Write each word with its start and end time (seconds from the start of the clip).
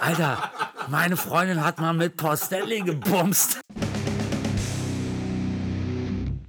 Alter, 0.00 0.50
meine 0.88 1.16
Freundin 1.16 1.64
hat 1.64 1.78
mal 1.78 1.92
mit 1.92 2.14
Stanley 2.36 2.80
gebumst. 2.80 3.60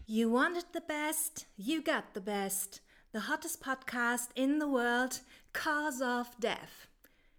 You 0.06 0.32
wanted 0.32 0.66
the 0.74 0.82
best, 0.88 1.48
you 1.58 1.82
got 1.84 2.04
the 2.14 2.20
best. 2.20 2.82
The 3.14 3.22
hottest 3.30 3.64
podcast 3.64 4.30
in 4.36 4.60
the 4.60 4.68
world, 4.68 5.22
Cause 5.54 6.04
of 6.04 6.28
Death. 6.40 6.88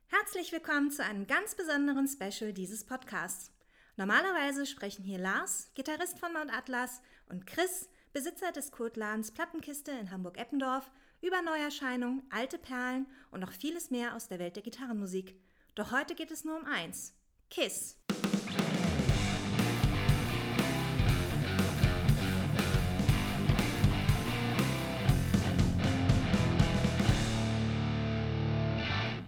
Herzlich 0.06 0.50
willkommen 0.52 0.90
zu 0.90 1.04
einem 1.04 1.26
ganz 1.26 1.54
besonderen 1.54 2.08
Special 2.08 2.52
dieses 2.52 2.84
Podcasts. 2.84 3.52
Normalerweise 3.96 4.64
sprechen 4.66 5.04
hier 5.04 5.18
Lars, 5.18 5.70
Gitarrist 5.74 6.18
von 6.18 6.32
Mount 6.32 6.52
Atlas, 6.52 7.02
und 7.28 7.46
Chris, 7.46 7.88
Besitzer 8.12 8.52
des 8.52 8.70
Kurtladens 8.72 9.30
Plattenkiste 9.30 9.90
in 9.92 10.10
Hamburg-Eppendorf, 10.10 10.90
über 11.20 11.42
Neuerscheinungen, 11.42 12.22
alte 12.30 12.58
Perlen 12.58 13.06
und 13.30 13.40
noch 13.40 13.52
vieles 13.52 13.90
mehr 13.90 14.14
aus 14.14 14.28
der 14.28 14.38
Welt 14.38 14.56
der 14.56 14.62
Gitarrenmusik. 14.62 15.34
Doch 15.78 15.92
heute 15.92 16.16
geht 16.16 16.32
es 16.32 16.44
nur 16.44 16.56
um 16.56 16.64
eins: 16.64 17.14
Kiss. 17.50 17.96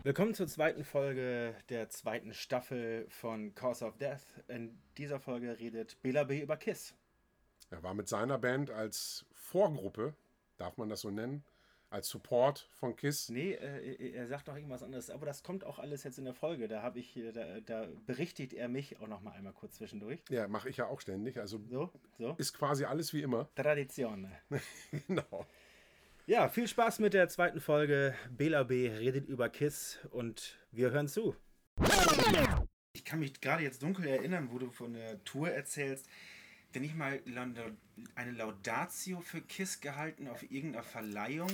Willkommen 0.02 0.34
zur 0.34 0.48
zweiten 0.48 0.82
Folge 0.82 1.54
der 1.68 1.88
zweiten 1.88 2.34
Staffel 2.34 3.06
von 3.10 3.54
Cause 3.54 3.84
of 3.84 3.96
Death. 3.98 4.18
In 4.48 4.76
dieser 4.98 5.20
Folge 5.20 5.56
redet 5.60 6.02
Bela 6.02 6.24
B. 6.24 6.40
über 6.40 6.56
Kiss. 6.56 6.96
Er 7.70 7.84
war 7.84 7.94
mit 7.94 8.08
seiner 8.08 8.38
Band 8.38 8.72
als 8.72 9.24
Vorgruppe, 9.30 10.16
darf 10.56 10.76
man 10.78 10.88
das 10.88 11.02
so 11.02 11.12
nennen, 11.12 11.44
als 11.90 12.08
Support 12.08 12.68
von 12.72 12.96
Kiss. 12.96 13.28
Nee, 13.28 13.52
äh, 13.52 14.12
er 14.12 14.26
sagt 14.28 14.48
doch 14.48 14.54
irgendwas 14.54 14.82
anderes, 14.82 15.10
aber 15.10 15.26
das 15.26 15.42
kommt 15.42 15.64
auch 15.64 15.78
alles 15.78 16.04
jetzt 16.04 16.18
in 16.18 16.24
der 16.24 16.34
Folge. 16.34 16.68
Da 16.68 16.82
habe 16.82 17.00
ich, 17.00 17.18
da, 17.34 17.60
da, 17.60 17.88
berichtigt 18.06 18.52
er 18.54 18.68
mich 18.68 19.00
auch 19.00 19.08
noch 19.08 19.20
mal 19.20 19.32
einmal 19.32 19.52
kurz 19.52 19.74
zwischendurch. 19.74 20.20
Ja, 20.30 20.48
mache 20.48 20.68
ich 20.68 20.76
ja 20.76 20.86
auch 20.86 21.00
ständig. 21.00 21.38
Also 21.38 21.60
so, 21.68 21.90
so. 22.18 22.34
ist 22.38 22.54
quasi 22.54 22.84
alles 22.84 23.12
wie 23.12 23.22
immer. 23.22 23.48
Tradition. 23.56 24.30
genau. 25.08 25.46
Ja, 26.26 26.48
viel 26.48 26.68
Spaß 26.68 27.00
mit 27.00 27.12
der 27.12 27.28
zweiten 27.28 27.60
Folge. 27.60 28.14
Bela 28.30 28.62
B 28.62 28.88
redet 28.88 29.26
über 29.26 29.48
Kiss 29.48 29.98
und 30.10 30.58
wir 30.70 30.92
hören 30.92 31.08
zu. 31.08 31.34
Ich 32.92 33.04
kann 33.04 33.18
mich 33.18 33.40
gerade 33.40 33.64
jetzt 33.64 33.82
dunkel 33.82 34.06
erinnern, 34.06 34.48
wo 34.52 34.58
du 34.58 34.70
von 34.70 34.92
der 34.92 35.22
Tour 35.24 35.50
erzählst. 35.50 36.08
Wenn 36.72 36.84
ich 36.84 36.94
mal 36.94 37.20
eine 38.14 38.30
Laudatio 38.30 39.20
für 39.20 39.40
Kiss 39.40 39.80
gehalten 39.80 40.28
auf 40.28 40.48
irgendeiner 40.48 40.84
Verleihung, 40.84 41.50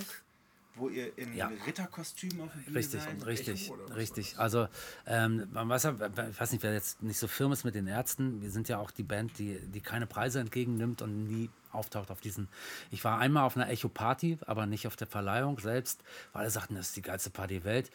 wo 0.77 0.89
ihr 0.89 1.17
im 1.19 1.35
ja. 1.35 1.51
Ritterkostüm 1.67 2.41
auf 2.41 2.53
Bühne 2.53 2.77
Richtig, 2.77 3.03
seid. 3.03 3.27
richtig, 3.27 3.73
richtig. 3.95 4.39
Also, 4.39 4.69
ähm, 5.07 5.49
man 5.53 5.69
weiß, 5.69 5.85
ich 5.85 6.41
weiß 6.41 6.53
nicht, 6.53 6.63
wer 6.63 6.73
jetzt 6.73 7.03
nicht 7.03 7.19
so 7.19 7.29
firm 7.29 7.53
ist 7.53 7.65
mit 7.65 7.75
den 7.75 7.87
Ärzten. 7.87 8.43
Wir 8.43 8.51
sind 8.51 8.69
ja 8.69 8.79
auch 8.79 8.91
die 8.91 9.03
Band, 9.03 9.39
die, 9.39 9.59
die 9.59 9.81
keine 9.81 10.07
Preise 10.07 10.41
entgegennimmt 10.41 11.03
und 11.03 11.27
nie 11.27 11.51
auftaucht 11.73 12.11
auf 12.11 12.21
diesen. 12.21 12.49
Ich 12.91 13.05
war 13.05 13.19
einmal 13.19 13.45
auf 13.45 13.57
einer 13.57 13.69
Echo-Party, 13.69 14.39
aber 14.47 14.67
nicht 14.67 14.87
auf 14.87 14.97
der 14.97 15.07
Verleihung 15.07 15.59
selbst, 15.59 16.03
weil 16.33 16.43
alle 16.43 16.51
sagten, 16.51 16.75
das 16.75 16.89
ist 16.89 16.97
die 16.97 17.03
geilste 17.03 17.31
Party 17.31 17.55
der 17.55 17.65
Welt. 17.65 17.91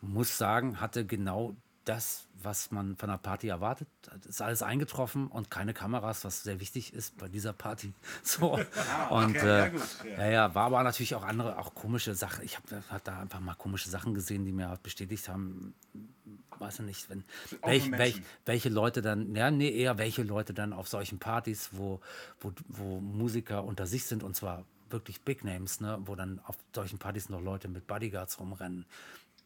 Muss 0.00 0.36
sagen, 0.36 0.80
hatte 0.80 1.06
genau 1.06 1.54
das, 1.84 2.26
was 2.42 2.70
man 2.70 2.96
von 2.96 3.10
einer 3.10 3.18
Party 3.18 3.48
erwartet. 3.48 3.88
Ist 4.28 4.42
alles 4.42 4.62
eingetroffen 4.62 5.26
und 5.28 5.50
keine 5.50 5.74
Kameras, 5.74 6.24
was 6.24 6.42
sehr 6.42 6.60
wichtig 6.60 6.92
ist 6.94 7.18
bei 7.18 7.28
dieser 7.28 7.52
Party. 7.52 7.92
So. 8.22 8.54
Ah, 8.54 9.06
okay, 9.10 9.24
und 9.24 9.36
äh, 9.36 9.58
ja, 9.58 9.68
gut, 9.68 9.82
ja. 10.04 10.24
ja, 10.24 10.30
ja, 10.30 10.54
war 10.54 10.66
aber 10.66 10.82
natürlich 10.82 11.14
auch 11.14 11.24
andere, 11.24 11.58
auch 11.58 11.74
komische 11.74 12.14
Sachen. 12.14 12.44
Ich 12.44 12.56
habe 12.56 12.82
hab 12.88 13.04
da 13.04 13.20
einfach 13.20 13.40
mal 13.40 13.54
komische 13.54 13.88
Sachen 13.90 14.14
gesehen, 14.14 14.44
die 14.44 14.52
mir 14.52 14.78
bestätigt 14.82 15.28
haben, 15.28 15.74
weiß 16.58 16.80
ich 16.80 16.86
nicht, 16.86 17.10
wenn 17.10 17.24
welch, 17.64 17.90
welch, 17.90 18.22
welche 18.46 18.68
Leute 18.68 19.02
dann, 19.02 19.34
ja, 19.34 19.50
nee, 19.50 19.70
eher 19.70 19.98
welche 19.98 20.22
Leute 20.22 20.54
dann 20.54 20.72
auf 20.72 20.88
solchen 20.88 21.18
Partys, 21.18 21.70
wo, 21.72 22.00
wo, 22.40 22.52
wo 22.68 23.00
Musiker 23.00 23.64
unter 23.64 23.86
sich 23.86 24.04
sind 24.04 24.22
und 24.22 24.36
zwar 24.36 24.64
wirklich 24.90 25.22
Big 25.22 25.44
Names, 25.44 25.80
ne, 25.80 25.98
wo 26.04 26.14
dann 26.14 26.40
auf 26.44 26.56
solchen 26.74 26.98
Partys 26.98 27.28
noch 27.28 27.40
Leute 27.40 27.68
mit 27.68 27.86
Bodyguards 27.86 28.38
rumrennen. 28.38 28.84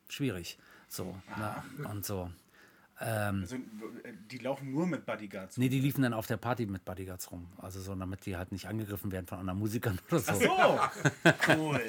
Schwierig. 0.09 0.59
So, 0.89 1.15
ne? 1.37 1.89
und 1.89 2.05
so. 2.05 2.31
Ähm, 2.99 3.41
also, 3.43 3.57
die 4.31 4.39
laufen 4.39 4.73
nur 4.73 4.87
mit 4.87 5.05
Bodyguards. 5.05 5.59
Nee, 5.59 5.69
die 5.69 5.81
liefen 5.81 6.03
dann 6.03 6.15
auf 6.15 6.27
der 6.27 6.39
Party 6.39 6.65
mit 6.65 6.85
Bodyguards 6.85 7.31
rum. 7.31 7.47
Also 7.59 7.81
so, 7.81 7.95
damit 7.95 8.25
die 8.25 8.37
halt 8.37 8.53
nicht 8.53 8.67
angegriffen 8.67 9.13
werden 9.13 9.27
von 9.27 9.39
anderen 9.39 9.59
Musikern 9.59 9.99
oder 10.09 10.21
so. 10.21 10.33
Ach 10.33 10.93
so, 10.95 11.53
cool. 11.59 11.81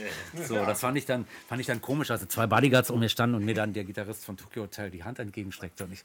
so, 0.44 0.56
das 0.66 0.81
fand 0.81 0.97
ich, 0.97 1.06
dann, 1.06 1.25
fand 1.47 1.62
ich 1.62 1.68
dann 1.68 1.81
komisch. 1.81 2.12
Also 2.12 2.25
zwei 2.25 2.46
Bodyguards 2.46 2.90
um 2.90 3.00
mir 3.00 3.09
standen 3.09 3.38
und 3.38 3.46
mir 3.46 3.56
dann 3.56 3.72
der 3.72 3.86
Gitarrist 3.86 4.25
von 4.25 4.36
Tokyo 4.36 4.63
Hotel 4.63 4.91
die 4.91 5.03
Hand 5.03 5.19
entgegenstreckte 5.19 5.86
und 5.86 5.94
ich. 5.94 6.03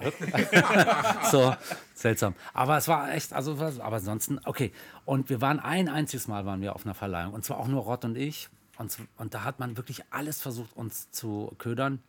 so, 1.30 1.54
seltsam. 1.94 2.34
Aber 2.54 2.78
es 2.78 2.88
war 2.88 3.12
echt, 3.12 3.32
also, 3.32 3.52
aber 3.52 3.96
ansonsten, 3.96 4.38
okay. 4.44 4.72
Und 5.04 5.28
wir 5.28 5.40
waren 5.40 5.60
ein 5.60 5.88
einziges 5.88 6.26
Mal 6.26 6.46
waren 6.46 6.60
wir 6.60 6.74
auf 6.74 6.84
einer 6.84 6.94
Verleihung. 6.94 7.34
Und 7.34 7.44
zwar 7.44 7.58
auch 7.58 7.68
nur 7.68 7.82
Rott 7.82 8.04
und 8.04 8.16
ich. 8.16 8.48
Und, 8.80 8.96
und 9.18 9.34
da 9.34 9.44
hat 9.44 9.60
man 9.60 9.76
wirklich 9.76 10.04
alles 10.08 10.40
versucht, 10.40 10.74
uns 10.74 11.10
zu 11.10 11.52
ködern. 11.58 12.02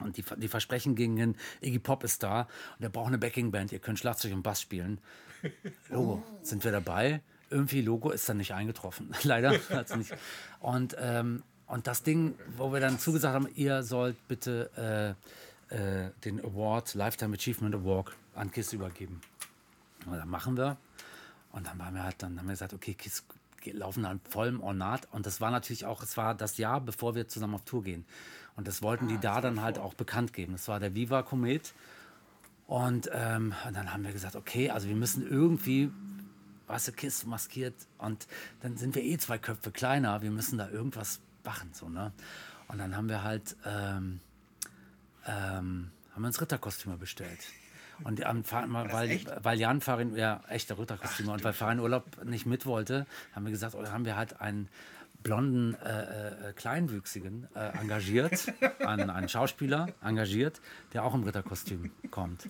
Und 0.00 0.16
die, 0.16 0.24
die 0.38 0.48
Versprechen 0.48 0.94
gingen 0.94 1.18
hin, 1.18 1.36
Iggy 1.60 1.80
Pop 1.80 2.02
ist 2.02 2.22
da 2.22 2.48
und 2.78 2.84
er 2.84 2.88
braucht 2.88 3.08
eine 3.08 3.18
Backingband, 3.18 3.72
ihr 3.72 3.78
könnt 3.78 3.98
Schlagzeug 3.98 4.32
und 4.32 4.42
Bass 4.42 4.62
spielen. 4.62 5.00
Logo, 5.90 6.22
sind 6.40 6.64
wir 6.64 6.72
dabei? 6.72 7.20
Irgendwie 7.50 7.82
Logo 7.82 8.10
ist 8.10 8.26
dann 8.26 8.38
nicht 8.38 8.54
eingetroffen. 8.54 9.10
Leider 9.22 9.52
hat 9.68 9.94
nicht. 9.98 10.14
Und, 10.60 10.96
ähm, 10.98 11.42
und 11.66 11.86
das 11.86 12.04
Ding, 12.04 12.38
wo 12.56 12.72
wir 12.72 12.80
dann 12.80 12.98
zugesagt 12.98 13.34
haben, 13.34 13.48
ihr 13.54 13.82
sollt 13.82 14.16
bitte 14.28 15.16
äh, 15.70 15.74
äh, 15.74 16.10
den 16.24 16.40
Award, 16.42 16.94
Lifetime 16.94 17.36
Achievement 17.36 17.74
Award 17.74 18.16
an 18.34 18.50
KISS 18.50 18.72
übergeben. 18.72 19.20
Und 20.06 20.16
dann 20.16 20.28
machen 20.30 20.56
wir. 20.56 20.78
Und 21.52 21.66
dann 21.66 21.78
waren 21.78 21.94
wir 21.94 22.04
halt, 22.04 22.22
dann 22.22 22.38
haben 22.38 22.46
wir 22.46 22.52
gesagt, 22.52 22.72
okay, 22.72 22.94
KISS 22.94 23.24
laufen 23.72 24.02
dann 24.02 24.20
vollem 24.28 24.60
Ornat. 24.60 25.08
Und 25.12 25.26
das 25.26 25.40
war 25.40 25.50
natürlich 25.50 25.84
auch, 25.84 26.02
es 26.02 26.16
war 26.16 26.34
das 26.34 26.56
Jahr, 26.58 26.80
bevor 26.80 27.14
wir 27.14 27.28
zusammen 27.28 27.54
auf 27.54 27.64
Tour 27.64 27.82
gehen. 27.82 28.04
Und 28.56 28.66
das 28.66 28.82
wollten 28.82 29.06
ah, 29.06 29.08
die 29.08 29.18
da 29.18 29.40
dann 29.40 29.62
halt 29.62 29.78
auch 29.78 29.94
bekannt 29.94 30.32
geben. 30.32 30.52
Das 30.52 30.68
war 30.68 30.80
der 30.80 30.94
Viva 30.94 31.22
Komet. 31.22 31.74
Und, 32.66 33.08
ähm, 33.12 33.54
und 33.66 33.76
dann 33.76 33.92
haben 33.92 34.04
wir 34.04 34.12
gesagt, 34.12 34.36
okay, 34.36 34.70
also 34.70 34.88
wir 34.88 34.96
müssen 34.96 35.26
irgendwie, 35.26 35.90
weißt 36.66 36.88
du, 36.88 36.92
Kiss 36.92 37.24
maskiert. 37.24 37.74
Und 37.98 38.26
dann 38.60 38.76
sind 38.76 38.94
wir 38.94 39.02
eh 39.02 39.16
zwei 39.18 39.38
Köpfe 39.38 39.70
kleiner. 39.70 40.22
Wir 40.22 40.30
müssen 40.30 40.58
da 40.58 40.68
irgendwas 40.68 41.20
machen, 41.44 41.70
so, 41.72 41.88
ne? 41.88 42.12
Und 42.68 42.78
dann 42.78 42.94
haben 42.94 43.08
wir 43.08 43.22
halt, 43.22 43.56
ähm, 43.64 44.20
ähm, 45.26 45.90
haben 46.12 46.22
wir 46.22 46.26
uns 46.26 46.40
Ritterkostüme 46.40 46.98
bestellt. 46.98 47.40
Und 48.04 48.24
am, 48.24 48.44
weil, 48.50 49.20
weil 49.42 49.58
Jan 49.58 49.80
Farin, 49.80 50.14
ja, 50.16 50.40
echte 50.48 50.78
Ritterkostüme, 50.78 51.32
und 51.32 51.44
weil 51.44 51.52
Farin 51.52 51.80
Urlaub 51.80 52.24
nicht 52.24 52.46
mit 52.46 52.66
wollte, 52.66 53.06
haben 53.34 53.44
wir 53.44 53.52
gesagt, 53.52 53.74
oder 53.74 53.92
haben 53.92 54.04
wir 54.04 54.16
halt 54.16 54.40
einen 54.40 54.68
blonden, 55.22 55.74
äh, 55.74 56.50
äh, 56.50 56.52
kleinwüchsigen 56.54 57.48
äh, 57.54 57.78
engagiert, 57.78 58.52
einen, 58.86 59.10
einen 59.10 59.28
Schauspieler 59.28 59.88
engagiert, 60.02 60.60
der 60.92 61.04
auch 61.04 61.14
im 61.14 61.24
Ritterkostüm 61.24 61.90
kommt. 62.10 62.48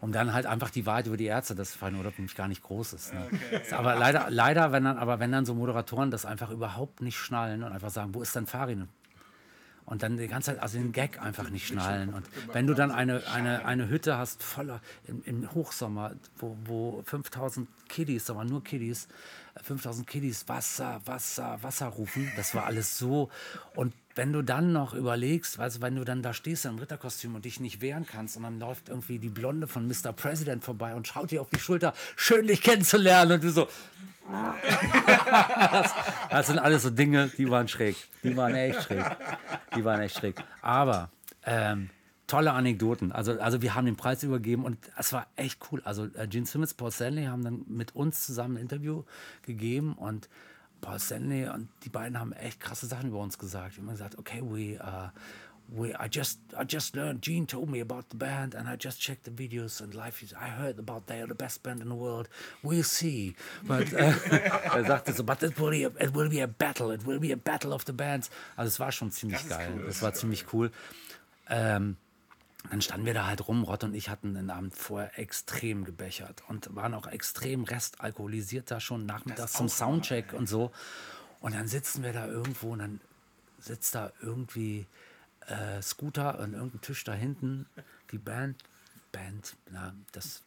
Um 0.00 0.10
dann 0.10 0.32
halt 0.32 0.46
einfach 0.46 0.70
die 0.70 0.84
Wahrheit 0.84 1.06
über 1.06 1.16
die 1.16 1.26
Ärzte, 1.26 1.54
das 1.54 1.74
Farin 1.74 1.94
Urlaub 1.96 2.18
nämlich 2.18 2.34
gar 2.34 2.48
nicht 2.48 2.62
groß 2.62 2.92
ist. 2.92 3.14
Ne? 3.14 3.24
Okay, 3.26 3.72
aber 3.72 3.94
leider, 3.94 4.26
leider, 4.30 4.72
wenn 4.72 4.84
dann, 4.84 4.98
aber 4.98 5.20
wenn 5.20 5.30
dann 5.30 5.46
so 5.46 5.54
Moderatoren 5.54 6.10
das 6.10 6.26
einfach 6.26 6.50
überhaupt 6.50 7.00
nicht 7.02 7.16
schnallen 7.16 7.62
und 7.62 7.72
einfach 7.72 7.90
sagen, 7.90 8.12
wo 8.12 8.20
ist 8.20 8.34
denn 8.34 8.46
Farin? 8.46 8.88
Und 9.86 10.02
dann 10.02 10.16
die 10.16 10.28
ganze 10.28 10.52
Zeit, 10.52 10.62
also 10.62 10.78
den 10.78 10.92
Gag 10.92 11.20
einfach 11.20 11.50
nicht 11.50 11.66
schnallen. 11.66 12.14
Und 12.14 12.24
wenn 12.52 12.66
du 12.66 12.74
dann 12.74 12.90
eine, 12.90 13.22
eine, 13.32 13.64
eine 13.64 13.88
Hütte 13.88 14.16
hast, 14.16 14.42
voller, 14.42 14.80
im, 15.06 15.22
im 15.24 15.54
Hochsommer, 15.54 16.12
wo, 16.38 16.56
wo 16.64 17.02
5000 17.04 17.68
Kiddies, 17.88 18.30
aber 18.30 18.44
nur 18.44 18.62
Kiddies, 18.62 19.08
5000 19.60 20.06
Kiddies 20.06 20.48
Wasser, 20.48 21.00
Wasser, 21.04 21.58
Wasser 21.62 21.86
rufen, 21.86 22.30
das 22.36 22.54
war 22.54 22.66
alles 22.66 22.98
so. 22.98 23.30
Und 23.74 23.92
wenn 24.14 24.32
du 24.32 24.42
dann 24.42 24.72
noch 24.72 24.94
überlegst, 24.94 25.58
du, 25.58 25.80
wenn 25.80 25.96
du 25.96 26.04
dann 26.04 26.22
da 26.22 26.34
stehst 26.34 26.64
im 26.66 26.78
Ritterkostüm 26.78 27.34
und 27.34 27.44
dich 27.44 27.60
nicht 27.60 27.80
wehren 27.80 28.06
kannst 28.06 28.36
und 28.36 28.42
dann 28.42 28.58
läuft 28.58 28.88
irgendwie 28.88 29.18
die 29.18 29.28
Blonde 29.28 29.66
von 29.66 29.86
Mr. 29.86 30.12
President 30.12 30.64
vorbei 30.64 30.94
und 30.94 31.06
schaut 31.08 31.30
dir 31.30 31.40
auf 31.40 31.50
die 31.50 31.60
Schulter, 31.60 31.94
schön 32.16 32.46
dich 32.46 32.62
kennenzulernen 32.62 33.32
und 33.32 33.44
du 33.44 33.50
so, 33.50 33.68
das, 34.30 35.90
das, 36.30 36.46
sind 36.46 36.58
alles 36.58 36.82
so 36.82 36.90
Dinge, 36.90 37.30
die 37.36 37.50
waren 37.50 37.68
schräg. 37.68 37.96
Die 38.22 38.36
waren 38.36 38.54
echt 38.54 38.82
schräg. 38.84 39.04
Die 39.74 39.84
waren 39.84 40.00
echt 40.00 40.18
schräg. 40.18 40.36
Aber 40.60 41.10
ähm, 41.44 41.90
tolle 42.32 42.52
Anekdoten. 42.52 43.12
Also, 43.12 43.38
also 43.38 43.60
wir 43.60 43.74
haben 43.74 43.84
den 43.84 43.96
Preis 43.96 44.22
übergeben 44.22 44.64
und 44.64 44.78
es 44.96 45.12
war 45.12 45.26
echt 45.36 45.58
cool. 45.70 45.82
Also 45.84 46.06
äh, 46.14 46.26
Gene 46.26 46.46
Simmons, 46.46 46.72
Paul 46.72 46.90
Stanley 46.90 47.26
haben 47.26 47.44
dann 47.44 47.66
mit 47.68 47.94
uns 47.94 48.24
zusammen 48.24 48.56
ein 48.56 48.62
Interview 48.62 49.04
gegeben 49.42 49.92
und 49.92 50.30
Paul 50.80 50.98
Stanley 50.98 51.50
und 51.50 51.68
die 51.84 51.90
beiden 51.90 52.18
haben 52.18 52.32
echt 52.32 52.58
krasse 52.58 52.86
Sachen 52.86 53.10
über 53.10 53.18
uns 53.18 53.36
gesagt. 53.36 53.76
Wir 53.76 53.82
haben 53.82 53.90
gesagt, 53.90 54.18
okay, 54.18 54.40
we, 54.40 54.80
uh, 54.82 55.10
we, 55.68 55.90
I 55.90 56.08
just, 56.10 56.40
I 56.58 56.64
just 56.66 56.96
learned. 56.96 57.22
Gene 57.22 57.46
told 57.46 57.68
me 57.68 57.82
about 57.82 58.04
the 58.10 58.16
band, 58.16 58.54
and 58.54 58.66
I 58.66 58.76
just 58.80 58.98
checked 58.98 59.24
the 59.24 59.30
videos 59.30 59.82
and 59.82 59.92
life. 59.92 60.24
Is, 60.24 60.32
I 60.32 60.48
heard 60.48 60.78
about 60.78 61.08
they 61.08 61.20
are 61.20 61.28
the 61.28 61.34
best 61.34 61.62
band 61.62 61.82
in 61.82 61.90
the 61.90 61.94
world. 61.94 62.30
We'll 62.62 62.82
see. 62.82 63.36
But 63.62 63.92
äh, 63.92 64.14
er 64.74 64.84
sagte 64.86 65.12
so, 65.12 65.22
but 65.22 65.42
it 65.42 65.60
will, 65.60 65.70
be 65.70 65.84
a, 65.84 65.90
it 66.00 66.14
will 66.14 66.30
be 66.30 66.40
a 66.40 66.48
battle. 66.48 66.92
It 66.92 67.04
will 67.06 67.20
be 67.20 67.32
a 67.32 67.36
battle 67.36 67.74
of 67.74 67.84
the 67.84 67.92
bands. 67.92 68.30
Also 68.56 68.68
es 68.68 68.80
war 68.80 68.90
schon 68.90 69.10
ziemlich 69.10 69.46
geil. 69.50 69.74
Cool, 69.74 69.86
es 69.86 70.00
war 70.00 70.14
ziemlich 70.14 70.46
cool. 70.54 70.70
Ähm, 71.50 71.96
dann 72.70 72.80
standen 72.80 73.06
wir 73.06 73.14
da 73.14 73.26
halt 73.26 73.46
rum. 73.48 73.64
Rott 73.64 73.84
und 73.84 73.94
ich 73.94 74.08
hatten 74.08 74.34
den 74.34 74.50
Abend 74.50 74.74
vorher 74.74 75.18
extrem 75.18 75.84
gebechert 75.84 76.42
und 76.48 76.74
waren 76.74 76.94
auch 76.94 77.06
extrem 77.06 77.64
restalkoholisiert 77.64 78.70
da 78.70 78.80
schon 78.80 79.04
nachmittags 79.06 79.52
zum 79.52 79.68
Soundcheck 79.68 80.32
und 80.32 80.48
so. 80.48 80.72
Und 81.40 81.54
dann 81.54 81.66
sitzen 81.66 82.02
wir 82.02 82.12
da 82.12 82.26
irgendwo 82.26 82.72
und 82.72 82.78
dann 82.78 83.00
sitzt 83.58 83.94
da 83.94 84.12
irgendwie 84.22 84.86
äh, 85.46 85.82
Scooter 85.82 86.38
an 86.38 86.54
irgendeinem 86.54 86.80
Tisch 86.82 87.04
da 87.04 87.14
hinten, 87.14 87.66
die 88.10 88.18
Band, 88.18 88.62
Band, 89.10 89.56
na, 89.70 89.94
das 90.12 90.42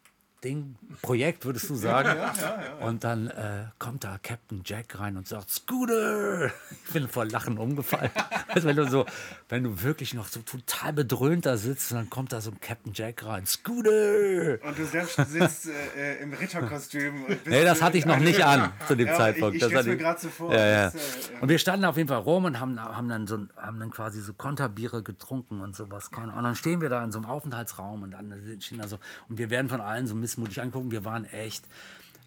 Ding, 0.46 0.76
Projekt, 1.02 1.44
würdest 1.44 1.70
du 1.72 1.76
sagen. 1.76 2.18
Und 2.82 3.04
dann 3.04 3.28
äh, 3.28 3.66
kommt 3.80 4.04
da 4.04 4.20
Captain 4.22 4.62
Jack 4.64 5.00
rein 5.00 5.18
und 5.18 5.28
sagt, 5.28 5.50
Scooter! 5.50 6.52
Ich 6.86 6.94
bin 6.94 7.08
vor 7.08 7.26
Lachen 7.26 7.58
umgefallen. 7.58 8.12
Also 8.48 8.70
wenn 8.70 8.76
du 8.78 8.88
so, 8.88 9.06
wenn 9.50 9.64
du 9.64 9.82
wirklich 9.84 10.14
noch 10.14 10.28
so 10.28 10.40
total 10.40 10.94
bedröhnt 10.94 11.46
da 11.46 11.58
sitzt, 11.58 11.92
dann 11.92 12.10
kommt 12.10 12.32
da 12.32 12.40
so 12.40 12.52
ein 12.52 12.62
Captain 12.62 12.94
Jack 12.94 13.26
rein, 13.26 13.46
Scooter! 13.46 14.60
Und 14.66 14.78
du 14.78 14.86
selbst 14.86 15.16
sitzt 15.30 15.68
äh, 15.98 16.22
im 16.22 16.32
Ritterkostüm. 16.32 17.26
Nee, 17.46 17.64
das 17.66 17.82
hatte 17.82 17.98
ich 17.98 18.06
noch 18.06 18.20
nicht 18.20 18.42
an 18.46 18.72
zu 18.88 18.96
dem 18.96 19.08
Ja, 19.08 19.16
Zeitpunkt. 19.18 19.58
Ich, 19.58 19.64
ich 19.64 19.74
Das 19.74 19.86
mir 19.86 19.98
gerade 19.98 20.22
so 20.22 20.30
vor. 20.30 20.54
Ja, 20.54 20.66
ja. 20.66 20.84
Das, 20.92 20.96
äh, 20.96 21.42
Und 21.42 21.50
wir 21.50 21.58
standen 21.60 21.84
auf 21.84 21.98
jeden 21.98 22.08
Fall 22.08 22.20
rum 22.20 22.46
und 22.46 22.60
haben, 22.62 22.80
haben, 22.80 23.10
dann, 23.10 23.28
so, 23.28 23.36
ein- 23.38 23.50
haben 23.58 23.80
dann 23.80 23.92
quasi 23.92 24.22
so 24.22 24.32
Konterbiere 24.34 25.04
getrunken 25.04 25.60
und 25.60 25.76
sowas. 25.76 26.10
Und 26.16 26.28
dann 26.44 26.56
stehen 26.56 26.80
wir 26.80 26.88
da 26.90 27.04
in 27.04 27.12
so 27.12 27.18
einem 27.20 27.28
Aufenthaltsraum 27.28 28.04
und 28.04 28.12
dann 28.12 28.34
stehen 28.62 28.78
da 28.78 28.88
so, 28.88 29.00
und 29.28 29.38
wir 29.38 29.50
werden 29.50 29.68
von 29.68 29.82
allen 29.82 30.08
so 30.08 30.16
missmutig 30.36 30.62
angucken. 30.62 30.92
Wir 30.92 31.06
waren 31.06 31.26
echt, 31.26 31.66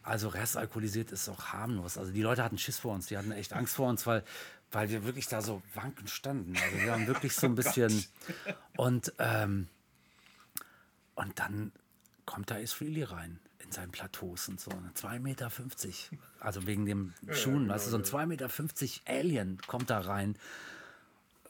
also 0.02 0.28
restalkoholisiert 0.28 1.12
ist 1.12 1.28
auch 1.28 1.46
harmlos. 1.46 1.98
Also 1.98 2.12
die 2.12 2.22
Leute 2.22 2.42
hatten 2.42 2.58
Schiss 2.58 2.78
vor 2.78 2.94
uns, 2.94 3.06
die 3.06 3.16
hatten 3.16 3.32
echt 3.32 3.52
Angst 3.52 3.74
vor 3.74 3.88
uns, 3.88 4.06
weil, 4.06 4.24
weil 4.72 4.90
wir 4.90 5.04
wirklich 5.04 5.28
da 5.28 5.42
so 5.42 5.62
wankend 5.74 6.10
standen. 6.10 6.56
Also 6.56 6.78
wir 6.78 6.92
haben 6.92 7.06
wirklich 7.06 7.34
so 7.34 7.46
ein 7.46 7.54
bisschen. 7.54 8.04
Und, 8.76 9.12
ähm, 9.18 9.68
und 11.14 11.38
dann 11.38 11.72
kommt 12.24 12.50
da 12.50 12.56
Israeli 12.56 13.02
rein 13.02 13.38
in 13.58 13.72
seinen 13.72 13.90
Plateaus 13.90 14.48
und 14.48 14.60
so. 14.60 14.70
2,50 14.70 15.18
Meter. 15.20 15.50
Also 16.40 16.66
wegen 16.66 16.86
dem 16.86 17.12
Schuhen. 17.30 17.68
weißt 17.68 17.86
du, 17.86 17.90
so 17.90 17.98
ein 17.98 18.04
2,50 18.04 18.26
Meter 18.26 18.50
Alien 19.06 19.58
kommt 19.66 19.90
da 19.90 20.00
rein. 20.00 20.36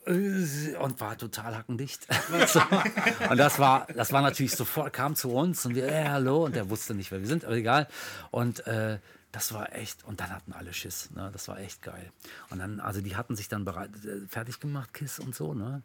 Und 0.08 1.00
war 1.00 1.18
total 1.18 1.54
hackendicht. 1.56 2.06
Und 3.30 3.36
das 3.36 3.58
war, 3.58 3.86
das 3.94 4.12
war 4.12 4.22
natürlich 4.22 4.52
sofort, 4.52 4.92
kam 4.92 5.14
zu 5.14 5.30
uns 5.30 5.66
und 5.66 5.74
wir, 5.74 5.86
äh, 5.86 6.08
hallo, 6.08 6.46
und 6.46 6.56
der 6.56 6.70
wusste 6.70 6.94
nicht, 6.94 7.10
wer 7.10 7.20
wir 7.20 7.26
sind, 7.26 7.44
aber 7.44 7.56
egal. 7.56 7.88
Und 8.30 8.66
äh, 8.66 8.98
das 9.32 9.52
war 9.52 9.74
echt, 9.74 10.04
und 10.04 10.20
dann 10.20 10.30
hatten 10.30 10.54
alle 10.54 10.72
Schiss, 10.72 11.10
ne? 11.10 11.28
Das 11.32 11.48
war 11.48 11.58
echt 11.58 11.82
geil. 11.82 12.10
Und 12.48 12.58
dann, 12.58 12.80
also 12.80 13.02
die 13.02 13.16
hatten 13.16 13.36
sich 13.36 13.48
dann 13.48 13.66
bereit, 13.66 13.90
äh, 14.04 14.26
fertig 14.28 14.60
gemacht, 14.60 14.94
Kiss 14.94 15.18
und 15.18 15.34
so, 15.34 15.52
ne? 15.52 15.82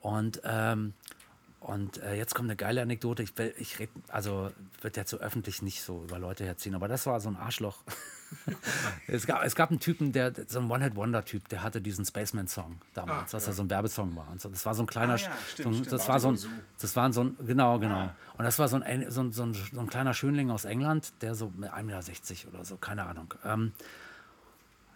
Und 0.00 0.40
ähm, 0.44 0.94
und 1.60 2.02
äh, 2.02 2.16
jetzt 2.16 2.34
kommt 2.34 2.48
eine 2.48 2.56
geile 2.56 2.82
Anekdote. 2.82 3.22
Ich, 3.22 3.38
ich 3.58 3.78
red, 3.78 3.90
also 4.08 4.50
wird 4.80 4.96
jetzt 4.96 5.10
so 5.10 5.18
öffentlich 5.18 5.62
nicht 5.62 5.82
so 5.82 6.02
über 6.02 6.18
Leute 6.18 6.44
herziehen, 6.44 6.74
aber 6.74 6.88
das 6.88 7.06
war 7.06 7.20
so 7.20 7.28
ein 7.28 7.36
Arschloch. 7.36 7.78
es, 9.06 9.26
gab, 9.26 9.44
es 9.44 9.54
gab 9.54 9.70
einen 9.70 9.80
Typen, 9.80 10.12
der 10.12 10.32
so 10.46 10.60
ein 10.60 10.70
One-Hit-Wonder-Typ, 10.70 11.48
der 11.48 11.62
hatte 11.62 11.80
diesen 11.80 12.04
Spaceman-Song 12.04 12.76
damals, 12.94 13.32
was 13.32 13.46
ja 13.46 13.52
so 13.52 13.62
ein 13.62 13.70
Werbesong 13.70 14.14
war. 14.16 14.28
Und 14.30 14.40
so. 14.40 14.48
Das 14.48 14.64
war 14.66 14.74
so 14.74 14.82
ein 14.82 14.86
kleiner, 14.86 15.14
Ah, 15.14 15.16
ja, 15.16 15.30
stimmt, 15.52 15.84
so, 15.84 15.90
das 15.90 16.08
war 16.08 16.20
so 16.20 16.28
ein, 16.28 16.38
das 16.80 16.96
war 16.96 17.12
so 17.12 17.24
ein, 17.24 17.36
genau, 17.46 17.78
genau. 17.78 18.10
Und 18.38 18.44
das 18.44 18.58
war 18.58 18.68
so 18.68 18.76
ein, 18.76 19.10
so 19.10 19.20
ein, 19.22 19.32
so 19.32 19.42
ein, 19.44 19.54
so 19.54 19.80
ein 19.80 19.86
kleiner 19.88 20.14
Schönling 20.14 20.50
aus 20.50 20.64
England, 20.64 21.12
der 21.20 21.34
so 21.34 21.52
mit 21.56 21.70
1,60 21.70 21.82
Meter 21.84 22.54
oder 22.54 22.64
so, 22.64 22.76
keine 22.76 23.04
Ahnung. 23.04 23.34
Ähm, 23.44 23.72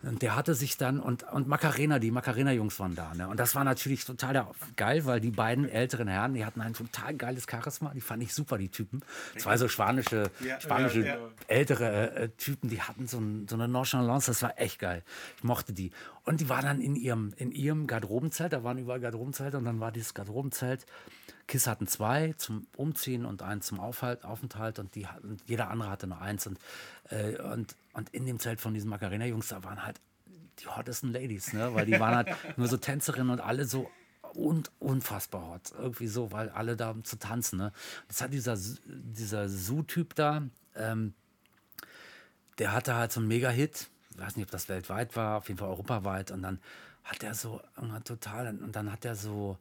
und 0.03 0.23
der 0.23 0.37
hatte 0.37 0.55
sich 0.55 0.77
dann, 0.77 1.01
und, 1.01 1.25
und 1.33 1.49
Macarena, 1.49 1.99
die 1.99 2.11
Macarena-Jungs 2.11 2.79
waren 2.79 2.95
da. 2.95 3.15
Ne? 3.15 3.29
Und 3.29 3.41
das 3.41 3.55
war 3.55 3.65
natürlich 3.65 4.05
total 4.05 4.47
geil, 4.77 5.05
weil 5.05 5.21
die 5.21 5.31
beiden 5.31 5.69
älteren 5.69 6.07
Herren, 6.07 6.35
die 6.35 6.45
hatten 6.45 6.61
ein 6.61 6.75
total 6.75 7.15
geiles 7.15 7.47
Charisma. 7.51 7.93
Die 7.95 8.01
fand 8.01 8.23
ich 8.23 8.33
super, 8.33 8.59
die 8.59 8.69
Typen. 8.69 9.03
Zwei 9.37 9.57
so 9.57 9.69
spanische, 9.69 10.31
Ja, 10.41 10.61
spanische 10.61 11.01
ja, 11.01 11.17
ja. 11.17 11.19
ältere 11.49 12.15
äh, 12.15 12.29
Typen, 12.31 12.69
die 12.69 12.83
hatten 12.83 13.07
so, 13.09 13.19
ein, 13.19 13.49
so 13.49 13.57
eine 13.57 13.69
Nonchalance, 13.69 14.31
das 14.31 14.43
war 14.43 14.59
echt 14.61 14.79
geil. 14.79 15.03
Ich 15.39 15.45
mochte 15.45 15.73
die. 15.73 15.91
Und 16.25 16.41
die 16.41 16.49
waren 16.49 16.65
dann 16.65 16.81
in 16.81 16.97
ihrem, 16.97 17.33
in 17.37 17.53
ihrem 17.53 17.87
Garderobenzelt, 17.87 18.53
da 18.53 18.63
waren 18.65 18.79
überall 18.79 19.01
Garderobenzelte 19.01 19.59
und 19.59 19.65
dann 19.65 19.81
war 19.81 19.93
dieses 19.93 20.15
Garderobenzelt. 20.15 20.87
Kiss 21.47 21.67
hatten 21.69 21.87
zwei 21.87 22.35
zum 22.39 22.67
Umziehen 22.77 23.25
und 23.25 23.43
eins 23.43 23.67
zum 23.67 23.79
Aufhalt, 23.79 24.25
Aufenthalt 24.25 24.79
und 24.79 24.95
die 24.95 25.07
hatten, 25.07 25.37
jeder 25.47 25.71
andere 25.71 25.91
hatte 25.91 26.09
nur 26.09 26.21
eins. 26.21 26.47
Und, 26.47 26.59
äh, 27.11 27.41
und, 27.41 27.77
und 27.97 28.11
in 28.11 28.27
dem 28.27 28.39
Zelt 28.39 28.61
von 28.61 28.75
diesen 28.75 28.91
Macarena-Jungs, 28.91 29.49
da 29.49 29.65
waren 29.65 29.83
halt 29.83 30.01
die 30.59 30.67
hottesten 30.67 31.13
Ladies, 31.13 31.55
ne? 31.55 31.75
weil 31.75 31.87
die 31.87 31.99
waren 31.99 32.15
halt 32.15 32.29
nur 32.59 32.69
so 32.69 32.77
Tänzerinnen 32.77 33.31
und 33.31 33.41
alle 33.41 33.65
so 33.65 33.91
und 34.35 34.71
unfassbar 34.79 35.49
hot. 35.49 35.73
Irgendwie 35.79 36.07
so, 36.07 36.31
weil 36.31 36.51
alle 36.51 36.77
da 36.77 36.95
zu 37.03 37.19
tanzen. 37.19 37.59
Ne? 37.59 37.73
Das 38.09 38.21
hat 38.21 38.35
dieser, 38.35 38.59
dieser 38.85 39.49
Zoo-Typ 39.49 40.15
da, 40.15 40.43
ähm, 40.75 41.15
der 42.59 42.73
hatte 42.73 42.95
halt 42.95 43.13
so 43.13 43.21
einen 43.21 43.29
Mega-Hit. 43.29 43.89
Ich 44.11 44.19
weiß 44.19 44.37
nicht, 44.37 44.45
ob 44.45 44.51
das 44.51 44.69
weltweit 44.69 45.17
war, 45.17 45.39
auf 45.39 45.49
jeden 45.49 45.59
Fall 45.59 45.71
europaweit. 45.71 46.31
Und 46.31 46.43
dann 46.43 46.61
hat 47.03 47.23
er 47.23 47.35
so 47.35 47.63
total, 48.05 48.49
und 48.49 48.77
dann 48.77 48.93
hat 48.93 49.07
er 49.07 49.15
so, 49.15 49.59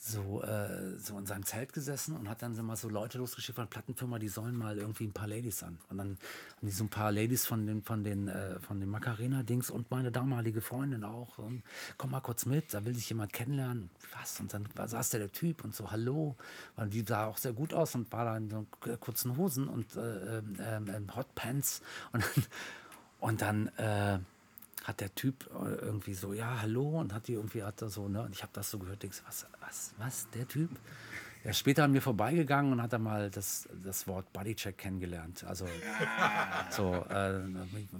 so, 0.00 0.42
äh, 0.42 0.96
so 0.96 1.18
in 1.18 1.26
seinem 1.26 1.44
Zelt 1.44 1.72
gesessen 1.72 2.16
und 2.16 2.28
hat 2.28 2.40
dann 2.40 2.54
so 2.54 2.62
mal 2.62 2.76
so 2.76 2.88
Leute 2.88 3.18
losgeschickt 3.18 3.56
von 3.56 3.64
der 3.64 3.70
Plattenfirma, 3.70 4.20
die 4.20 4.28
sollen 4.28 4.56
mal 4.56 4.78
irgendwie 4.78 5.04
ein 5.04 5.12
paar 5.12 5.26
Ladies 5.26 5.64
an. 5.64 5.76
Und 5.90 5.98
dann 5.98 6.10
haben 6.10 6.66
die 6.66 6.70
so 6.70 6.84
ein 6.84 6.88
paar 6.88 7.10
Ladies 7.10 7.46
von 7.46 7.66
den, 7.66 7.82
von 7.82 8.04
den, 8.04 8.28
äh, 8.28 8.60
von 8.60 8.78
den 8.78 8.88
Macarena-Dings 8.90 9.70
und 9.70 9.90
meine 9.90 10.12
damalige 10.12 10.60
Freundin 10.60 11.02
auch. 11.02 11.38
Und 11.38 11.64
komm 11.96 12.12
mal 12.12 12.20
kurz 12.20 12.46
mit, 12.46 12.72
da 12.72 12.84
will 12.84 12.94
sich 12.94 13.08
jemand 13.08 13.32
kennenlernen. 13.32 13.90
Was? 14.16 14.38
Und 14.38 14.54
dann 14.54 14.68
saß 14.76 15.10
da 15.10 15.18
der 15.18 15.32
Typ 15.32 15.64
und 15.64 15.74
so, 15.74 15.90
hallo. 15.90 16.36
Und 16.76 16.94
die 16.94 17.04
sah 17.04 17.26
auch 17.26 17.36
sehr 17.36 17.52
gut 17.52 17.74
aus 17.74 17.96
und 17.96 18.10
war 18.12 18.24
da 18.24 18.36
in 18.36 18.50
so 18.50 18.66
kurzen 19.00 19.36
Hosen 19.36 19.66
und 19.66 19.96
äh, 19.96 20.38
ähm, 20.38 20.86
ähm, 20.94 21.16
Hotpants. 21.16 21.82
Und 22.12 22.22
dann, 22.22 22.44
und 23.20 23.42
dann 23.42 23.66
äh, 23.78 24.20
hat 24.88 25.02
der 25.02 25.14
Typ 25.14 25.48
äh, 25.52 25.74
irgendwie 25.84 26.14
so, 26.14 26.32
ja, 26.32 26.62
hallo, 26.62 27.00
und 27.00 27.12
hat 27.12 27.28
die 27.28 27.34
irgendwie, 27.34 27.62
hat 27.62 27.82
er 27.82 27.90
so, 27.90 28.08
ne, 28.08 28.22
und 28.22 28.34
ich 28.34 28.42
habe 28.42 28.52
das 28.54 28.70
so 28.70 28.78
gehört, 28.78 29.02
denkst, 29.02 29.22
was, 29.26 29.46
was, 29.60 29.92
was, 29.98 30.30
der 30.30 30.48
Typ? 30.48 30.70
Er 31.44 31.50
ist 31.50 31.58
später 31.58 31.84
an 31.84 31.92
mir 31.92 32.00
vorbeigegangen 32.00 32.72
und 32.72 32.82
hat 32.82 32.94
dann 32.94 33.02
mal 33.02 33.30
das, 33.30 33.68
das 33.84 34.08
Wort 34.08 34.32
Bodycheck 34.32 34.78
kennengelernt. 34.78 35.44
Also 35.44 35.66
so, 36.70 36.94
äh, 37.10 37.40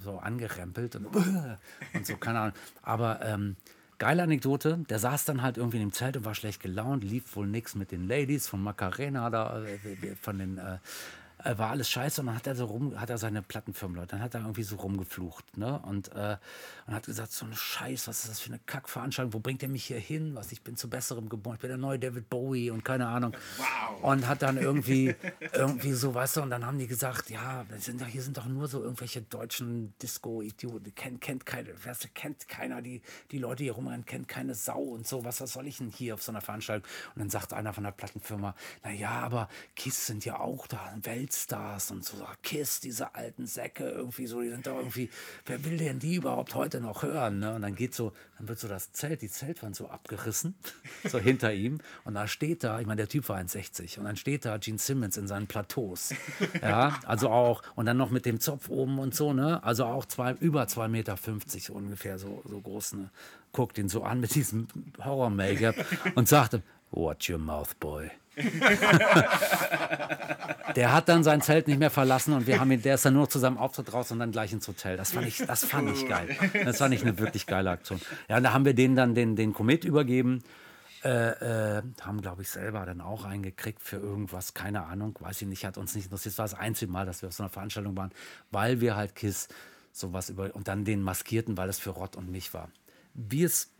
so 0.02 0.18
angerempelt 0.18 0.96
und, 0.96 1.06
und 1.94 2.06
so, 2.06 2.16
keine 2.16 2.40
Ahnung. 2.40 2.54
Aber 2.82 3.20
ähm, 3.22 3.56
geile 3.98 4.22
Anekdote, 4.22 4.78
der 4.88 4.98
saß 4.98 5.26
dann 5.26 5.42
halt 5.42 5.58
irgendwie 5.58 5.76
in 5.76 5.88
dem 5.88 5.92
Zelt 5.92 6.16
und 6.16 6.24
war 6.24 6.34
schlecht 6.34 6.62
gelaunt, 6.62 7.04
lief 7.04 7.36
wohl 7.36 7.46
nichts 7.46 7.74
mit 7.74 7.92
den 7.92 8.08
Ladies 8.08 8.48
von 8.48 8.62
Macarena 8.62 9.28
da, 9.28 9.62
äh, 9.62 10.16
von 10.20 10.38
den 10.38 10.58
äh, 10.58 10.78
äh, 11.44 11.56
war 11.56 11.70
alles 11.70 11.88
scheiße 11.90 12.20
und 12.20 12.28
dann 12.28 12.36
hat 12.36 12.46
er 12.46 12.56
so 12.56 12.64
rum, 12.66 12.98
hat 12.98 13.10
er 13.10 13.18
seine 13.18 13.42
Plattenfirmen, 13.42 13.96
Leute, 13.96 14.08
dann 14.12 14.20
hat 14.20 14.34
er 14.34 14.40
irgendwie 14.40 14.62
so 14.62 14.76
rumgeflucht, 14.76 15.56
ne? 15.56 15.78
Und, 15.80 16.08
äh, 16.14 16.36
und 16.86 16.94
hat 16.94 17.06
gesagt, 17.06 17.32
so 17.32 17.46
eine 17.46 17.54
Scheiß, 17.54 18.08
was 18.08 18.24
ist 18.24 18.30
das 18.30 18.40
für 18.40 18.50
eine 18.50 18.60
Kackveranstaltung, 18.66 19.32
wo 19.32 19.38
bringt 19.38 19.62
er 19.62 19.68
mich 19.68 19.84
hier 19.84 20.00
hin? 20.00 20.34
Was, 20.34 20.52
ich 20.52 20.62
bin 20.62 20.76
zu 20.76 20.90
Besserem 20.90 21.28
geboren, 21.28 21.54
ich 21.54 21.60
bin 21.60 21.68
der 21.68 21.78
neue 21.78 21.98
David 21.98 22.28
Bowie 22.28 22.70
und 22.70 22.84
keine 22.84 23.06
Ahnung. 23.06 23.36
Wow. 23.56 24.02
Und 24.02 24.26
hat 24.26 24.42
dann 24.42 24.56
irgendwie, 24.56 25.14
irgendwie 25.52 25.92
so, 25.92 26.14
weißt 26.14 26.38
du, 26.38 26.42
und 26.42 26.50
dann 26.50 26.66
haben 26.66 26.78
die 26.78 26.86
gesagt, 26.86 27.30
ja, 27.30 27.64
sind 27.78 28.00
doch, 28.00 28.06
hier 28.06 28.22
sind 28.22 28.36
doch 28.36 28.46
nur 28.46 28.66
so 28.66 28.82
irgendwelche 28.82 29.22
deutschen 29.22 29.94
Disco-Idioten, 30.02 30.94
kennt, 30.94 31.20
kennt 31.20 31.46
keine, 31.46 31.68
weißt 31.84 32.14
kennt 32.14 32.48
keiner, 32.48 32.82
die, 32.82 33.02
die 33.30 33.38
Leute 33.38 33.62
hier 33.62 33.72
rumrennen, 33.72 34.06
kennt 34.06 34.28
keine 34.28 34.54
Sau 34.54 34.80
und 34.80 35.06
so, 35.06 35.24
was, 35.24 35.40
was 35.40 35.52
soll 35.52 35.66
ich 35.66 35.78
denn 35.78 35.90
hier 35.90 36.14
auf 36.14 36.22
so 36.22 36.32
einer 36.32 36.40
Veranstaltung? 36.40 36.88
Und 37.14 37.20
dann 37.20 37.30
sagt 37.30 37.52
einer 37.52 37.72
von 37.72 37.84
der 37.84 37.92
Plattenfirma, 37.92 38.54
na 38.82 38.90
ja, 38.90 39.10
aber 39.10 39.48
Kiss 39.76 40.06
sind 40.06 40.24
ja 40.24 40.40
auch 40.40 40.66
da, 40.66 40.92
Weltstars 41.28 41.90
und 41.90 42.04
so, 42.04 42.16
Kiss, 42.42 42.80
diese 42.80 43.14
alten 43.14 43.46
Säcke 43.46 43.84
irgendwie 43.84 44.26
so, 44.26 44.40
die 44.40 44.48
sind 44.48 44.66
doch 44.66 44.78
irgendwie, 44.78 45.10
wer 45.44 45.62
will 45.62 45.76
denn 45.76 45.98
die 45.98 46.14
überhaupt 46.14 46.54
heute 46.54 46.80
noch 46.80 47.02
hören? 47.02 47.40
Ne? 47.40 47.54
Und 47.54 47.60
dann 47.62 47.74
geht 47.74 47.94
so, 47.94 48.12
dann 48.38 48.48
wird 48.48 48.58
so 48.58 48.66
das 48.66 48.92
Zelt, 48.92 49.20
die 49.20 49.28
Zeltwand 49.28 49.76
so 49.76 49.88
abgerissen, 49.88 50.54
so 51.04 51.18
hinter 51.18 51.52
ihm 51.52 51.80
und 52.04 52.14
da 52.14 52.26
steht 52.26 52.64
da, 52.64 52.80
ich 52.80 52.86
meine, 52.86 52.96
der 52.96 53.08
Typ 53.08 53.28
war 53.28 53.38
1,60 53.38 53.98
und 53.98 54.06
dann 54.06 54.16
steht 54.16 54.46
da 54.46 54.56
Gene 54.56 54.78
Simmons 54.78 55.18
in 55.18 55.28
seinen 55.28 55.46
Plateaus, 55.46 56.14
ja, 56.62 56.98
also 57.04 57.28
auch, 57.28 57.62
und 57.74 57.84
dann 57.84 57.98
noch 57.98 58.10
mit 58.10 58.24
dem 58.24 58.40
Zopf 58.40 58.70
oben 58.70 58.98
und 58.98 59.14
so, 59.14 59.34
ne, 59.34 59.62
also 59.62 59.84
auch 59.84 60.06
zwei, 60.06 60.32
über 60.32 60.62
2,50 60.62 60.88
Meter 60.88 61.74
ungefähr, 61.74 62.18
so, 62.18 62.42
so 62.46 62.58
groß, 62.58 62.94
ne, 62.94 63.10
guckt 63.52 63.76
ihn 63.76 63.88
so 63.90 64.02
an 64.02 64.20
mit 64.20 64.34
diesem 64.34 64.68
Horror-Make-up 65.04 65.74
und 66.14 66.28
sagte, 66.28 66.62
Watch 66.90 67.30
your 67.30 67.38
mouth, 67.38 67.78
boy. 67.78 68.10
Der 70.76 70.92
hat 70.92 71.08
dann 71.08 71.24
sein 71.24 71.40
Zelt 71.40 71.66
nicht 71.66 71.78
mehr 71.78 71.90
verlassen 71.90 72.34
und 72.34 72.46
wir 72.46 72.60
haben 72.60 72.70
ihn, 72.70 72.82
der 72.82 72.94
ist 72.94 73.04
dann 73.04 73.14
nur 73.14 73.28
zu 73.28 73.38
seinem 73.40 73.58
Auftritt 73.58 73.92
raus 73.92 74.12
und 74.12 74.20
dann 74.20 74.30
gleich 74.30 74.52
ins 74.52 74.68
Hotel. 74.68 74.96
Das 74.96 75.10
fand 75.12 75.26
ich, 75.26 75.38
das 75.38 75.64
fand 75.64 75.90
ich 75.90 76.06
geil. 76.06 76.36
Das 76.64 76.78
fand 76.78 76.94
ich 76.94 77.02
eine 77.02 77.18
wirklich 77.18 77.46
geile 77.46 77.70
Aktion. 77.70 78.00
Ja, 78.28 78.36
und 78.36 78.44
da 78.44 78.52
haben 78.52 78.64
wir 78.64 78.74
denen 78.74 78.94
dann 78.94 79.14
den, 79.14 79.34
den 79.34 79.54
Komet 79.54 79.84
übergeben. 79.84 80.44
Äh, 81.04 81.78
äh, 81.78 81.82
haben, 82.00 82.20
glaube 82.20 82.42
ich, 82.42 82.50
selber 82.50 82.84
dann 82.84 83.00
auch 83.00 83.24
reingekriegt 83.24 83.80
für 83.80 83.98
irgendwas, 83.98 84.52
keine 84.52 84.84
Ahnung, 84.86 85.16
weiß 85.20 85.42
ich 85.42 85.48
nicht, 85.48 85.64
hat 85.64 85.78
uns 85.78 85.94
nicht 85.94 86.06
interessiert. 86.06 86.32
Es 86.32 86.38
war 86.38 86.44
das 86.44 86.54
einzige 86.54 86.90
Mal, 86.90 87.06
dass 87.06 87.22
wir 87.22 87.28
auf 87.28 87.34
so 87.34 87.44
einer 87.44 87.50
Veranstaltung 87.50 87.96
waren, 87.96 88.10
weil 88.50 88.80
wir 88.80 88.96
halt 88.96 89.14
KISS 89.14 89.46
sowas 89.92 90.28
über 90.28 90.54
und 90.56 90.66
dann 90.66 90.84
den 90.84 91.02
maskierten, 91.02 91.56
weil 91.56 91.68
es 91.68 91.78
für 91.78 91.90
Rott 91.90 92.16
und 92.16 92.30
mich 92.30 92.52
war. 92.52 92.68
Wie 93.14 93.44
es 93.44 93.70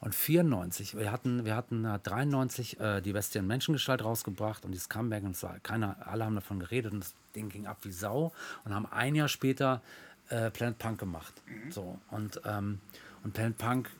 Und 0.00 0.14
94, 0.14 0.96
wir 0.96 1.12
hatten, 1.12 1.44
wir 1.44 1.54
hatten 1.54 1.84
äh, 1.84 1.98
93 1.98 2.80
äh, 2.80 3.02
die 3.02 3.12
Bestie 3.12 3.38
in 3.38 3.46
Menschengestalt 3.46 4.02
rausgebracht 4.02 4.64
und 4.64 4.72
dieses 4.72 4.88
Comeback 4.88 5.22
und 5.24 5.32
es 5.32 5.42
war 5.42 5.60
keiner, 5.60 5.98
alle 6.06 6.24
haben 6.24 6.34
davon 6.34 6.58
geredet 6.58 6.94
und 6.94 7.00
das 7.00 7.12
Ding 7.36 7.50
ging 7.50 7.66
ab 7.66 7.76
wie 7.82 7.92
Sau 7.92 8.32
und 8.64 8.74
haben 8.74 8.86
ein 8.86 9.14
Jahr 9.14 9.28
später 9.28 9.82
äh, 10.30 10.50
Planet 10.50 10.78
Punk 10.78 11.00
gemacht. 11.00 11.34
So 11.68 11.98
und, 12.10 12.40
ähm, 12.46 12.80
und 13.24 13.34
Planet 13.34 13.58
Punk 13.58 13.90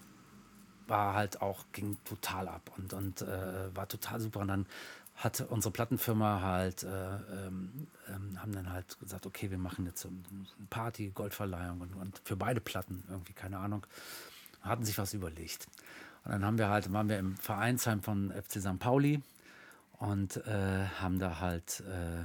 war 0.90 1.14
halt 1.14 1.40
auch, 1.40 1.64
ging 1.72 1.96
total 2.04 2.48
ab 2.48 2.70
und, 2.76 2.92
und 2.92 3.22
äh, 3.22 3.74
war 3.74 3.88
total 3.88 4.20
super. 4.20 4.40
Und 4.40 4.48
dann 4.48 4.66
hat 5.16 5.40
unsere 5.48 5.72
Plattenfirma 5.72 6.40
halt, 6.42 6.82
äh, 6.82 6.86
ähm, 6.88 7.86
ähm, 8.08 8.40
haben 8.42 8.52
dann 8.52 8.70
halt 8.70 8.98
gesagt, 9.00 9.26
okay, 9.26 9.50
wir 9.50 9.58
machen 9.58 9.86
jetzt 9.86 10.04
eine 10.04 10.14
Party, 10.68 11.10
Goldverleihung 11.14 11.80
und, 11.80 11.94
und 11.94 12.20
für 12.24 12.36
beide 12.36 12.60
Platten 12.60 13.04
irgendwie, 13.08 13.32
keine 13.32 13.58
Ahnung, 13.58 13.86
hatten 14.62 14.84
sich 14.84 14.98
was 14.98 15.14
überlegt. 15.14 15.66
Und 16.24 16.32
dann 16.32 16.44
haben 16.44 16.58
wir 16.58 16.68
halt, 16.68 16.92
waren 16.92 17.08
wir 17.08 17.18
im 17.18 17.36
Vereinsheim 17.36 18.02
von 18.02 18.32
FC 18.32 18.60
St. 18.60 18.78
Pauli 18.78 19.22
und 19.98 20.38
äh, 20.46 20.86
haben 21.00 21.18
da 21.18 21.40
halt 21.40 21.80
äh, 21.80 22.24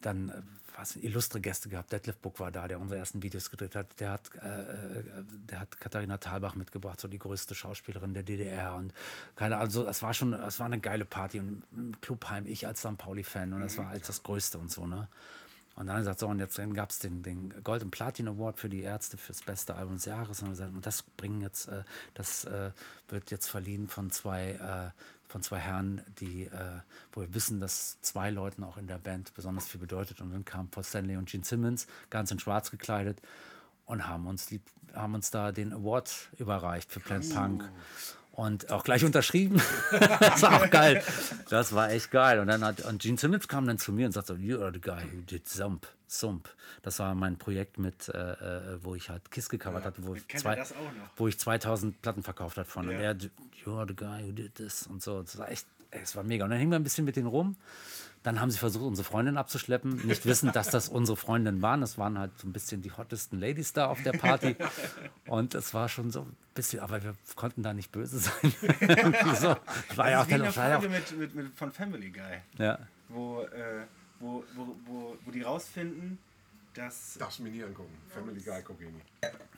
dann 0.00 0.32
was 0.76 0.96
illustre 0.96 1.40
Gäste 1.40 1.68
gehabt. 1.68 1.92
Detlef 1.92 2.16
Buck 2.16 2.40
war 2.40 2.50
da, 2.50 2.68
der 2.68 2.80
unsere 2.80 2.98
ersten 2.98 3.22
Videos 3.22 3.50
gedreht 3.50 3.74
hat. 3.76 4.00
Der 4.00 4.10
hat, 4.10 4.30
äh, 4.36 4.98
äh, 4.98 5.04
der 5.50 5.60
hat 5.60 5.80
Katharina 5.80 6.18
Thalbach 6.18 6.54
mitgebracht, 6.54 7.00
so 7.00 7.08
die 7.08 7.18
größte 7.18 7.54
Schauspielerin 7.54 8.14
der 8.14 8.22
DDR. 8.22 8.74
Und 8.74 8.92
keine, 9.36 9.58
also 9.58 9.86
es 9.86 10.02
war 10.02 10.14
schon, 10.14 10.32
es 10.32 10.58
war 10.58 10.66
eine 10.66 10.80
geile 10.80 11.04
Party 11.04 11.40
und 11.40 11.62
im 11.72 12.00
Clubheim, 12.00 12.46
ich 12.46 12.66
als 12.66 12.80
St. 12.80 12.96
Pauli-Fan 12.96 13.52
und 13.52 13.60
das 13.60 13.78
war 13.78 13.88
halt 13.88 14.08
das 14.08 14.22
Größte 14.22 14.58
und 14.58 14.70
so, 14.70 14.86
ne? 14.86 15.08
Und 15.74 15.86
dann 15.86 15.96
hat 15.96 16.00
er 16.00 16.04
gesagt, 16.04 16.20
so, 16.20 16.26
und 16.26 16.38
jetzt 16.38 16.60
gab 16.74 16.90
es 16.90 16.98
den, 16.98 17.22
den 17.22 17.62
Gold- 17.64 17.82
und 17.82 17.90
Platin 17.90 18.28
Award 18.28 18.58
für 18.58 18.68
die 18.68 18.82
Ärzte 18.82 19.16
fürs 19.16 19.42
beste 19.42 19.74
Album 19.74 19.94
des 19.94 20.04
Jahres. 20.04 20.42
Und, 20.42 20.50
gesagt, 20.50 20.74
und 20.74 20.84
das 20.84 21.02
bringen 21.02 21.40
jetzt, 21.40 21.68
äh, 21.68 21.82
das 22.12 22.44
äh, 22.44 22.72
wird 23.08 23.30
jetzt 23.30 23.48
verliehen 23.48 23.88
von 23.88 24.10
zwei, 24.10 24.50
äh, 24.52 24.90
von 25.32 25.42
zwei 25.42 25.58
Herren, 25.58 26.02
die, 26.20 26.44
äh, 26.44 26.50
wo 27.12 27.22
wir 27.22 27.34
wissen, 27.34 27.58
dass 27.58 28.00
zwei 28.02 28.30
Leuten 28.30 28.62
auch 28.62 28.76
in 28.76 28.86
der 28.86 28.98
Band 28.98 29.32
besonders 29.34 29.66
viel 29.66 29.80
bedeutet. 29.80 30.20
Und 30.20 30.30
dann 30.30 30.44
kamen 30.44 30.68
Paul 30.68 30.84
Stanley 30.84 31.16
und 31.16 31.28
Gene 31.28 31.42
Simmons, 31.42 31.86
ganz 32.10 32.30
in 32.30 32.38
schwarz 32.38 32.70
gekleidet, 32.70 33.20
und 33.86 34.06
haben 34.06 34.26
uns, 34.26 34.46
die, 34.46 34.60
haben 34.94 35.14
uns 35.14 35.30
da 35.30 35.50
den 35.50 35.72
Award 35.72 36.28
überreicht 36.38 36.92
für 36.92 37.00
Planet 37.00 37.34
Punk. 37.34 37.70
Und 38.32 38.70
auch 38.70 38.84
gleich 38.84 39.04
unterschrieben. 39.04 39.60
das 40.20 40.42
war 40.42 40.62
auch 40.62 40.70
geil. 40.70 41.02
Das 41.50 41.74
war 41.74 41.90
echt 41.90 42.10
geil. 42.10 42.38
Und 42.38 42.46
dann 42.46 42.64
hat 42.64 42.82
und 42.82 43.02
Gene 43.02 43.18
Simmons 43.18 43.48
kam 43.48 43.66
dann 43.66 43.78
zu 43.78 43.92
mir 43.92 44.06
und 44.06 44.12
sagte, 44.12 44.34
you 44.34 44.60
are 44.60 44.72
the 44.72 44.80
guy 44.80 45.02
who 45.02 45.22
did 45.22 45.48
Sump. 45.48 45.86
Sump. 46.18 46.48
Das 46.82 46.98
war 46.98 47.14
mein 47.14 47.36
Projekt 47.38 47.78
mit, 47.78 48.08
äh, 48.08 48.12
äh, 48.32 48.78
wo 48.82 48.94
ich 48.94 49.08
halt 49.10 49.30
Kiss 49.30 49.48
gecovert 49.48 49.84
hatte, 49.84 50.04
wo 50.04 50.14
ich, 50.14 50.26
zwei, 50.28 50.54
er 50.54 50.64
auch 50.64 50.68
wo 51.16 51.28
ich 51.28 51.38
2000 51.38 52.00
Platten 52.02 52.22
verkauft 52.22 52.56
hat 52.58 52.66
von. 52.66 52.86
Und 52.88 52.94
Ja. 52.94 53.00
er, 53.12 53.16
you 53.64 53.74
are 53.76 53.86
the 53.88 53.94
guy 53.94 54.22
who 54.26 54.32
did 54.32 54.54
this 54.54 54.86
und 54.86 55.02
so. 55.02 55.22
Das 55.22 55.38
war 55.38 55.50
echt, 55.50 55.66
es 55.90 56.14
war 56.16 56.22
mega. 56.22 56.44
Und 56.44 56.50
dann 56.50 56.58
hingen 56.58 56.70
wir 56.72 56.78
ein 56.78 56.84
bisschen 56.84 57.04
mit 57.04 57.16
denen 57.16 57.26
rum. 57.28 57.56
Dann 58.22 58.40
haben 58.40 58.52
sie 58.52 58.58
versucht, 58.58 58.84
unsere 58.84 59.04
Freundin 59.04 59.36
abzuschleppen, 59.36 60.06
nicht 60.06 60.24
wissend, 60.26 60.54
dass 60.54 60.70
das 60.70 60.88
unsere 60.88 61.16
Freundinnen 61.16 61.60
waren. 61.60 61.80
Das 61.80 61.98
waren 61.98 62.16
halt 62.18 62.30
so 62.38 62.46
ein 62.46 62.52
bisschen 62.52 62.80
die 62.80 62.92
hottesten 62.92 63.40
Ladies 63.40 63.72
da 63.72 63.86
auf 63.86 64.00
der 64.04 64.12
Party. 64.12 64.54
Und 65.26 65.56
es 65.56 65.74
war 65.74 65.88
schon 65.88 66.12
so 66.12 66.20
ein 66.22 66.36
bisschen, 66.54 66.78
aber 66.78 67.02
wir 67.02 67.16
konnten 67.34 67.64
da 67.64 67.74
nicht 67.74 67.90
böse 67.90 68.18
sein. 68.20 68.54
So. 69.40 69.56
War 69.96 70.10
ja 70.10 70.20
auch 70.22 70.24
in 70.26 70.30
dann, 70.30 70.42
der 70.42 70.56
war 70.56 70.68
ja 70.68 70.76
auch, 70.76 70.82
Folge 70.82 70.94
mit, 70.94 71.18
mit, 71.18 71.34
mit, 71.34 71.54
von 71.56 71.72
Family 71.72 72.10
Guy, 72.10 72.38
ja. 72.58 72.78
wo, 73.08 73.42
äh, 73.42 73.86
wo, 74.22 74.42
wo, 74.54 74.76
wo, 74.86 75.16
wo 75.24 75.30
die 75.30 75.42
rausfinden, 75.42 76.18
dass 76.74 77.16
Darfst 77.18 77.38
du 77.38 77.42
mir 77.42 77.50
nie 77.50 77.62
angucken. 77.62 77.92
Family 78.08 78.40
Guy 78.40 78.62
gucke 78.62 78.84
ich 78.84 78.90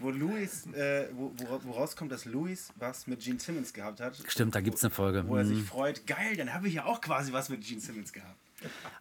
wo 0.01 0.11
Louis, 0.11 0.67
äh, 0.73 1.09
wo, 1.13 1.33
wo, 1.37 1.61
wo 1.63 1.71
rauskommt, 1.73 2.11
dass 2.11 2.25
Louis 2.25 2.71
was 2.77 3.07
mit 3.07 3.21
Gene 3.21 3.39
Simmons 3.39 3.73
gehabt 3.73 4.01
hat. 4.01 4.17
Stimmt, 4.27 4.55
da 4.55 4.61
gibt 4.61 4.77
es 4.77 4.83
eine 4.85 4.91
Folge. 4.91 5.25
Wo 5.29 5.37
er 5.37 5.45
sich 5.47 5.59
Hm. 5.59 5.65
freut, 5.67 6.07
geil, 6.07 6.37
dann 6.37 6.53
habe 6.53 6.67
ich 6.67 6.75
ja 6.75 6.85
auch 6.85 7.01
quasi 7.01 7.33
was 7.33 7.49
mit 7.49 7.65
Gene 7.65 7.81
Simmons 7.81 8.13
gehabt. 8.13 8.35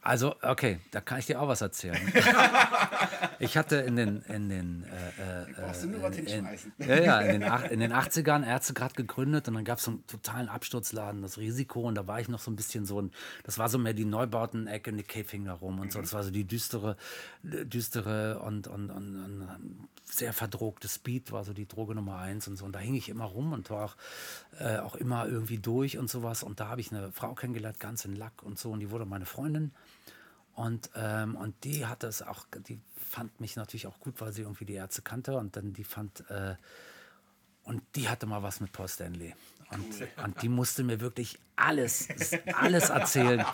Also, 0.02 0.36
okay, 0.42 0.80
da 0.92 1.02
kann 1.02 1.20
ich 1.20 1.28
dir 1.28 1.42
auch 1.42 1.48
was 1.48 1.62
erzählen. 1.62 1.98
ich 3.40 3.58
hatte 3.58 3.78
in 3.78 3.96
den, 3.96 4.22
in 4.24 4.50
den 4.50 4.84
äh, 4.84 5.44
äh, 5.44 5.54
Brauchst 5.54 5.84
du 5.84 5.88
nur 5.88 6.02
was 6.02 6.18
in, 6.18 6.26
hinschmeißen. 6.26 6.74
ja, 6.80 6.96
ja, 7.02 7.20
in 7.22 7.42
den, 7.42 7.54
in 7.72 7.80
den 7.80 7.94
80ern 7.94 8.46
Ärzte 8.46 8.74
gerade 8.74 8.96
gegründet 8.96 9.48
und 9.48 9.54
dann 9.54 9.64
gab 9.64 9.78
es 9.78 9.86
so 9.86 9.92
einen 9.92 10.08
totalen 10.08 10.50
Absturzladen, 10.50 11.22
das 11.22 11.38
Risiko. 11.38 11.82
Und 11.82 11.96
da 11.96 12.08
war 12.08 12.20
ich 12.20 12.28
noch 12.28 12.40
so 12.40 12.52
ein 12.52 12.56
bisschen 12.56 12.86
so 12.86 13.02
ein, 13.02 13.12
das 13.44 13.58
war 13.58 13.70
so 13.70 13.78
mehr 13.78 13.94
die 13.94 14.06
Neubauten-Ecke, 14.06 14.92
Nick 14.92 15.08
Cave 15.08 15.44
da 15.46 15.54
rum 15.54 15.80
und 15.80 15.92
so, 15.92 16.02
das 16.02 16.14
war 16.14 16.24
so 16.24 16.32
die 16.32 16.46
düstere, 16.46 16.98
düstere 17.44 18.40
und, 18.40 18.68
und, 18.68 18.90
und, 18.90 19.24
und 19.24 19.88
sehr 20.04 20.34
verdrogte 20.34 20.88
Speed 20.88 21.32
war 21.32 21.44
so 21.44 21.54
die 21.54 21.68
Droge 21.68 21.96
Nummer 21.96 22.18
eins 22.18 22.48
und 22.48 22.56
so. 22.58 22.66
Und 22.66 22.74
da 22.74 22.80
hing 22.80 22.96
ich 22.96 23.10
immer 23.10 23.26
rum 23.26 23.54
und 23.54 23.70
war 23.70 23.86
auch, 23.86 23.96
äh, 24.60 24.78
auch 24.78 24.96
immer 24.96 25.28
irgendwie 25.28 25.58
durch 25.58 25.98
und 25.98 26.10
sowas. 26.10 26.44
Und 26.44 26.60
da 26.60 26.68
habe 26.68 26.82
ich 26.82 26.92
eine 26.92 27.12
Frau 27.12 27.34
kennengelernt, 27.34 27.80
ganz 27.80 28.06
in 28.06 28.16
Lack 28.16 28.44
und 28.44 28.60
so. 28.60 28.72
Und 28.72 28.80
die 28.80 28.92
wurde 28.92 29.06
meine 29.06 29.26
Freundin 29.26 29.53
und, 30.56 30.92
ähm, 30.96 31.36
und 31.36 31.64
die 31.64 31.86
hatte 31.86 32.08
es 32.08 32.22
auch, 32.22 32.46
die 32.68 32.80
fand 32.96 33.40
mich 33.42 33.56
natürlich 33.56 33.88
auch 33.88 34.00
gut, 34.00 34.22
weil 34.22 34.32
sie 34.34 34.44
irgendwie 34.44 34.66
die 34.66 34.74
Ärzte 34.74 35.02
kannte. 35.02 35.36
Und 35.36 35.56
dann 35.56 35.74
die 35.74 35.84
fand, 35.84 36.30
äh, 36.30 36.56
und 37.64 37.82
die 37.96 38.08
hatte 38.10 38.26
mal 38.26 38.44
was 38.44 38.60
mit 38.60 38.72
Paul 38.72 38.88
Stanley. 38.88 39.34
Und, 39.72 40.24
und 40.24 40.42
die 40.42 40.50
musste 40.50 40.84
mir 40.84 41.00
wirklich 41.00 41.40
alles, 41.56 42.08
alles 42.60 42.90
erzählen, 42.90 43.46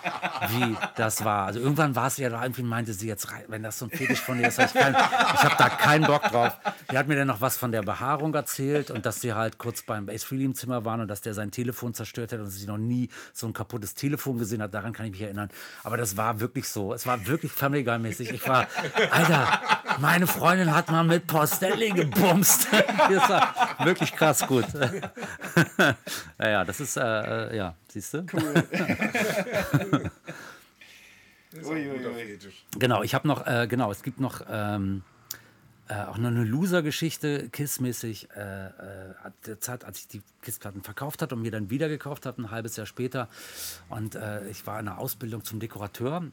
wie 0.48 0.76
das 0.96 1.24
war. 1.24 1.46
Also 1.46 1.60
irgendwann 1.60 1.94
war 1.94 2.06
es 2.06 2.16
ja, 2.16 2.30
da 2.30 2.42
irgendwie 2.42 2.62
meinte 2.62 2.94
sie 2.94 3.06
jetzt, 3.06 3.28
wenn 3.48 3.62
das 3.62 3.78
so 3.78 3.86
ein 3.86 3.90
Fetisch 3.90 4.20
von 4.20 4.40
ihr 4.40 4.48
ist, 4.48 4.58
ich, 4.58 4.74
ich 4.74 5.44
habe 5.44 5.54
da 5.58 5.68
keinen 5.68 6.06
Bock 6.06 6.22
drauf. 6.22 6.58
Die 6.90 6.96
hat 6.96 7.08
mir 7.08 7.16
dann 7.16 7.28
noch 7.28 7.40
was 7.40 7.56
von 7.56 7.72
der 7.72 7.82
Behaarung 7.82 8.34
erzählt 8.34 8.90
und 8.90 9.04
dass 9.04 9.20
sie 9.20 9.34
halt 9.34 9.58
kurz 9.58 9.82
beim 9.82 10.08
Ace 10.08 10.24
Frehley 10.24 10.44
im 10.44 10.54
Zimmer 10.54 10.84
waren 10.84 11.00
und 11.00 11.08
dass 11.08 11.20
der 11.20 11.34
sein 11.34 11.50
Telefon 11.50 11.92
zerstört 11.94 12.32
hat 12.32 12.40
und 12.40 12.50
sie 12.50 12.66
noch 12.66 12.78
nie 12.78 13.10
so 13.32 13.46
ein 13.46 13.52
kaputtes 13.52 13.94
Telefon 13.94 14.38
gesehen 14.38 14.62
hat. 14.62 14.72
Daran 14.72 14.92
kann 14.92 15.06
ich 15.06 15.12
mich 15.12 15.22
erinnern. 15.22 15.50
Aber 15.84 15.96
das 15.96 16.16
war 16.16 16.40
wirklich 16.40 16.68
so. 16.68 16.94
Es 16.94 17.06
war 17.06 17.26
wirklich 17.26 17.52
Family 17.52 17.84
Guy 17.84 17.98
mäßig. 17.98 18.30
Ich 18.30 18.48
war, 18.48 18.66
Alter, 19.10 19.60
meine 19.98 20.26
Freundin 20.26 20.74
hat 20.74 20.90
mal 20.90 21.04
mit 21.04 21.30
Stanley 21.46 21.90
gebumst. 21.90 22.68
Das 23.10 23.28
war 23.28 23.54
wirklich 23.84 24.12
krass 24.14 24.46
gut. 24.46 24.64
Naja, 26.38 26.64
das 26.64 26.80
ist, 26.80 26.96
äh, 26.96 27.02
äh, 27.50 27.56
ja, 27.56 27.74
siehst 27.92 28.14
du? 28.14 28.26
Fetisch. 31.50 32.64
Genau, 32.78 33.02
ich 33.02 33.14
habe 33.14 33.26
noch, 33.26 33.46
äh, 33.46 33.66
genau, 33.68 33.90
es 33.90 34.02
gibt 34.02 34.20
noch 34.20 34.42
ähm, 34.48 35.02
äh, 35.88 35.94
auch 36.04 36.18
noch 36.18 36.28
eine 36.28 36.44
Loser-Geschichte, 36.44 37.48
Kiss-mäßig, 37.48 38.28
äh, 38.36 38.40
äh, 38.40 39.14
at 39.24 39.32
der 39.46 39.58
Zeit, 39.60 39.84
als 39.84 39.98
ich 39.98 40.08
die 40.08 40.22
Kiss-Platten 40.42 40.82
verkauft 40.82 41.22
hatte 41.22 41.34
und 41.34 41.42
mir 41.42 41.50
dann 41.50 41.70
wieder 41.70 41.88
gekauft 41.88 42.26
habe, 42.26 42.40
ein 42.42 42.50
halbes 42.52 42.76
Jahr 42.76 42.86
später. 42.86 43.28
Und 43.88 44.14
äh, 44.14 44.48
ich 44.48 44.66
war 44.66 44.78
in 44.78 44.86
einer 44.86 44.98
Ausbildung 44.98 45.42
zum 45.42 45.58
Dekorateur 45.58 46.30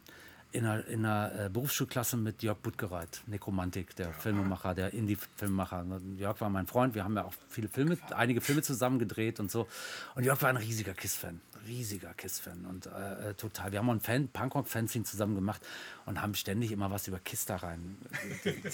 in 0.52 0.66
einer, 0.66 0.88
in 0.88 1.06
einer 1.06 1.46
äh, 1.46 1.50
Berufsschulklasse 1.50 2.18
mit 2.18 2.42
Jörg 2.42 2.58
Buttgereit, 2.60 3.22
Nekromantik, 3.28 3.96
der 3.96 4.14
Filmemacher, 4.14 4.74
der 4.74 4.94
Indie-Filmemacher. 4.94 5.86
Jörg 6.18 6.40
war 6.40 6.50
mein 6.50 6.68
Freund, 6.68 6.96
wir 6.96 7.04
haben 7.04 7.16
ja 7.16 7.26
auch 7.26 7.34
viele 7.50 7.68
Filme, 7.68 7.98
einige 8.16 8.42
Filme 8.42 8.62
zusammen 8.62 8.98
gedreht 9.00 9.40
und 9.40 9.52
so. 9.52 9.68
Und 10.16 10.24
Jörg 10.24 10.42
war 10.42 10.50
ein 10.50 10.58
riesiger 10.58 10.94
Kiss-Fan, 10.94 11.42
riesiger 11.68 12.14
Kiss-Fan 12.14 12.66
und 12.66 12.88
äh, 12.88 13.30
äh, 13.30 13.34
total. 13.34 13.72
Wir 13.72 13.80
haben 13.80 13.90
auch 13.90 13.94
ein 13.94 14.00
Fan, 14.00 14.28
Punkrock-Fanzine 14.28 15.06
zusammen 15.06 15.36
gemacht 15.36 15.62
und 16.06 16.22
haben 16.22 16.36
ständig 16.36 16.72
immer 16.72 16.92
was 16.92 17.08
über 17.08 17.20
Kiss 17.20 17.46
da 17.46 17.58
rein. 17.58 17.98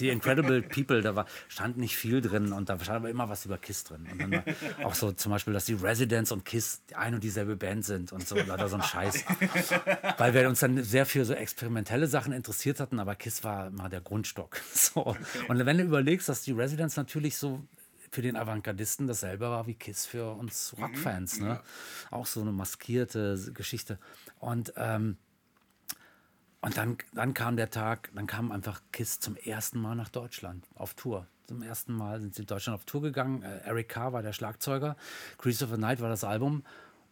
Die, 0.00 0.08
Incredible 0.08 0.62
People, 0.62 1.02
da 1.02 1.14
war, 1.14 1.26
stand 1.48 1.76
nicht 1.76 1.96
viel 1.96 2.20
drin 2.20 2.52
und 2.52 2.68
da 2.68 2.78
stand 2.78 2.96
aber 2.96 3.10
immer 3.10 3.28
was 3.28 3.44
über 3.44 3.58
Kiss 3.58 3.84
drin. 3.84 4.06
Und 4.10 4.18
dann 4.20 4.42
auch 4.82 4.94
so 4.94 5.12
zum 5.12 5.32
Beispiel, 5.32 5.52
dass 5.52 5.64
die 5.64 5.74
Residents 5.74 6.32
und 6.32 6.44
Kiss 6.44 6.82
ein 6.94 7.14
und 7.14 7.24
dieselbe 7.24 7.56
Band 7.56 7.84
sind 7.84 8.12
und 8.12 8.26
so, 8.26 8.36
oder 8.36 8.68
so 8.68 8.76
ein 8.76 8.82
Scheiß. 8.82 9.24
Weil 10.18 10.34
wir 10.34 10.48
uns 10.48 10.60
dann 10.60 10.82
sehr 10.82 11.06
für 11.06 11.24
so 11.24 11.34
experimentelle 11.34 12.06
Sachen 12.06 12.32
interessiert 12.32 12.80
hatten, 12.80 13.00
aber 13.00 13.14
Kiss 13.14 13.44
war 13.44 13.70
mal 13.70 13.88
der 13.88 14.00
Grundstock. 14.00 14.60
So. 14.74 15.16
Und 15.48 15.64
wenn 15.64 15.78
du 15.78 15.84
überlegst, 15.84 16.28
dass 16.28 16.42
die 16.42 16.52
Residents 16.52 16.96
natürlich 16.96 17.36
so 17.36 17.64
für 18.14 18.22
den 18.22 18.36
Avantgardisten 18.36 19.08
dasselbe 19.08 19.46
war 19.50 19.66
wie 19.66 19.74
Kiss 19.74 20.06
für 20.06 20.32
uns 20.32 20.74
Rockfans. 20.78 21.40
Ne? 21.40 21.60
Auch 22.10 22.26
so 22.26 22.40
eine 22.40 22.52
maskierte 22.52 23.52
Geschichte. 23.52 23.98
Und, 24.38 24.72
ähm, 24.76 25.16
und 26.60 26.76
dann, 26.76 26.96
dann 27.12 27.34
kam 27.34 27.56
der 27.56 27.70
Tag, 27.70 28.10
dann 28.14 28.28
kam 28.28 28.52
einfach 28.52 28.80
Kiss 28.92 29.18
zum 29.18 29.36
ersten 29.36 29.80
Mal 29.80 29.96
nach 29.96 30.08
Deutschland 30.08 30.64
auf 30.76 30.94
Tour. 30.94 31.26
Zum 31.46 31.60
ersten 31.62 31.92
Mal 31.92 32.20
sind 32.20 32.34
sie 32.36 32.42
in 32.42 32.46
Deutschland 32.46 32.78
auf 32.78 32.84
Tour 32.84 33.02
gegangen. 33.02 33.42
Äh, 33.42 33.58
Eric 33.64 33.88
Carr 33.88 34.12
war 34.12 34.22
der 34.22 34.32
Schlagzeuger. 34.32 34.96
Crease 35.36 35.64
of 35.64 35.70
the 35.70 35.76
Night 35.76 36.00
war 36.00 36.08
das 36.08 36.22
Album. 36.22 36.62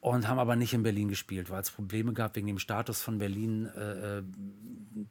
Und 0.03 0.27
haben 0.27 0.41
aber 0.41 0.57
nicht 0.57 0.75
in 0.75 0.83
Berlin 0.83 1.07
gespielt, 1.07 1.49
weil 1.49 1.63
es 1.63 1.71
Probleme 1.71 2.13
gab 2.13 2.35
wegen 2.35 2.49
dem 2.49 2.59
Status 2.59 3.01
von 3.01 3.19
Berlin. 3.19 3.67
Äh, 3.67 4.19
äh, 4.19 4.23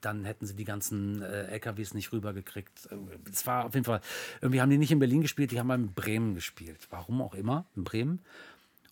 dann 0.01 0.25
hätten 0.25 0.45
sie 0.45 0.53
die 0.53 0.65
ganzen 0.65 1.21
äh, 1.21 1.43
LKWs 1.45 1.93
nicht 1.93 2.11
rübergekriegt. 2.11 2.89
Äh, 2.91 2.97
Es 3.31 3.47
war 3.47 3.63
auf 3.63 3.73
jeden 3.73 3.85
Fall, 3.85 4.01
irgendwie 4.41 4.59
haben 4.59 4.69
die 4.69 4.77
nicht 4.77 4.91
in 4.91 4.99
Berlin 4.99 5.21
gespielt, 5.21 5.51
die 5.51 5.59
haben 5.61 5.71
in 5.71 5.93
Bremen 5.93 6.35
gespielt. 6.35 6.87
Warum 6.89 7.21
auch 7.21 7.33
immer, 7.35 7.65
in 7.77 7.85
Bremen. 7.85 8.19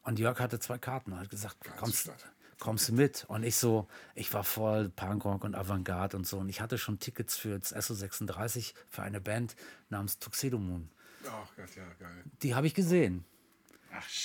Und 0.04 0.20
Jörg 0.20 0.40
hatte 0.40 0.60
zwei 0.62 0.78
Karten. 0.78 1.20
Hat 1.20 1.30
gesagt, 1.30 1.58
kommst, 1.76 2.10
kommst 2.60 2.88
du 2.88 2.94
mit? 2.94 3.26
Und 3.28 3.44
ich 3.44 3.58
so, 3.58 3.90
ich 4.16 4.34
war 4.34 4.46
voll 4.46 4.88
Punkrock 4.88 5.44
und 5.44 5.54
Avantgarde 5.54 6.16
und 6.16 6.26
so. 6.26 6.38
Und 6.38 6.48
ich 6.48 6.62
hatte 6.62 6.78
schon 6.78 7.00
Tickets 7.00 7.36
für 7.36 7.60
das 7.60 7.76
SO36 7.76 8.74
für 8.88 9.02
eine 9.02 9.20
Band 9.20 9.58
namens 9.90 10.18
Tuxedo 10.18 10.60
Moon. 10.60 10.90
Ach 11.28 11.52
Gott, 11.58 11.76
ja, 11.76 11.84
geil. 12.00 12.24
Die 12.42 12.56
habe 12.56 12.68
ich 12.68 12.74
gesehen. 12.74 13.26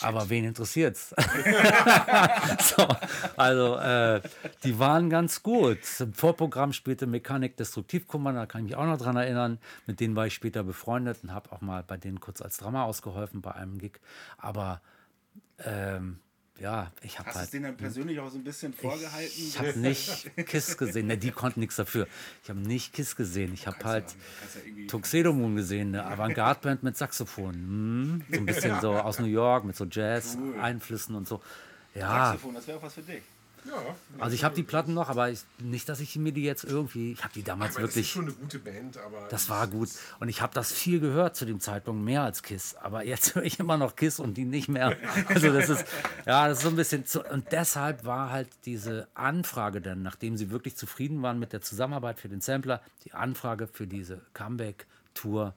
Aber 0.00 0.28
wen 0.30 0.44
interessiert's? 0.44 1.10
so, 2.60 2.86
also, 3.36 3.76
äh, 3.76 4.20
die 4.62 4.78
waren 4.78 5.10
ganz 5.10 5.42
gut. 5.42 5.78
Im 6.00 6.12
Vorprogramm 6.12 6.72
spielte 6.72 7.06
Mechanik 7.06 7.56
Destruktivkommando, 7.56 8.40
da 8.40 8.46
kann 8.46 8.62
ich 8.62 8.70
mich 8.70 8.76
auch 8.76 8.86
noch 8.86 8.98
dran 8.98 9.16
erinnern. 9.16 9.58
Mit 9.86 10.00
denen 10.00 10.16
war 10.16 10.26
ich 10.26 10.34
später 10.34 10.62
befreundet 10.62 11.18
und 11.22 11.32
habe 11.32 11.52
auch 11.52 11.60
mal 11.60 11.82
bei 11.82 11.96
denen 11.96 12.20
kurz 12.20 12.40
als 12.40 12.56
Drama 12.56 12.84
ausgeholfen 12.84 13.40
bei 13.40 13.52
einem 13.52 13.78
Gig. 13.78 14.00
Aber 14.38 14.80
ähm, 15.58 16.18
ja, 16.60 16.90
ich 17.02 17.18
habe 17.18 17.26
Hast 17.28 17.34
du 17.34 17.38
es 17.38 17.44
halt. 17.46 17.52
denen 17.52 17.64
dann 17.64 17.76
persönlich 17.76 18.20
auch 18.20 18.30
so 18.30 18.38
ein 18.38 18.44
bisschen 18.44 18.72
vorgehalten? 18.72 19.32
Ich 19.36 19.58
habe 19.58 19.72
nicht 19.78 20.30
Kiss 20.46 20.76
gesehen. 20.76 21.08
Ne, 21.08 21.18
die 21.18 21.30
konnten 21.32 21.60
nichts 21.60 21.76
dafür. 21.76 22.06
Ich 22.42 22.48
habe 22.50 22.60
nicht 22.60 22.92
Kiss 22.92 23.16
gesehen. 23.16 23.52
Ich 23.54 23.66
habe 23.66 23.84
halt 23.84 24.04
ja 24.10 24.60
irgendwie- 24.64 24.86
Tuxedo 24.86 25.32
Moon 25.32 25.56
gesehen, 25.56 25.88
eine 25.94 26.06
Avantgarde-Band 26.06 26.82
mit 26.82 26.96
Saxophon. 26.96 27.54
Hm, 27.54 28.22
so 28.30 28.36
ein 28.38 28.46
bisschen 28.46 28.80
so 28.80 28.92
aus 28.94 29.18
New 29.18 29.26
York 29.26 29.64
mit 29.64 29.74
so 29.76 29.84
Jazz-Einflüssen 29.84 31.14
und 31.16 31.26
so. 31.26 31.40
Ja, 31.94 32.26
Saxophon, 32.28 32.54
das 32.54 32.66
wäre 32.66 32.78
auch 32.78 32.82
was 32.82 32.94
für 32.94 33.02
dich. 33.02 33.22
Ja, 33.64 33.96
also 34.18 34.34
ich 34.34 34.44
habe 34.44 34.54
die 34.54 34.62
Platten 34.62 34.92
noch, 34.92 35.08
aber 35.08 35.30
ich, 35.30 35.40
nicht, 35.58 35.88
dass 35.88 36.00
ich 36.00 36.16
mir 36.16 36.32
die 36.32 36.42
jetzt 36.42 36.64
irgendwie. 36.64 37.12
Ich 37.12 37.22
habe 37.24 37.32
die 37.32 37.40
ich 37.40 37.44
damals 37.44 37.74
meine, 37.74 37.86
das 37.86 37.90
ist 37.90 37.96
wirklich. 37.96 38.10
schon 38.12 38.24
eine 38.24 38.32
gute 38.32 38.58
Band, 38.58 38.98
aber. 38.98 39.26
Das 39.30 39.48
war 39.48 39.66
gut. 39.66 39.88
Und 40.20 40.28
ich 40.28 40.42
habe 40.42 40.52
das 40.54 40.72
viel 40.72 41.00
gehört 41.00 41.34
zu 41.34 41.46
dem 41.46 41.60
Zeitpunkt, 41.60 42.04
mehr 42.04 42.22
als 42.22 42.42
Kiss. 42.42 42.74
Aber 42.76 43.04
jetzt 43.04 43.34
höre 43.34 43.44
ich 43.44 43.58
immer 43.58 43.76
noch 43.78 43.96
Kiss 43.96 44.20
und 44.20 44.34
die 44.34 44.44
nicht 44.44 44.68
mehr. 44.68 44.96
Also 45.28 45.52
das 45.52 45.68
ist, 45.68 45.84
ja, 46.26 46.48
das 46.48 46.58
ist 46.58 46.64
so 46.64 46.68
ein 46.68 46.76
bisschen 46.76 47.06
zu. 47.06 47.22
Und 47.24 47.50
deshalb 47.50 48.04
war 48.04 48.30
halt 48.30 48.48
diese 48.66 49.08
Anfrage 49.14 49.80
dann, 49.80 50.02
nachdem 50.02 50.36
sie 50.36 50.50
wirklich 50.50 50.76
zufrieden 50.76 51.22
waren 51.22 51.38
mit 51.38 51.52
der 51.52 51.60
Zusammenarbeit 51.60 52.20
für 52.20 52.28
den 52.28 52.40
Sampler, 52.40 52.82
die 53.04 53.12
Anfrage 53.12 53.66
für 53.66 53.86
diese 53.86 54.20
Comeback-Tour 54.34 55.54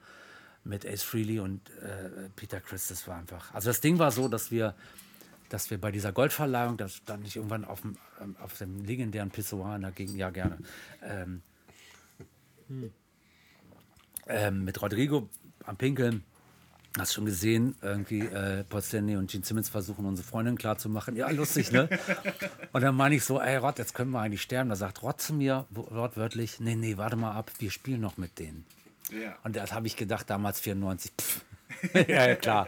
mit 0.64 0.86
Ace 0.86 1.04
Frehley 1.04 1.40
und 1.40 1.62
äh, 1.82 2.30
Peter 2.36 2.60
Chris, 2.60 2.88
das 2.88 3.08
war 3.08 3.18
einfach. 3.18 3.54
Also 3.54 3.70
das 3.70 3.82
Ding 3.82 4.00
war 4.00 4.12
so, 4.12 4.28
dass 4.28 4.52
wir 4.52 4.76
dass 5.50 5.70
wir 5.70 5.80
bei 5.80 5.92
dieser 5.92 6.12
Goldverleihung, 6.12 6.78
da 6.78 6.88
stand 6.90 7.26
ich 7.28 7.36
irgendwann 7.36 7.66
auf 7.66 7.82
dem, 7.82 7.96
ähm, 8.22 8.36
auf 8.42 8.58
dem 8.58 8.84
legendären 8.84 9.30
Pissoir 9.30 9.80
Gegend, 9.92 10.18
ja 10.18 10.30
gerne, 10.30 10.58
ähm, 11.04 11.42
ähm, 14.28 14.64
mit 14.64 14.82
Rodrigo 14.82 15.30
am 15.66 15.78
Pinkeln. 15.78 16.24
Hast 16.98 17.14
schon 17.14 17.26
gesehen, 17.26 17.76
irgendwie 17.84 18.22
äh, 18.22 18.64
Paul 18.64 18.82
Stanley 18.82 19.18
und 19.18 19.30
Gene 19.30 19.46
Simmons 19.46 19.70
versuchen, 19.70 20.04
unsere 20.06 20.28
Freundin 20.28 20.58
klarzumachen. 20.58 21.16
Ja, 21.16 21.30
lustig, 21.30 21.72
ne? 21.72 21.88
Und 22.74 22.82
dann 22.82 22.96
meine 22.96 23.14
ich 23.14 23.24
so, 23.24 23.40
ey 23.40 23.58
Rod, 23.58 23.78
jetzt 23.78 23.94
können 23.94 24.10
wir 24.10 24.20
eigentlich 24.20 24.42
sterben. 24.42 24.70
Da 24.72 24.76
sagt 24.76 25.04
Rod 25.04 25.22
zu 25.22 25.36
mir 25.36 25.68
wo- 25.70 25.88
wortwörtlich, 25.92 26.60
nee, 26.60 26.76
nee, 26.76 26.98
warte 26.98 27.16
mal 27.16 27.34
ab, 27.34 27.52
wir 27.60 27.70
spielen 27.70 28.02
noch 28.02 28.18
mit 28.18 28.40
denen. 28.40 28.66
Ja. 29.12 29.36
Und 29.44 29.56
das 29.56 29.74
habe 29.74 29.86
ich 29.86 29.96
gedacht, 29.96 30.28
damals 30.30 30.60
94. 30.60 31.12
Pff. 31.22 31.42
ja, 31.94 32.28
ja, 32.28 32.36
klar. 32.36 32.68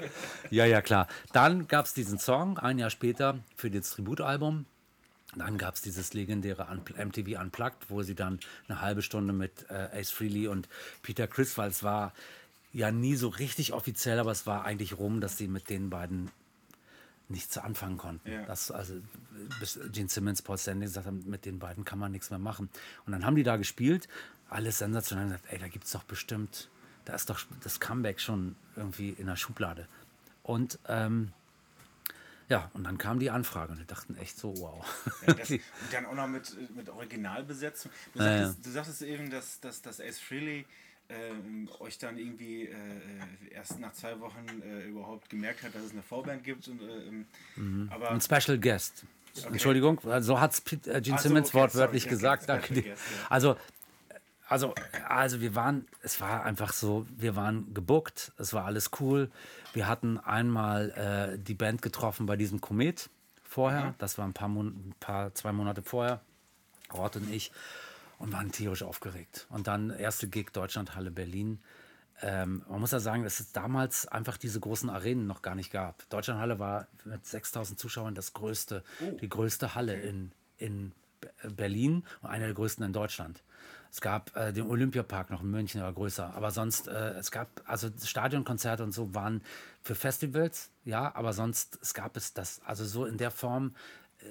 Ja, 0.50 0.65
ja, 0.65 0.82
klar. 0.82 1.08
Dann 1.34 1.68
gab 1.68 1.86
es 1.86 1.94
diesen 1.94 2.20
Song, 2.20 2.58
ein 2.58 2.79
Jahr 2.79 2.89
später, 2.89 3.39
für 3.56 3.70
das 3.72 3.91
Tributalbum. 3.91 4.65
Dann 5.36 5.58
gab 5.58 5.75
es 5.75 5.82
dieses 5.82 6.13
legendäre 6.13 6.68
MTV 6.74 7.39
Unplugged, 7.39 7.89
wo 7.89 8.01
sie 8.01 8.15
dann 8.15 8.39
eine 8.68 8.82
halbe 8.82 9.01
Stunde 9.01 9.32
mit 9.32 9.65
äh, 9.70 10.00
Ace 10.00 10.10
Frehley 10.10 10.48
und 10.48 10.68
Peter 11.03 11.27
Chris, 11.27 11.58
weil 11.58 11.70
es 11.70 11.84
war 11.84 12.13
ja 12.74 12.91
nie 12.91 13.15
so 13.15 13.27
richtig 13.27 13.74
offiziell, 13.74 14.20
aber 14.20 14.32
es 14.32 14.48
war 14.48 14.65
eigentlich 14.65 14.98
rum, 14.98 15.22
dass 15.22 15.38
sie 15.38 15.48
mit 15.48 15.70
den 15.70 15.89
beiden 15.89 16.32
nichts 17.27 17.58
anfangen 17.60 17.98
konnten. 17.98 18.29
Ja. 18.29 18.44
Das, 18.46 18.72
also, 18.72 18.96
bis 19.60 19.79
Gene 19.91 20.10
Simmons, 20.10 20.41
Paul 20.41 20.58
Stanley 20.58 20.86
gesagt 20.86 21.06
haben, 21.06 21.24
mit 21.27 21.46
den 21.46 21.60
beiden 21.60 21.86
kann 21.86 22.00
man 22.00 22.12
nichts 22.12 22.32
mehr 22.32 22.39
machen. 22.39 22.70
Und 23.06 23.12
dann 23.12 23.24
haben 23.24 23.36
die 23.36 23.44
da 23.44 23.58
gespielt, 23.58 24.08
alles 24.50 24.79
sensationell, 24.79 25.25
und 25.27 25.32
gesagt, 25.34 25.53
ey, 25.53 25.60
da 25.60 25.68
gibt 25.68 25.86
es 25.86 25.91
doch 25.91 26.03
bestimmt, 26.03 26.70
da 27.06 27.13
ist 27.13 27.29
doch 27.29 27.39
das 27.63 27.79
Comeback 27.79 28.20
schon 28.20 28.56
irgendwie 28.75 29.09
in 29.09 29.27
der 29.27 29.35
Schublade. 29.35 29.88
Und 30.44 30.79
ähm, 30.88 31.31
ja, 32.50 32.72
und 32.74 32.83
dann 32.83 32.98
kam 32.98 33.20
die 33.20 33.29
Anfrage 33.29 33.72
und 33.74 33.77
wir 33.77 33.85
dachten 33.85 34.18
echt 34.18 34.38
so, 34.38 34.57
wow. 34.57 34.83
Ja, 35.27 35.33
das, 35.33 35.50
und 35.51 35.62
dann 35.92 36.05
auch 36.07 36.16
noch 36.16 36.27
mit, 36.27 36.75
mit 36.75 36.90
Originalbesetzung. 36.90 37.92
Du 38.14 38.20
Ja, 38.20 38.40
sagtest, 38.40 38.66
du 38.66 38.72
sagtest 38.72 39.01
eben, 39.03 39.29
dass, 39.29 39.59
dass, 39.59 39.81
dass 39.83 40.01
Ace 40.01 40.20
Frehley 40.20 40.66
ähm, 41.09 41.70
euch 41.79 41.98
dann 42.00 42.18
irgendwie 42.18 42.64
äh, 42.66 42.72
äh, 42.72 43.53
erst 43.53 43.79
nach 43.79 43.94
zwei 43.94 44.20
Wochen 44.20 44.46
äh, 44.64 44.88
überhaupt 44.88 45.29
gemerkt 45.29 45.64
hat, 45.64 45.75
dass 45.75 45.83
es 45.83 45.92
eine 45.92 46.03
Vorband 46.03 46.44
gibt. 46.44 46.68
Und, 46.68 46.81
äh, 46.81 47.25
ähm, 47.57 47.90
aber 47.92 48.12
Ein 48.12 48.22
Special 48.22 48.57
Guest. 48.57 49.05
Entschuldigung, 49.46 50.01
so 50.22 50.40
hat 50.40 50.53
es 50.53 50.88
äh, 50.88 51.01
Gene 51.01 51.16
Ach 51.16 51.20
so, 51.22 51.29
Simmons 51.29 51.50
okay, 51.50 51.57
wortwörtlich 51.59 52.03
sorry, 52.03 52.16
okay, 52.16 52.22
gesagt. 52.22 52.50
Danke 52.50 52.74
dir. 52.74 52.88
Ja. 52.90 52.96
Also, 53.29 53.57
also, 54.50 54.74
also 55.07 55.42
wir 55.42 55.55
waren, 55.55 55.88
es 56.01 56.20
war 56.22 56.44
einfach 56.44 56.74
so, 56.74 57.05
wir 57.16 57.35
waren 57.35 57.74
gebuckt, 57.74 58.31
es 58.38 58.53
war 58.53 58.66
alles 58.66 58.92
cool. 59.00 59.29
Wir 59.74 59.88
hatten 59.88 60.18
einmal 60.18 60.90
äh, 60.92 61.40
die 61.40 61.53
Band 61.53 61.81
getroffen 61.81 62.25
bei 62.25 62.35
diesem 62.35 62.59
Komet 62.62 63.09
vorher, 63.44 63.96
das 63.98 64.18
war 64.18 64.25
ein 64.25 64.33
paar, 64.33 64.48
Mon 64.48 64.68
ein 64.68 64.96
paar 65.00 65.33
zwei 65.35 65.51
Monate 65.51 65.81
vorher, 65.81 66.22
Rott 66.94 67.16
und 67.16 67.31
ich, 67.31 67.51
und 68.18 68.33
waren 68.33 68.51
tierisch 68.51 68.83
aufgeregt. 68.83 69.48
Und 69.50 69.68
dann 69.68 69.92
erste 69.92 70.27
Gig 70.27 70.51
Deutschlandhalle 70.51 71.12
Berlin. 71.12 71.59
Ähm, 72.22 72.64
man 72.70 72.81
muss 72.81 72.92
ja 72.92 73.00
sagen, 73.00 73.24
dass 73.24 73.40
es 73.40 73.53
damals 73.53 74.05
einfach 74.07 74.35
diese 74.38 74.59
großen 74.59 74.90
Arenen 74.90 75.25
noch 75.25 75.42
gar 75.42 75.55
nicht 75.55 75.72
gab. 75.72 76.07
Deutschlandhalle 76.09 76.59
war 76.59 76.88
mit 77.05 77.25
6000 77.25 77.79
Zuschauern 77.79 78.14
das 78.14 78.33
größte, 78.33 78.83
die 79.22 79.29
größte 79.29 79.74
Halle 79.74 79.96
in, 79.96 80.33
in 80.57 80.92
Be- 81.22 81.31
Berlin 81.50 82.03
und 82.22 82.29
eine 82.29 82.46
der 82.46 82.53
größten 82.55 82.83
in 82.83 82.92
Deutschland. 82.92 83.42
Es 83.92 84.02
gab 84.02 84.36
äh, 84.36 84.54
den 84.54 84.68
Olympiapark 84.68 85.32
noch 85.32 85.42
in 85.42 85.50
München, 85.50 85.80
der 85.80 85.86
war 85.86 85.94
größer. 85.94 86.34
Aber 86.36 86.52
sonst, 86.52 86.88
äh, 86.88 87.12
es 87.14 87.32
gab, 87.32 87.62
also 87.66 87.90
Stadionkonzerte 88.04 88.84
und 88.84 88.92
so 88.92 89.14
waren 89.16 89.42
für 89.82 89.96
Festivals, 89.96 90.70
ja, 90.86 91.14
aber 91.16 91.34
sonst, 91.34 91.80
es 91.82 91.94
gab 91.94 92.16
es 92.16 92.34
das, 92.34 92.62
also 92.66 92.86
so 92.86 93.06
in 93.06 93.18
der 93.18 93.32
Form 93.32 93.74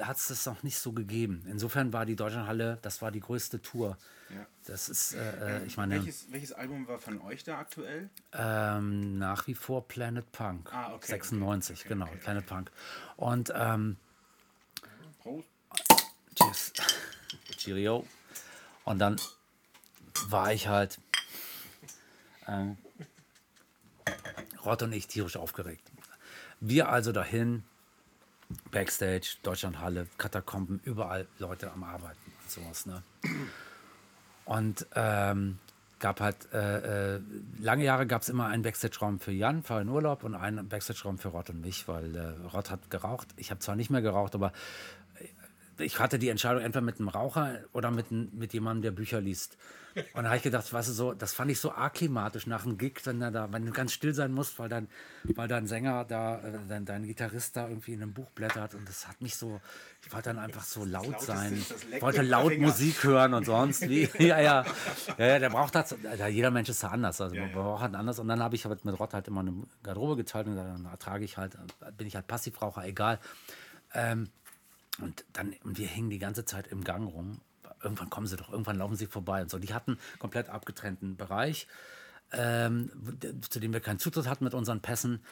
hat 0.01 0.19
es 0.19 0.29
das 0.29 0.47
noch 0.47 0.63
nicht 0.63 0.79
so 0.79 0.93
gegeben. 0.93 1.45
Insofern 1.49 1.93
war 1.93 2.05
die 2.05 2.15
Deutschlandhalle, 2.15 2.79
das 2.83 3.01
war 3.01 3.11
die 3.11 3.21
größte 3.21 3.63
Tour. 3.63 3.97
Ja. 4.29 4.47
Das 4.67 4.89
ist, 4.91 5.15
äh, 5.15 5.61
äh, 5.61 5.65
ich 5.65 5.77
meine, 5.79 5.95
welches, 5.95 6.31
welches 6.31 6.53
Album 6.53 6.87
war 6.87 6.99
von 6.99 7.21
euch 7.23 7.45
da 7.45 7.59
aktuell? 7.59 8.11
ähm, 8.35 9.19
nach 9.19 9.47
wie 9.47 9.55
vor 9.55 9.89
Planet 9.89 10.31
Punk. 10.31 10.73
Ah, 10.73 10.93
okay, 10.95 11.13
96, 11.13 11.81
okay, 11.81 11.89
genau, 11.89 12.07
okay, 12.07 12.19
Planet 12.19 12.47
Punk. 12.47 12.71
Und 13.17 13.53
ähm, 13.57 13.97
Prost. 15.21 15.49
Cheers. 16.35 16.73
Cheerio. 17.57 18.07
Und 18.85 18.99
dann 18.99 19.17
war 20.29 20.53
ich 20.53 20.69
halt 20.69 20.99
ähm, 22.47 22.77
Rott 24.65 24.83
und 24.83 24.93
ich 24.93 25.07
tierisch 25.07 25.37
aufgeregt. 25.37 25.91
Wir 26.61 26.89
also 26.89 27.13
dahin, 27.13 27.63
Backstage, 28.71 29.37
Deutschlandhalle, 29.43 30.07
Katakomben, 30.17 30.81
überall 30.85 31.27
Leute 31.39 31.71
am 31.71 31.85
Arbeiten 31.85 32.33
und 32.43 32.51
sowas. 32.51 32.87
Ne? 32.87 33.03
Und 34.45 34.87
ähm, 34.95 35.59
gab 35.99 36.21
halt, 36.21 36.53
äh, 36.53 37.17
äh, 37.17 37.21
lange 37.61 37.85
Jahre 37.85 38.07
gab 38.07 38.23
es 38.23 38.29
immer 38.29 38.47
einen 38.47 38.63
Backstage-Raum 38.63 39.21
für 39.21 39.33
Jan, 39.33 39.69
war 39.69 39.81
in 39.81 39.89
Urlaub, 39.89 40.25
und 40.25 40.35
einen 40.35 40.69
Backstage-Raum 40.69 41.19
für 41.19 41.29
Rott 41.29 41.51
und 41.51 41.61
mich, 41.61 41.87
weil 41.89 42.17
äh, 42.17 42.47
Rott 42.49 42.71
hat 42.71 42.91
geraucht. 42.91 43.29
Ich 43.37 43.51
habe 43.51 43.61
zwar 43.61 43.77
nicht 43.77 43.91
mehr 43.91 44.03
geraucht, 44.03 44.35
aber 44.35 44.53
ich 45.79 45.99
hatte 45.99 46.19
die 46.19 46.29
Entscheidung 46.29 46.63
entweder 46.63 46.85
mit 46.85 46.99
einem 46.99 47.09
Raucher 47.09 47.61
oder 47.73 47.91
mit, 47.91 48.11
mit 48.11 48.53
jemandem, 48.53 48.83
der 48.83 48.91
Bücher 48.91 49.21
liest. 49.21 49.57
Und 50.13 50.25
da 50.25 50.29
habe 50.31 50.37
ich 50.37 50.43
gedacht, 50.43 50.73
weißt 50.73 50.89
du, 50.89 50.93
so, 50.93 51.15
das 51.15 51.33
fand 51.33 51.51
ich 51.51 51.61
so 51.61 51.73
akklimatisch 51.73 52.47
nach 52.47 52.65
einem 52.65 52.79
Gig, 52.79 53.01
wenn, 53.05 53.21
da, 53.21 53.53
wenn 53.53 53.67
du 53.67 53.73
ganz 53.73 53.93
still 53.93 54.15
sein 54.15 54.33
musst, 54.33 54.59
weil 54.59 54.69
dein, 54.69 54.89
weil 55.25 55.49
dein 55.49 55.67
Sänger 55.67 56.05
da, 56.05 56.39
äh, 56.39 56.59
dein, 56.69 56.85
dein 56.85 57.07
Gitarrist 57.07 57.57
da 57.57 57.69
irgendwie 57.69 57.95
in 57.95 58.03
einem 58.03 58.13
Buch 58.13 58.31
blättert. 58.31 58.75
Und 58.75 58.89
das 58.89 59.09
hat 59.09 59.21
mich 59.21 59.37
so, 59.37 59.61
ich 60.05 60.13
wollte 60.13 60.31
dann 60.31 60.39
einfach 60.39 60.65
so 60.65 60.85
laut 60.85 61.21
sein. 61.21 61.65
Leck 61.91 62.03
wollte 62.03 62.23
laut 62.23 62.53
Finger. 62.53 62.69
Musik 62.69 63.05
hören 63.05 63.35
und 63.35 63.45
sonst 63.45 63.89
wie. 63.89 64.09
ja, 64.19 64.41
ja, 64.41 64.65
ja, 65.19 65.27
ja, 65.27 65.39
der 65.39 65.51
braucht 65.51 65.75
das. 65.75 65.95
Ja, 66.19 66.27
jeder 66.29 66.51
Mensch 66.51 66.69
ist 66.69 66.83
da 66.83 66.89
anders. 66.89 67.21
Also 67.21 67.35
man 67.35 67.51
ja. 67.51 67.55
braucht 67.55 67.83
halt 67.83 67.95
anders. 67.95 68.19
Und 68.19 68.29
dann 68.29 68.41
habe 68.41 68.55
ich 68.55 68.65
halt 68.65 68.85
mit 68.85 68.99
Rott 68.99 69.15
halt 69.15 69.29
immer 69.29 69.41
eine 69.41 69.55
Garderobe 69.83 70.17
geteilt 70.17 70.47
und 70.47 70.57
dann 70.57 70.85
ertrage 70.87 71.25
ich 71.25 71.37
halt, 71.37 71.57
bin 71.97 72.07
ich 72.07 72.15
halt 72.15 72.27
Passivraucher, 72.27 72.85
egal. 72.87 73.19
Ähm, 73.95 74.31
und 75.01 75.25
dann, 75.33 75.55
und 75.65 75.79
wir 75.79 75.87
hingen 75.87 76.11
die 76.11 76.19
ganze 76.19 76.45
Zeit 76.45 76.67
im 76.69 76.85
Gang 76.85 77.13
rum. 77.13 77.41
Irgendwann 77.83 78.11
kommen 78.11 78.27
sie 78.27 78.37
doch, 78.37 78.51
irgendwann 78.51 78.77
laufen 78.77 78.97
sie 78.97 79.07
vorbei 79.07 79.43
und 79.43 79.51
so. 79.51 79.59
Die 79.59 79.73
hatten 79.73 79.99
komplett 80.19 80.49
abgetrennten 80.49 81.17
Bereich, 81.17 81.67
ähm, 82.33 82.91
zu 83.49 83.61
dem 83.61 83.73
wir 83.73 83.81
keinen 83.81 83.99
Zutritt 83.99 84.27
hatten 84.27 84.45
mit 84.45 84.55
unseren 84.55 84.81
Pässen. 84.81 85.23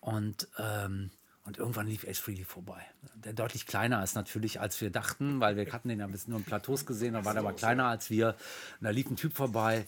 Und, 0.00 0.48
ähm, 0.58 1.10
und 1.44 1.58
irgendwann 1.58 1.86
lief 1.86 2.06
Ace 2.06 2.18
Frehley 2.18 2.44
vorbei. 2.44 2.84
Der 3.14 3.32
deutlich 3.32 3.66
kleiner 3.66 4.02
ist 4.02 4.14
natürlich, 4.14 4.60
als 4.60 4.80
wir 4.80 4.90
dachten, 4.90 5.40
weil 5.40 5.56
wir 5.56 5.72
hatten 5.72 5.88
den 5.88 6.00
ja 6.00 6.04
ein 6.04 6.12
bisschen 6.12 6.30
nur 6.30 6.40
in 6.40 6.44
Plateaus 6.44 6.86
gesehen, 6.86 7.14
da 7.14 7.24
war 7.24 7.32
der 7.32 7.42
aber 7.42 7.54
kleiner 7.54 7.86
als 7.86 8.10
wir. 8.10 8.36
Und 8.80 8.84
da 8.84 8.90
lief 8.90 9.10
ein 9.10 9.16
Typ 9.16 9.34
vorbei, 9.34 9.86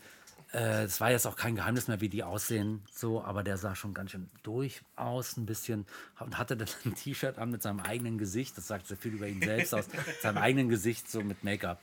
Äh, 0.52 0.84
Es 0.84 1.00
war 1.00 1.10
jetzt 1.10 1.26
auch 1.26 1.36
kein 1.36 1.56
Geheimnis 1.56 1.88
mehr, 1.88 2.00
wie 2.00 2.08
die 2.08 2.22
aussehen, 2.24 2.82
so, 2.92 3.22
aber 3.22 3.42
der 3.42 3.56
sah 3.56 3.74
schon 3.74 3.94
ganz 3.94 4.10
schön 4.10 4.28
durchaus 4.42 5.36
ein 5.36 5.46
bisschen 5.46 5.86
und 6.18 6.38
hatte 6.38 6.56
dann 6.56 6.68
ein 6.84 6.94
T-Shirt 6.94 7.38
an 7.38 7.50
mit 7.50 7.62
seinem 7.62 7.80
eigenen 7.80 8.18
Gesicht. 8.18 8.56
Das 8.58 8.66
sagt 8.66 8.86
sehr 8.86 8.96
viel 8.96 9.14
über 9.14 9.28
ihn 9.28 9.40
selbst 9.40 9.74
aus, 9.74 9.86
seinem 10.22 10.38
eigenen 10.38 10.68
Gesicht, 10.68 11.10
so 11.10 11.20
mit 11.22 11.44
Make-up. 11.44 11.80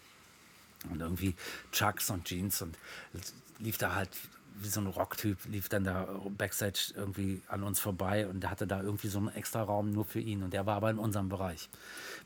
Und 0.90 1.02
irgendwie 1.02 1.36
Chucks 1.72 2.10
und 2.10 2.26
Jeans 2.26 2.62
und 2.62 2.78
lief 3.60 3.78
da 3.78 3.96
halt 3.96 4.10
wie 4.62 4.68
so 4.70 4.82
ein 4.82 4.88
Rocktyp, 4.88 5.38
lief 5.46 5.70
dann 5.70 5.84
da 5.84 6.08
Backstage 6.38 6.94
irgendwie 6.96 7.42
an 7.48 7.64
uns 7.64 7.80
vorbei 7.80 8.28
und 8.28 8.42
der 8.42 8.52
hatte 8.52 8.68
da 8.68 8.82
irgendwie 8.82 9.08
so 9.08 9.20
einen 9.20 9.30
extra 9.30 9.62
Raum 9.64 9.92
nur 9.92 10.06
für 10.06 10.20
ihn 10.20 10.44
und 10.44 10.54
der 10.54 10.66
war 10.66 10.76
aber 10.78 10.90
in 10.90 10.98
unserem 10.98 11.30
Bereich. 11.30 11.70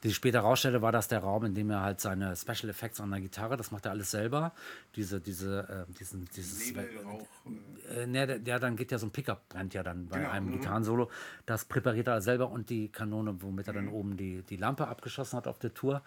Wie 0.02 0.10
ich 0.10 0.15
später 0.15 0.39
rausstellte, 0.41 0.82
war 0.82 0.91
das 0.91 1.08
der 1.08 1.20
Raum, 1.20 1.46
in 1.46 1.54
dem 1.54 1.70
er 1.70 1.82
halt 1.82 2.02
seine 2.02 2.36
Special 2.36 2.70
Effects 2.70 3.00
an 3.02 3.12
der 3.12 3.22
Gitarre, 3.22 3.58
das 3.58 3.72
macht 3.72 3.86
er 3.86 3.91
alles 3.91 4.12
selber, 4.12 4.54
diese, 4.96 5.20
diese, 5.22 5.86
äh, 5.89 5.94
diesen, 6.00 6.28
dieses, 6.36 6.65
Nebel, 6.67 6.89
Rauch. 7.06 7.28
äh, 7.96 8.08
ne, 8.08 8.26
der, 8.28 8.39
der 8.39 8.60
dann 8.60 8.76
geht 8.76 8.91
ja 8.91 8.98
so 8.98 9.06
ein 9.08 9.12
Pickup 9.12 9.48
brennt 9.50 9.74
ja 9.74 9.84
dann 9.84 10.08
bei 10.08 10.17
Genau, 10.20 10.30
einem 10.32 10.48
mhm. 10.48 10.52
Gitarrensolo. 10.54 11.10
Das 11.46 11.65
präpariert 11.65 12.08
er 12.08 12.22
selber 12.22 12.50
und 12.50 12.70
die 12.70 12.89
Kanone, 12.89 13.41
womit 13.41 13.67
er 13.67 13.74
dann 13.74 13.86
Mhm. 13.86 13.94
oben 13.94 14.17
die, 14.17 14.41
die 14.44 14.58
Lampe 14.58 14.88
abgeschossen 14.88 15.38
hat 15.38 15.48
auf 15.48 15.60
der 15.60 15.74
Tour. 15.74 16.02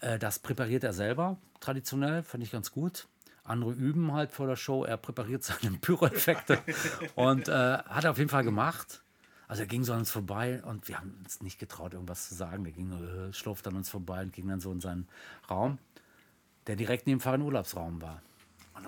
Äh, 0.00 0.18
das 0.18 0.38
präpariert 0.38 0.84
er 0.84 0.92
selber, 0.92 1.36
traditionell, 1.60 2.22
fand 2.22 2.44
ich 2.44 2.52
ganz 2.52 2.70
gut. 2.72 3.06
Andere 3.46 3.72
üben 3.72 4.12
halt 4.12 4.32
vor 4.32 4.46
der 4.46 4.56
Show, 4.56 4.84
er 4.84 4.96
präpariert 4.96 5.44
seine 5.44 5.76
Pyro-Effekte 5.80 6.58
und 7.14 7.48
äh, 7.48 7.78
hat 7.78 8.06
auf 8.06 8.18
jeden 8.18 8.30
Fall 8.30 8.44
gemacht. 8.44 9.02
Also 9.48 9.62
er 9.62 9.66
ging 9.66 9.84
so 9.84 9.92
an 9.92 10.00
uns 10.00 10.10
vorbei 10.10 10.60
und 10.64 10.88
wir 10.88 10.98
haben 10.98 11.14
uns 11.22 11.40
nicht 11.40 11.58
getraut, 11.58 11.94
irgendwas 11.94 12.28
zu 12.28 12.34
sagen. 12.34 12.64
Der 12.64 12.72
ging, 12.72 12.90
äh, 12.90 13.32
schlurfte 13.32 13.70
an 13.70 13.76
uns 13.76 13.88
vorbei 13.88 14.22
und 14.22 14.32
ging 14.32 14.48
dann 14.48 14.60
so 14.60 14.72
in 14.72 14.80
seinen 14.80 15.06
Raum, 15.48 15.78
der 16.66 16.74
direkt 16.74 17.06
neben 17.06 17.20
Farin 17.20 17.42
Urlaubsraum 17.42 18.02
war. 18.02 18.22
Und 18.74 18.86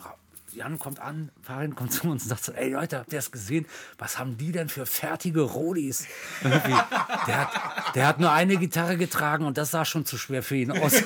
Jan 0.52 0.78
kommt 0.78 0.98
an, 0.98 1.30
Farin 1.42 1.76
kommt 1.76 1.92
zu 1.92 2.08
uns 2.08 2.24
und 2.24 2.30
sagt 2.30 2.44
so, 2.44 2.52
ey 2.52 2.72
Leute, 2.72 2.98
habt 2.98 3.12
ihr 3.12 3.18
das 3.18 3.30
gesehen? 3.30 3.66
Was 3.98 4.18
haben 4.18 4.36
die 4.36 4.50
denn 4.50 4.68
für 4.68 4.86
fertige 4.86 5.42
Rodis? 5.42 6.06
Der 6.42 7.40
hat, 7.40 7.94
der 7.94 8.06
hat 8.06 8.18
nur 8.18 8.32
eine 8.32 8.56
Gitarre 8.56 8.96
getragen 8.96 9.44
und 9.44 9.58
das 9.58 9.70
sah 9.70 9.84
schon 9.84 10.06
zu 10.06 10.18
schwer 10.18 10.42
für 10.42 10.56
ihn 10.56 10.72
aus. 10.72 10.94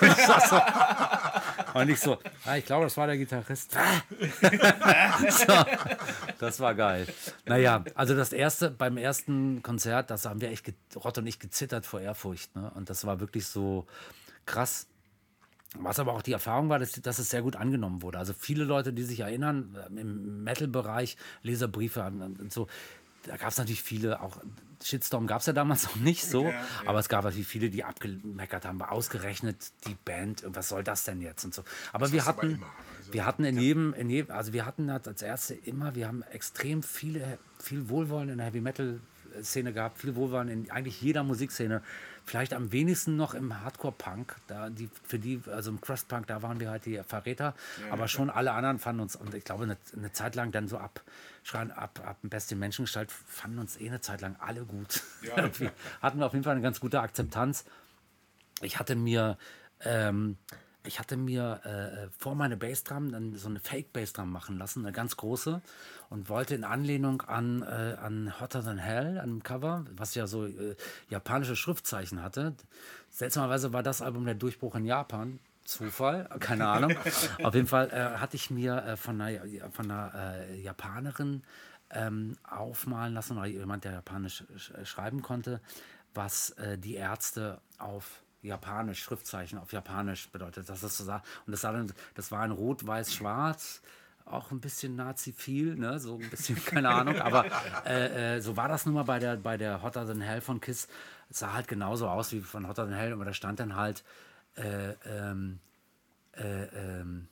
Und 1.75 1.89
ich, 1.89 2.01
so, 2.01 2.19
ah, 2.45 2.57
ich 2.57 2.65
glaube, 2.65 2.85
das 2.85 2.97
war 2.97 3.07
der 3.07 3.17
Gitarrist. 3.17 3.73
so, 5.29 5.55
das 6.39 6.61
war 6.61 6.75
geil. 6.75 7.07
Naja, 7.47 7.85
also 7.95 8.15
das 8.15 8.33
erste, 8.33 8.71
beim 8.71 8.97
ersten 8.97 9.63
Konzert, 9.63 10.11
das 10.11 10.25
haben 10.25 10.41
wir 10.41 10.51
echt, 10.51 10.73
Rott 10.97 11.19
und 11.19 11.27
ich 11.27 11.39
gezittert 11.39 11.87
vor 11.87 12.01
Ehrfurcht. 12.01 12.55
Ne? 12.57 12.71
Und 12.75 12.91
das 12.91 13.05
war 13.07 13.21
wirklich 13.21 13.47
so 13.47 13.87
krass. 14.47 14.87
Was 15.75 15.99
aber 15.99 16.13
auch 16.13 16.23
die 16.23 16.33
Erfahrung 16.33 16.69
war, 16.69 16.79
dass, 16.79 16.93
dass 16.93 17.19
es 17.19 17.31
sehr 17.31 17.41
gut 17.41 17.57
angenommen 17.57 18.03
wurde. 18.03 18.19
Also 18.19 18.35
viele 18.39 18.65
Leute, 18.65 18.93
die 18.93 19.05
sich 19.05 19.21
erinnern, 19.21 19.75
äh, 19.75 20.01
im 20.01 20.45
Metal-Bereich, 20.45 21.17
Leserbriefe 21.43 22.03
und 22.03 22.53
so, 22.53 22.67
da 23.23 23.37
gab 23.37 23.51
es 23.51 23.59
natürlich 23.59 23.83
viele, 23.83 24.21
auch 24.21 24.39
Shitstorm 24.83 25.27
gab 25.27 25.41
es 25.41 25.47
ja 25.47 25.53
damals 25.53 25.85
noch 25.87 25.97
nicht 25.97 26.25
so, 26.25 26.45
Ja, 26.45 26.51
ja. 26.51 26.65
aber 26.87 26.99
es 26.99 27.09
gab 27.09 27.25
natürlich 27.25 27.47
viele, 27.47 27.71
die 27.71 27.85
abgemeckert 27.85 28.65
haben, 28.65 28.83
ausgerechnet 28.83 29.57
die 29.87 29.97
Band, 30.05 30.45
was 30.47 30.69
soll 30.69 30.83
das 30.85 31.05
denn 31.05 31.21
jetzt 31.21 31.45
und 31.45 31.55
so. 31.55 31.63
Aber 31.93 32.13
wir 32.13 32.23
du 32.23 32.29
aber 32.29 32.37
hatten, 32.39 32.55
immer, 32.55 32.67
also, 32.99 33.13
wir 33.13 33.27
hatten 33.27 33.45
in 33.45 33.59
jedem, 33.59 33.95
in 33.95 34.11
jedem, 34.11 34.35
also 34.35 34.53
wir 34.53 34.67
hatten 34.67 34.91
als 34.91 35.23
Erste 35.23 35.55
immer, 35.55 35.95
wir 35.95 36.09
haben 36.09 36.23
extrem 36.33 36.83
viele, 36.83 37.39
viel 37.59 37.89
Wohlwollen 37.89 38.31
in 38.31 38.39
der 38.39 38.47
Heavy 38.49 38.61
Metal 38.61 39.01
Szene 39.43 39.73
gehabt, 39.73 39.99
viel 39.99 40.15
Wohlwollen 40.15 40.49
in 40.49 40.71
eigentlich 40.71 41.01
jeder 41.01 41.23
Musikszene. 41.23 41.83
Vielleicht 42.25 42.55
am 42.55 42.71
wenigsten 42.71 43.17
noch 43.17 43.35
im 43.35 43.63
Hardcore-Punk, 43.63 44.37
da 44.47 44.71
die, 44.71 44.89
für 45.05 45.19
die, 45.19 45.41
also 45.51 45.71
im 45.71 45.81
Crust-Punk, 45.81 46.29
da 46.29 46.41
waren 46.41 46.61
wir 46.61 46.71
halt 46.71 46.87
die 46.87 47.03
Verräter, 47.03 47.55
aber 47.91 48.07
schon 48.07 48.31
alle 48.31 48.53
anderen 48.53 48.79
fanden 48.79 49.03
uns, 49.03 49.17
und 49.17 49.35
ich 49.35 49.43
glaube, 49.43 49.65
eine, 49.65 49.77
eine 49.97 50.13
Zeit 50.13 50.37
lang 50.37 50.53
dann 50.53 50.69
so 50.69 50.79
ab, 50.79 51.03
schreien, 51.43 51.73
ab, 51.73 52.01
ab 52.07 52.21
dem 52.23 52.31
Best 52.31 52.53
in 52.53 52.61
Menschengestalt, 52.61 53.11
fanden 53.11 53.59
uns 53.59 53.81
eh 53.81 53.89
eine 53.89 54.01
Zeit 54.01 54.21
lang 54.21 54.37
alle 54.39 54.65
gut. 54.65 55.03
Ja. 55.23 55.37
Hatten 56.01 56.19
wir 56.21 56.27
auf 56.27 56.33
jeden 56.33 56.45
Fall 56.45 56.53
eine 56.53 56.63
ganz 56.63 56.79
gute 56.79 57.01
Akzeptanz. 57.01 57.65
Ich 58.61 58.79
hatte 58.79 58.95
mir, 58.95 59.37
ähm, 59.81 60.37
ich 60.85 60.99
hatte 60.99 61.17
mir 61.17 61.61
äh, 61.65 62.09
vor 62.19 62.35
meine 62.35 62.57
Bassdrum 62.57 63.13
dann 63.13 63.35
so 63.35 63.49
eine 63.49 63.61
Fake 63.61 63.93
Bassdrum 63.93 64.31
machen 64.31 64.59
lassen, 64.59 64.85
eine 64.85 64.93
ganz 64.93 65.17
große, 65.17 65.61
und 66.11 66.29
wollte 66.29 66.55
in 66.55 66.65
Anlehnung 66.65 67.23
an, 67.23 67.63
äh, 67.63 67.97
an 68.01 68.41
Hotter 68.41 68.63
Than 68.63 68.79
Hell, 68.79 69.19
an 69.19 69.29
dem 69.29 69.43
Cover, 69.43 69.85
was 69.97 70.15
ja 70.15 70.27
so 70.27 70.47
äh, 70.47 70.77
japanische 71.09 71.57
Schriftzeichen 71.57 72.23
hatte. 72.23 72.55
Seltsamerweise 73.11 73.73
war 73.73 73.83
das 73.83 74.03
Album 74.03 74.25
der 74.25 74.35
Durchbruch 74.35 74.75
in 74.75 74.85
Japan. 74.85 75.39
Zufall, 75.65 76.29
keine 76.41 76.67
Ahnung. 76.67 76.95
Auf 77.43 77.55
jeden 77.55 77.69
Fall 77.69 77.91
äh, 77.91 78.19
hatte 78.19 78.37
ich 78.37 78.51
mir 78.51 78.77
äh, 78.85 78.97
von 78.97 79.21
einer, 79.21 79.41
von 79.71 79.91
einer 79.91 80.13
äh, 80.15 80.61
Japanerin 80.61 81.43
ähm, 81.91 82.37
aufmalen 82.49 83.15
lassen, 83.15 83.39
oder 83.39 83.47
jemand, 83.47 83.85
der 83.85 83.93
Japanisch 83.93 84.45
sch 84.57 84.73
schreiben 84.85 85.23
konnte, 85.23 85.61
was 86.15 86.51
äh, 86.51 86.79
die 86.79 86.95
Ärzte 86.95 87.61
auf 87.79 88.23
Japanisch, 88.43 89.03
Schriftzeichen 89.03 89.59
auf 89.59 89.73
Japanisch 89.73 90.29
bedeutet. 90.29 90.69
Das 90.69 90.83
ist 90.83 90.99
so 90.99 91.05
sah. 91.05 91.23
Und 91.47 91.53
das, 91.53 91.61
sah 91.61 91.73
dann, 91.73 91.93
das 92.15 92.31
war 92.31 92.45
in 92.45 92.51
Rot, 92.51 92.87
Weiß, 92.87 93.15
Schwarz. 93.15 93.81
Auch 94.25 94.51
ein 94.51 94.61
bisschen 94.61 94.95
Nazi-viel, 94.95 95.75
ne? 95.75 95.99
so 95.99 96.19
ein 96.19 96.31
bisschen, 96.31 96.63
keine 96.65 96.91
Ahnung, 96.91 97.21
aber 97.21 97.45
äh, 97.85 98.37
äh, 98.37 98.41
so 98.41 98.57
war 98.57 98.69
das 98.69 98.87
nun 98.87 98.95
mal 98.95 99.03
bei 99.03 99.19
der, 99.19 99.37
bei 99.37 99.57
der 99.57 99.83
Hotter 99.83 100.07
Than 100.07 100.21
Hell 100.21 100.41
von 100.41 100.61
Kiss. 100.61 100.87
Es 101.29 101.41
sah 101.41 101.53
halt 101.53 101.67
genauso 101.67 102.09
aus 102.09 102.33
wie 102.33 102.41
von 102.41 102.69
Hotter 102.69 102.85
Than 102.85 102.95
Hell, 102.95 103.13
aber 103.13 103.25
da 103.25 103.33
stand 103.35 103.59
dann 103.59 103.75
halt 103.75 104.05
äh, 104.57 104.93
ähm, 105.07 105.59
äh, 106.37 106.65
ähm, 106.65 107.29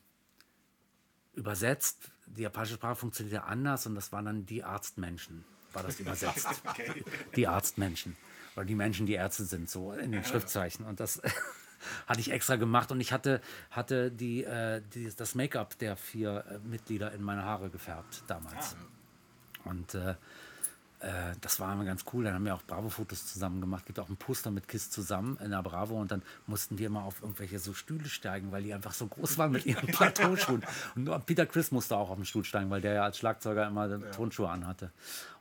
übersetzt. 1.35 2.11
Die 2.27 2.43
japanische 2.43 2.75
Sprache 2.75 2.97
funktioniert 2.97 3.35
ja 3.35 3.45
anders 3.45 3.87
und 3.87 3.95
das 3.95 4.13
waren 4.13 4.25
dann 4.25 4.47
die 4.47 4.65
Arztmenschen, 4.65 5.45
war 5.73 5.83
das 5.83 6.01
übersetzt. 6.01 6.49
Okay. 6.69 7.05
die 7.37 7.47
Arztmenschen. 7.47 8.17
Oder 8.57 8.65
die 8.65 8.75
Menschen, 8.75 9.07
die 9.07 9.15
Ärzte 9.15 9.45
sind, 9.45 9.71
so 9.71 9.93
in 9.93 10.13
den 10.13 10.25
Schriftzeichen. 10.25 10.85
Und 10.85 11.01
das 11.01 11.21
hatte 12.07 12.21
ich 12.21 12.31
extra 12.33 12.57
gemacht. 12.57 12.91
Und 12.93 13.01
ich 13.01 13.13
hatte, 13.13 13.41
hatte 13.71 14.11
die, 14.11 14.45
äh, 14.45 14.83
die, 14.95 15.13
das 15.15 15.35
Make-up 15.35 15.79
der 15.79 15.97
vier 15.97 16.45
äh, 16.49 16.59
Mitglieder 16.69 17.13
in 17.13 17.23
meine 17.23 17.45
Haare 17.45 17.71
gefärbt 17.71 18.23
damals. 18.27 18.77
Und 19.65 19.95
äh, 19.95 20.15
äh, 21.01 21.35
das 21.41 21.59
war 21.61 21.73
immer 21.73 21.85
ganz 21.85 22.05
cool. 22.13 22.25
Dann 22.25 22.35
haben 22.35 22.45
wir 22.45 22.55
auch 22.55 22.63
Bravo-Fotos 22.63 23.27
zusammen 23.27 23.61
gemacht. 23.61 23.87
Gibt 23.87 23.99
auch 23.99 24.09
ein 24.09 24.17
Poster 24.17 24.51
mit 24.51 24.69
Kiss 24.69 24.91
zusammen 24.91 25.39
in 25.43 25.51
der 25.51 25.63
Bravo. 25.63 25.99
Und 25.99 26.11
dann 26.11 26.23
mussten 26.47 26.79
wir 26.79 26.87
immer 26.87 27.05
auf 27.05 27.23
irgendwelche 27.23 27.59
so 27.59 27.73
Stühle 27.73 28.09
steigen, 28.09 28.53
weil 28.53 28.63
die 28.63 28.75
einfach 28.75 28.93
so 28.93 29.07
groß 29.07 29.39
waren 29.39 29.53
mit 29.53 29.65
ihren 29.67 29.87
Plateauschuhen. 29.93 30.63
Und 30.95 31.05
nur 31.05 31.19
Peter 31.21 31.47
Chris 31.47 31.71
musste 31.73 31.97
auch 31.97 32.11
auf 32.11 32.17
den 32.17 32.27
Stuhl 32.27 32.45
steigen, 32.45 32.71
weil 32.71 32.83
der 32.83 32.95
ja 32.95 33.05
als 33.05 33.19
Schlagzeuger 33.19 33.67
immer 33.67 34.11
Tonschuhe 34.13 34.51
anhatte. 34.51 34.93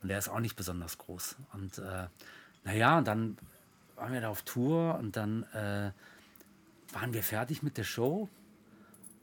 Und 0.01 0.09
der 0.09 0.17
ist 0.17 0.29
auch 0.29 0.39
nicht 0.39 0.55
besonders 0.55 0.97
groß. 0.97 1.35
Und 1.53 1.77
äh, 1.79 2.07
naja, 2.63 2.97
und 2.97 3.07
dann 3.07 3.37
waren 3.95 4.13
wir 4.13 4.21
da 4.21 4.29
auf 4.29 4.43
Tour 4.43 4.97
und 4.99 5.15
dann 5.15 5.43
äh, 5.53 5.91
waren 6.93 7.13
wir 7.13 7.23
fertig 7.23 7.63
mit 7.63 7.77
der 7.77 7.83
Show 7.83 8.29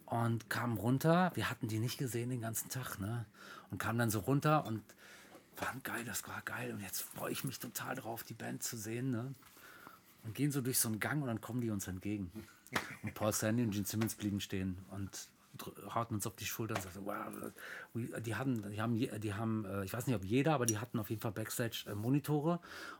und 0.06 0.48
kamen 0.50 0.76
runter. 0.78 1.32
Wir 1.34 1.50
hatten 1.50 1.68
die 1.68 1.78
nicht 1.78 1.98
gesehen 1.98 2.30
den 2.30 2.40
ganzen 2.40 2.68
Tag, 2.68 2.98
ne? 2.98 3.26
Und 3.70 3.78
kamen 3.78 3.98
dann 3.98 4.10
so 4.10 4.20
runter 4.20 4.64
und 4.66 4.82
waren 5.56 5.82
geil, 5.82 6.04
das 6.04 6.26
war 6.28 6.42
geil. 6.42 6.72
Und 6.72 6.80
jetzt 6.80 7.02
freue 7.02 7.32
ich 7.32 7.44
mich 7.44 7.58
total 7.58 7.96
drauf, 7.96 8.22
die 8.22 8.34
Band 8.34 8.62
zu 8.62 8.76
sehen, 8.76 9.10
ne? 9.10 9.34
Und 10.24 10.34
gehen 10.34 10.52
so 10.52 10.60
durch 10.60 10.78
so 10.78 10.88
einen 10.88 11.00
Gang 11.00 11.22
und 11.22 11.28
dann 11.28 11.40
kommen 11.40 11.60
die 11.60 11.70
uns 11.70 11.88
entgegen. 11.88 12.30
Und 13.02 13.14
Paul 13.14 13.32
Sandy 13.32 13.62
und 13.62 13.70
Gene 13.70 13.86
Simmons 13.86 14.14
blieben 14.14 14.40
stehen 14.40 14.76
und 14.90 15.28
hauten 15.94 16.14
uns 16.14 16.26
auf 16.26 16.36
die 16.36 16.44
Schulter 16.44 16.74
und 16.74 16.82
sagten, 16.82 17.04
wow, 17.04 17.26
die 17.94 18.34
haben, 18.34 18.70
die 18.70 18.80
haben, 18.80 18.96
die 18.96 19.34
haben, 19.34 19.64
äh, 19.64 19.84
ich 19.84 19.92
weiß 19.92 20.06
nicht, 20.06 20.16
ob 20.16 20.24
jeder, 20.24 20.54
aber 20.54 20.66
die 20.66 20.78
hatten 20.78 20.98
auf 20.98 21.10
jeden 21.10 21.22
Fall 21.22 21.32
Backstage 21.32 21.84
äh, 21.86 21.94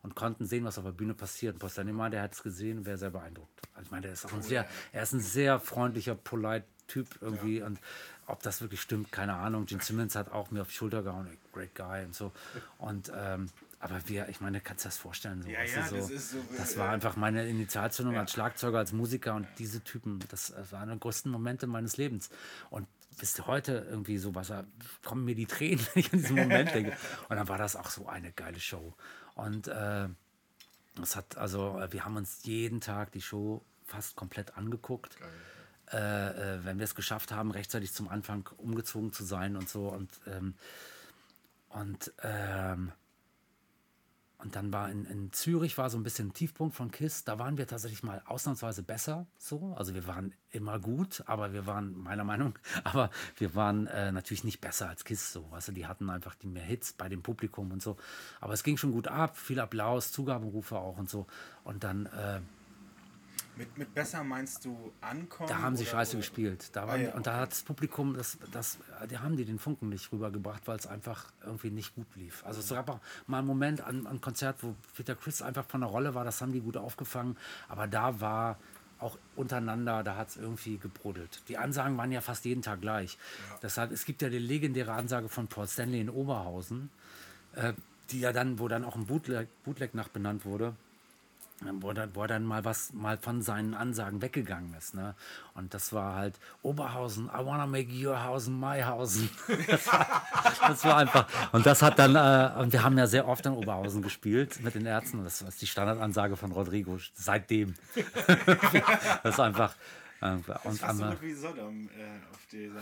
und 0.02 0.14
konnten 0.14 0.46
sehen, 0.46 0.64
was 0.64 0.78
auf 0.78 0.84
der 0.84 0.92
Bühne 0.92 1.14
passiert. 1.14 1.54
Und 1.54 1.62
meinte, 1.92 2.16
der 2.16 2.22
hat 2.24 2.34
es 2.34 2.42
gesehen 2.42 2.86
wäre 2.86 2.98
sehr 2.98 3.10
beeindruckt. 3.10 3.60
Also 3.74 3.86
ich 3.86 3.90
meine, 3.90 4.02
der 4.02 4.12
ist 4.12 4.24
auch 4.24 4.32
ein 4.32 4.42
sehr, 4.42 4.66
er 4.92 5.02
ist 5.02 5.12
ein 5.12 5.20
sehr 5.20 5.60
freundlicher, 5.60 6.14
polite 6.14 6.66
Typ 6.86 7.08
irgendwie 7.20 7.62
und 7.62 7.80
ob 8.26 8.42
das 8.42 8.60
wirklich 8.60 8.80
stimmt, 8.80 9.12
keine 9.12 9.34
Ahnung. 9.34 9.66
Gene 9.66 9.82
Simmons 9.82 10.14
hat 10.14 10.32
auch 10.32 10.50
mir 10.50 10.62
auf 10.62 10.68
die 10.68 10.74
Schulter 10.74 11.02
gehauen, 11.02 11.28
great 11.52 11.74
guy 11.74 12.04
und 12.04 12.14
so. 12.14 12.32
Und 12.78 13.12
ähm, 13.14 13.48
aber 13.78 14.00
wir, 14.08 14.28
ich 14.28 14.40
meine, 14.40 14.60
kannst 14.60 14.84
du 14.84 14.88
das 14.88 14.96
vorstellen? 14.96 15.42
So, 15.42 15.48
Ja, 15.48 15.62
ja, 15.62 15.86
so, 15.86 15.96
das 15.96 16.10
ist 16.10 16.30
so, 16.30 16.38
das 16.56 16.74
äh, 16.74 16.78
war 16.78 16.90
einfach 16.90 17.16
meine 17.16 17.46
Initialzündung 17.46 18.16
als 18.16 18.32
Schlagzeuger, 18.32 18.78
als 18.78 18.92
Musiker 18.92 19.34
und 19.34 19.46
diese 19.58 19.82
Typen, 19.82 20.18
das 20.30 20.50
äh, 20.50 20.64
waren 20.70 20.90
die 20.90 20.98
größten 20.98 21.30
Momente 21.30 21.66
meines 21.66 21.96
Lebens. 21.96 22.30
Und 22.70 22.88
bis 23.18 23.46
heute 23.46 23.86
irgendwie 23.88 24.18
so 24.18 24.34
was, 24.34 24.52
kommen 25.04 25.24
mir 25.24 25.34
die 25.34 25.46
Tränen, 25.46 25.86
wenn 25.94 26.00
ich 26.00 26.12
an 26.12 26.18
diesen 26.20 26.36
Moment 26.36 26.74
denke. 26.74 26.96
Und 27.28 27.36
dann 27.36 27.48
war 27.48 27.58
das 27.58 27.76
auch 27.76 27.90
so 27.90 28.06
eine 28.08 28.32
geile 28.32 28.60
Show. 28.60 28.94
Und 29.34 29.68
äh, 29.68 30.08
das 30.96 31.16
hat, 31.16 31.36
also, 31.36 31.78
äh, 31.78 31.92
wir 31.92 32.04
haben 32.04 32.16
uns 32.16 32.40
jeden 32.42 32.80
Tag 32.80 33.12
die 33.12 33.22
Show 33.22 33.64
fast 33.84 34.16
komplett 34.16 34.56
angeguckt. 34.56 35.16
Äh, 35.20 35.24
äh, 35.92 36.64
wenn 36.64 36.78
wir 36.78 36.84
es 36.84 36.94
geschafft 36.94 37.32
haben, 37.32 37.50
rechtzeitig 37.50 37.92
zum 37.92 38.08
Anfang 38.08 38.48
umgezogen 38.56 39.12
zu 39.12 39.24
sein 39.24 39.56
und 39.56 39.68
so. 39.68 39.88
Und, 39.88 40.10
ähm, 40.26 40.54
und 41.68 42.12
ähm, 42.22 42.92
und 44.38 44.54
dann 44.54 44.70
war 44.70 44.90
in, 44.90 45.06
in 45.06 45.32
Zürich 45.32 45.78
war 45.78 45.88
so 45.88 45.96
ein 45.96 46.02
bisschen 46.02 46.28
ein 46.28 46.32
Tiefpunkt 46.34 46.74
von 46.74 46.90
KISS. 46.90 47.24
Da 47.24 47.38
waren 47.38 47.56
wir 47.56 47.66
tatsächlich 47.66 48.02
mal 48.02 48.22
ausnahmsweise 48.26 48.82
besser. 48.82 49.26
So, 49.38 49.74
also 49.78 49.94
wir 49.94 50.06
waren 50.06 50.34
immer 50.50 50.78
gut, 50.78 51.22
aber 51.26 51.54
wir 51.54 51.66
waren 51.66 51.96
meiner 51.96 52.24
Meinung, 52.24 52.58
aber 52.84 53.10
wir 53.38 53.54
waren 53.54 53.86
äh, 53.86 54.12
natürlich 54.12 54.44
nicht 54.44 54.60
besser 54.60 54.88
als 54.88 55.04
KISS. 55.04 55.32
So, 55.32 55.50
weißt 55.50 55.74
die 55.74 55.86
hatten 55.86 56.10
einfach 56.10 56.34
die 56.34 56.48
mehr 56.48 56.62
Hits 56.62 56.92
bei 56.92 57.08
dem 57.08 57.22
Publikum 57.22 57.72
und 57.72 57.82
so. 57.82 57.96
Aber 58.40 58.52
es 58.52 58.62
ging 58.62 58.76
schon 58.76 58.92
gut 58.92 59.08
ab, 59.08 59.38
viel 59.38 59.58
Applaus, 59.58 60.12
Zugabenrufe 60.12 60.76
auch 60.76 60.98
und 60.98 61.08
so. 61.08 61.26
Und 61.64 61.82
dann 61.82 62.06
äh, 62.06 62.40
Mit, 63.56 63.78
mit 63.78 63.94
besser 63.94 64.22
meinst 64.22 64.64
du 64.66 64.92
ankommen? 65.00 65.48
da 65.48 65.58
haben 65.58 65.76
sie 65.76 65.86
scheiße 65.86 66.12
oder- 66.12 66.18
gespielt. 66.18 66.68
Da 66.74 66.84
Ah, 66.84 66.88
waren, 66.88 67.02
ja, 67.04 67.14
Und 67.14 67.26
da 67.26 67.40
hat 67.40 67.52
das 67.52 67.62
Publikum, 67.62 68.14
das, 68.14 68.36
das, 68.52 68.78
die 69.10 69.18
haben 69.18 69.36
die 69.36 69.44
den 69.46 69.58
Funken 69.58 69.88
nicht 69.88 70.12
rübergebracht, 70.12 70.66
weil 70.66 70.76
es 70.78 70.86
einfach 70.86 71.24
irgendwie 71.44 71.70
nicht 71.70 71.94
gut 71.94 72.06
lief. 72.16 72.44
Also 72.44 72.60
es 72.60 72.68
gab 72.68 72.90
auch 72.90 73.00
mal 73.26 73.38
einen 73.38 73.46
Moment 73.46 73.80
an 73.80 74.06
einem 74.06 74.20
Konzert, 74.20 74.56
wo 74.62 74.74
Peter 74.94 75.14
Chris 75.14 75.40
einfach 75.42 75.64
von 75.66 75.80
der 75.80 75.88
Rolle 75.90 76.14
war, 76.14 76.24
das 76.24 76.40
haben 76.42 76.52
die 76.52 76.60
gut 76.60 76.76
aufgefangen. 76.76 77.36
Aber 77.68 77.86
da 77.86 78.20
war 78.20 78.58
auch 78.98 79.18
untereinander, 79.36 80.02
da 80.02 80.16
hat 80.16 80.28
es 80.30 80.36
irgendwie 80.36 80.78
gebrodelt. 80.78 81.42
Die 81.48 81.58
Ansagen 81.58 81.96
waren 81.98 82.12
ja 82.12 82.20
fast 82.22 82.44
jeden 82.46 82.62
Tag 82.62 82.80
gleich. 82.80 83.18
Deshalb, 83.62 83.90
es 83.92 84.04
gibt 84.06 84.22
ja 84.22 84.28
die 84.30 84.38
legendäre 84.38 84.92
Ansage 84.92 85.28
von 85.28 85.48
Paul 85.48 85.66
Stanley 85.68 86.00
in 86.00 86.08
Oberhausen, 86.10 86.90
äh, 87.54 87.72
die 88.10 88.20
ja 88.20 88.32
dann, 88.32 88.58
wo 88.58 88.68
dann 88.68 88.84
auch 88.84 88.96
ein 88.96 89.06
Bootleg, 89.06 89.48
Bootleg 89.64 89.94
nach 89.94 90.08
benannt 90.08 90.44
wurde 90.44 90.74
wo, 91.60 91.92
dann, 91.92 92.14
wo 92.14 92.22
er 92.22 92.28
dann 92.28 92.44
mal 92.44 92.64
was 92.64 92.92
mal 92.92 93.16
von 93.16 93.42
seinen 93.42 93.74
Ansagen 93.74 94.20
weggegangen 94.20 94.74
ist. 94.74 94.94
Ne? 94.94 95.14
Und 95.54 95.72
das 95.74 95.92
war 95.92 96.14
halt 96.14 96.38
Oberhausen, 96.62 97.26
I 97.26 97.44
wanna 97.44 97.66
make 97.66 97.90
your 97.92 98.22
house 98.22 98.48
my 98.48 98.82
house. 98.82 99.20
Das 99.66 99.86
war, 99.92 100.22
das 100.68 100.84
war 100.84 100.96
einfach. 100.98 101.26
Und 101.52 101.64
das 101.64 101.82
hat 101.82 101.98
dann, 101.98 102.14
äh, 102.14 102.60
und 102.60 102.72
wir 102.72 102.82
haben 102.82 102.98
ja 102.98 103.06
sehr 103.06 103.26
oft 103.26 103.44
in 103.46 103.52
Oberhausen 103.52 104.02
gespielt 104.02 104.60
mit 104.62 104.74
den 104.74 104.86
Ärzten. 104.86 105.24
Das 105.24 105.42
ist 105.42 105.62
die 105.62 105.66
Standardansage 105.66 106.36
von 106.36 106.52
Rodrigo 106.52 106.98
seitdem. 107.14 107.74
das 109.22 109.34
ist 109.34 109.40
einfach. 109.40 109.74
Äh, 110.20 110.36
Das 110.46 110.64
und 110.64 110.72
ist 110.72 110.80
fast 110.80 110.98
so 110.98 111.04
gut 111.04 111.22
wie 111.22 111.34
Sodom 111.34 111.88
äh, 111.88 112.32
auf 112.32 112.46
dieser. 112.50 112.80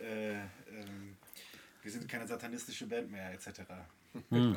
Äh, 0.00 0.32
ähm, 0.32 1.16
wir 1.82 1.92
sind 1.92 2.08
keine 2.08 2.26
satanistische 2.26 2.86
Band 2.86 3.10
mehr, 3.10 3.32
etc. 3.32 3.60
Hm. 4.30 4.56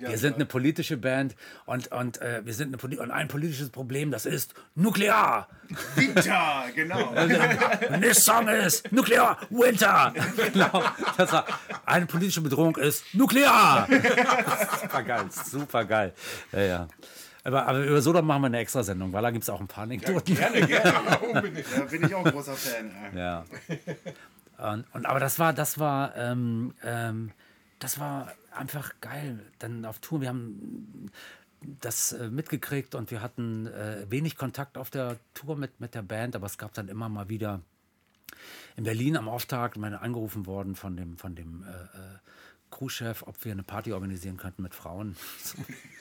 Wir 0.00 0.18
sind 0.18 0.34
eine 0.34 0.44
politische 0.44 0.96
Band 0.96 1.34
und, 1.64 1.90
und 1.92 2.20
äh, 2.20 2.44
wir 2.44 2.52
sind 2.52 2.74
eine 2.74 3.00
und 3.00 3.10
ein 3.10 3.28
politisches 3.28 3.70
Problem, 3.70 4.10
das 4.10 4.26
ist 4.26 4.54
nuklear. 4.74 5.48
Winter, 5.94 6.64
genau. 6.74 7.14
This 8.00 8.24
song 8.24 8.48
ist 8.48 8.92
Nuklear 8.92 9.38
Winter. 9.48 10.12
genau. 10.52 10.82
Das 11.16 11.32
war, 11.32 11.46
eine 11.86 12.06
politische 12.06 12.42
Bedrohung 12.42 12.76
ist 12.76 13.14
Nuklear. 13.14 13.88
super 14.82 15.02
geil, 15.02 15.24
super 15.30 15.84
geil. 15.84 16.12
Ja, 16.52 16.60
ja. 16.60 16.88
Aber, 17.44 17.66
aber 17.66 17.78
über 17.78 18.02
Sodom 18.02 18.26
machen 18.26 18.42
wir 18.42 18.46
eine 18.48 18.58
extra 18.58 18.82
Sendung, 18.82 19.12
weil 19.12 19.22
da 19.22 19.30
gibt 19.30 19.42
es 19.42 19.48
auch 19.48 19.60
ein 19.60 19.68
paar 19.68 19.84
Anekdoten. 19.84 20.36
Gerne, 20.36 20.66
gerne. 20.66 21.18
Unbedingt. 21.32 21.66
Da 21.74 21.84
bin 21.84 22.04
ich 22.04 22.14
auch 22.14 22.26
ein 22.26 22.32
großer 22.32 22.54
Fan. 22.54 22.90
Ja. 23.16 23.44
Und, 24.58 24.84
und, 24.92 25.06
aber 25.06 25.18
das 25.18 25.38
war, 25.38 25.54
das 25.54 25.78
war, 25.78 26.14
ähm, 26.16 26.74
ähm, 26.84 27.30
das 27.78 27.98
war 27.98 28.32
einfach 28.50 28.94
geil. 29.00 29.40
Dann 29.58 29.84
auf 29.84 29.98
Tour, 30.00 30.20
wir 30.20 30.28
haben 30.28 31.10
das 31.60 32.12
äh, 32.12 32.28
mitgekriegt 32.28 32.94
und 32.94 33.10
wir 33.10 33.20
hatten 33.20 33.66
äh, 33.66 34.06
wenig 34.08 34.36
Kontakt 34.36 34.78
auf 34.78 34.90
der 34.90 35.18
Tour 35.34 35.56
mit, 35.56 35.80
mit 35.80 35.94
der 35.94 36.02
Band, 36.02 36.36
aber 36.36 36.46
es 36.46 36.58
gab 36.58 36.72
dann 36.74 36.88
immer 36.88 37.08
mal 37.08 37.28
wieder 37.28 37.60
in 38.76 38.84
Berlin 38.84 39.16
am 39.16 39.28
Auftakt 39.28 39.76
meine 39.76 40.00
angerufen 40.00 40.46
worden 40.46 40.76
von 40.76 40.96
dem, 40.96 41.16
von 41.16 41.34
dem 41.34 41.64
äh, 41.64 41.70
äh, 41.70 42.18
Crewchef, 42.70 43.22
ob 43.26 43.44
wir 43.44 43.52
eine 43.52 43.62
Party 43.62 43.92
organisieren 43.92 44.36
könnten 44.36 44.62
mit 44.62 44.74
Frauen. 44.74 45.16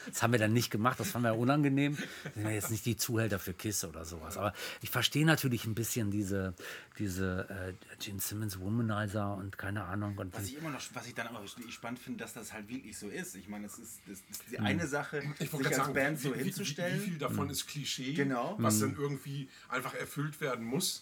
Das 0.07 0.23
haben 0.23 0.31
wir 0.31 0.39
dann 0.39 0.53
nicht 0.53 0.71
gemacht, 0.71 0.99
das 0.99 1.11
fanden 1.11 1.27
wir 1.27 1.37
unangenehm. 1.37 1.97
Wir 1.97 2.31
sind 2.33 2.43
ja 2.45 2.49
jetzt 2.51 2.71
nicht 2.71 2.85
die 2.85 2.95
Zuhälter 2.95 3.39
für 3.39 3.53
Kiss 3.53 3.83
oder 3.83 4.05
sowas. 4.05 4.37
Aber 4.37 4.53
ich 4.81 4.89
verstehe 4.89 5.25
natürlich 5.25 5.65
ein 5.65 5.75
bisschen 5.75 6.11
diese, 6.11 6.53
diese 6.97 7.47
äh, 7.49 7.73
Gene 8.03 8.19
Simmons 8.19 8.59
Womanizer 8.59 9.35
und 9.35 9.57
keine 9.57 9.83
Ahnung. 9.83 10.17
Und 10.17 10.33
Was 10.33 10.45
ich 10.45 10.57
immer 10.57 10.69
noch, 10.69 10.81
was 10.93 11.07
ich 11.07 11.13
dann 11.13 11.27
aber 11.27 11.41
spannend 11.69 11.99
finde, 11.99 12.19
dass 12.23 12.33
das 12.33 12.53
halt 12.53 12.69
wirklich 12.69 12.97
so 12.97 13.09
ist. 13.09 13.35
Ich 13.35 13.47
meine, 13.47 13.65
es 13.65 13.77
ist, 13.77 13.99
das 14.07 14.19
ist 14.29 14.43
die 14.51 14.59
eine 14.59 14.87
Sache, 14.87 15.23
Ich 15.39 15.49
sich 15.49 15.65
als 15.65 15.75
sagen, 15.75 15.93
Band 15.93 16.19
so 16.19 16.33
wie, 16.35 16.43
hinzustellen. 16.43 17.01
Wie, 17.01 17.05
wie 17.05 17.09
viel 17.11 17.17
davon 17.19 17.49
ist 17.49 17.67
Klischee, 17.67 18.13
Genau. 18.13 18.55
was 18.59 18.79
dann 18.79 18.95
irgendwie 18.97 19.49
einfach 19.69 19.93
erfüllt 19.93 20.39
werden 20.41 20.65
muss. 20.65 21.01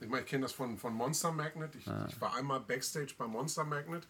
Ich 0.00 0.08
meine, 0.08 0.22
ich 0.22 0.26
kenne 0.28 0.42
das 0.42 0.52
von, 0.52 0.76
von 0.76 0.92
Monster 0.92 1.32
Magnet. 1.32 1.74
Ich, 1.76 1.86
ich 1.86 2.20
war 2.20 2.36
einmal 2.36 2.60
Backstage 2.60 3.14
bei 3.16 3.26
Monster 3.26 3.64
Magnet 3.64 4.06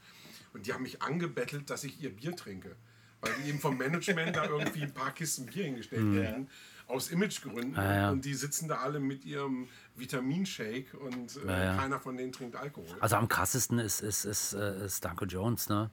und 0.55 0.67
die 0.67 0.73
haben 0.73 0.83
mich 0.83 1.03
angebettelt, 1.03 1.69
dass 1.69 1.85
ich 1.85 2.01
ihr 2.01 2.11
Bier 2.15 2.35
trinke. 2.35 2.75
Weil 3.21 3.33
die 3.43 3.49
eben 3.51 3.59
vom 3.59 3.77
Management 3.79 4.37
da 4.37 4.45
irgendwie 4.47 4.83
ein 4.83 4.93
paar 4.95 5.13
Kisten 5.13 5.47
Bier 5.47 5.65
hingestellt 5.65 6.13
werden. 6.15 6.49
Aus 6.87 7.09
Imagegründen. 7.11 7.75
ja. 7.75 8.11
Und 8.11 8.25
die 8.27 8.35
sitzen 8.35 8.69
da 8.69 8.77
alle 8.83 9.01
mit 9.01 9.25
ihrem 9.25 9.69
Vitaminshake 9.97 10.99
und 10.99 11.37
äh, 11.47 11.65
ja. 11.65 11.77
keiner 11.77 11.99
von 11.99 12.17
denen 12.17 12.33
trinkt 12.33 12.57
Alkohol. 12.57 12.95
Also 13.01 13.17
am 13.17 13.27
krassesten 13.29 13.79
ist, 13.79 14.01
ist, 14.01 14.25
ist, 14.27 14.53
äh, 14.53 14.85
ist 14.85 15.05
Danko 15.05 15.25
Jones, 15.25 15.69
ne? 15.69 15.91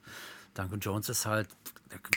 Danko 0.53 0.75
Jones 0.75 1.07
ist 1.07 1.25
halt 1.25 1.47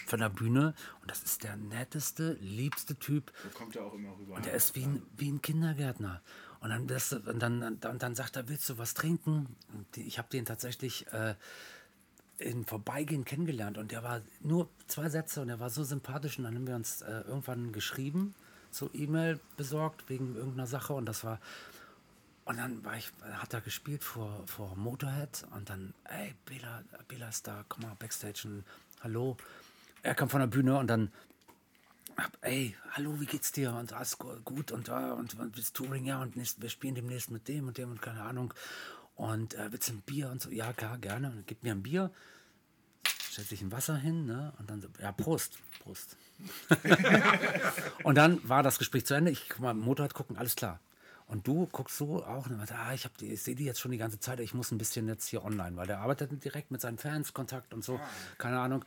von 0.07 0.18
der 0.18 0.28
Bühne 0.28 0.74
und 1.00 1.09
das 1.11 1.22
ist 1.22 1.44
der 1.44 1.57
netteste, 1.57 2.33
liebste 2.40 2.96
Typ. 2.96 3.33
So 3.44 3.57
kommt 3.57 3.76
er 3.76 3.85
auch 3.85 3.94
immer 3.94 4.11
rüber. 4.18 4.40
Der 4.40 4.54
ist 4.54 4.74
wie 4.74 4.83
ein, 4.85 5.02
wie 5.16 5.30
ein 5.30 5.40
Kindergärtner. 5.40 6.20
Und 6.59 6.70
dann, 6.70 6.88
das, 6.88 7.12
und 7.12 7.38
dann, 7.40 7.78
dann, 7.78 7.98
dann 8.00 8.14
sagt 8.16 8.35
er, 8.37 8.48
willst 8.48 8.68
du 8.70 8.78
was 8.78 8.94
trinken? 8.94 9.54
Und 9.72 9.87
die- 9.94 10.02
ich 10.02 10.18
habe 10.18 10.28
den 10.30 10.44
tatsächlich 10.46 11.07
äh, 11.12 11.35
im 12.38 12.64
Vorbeigehen 12.64 13.25
kennengelernt 13.25 13.79
und 13.79 13.92
der 13.92 14.03
war 14.03 14.20
nur 14.40 14.68
zwei 14.88 15.09
Sätze 15.09 15.40
und 15.40 15.49
er 15.49 15.61
war 15.61 15.70
so 15.70 15.85
sympathisch 15.85 16.38
und 16.38 16.44
dann 16.44 16.55
haben 16.55 16.66
wir 16.66 16.75
uns 16.75 17.03
äh, 17.03 17.20
irgendwann 17.27 17.73
geschrieben, 17.73 18.35
so 18.70 18.90
E-Mail 18.92 19.38
besorgt 19.57 20.09
wegen 20.09 20.35
irgendeiner 20.35 20.66
Sache 20.66 20.94
und 20.94 21.07
das 21.07 21.25
war 21.25 21.40
und 22.44 22.59
dann 22.59 22.85
war 22.85 22.97
ich, 22.97 23.11
hat 23.23 23.55
er 23.55 23.62
gespielt 23.62 24.05
vor, 24.05 24.42
vor 24.47 24.77
Motorhead 24.77 25.47
und 25.55 25.70
dann, 25.70 25.94
ey, 26.05 26.35
Bela, 26.44 26.83
Bela 27.09 27.29
ist 27.29 27.47
da, 27.47 27.64
komm 27.68 27.85
mal 27.85 27.97
Backstage 27.99 28.42
und 28.47 28.64
hallo. 29.01 29.38
Er 30.03 30.14
kam 30.14 30.29
von 30.29 30.40
der 30.40 30.47
Bühne 30.49 30.77
und 30.79 30.88
dann, 30.88 31.11
ey, 32.42 32.77
hallo, 32.90 33.18
wie 33.18 33.25
geht's 33.25 33.51
dir? 33.53 33.73
Und 33.73 33.94
alles 33.94 34.18
gu- 34.18 34.38
gut 34.44 34.73
und 34.73 34.88
da 34.88 35.14
und, 35.14 35.38
und 35.38 35.53
bist 35.53 35.75
Touring, 35.75 36.05
ja, 36.05 36.20
und 36.20 36.37
wir 36.37 36.68
spielen 36.68 36.94
demnächst 36.94 37.31
mit 37.31 37.49
dem 37.49 37.68
und 37.68 37.79
dem 37.79 37.92
und 37.92 38.03
keine 38.03 38.20
Ahnung. 38.20 38.53
Und 39.16 39.55
äh, 39.55 39.70
willst 39.72 39.88
du 39.88 39.92
ein 39.94 40.00
Bier 40.03 40.31
und 40.31 40.42
so? 40.42 40.50
Ja, 40.50 40.72
klar, 40.72 40.98
gerne. 40.98 41.29
Und 41.31 41.46
gibt 41.46 41.62
mir 41.62 41.72
ein 41.72 41.83
Bier, 41.83 42.11
stellt 43.31 43.48
sich 43.48 43.62
ein 43.62 43.70
Wasser 43.72 43.96
hin, 43.96 44.27
ne? 44.27 44.53
Und 44.59 44.70
dann 44.70 44.81
so, 44.83 44.88
ja, 45.00 45.12
Prost, 45.12 45.59
Prost. 45.81 46.16
Und 48.03 48.16
dann 48.16 48.46
war 48.48 48.62
das 48.62 48.79
Gespräch 48.79 49.07
zu 49.07 49.14
Ende. 49.14 49.31
Ich 49.31 49.48
guck 49.48 49.61
mal, 49.61 49.74
Motorrad 49.74 50.14
gucken, 50.14 50.37
alles 50.37 50.57
klar. 50.57 50.81
Und 51.27 51.46
du 51.46 51.66
guckst 51.66 51.96
so 51.96 52.24
auch, 52.24 52.46
und 52.46 52.70
ah, 52.72 52.92
ich, 52.92 53.05
hab 53.07 53.16
die- 53.16 53.33
ich 53.33 53.42
sehe 53.42 53.55
die 53.55 53.64
jetzt 53.64 53.81
schon 53.81 53.92
die 53.92 53.98
ganze 53.98 54.20
Zeit, 54.20 54.40
ich 54.40 54.53
muss 54.53 54.70
ein 54.72 54.79
bisschen 54.79 55.09
jetzt 55.09 55.27
hier 55.27 55.42
online, 55.42 55.74
weil 55.77 55.87
der 55.87 56.00
arbeitet 56.00 56.44
direkt 56.44 56.70
mit 56.70 56.83
seinen 56.83 56.98
Fans, 56.98 57.33
Kontakt 57.33 57.72
und 57.72 57.83
so, 57.83 57.98
keine 58.37 58.59
Ahnung. 58.61 58.85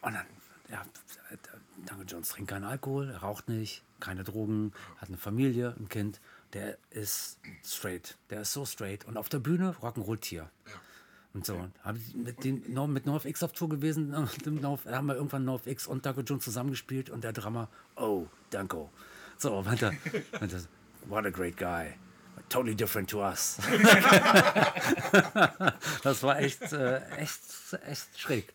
Und 0.00 0.14
dann, 0.14 0.26
ja, 0.68 0.84
Duncan 1.86 2.06
Jones 2.08 2.30
trinkt 2.30 2.50
keinen 2.50 2.64
Alkohol, 2.64 3.10
er 3.10 3.18
raucht 3.18 3.48
nicht, 3.48 3.82
keine 4.00 4.24
Drogen, 4.24 4.72
hat 5.00 5.08
eine 5.08 5.18
Familie, 5.18 5.76
ein 5.78 5.88
Kind. 5.88 6.20
Der 6.52 6.76
ist 6.90 7.38
straight, 7.64 8.16
der 8.30 8.42
ist 8.42 8.52
so 8.52 8.66
straight. 8.66 9.06
Und 9.06 9.16
auf 9.16 9.28
der 9.28 9.38
Bühne 9.38 9.74
Rock'n'Roll-Tier. 9.80 10.50
Und 11.34 11.46
so. 11.46 11.66
Hab 11.82 11.96
ich 11.96 12.14
mit, 12.14 12.44
den, 12.44 12.62
mit 12.92 13.06
NoFX 13.06 13.42
auf 13.42 13.52
Tour 13.52 13.70
gewesen. 13.70 14.10
Da 14.44 14.96
haben 14.96 15.06
wir 15.06 15.14
irgendwann 15.14 15.44
NoFX 15.44 15.86
und 15.86 16.04
Danko 16.04 16.20
Jones 16.20 16.44
zusammengespielt 16.44 17.10
und 17.10 17.24
der 17.24 17.32
Drummer, 17.32 17.68
oh, 17.96 18.26
Danko. 18.50 18.90
So, 19.38 19.62
meinte 19.62 19.92
meinte 20.38 20.62
what 21.06 21.24
a 21.24 21.30
great 21.30 21.56
guy. 21.56 21.94
Totally 22.48 22.74
different 22.74 23.08
to 23.10 23.22
us. 23.22 23.56
das 26.02 26.22
war 26.22 26.38
echt, 26.38 26.72
äh, 26.72 27.00
echt, 27.16 27.40
echt 27.86 28.18
schräg. 28.18 28.52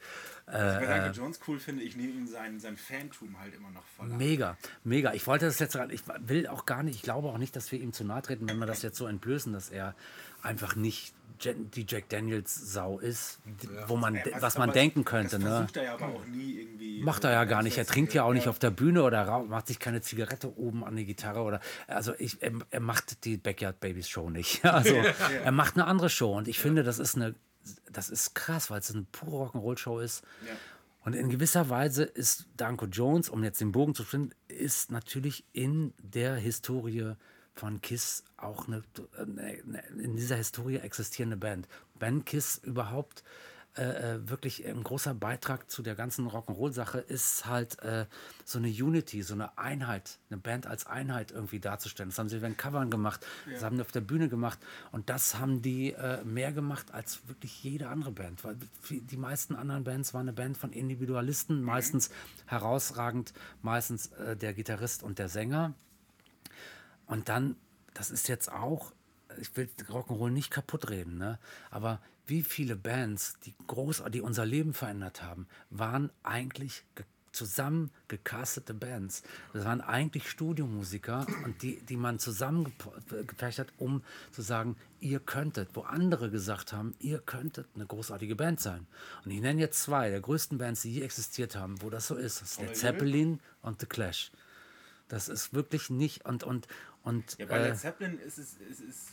Was 0.50 0.82
ich 0.82 0.88
bei 0.88 0.94
Duncan 0.96 1.14
Jones 1.14 1.40
cool 1.48 1.60
finde, 1.60 1.84
ich 1.84 1.98
nehme 1.98 2.14
ihm 2.14 2.28
sein, 2.28 2.60
sein 2.60 2.78
Fantum 2.78 3.38
halt 3.40 3.54
immer 3.54 3.70
noch 3.72 3.84
voll 3.98 4.10
ab. 4.12 4.18
Mega, 4.18 4.58
mega. 4.86 5.14
Ich 5.14 5.28
wollte 5.28 5.46
das 5.46 5.60
jetzt, 5.60 5.74
gerade- 5.74 5.94
ich 5.94 6.04
will 6.20 6.48
auch 6.48 6.66
gar 6.66 6.84
nicht, 6.84 6.96
ich 6.96 7.02
glaube 7.02 7.28
auch 7.28 7.38
nicht, 7.38 7.56
dass 7.56 7.70
wir 7.72 7.80
ihm 7.82 7.92
zu 7.92 8.06
nahe 8.06 8.22
treten, 8.22 8.48
wenn 8.48 8.58
wir 8.58 8.66
das 8.66 8.82
jetzt 8.82 8.98
so 8.98 9.08
entblößen, 9.08 9.52
dass 9.52 9.70
er 9.70 9.94
einfach 10.42 10.76
nicht 10.78 11.14
die 11.44 11.86
Jack 11.88 12.10
Daniels 12.10 12.56
Sau 12.74 12.98
ist, 12.98 13.40
wo 13.88 13.96
man, 13.96 14.16
Ja, 14.16 14.24
was 14.40 14.58
man 14.58 14.70
aber 14.70 14.74
denken 14.80 15.06
könnte. 15.06 15.38
Ne? 15.38 15.68
er 15.76 15.84
ja 15.84 15.94
aber 15.94 16.08
auch 16.08 16.26
nie 16.26 16.60
irgendwie. 16.62 17.02
Macht 17.04 17.26
er 17.26 17.32
ja 17.32 17.44
gar 17.44 17.62
nicht. 17.62 17.78
Er 17.78 17.86
trinkt 17.86 18.14
ja 18.16 18.24
auch 18.24 18.34
nicht 18.34 18.48
auf 18.48 18.58
der 18.58 18.72
Bühne 18.72 19.04
oder 19.04 19.44
macht 19.44 19.68
sich 19.68 19.78
keine 19.80 20.02
Zigarette 20.02 20.58
oben 20.58 20.84
an 20.84 20.96
die 20.96 21.06
Gitarre 21.06 21.42
oder 21.42 21.60
also 21.88 22.14
ich, 22.18 22.42
er, 22.42 22.54
er 22.72 22.80
macht 22.80 23.24
die 23.26 23.38
Backyard 23.38 23.80
Babies 23.80 24.08
Show 24.10 24.30
nicht. 24.30 24.64
Also 24.78 24.96
er 25.44 25.52
macht 25.52 25.76
eine 25.76 25.86
andere 25.86 26.10
Show 26.10 26.36
und 26.36 26.48
ich 26.48 26.60
finde, 26.60 26.84
das 26.84 26.98
ist 27.00 27.16
eine, 27.16 27.36
das 27.92 28.10
ist 28.10 28.34
krass, 28.34 28.70
weil 28.70 28.80
es 28.80 28.94
eine 28.94 29.06
pure 29.12 29.48
Rock'n'Roll 29.48 29.78
Show 29.78 30.00
ist. 30.00 30.24
Ja. 30.46 30.54
Und 31.02 31.14
in 31.14 31.30
gewisser 31.30 31.70
Weise 31.70 32.04
ist 32.04 32.48
Danko 32.58 32.86
Jones, 32.86 33.30
um 33.30 33.44
jetzt 33.44 33.62
den 33.62 33.72
Bogen 33.72 33.96
zu 33.96 34.04
finden, 34.04 34.32
ist 34.50 34.92
natürlich 34.92 35.46
in 35.54 35.94
der 36.00 36.36
Historie 36.36 37.14
von 37.54 37.82
Kiss 37.82 38.24
auch 38.36 38.68
eine, 38.68 38.84
eine 39.16 39.84
in 40.04 40.16
dieser 40.16 40.36
Historie 40.36 40.78
existierende 40.78 41.38
Band. 41.38 41.68
Wenn 41.96 42.26
Kiss 42.26 42.58
überhaupt 42.58 43.24
äh, 43.78 44.16
äh, 44.16 44.30
wirklich 44.30 44.66
ein 44.66 44.84
großer 44.84 45.14
Beitrag 45.14 45.70
zu 45.70 45.82
der 45.82 45.96
ganzen 45.96 46.28
Rock'n'Roll-Sache 46.28 47.00
ist 47.00 47.46
halt 47.46 47.80
äh, 47.84 48.06
so 48.44 48.58
eine 48.58 48.70
Unity, 48.70 49.22
so 49.22 49.34
eine 49.34 49.58
Einheit, 49.58 50.20
eine 50.30 50.40
Band 50.40 50.66
als 50.66 50.88
Einheit 50.88 51.32
irgendwie 51.32 51.60
darzustellen. 51.60 52.10
Das 52.10 52.18
haben 52.18 52.30
sie 52.30 52.42
während 52.42 52.58
Covern 52.58 52.90
gemacht, 52.90 53.26
das 53.52 53.64
haben 53.64 53.76
die 53.76 53.82
auf 53.82 53.92
der 53.92 54.02
Bühne 54.02 54.30
gemacht 54.30 54.60
und 54.92 55.10
das 55.10 55.38
haben 55.38 55.62
die 55.62 55.94
äh, 55.94 56.24
mehr 56.24 56.52
gemacht 56.52 56.94
als 56.94 57.28
wirklich 57.28 57.64
jede 57.64 57.88
andere 57.90 58.12
Band, 58.12 58.44
weil 58.44 58.58
die 58.90 59.18
meisten 59.18 59.56
anderen 59.56 59.84
Bands 59.84 60.14
waren 60.14 60.22
eine 60.22 60.34
Band 60.34 60.58
von 60.58 60.72
Individualisten, 60.74 61.62
meistens 61.62 62.10
herausragend, 62.46 63.34
meistens 63.62 64.08
äh, 64.14 64.36
der 64.36 64.54
Gitarrist 64.54 65.04
und 65.04 65.20
der 65.20 65.30
Sänger. 65.30 65.74
Und 67.06 67.30
dann, 67.30 67.56
das 67.94 68.12
ist 68.12 68.28
jetzt 68.28 68.52
auch, 68.52 68.92
ich 69.40 69.56
will 69.56 69.70
Rock'n'Roll 69.90 70.32
nicht 70.32 70.52
kaputt 70.52 70.90
reden, 70.90 71.18
ne? 71.18 71.40
aber 71.70 72.02
wie 72.28 72.44
viele 72.44 72.76
Bands, 72.76 73.38
die 73.46 73.56
groß, 73.68 74.04
die 74.12 74.22
unser 74.22 74.46
Leben 74.46 74.74
verändert 74.74 75.24
haben, 75.24 75.48
waren 75.70 76.12
eigentlich 76.24 76.84
ge 76.96 77.06
zusammen 77.34 77.92
gecastete 78.08 78.74
Bands. 78.74 79.22
Das 79.54 79.64
waren 79.64 79.82
eigentlich 79.82 80.28
Studiomusiker 80.28 81.28
und 81.46 81.62
die, 81.62 81.80
die 81.82 81.96
man 81.96 82.18
zusammengepfercht 82.18 83.60
hat, 83.60 83.68
um 83.78 84.02
zu 84.32 84.42
sagen, 84.42 84.76
ihr 85.02 85.20
könntet, 85.20 85.70
wo 85.74 85.82
andere 85.82 86.32
gesagt 86.32 86.74
haben, 86.74 86.96
ihr 87.00 87.20
könntet 87.20 87.68
eine 87.76 87.86
großartige 87.86 88.36
Band 88.36 88.60
sein. 88.60 88.88
Und 89.24 89.30
ich 89.30 89.40
nenne 89.40 89.62
jetzt 89.62 89.84
zwei 89.84 90.10
der 90.10 90.20
größten 90.20 90.58
Bands, 90.58 90.82
die 90.82 90.94
je 90.94 91.02
existiert 91.04 91.56
haben, 91.56 91.80
wo 91.84 91.92
das 91.92 92.08
so 92.08 92.16
ist. 92.16 92.42
Das 92.42 92.52
ist 92.54 92.62
Led 92.62 92.76
Zeppelin 92.76 93.40
und 93.62 93.82
The 93.82 93.86
Clash. 93.86 94.32
Das 95.08 95.30
ist 95.30 95.54
wirklich 95.54 95.92
nicht 95.92 96.26
und 96.26 96.44
und 96.44 96.68
und 97.04 97.38
Ja, 97.38 97.46
bei 97.46 97.60
äh, 97.60 97.70
Led 97.70 97.78
Zeppelin 97.78 98.18
ist 98.18 98.40
es. 98.40 98.56
Ist, 98.56 98.82
ist 98.82 99.10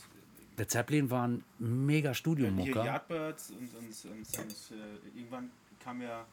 Led 0.57 0.71
Zeppelin 0.71 1.09
waren 1.09 1.43
mega 1.59 2.09
hier 2.09 2.15
Studiomucker. 2.15 2.85
Yardbirds 2.85 3.51
und, 3.51 3.73
und, 3.75 4.05
und, 4.05 4.39
und 4.39 4.51
äh, 4.71 5.17
irgendwann 5.17 5.51
kam 5.79 6.01
ja 6.01 6.25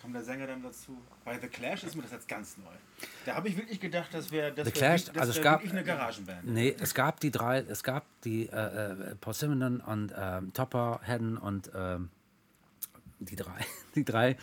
kam 0.00 0.12
der 0.12 0.22
Sänger 0.22 0.46
dann 0.46 0.62
dazu. 0.62 0.96
Bei 1.24 1.38
The 1.38 1.48
Clash 1.48 1.84
ist 1.84 1.96
mir 1.96 2.02
das 2.02 2.12
jetzt 2.12 2.28
ganz 2.28 2.56
neu. 2.58 2.70
Da 3.24 3.34
habe 3.34 3.48
ich 3.48 3.56
wirklich 3.56 3.80
gedacht, 3.80 4.08
das 4.12 4.30
wäre 4.30 4.52
das 4.52 4.68
The 4.68 4.74
wär, 4.74 4.80
Clash, 4.80 5.04
das 5.06 5.16
also 5.16 5.30
es 5.30 5.36
wär 5.36 5.44
gab 5.44 5.60
wirklich 5.60 5.72
eine 5.72 5.84
Garagenband. 5.84 6.44
Nee, 6.44 6.76
es 6.78 6.94
gab 6.94 7.20
die 7.20 7.30
drei, 7.30 7.60
es 7.60 7.82
gab 7.82 8.04
die 8.22 8.46
äh, 8.46 8.52
äh, 8.52 9.14
Paul 9.16 9.34
Simonon 9.34 9.80
und 9.80 10.12
ähm, 10.16 10.52
Topper, 10.52 11.00
Hedden 11.02 11.36
und 11.38 11.70
ähm, 11.74 12.10
die 13.18 13.36
drei, 13.36 13.64
die 13.94 14.04
drei, 14.04 14.36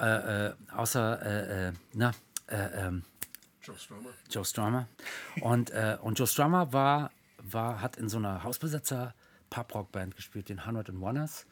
äh, 0.00 0.46
äh, 0.48 0.54
außer 0.74 1.22
äh, 1.22 1.68
äh, 1.68 1.72
na, 1.94 2.12
äh, 2.48 2.86
ähm, 2.86 3.04
Joe 3.62 3.76
Strummer. 3.76 4.10
Joe 4.30 4.44
Strummer. 4.44 4.88
Und, 5.40 5.70
äh, 5.70 5.98
und 6.00 6.18
Joe 6.18 6.26
Strummer 6.26 6.72
war, 6.72 7.10
war, 7.52 7.80
hat 7.80 7.96
in 7.96 8.08
so 8.08 8.18
einer 8.18 8.42
Hausbesetzer 8.44 9.14
Pub-Rock-Band 9.50 10.16
gespielt, 10.16 10.48
den 10.48 10.66
Hundred 10.66 10.90
and 10.90 11.02
Oneers, 11.02 11.46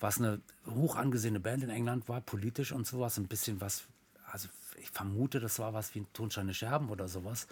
was 0.00 0.18
eine 0.18 0.40
hoch 0.66 0.96
angesehene 0.96 1.40
Band 1.40 1.62
in 1.62 1.70
England 1.70 2.08
war, 2.08 2.20
politisch 2.20 2.72
und 2.72 2.86
sowas, 2.86 3.16
ein 3.16 3.28
bisschen 3.28 3.60
was, 3.60 3.84
also 4.30 4.48
ich 4.80 4.90
vermute, 4.90 5.40
das 5.40 5.58
war 5.58 5.72
was 5.72 5.94
wie 5.94 6.00
ein 6.00 6.12
Tonsteine 6.12 6.52
Scherben 6.52 6.90
oder 6.90 7.08
sowas. 7.08 7.46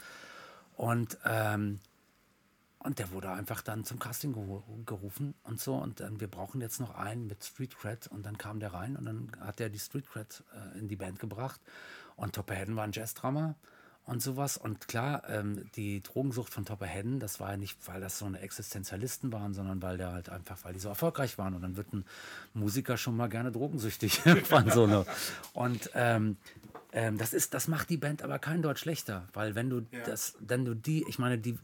Und, 0.77 1.19
ähm, 1.25 1.79
und 2.81 2.99
der 2.99 3.13
wurde 3.13 3.31
einfach 3.31 3.63
dann 3.63 3.85
zum 3.85 4.01
Casting 4.01 4.35
geru- 4.35 4.63
gerufen 4.85 5.35
und 5.45 5.61
so. 5.61 5.77
Und 5.77 6.01
dann, 6.01 6.19
wir 6.19 6.29
brauchen 6.29 6.61
jetzt 6.61 6.81
noch 6.81 6.97
einen 6.97 7.29
mit 7.29 7.45
Street 7.45 7.77
Cred. 7.79 8.09
Und 8.09 8.27
dann 8.27 8.39
kam 8.39 8.59
der 8.59 8.75
rein 8.75 8.97
und 8.97 9.05
dann 9.05 9.31
hat 9.41 9.61
er 9.61 9.71
die 9.71 9.79
Street 9.79 10.09
Cred 10.09 10.43
äh, 10.53 10.79
in 10.79 10.89
die 10.89 10.97
Band 10.97 11.21
gebracht. 11.21 11.61
Und 12.17 12.35
Topper 12.35 12.55
Hedden 12.55 12.75
war 12.75 12.85
ein 12.85 12.93
Jazzdrama 12.93 13.55
und 14.05 14.23
sowas. 14.23 14.57
Und 14.57 14.89
klar, 14.89 15.23
ähm, 15.29 15.71
die 15.77 16.03
Drogensucht 16.03 16.53
von 16.53 16.65
Topper 16.65 16.87
Hedden, 16.87 17.21
das 17.21 17.41
war 17.41 17.53
ja 17.53 17.57
nicht, 17.57 17.79
weil 17.87 18.01
das 18.01 18.19
so 18.19 18.27
eine 18.27 18.41
Existenzialisten 18.41 19.33
waren, 19.33 19.55
sondern 19.55 19.81
weil 19.83 19.97
der 19.97 20.13
halt 20.13 20.29
einfach, 20.29 20.59
weil 20.65 20.73
die 20.73 20.81
so 20.81 20.89
erfolgreich 20.89 21.39
waren. 21.39 21.55
Und 21.55 21.63
dann 21.63 21.77
wird 21.77 21.93
ein 21.93 22.05
Musiker 22.55 22.97
schon 22.97 23.17
mal 23.17 23.29
gerne 23.29 23.53
drogensüchtig 23.53 24.23
irgendwann 24.27 24.71
so 24.71 24.85
eine. 24.85 25.07
Und 25.53 25.91
ähm, 25.95 26.37
ähm, 26.93 27.17
das 27.17 27.33
ist, 27.33 27.55
das 27.55 27.69
macht 27.69 27.91
die 27.91 27.97
Band 27.97 28.23
aber 28.23 28.39
kein 28.39 28.63
Deutsch 28.63 28.81
schlechter, 28.81 29.29
weil 29.33 29.55
wenn 29.55 29.71
du 29.71 29.87
das, 30.05 30.35
wenn 30.41 30.65
du 30.65 30.75
die, 30.75 31.05
ich 31.09 31.19
meine, 31.19 31.39
die 31.39 31.59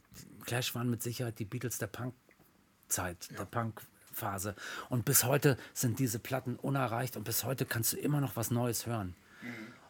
Clash 0.44 0.74
waren 0.74 0.88
mit 0.88 1.02
Sicherheit 1.02 1.38
die 1.38 1.44
Beatles 1.44 1.78
der 1.78 1.88
Punk-Zeit, 1.88 3.28
der 3.38 3.44
Punk-Phase. 3.44 4.54
Und 4.88 5.04
bis 5.04 5.24
heute 5.24 5.58
sind 5.74 5.98
diese 5.98 6.18
Platten 6.18 6.56
unerreicht 6.56 7.16
und 7.16 7.24
bis 7.24 7.44
heute 7.44 7.66
kannst 7.66 7.92
du 7.92 7.96
immer 7.98 8.20
noch 8.20 8.36
was 8.36 8.50
Neues 8.50 8.86
hören. 8.86 9.14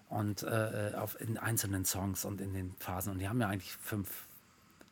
Und 0.08 0.42
äh, 0.42 0.92
auf, 0.96 1.20
in 1.20 1.36
einzelnen 1.36 1.84
Songs 1.84 2.24
und 2.24 2.40
in 2.40 2.54
den 2.54 2.74
Phasen. 2.78 3.12
Und 3.12 3.18
die 3.18 3.28
haben 3.28 3.40
ja 3.40 3.48
eigentlich 3.48 3.76
fünf 3.76 4.26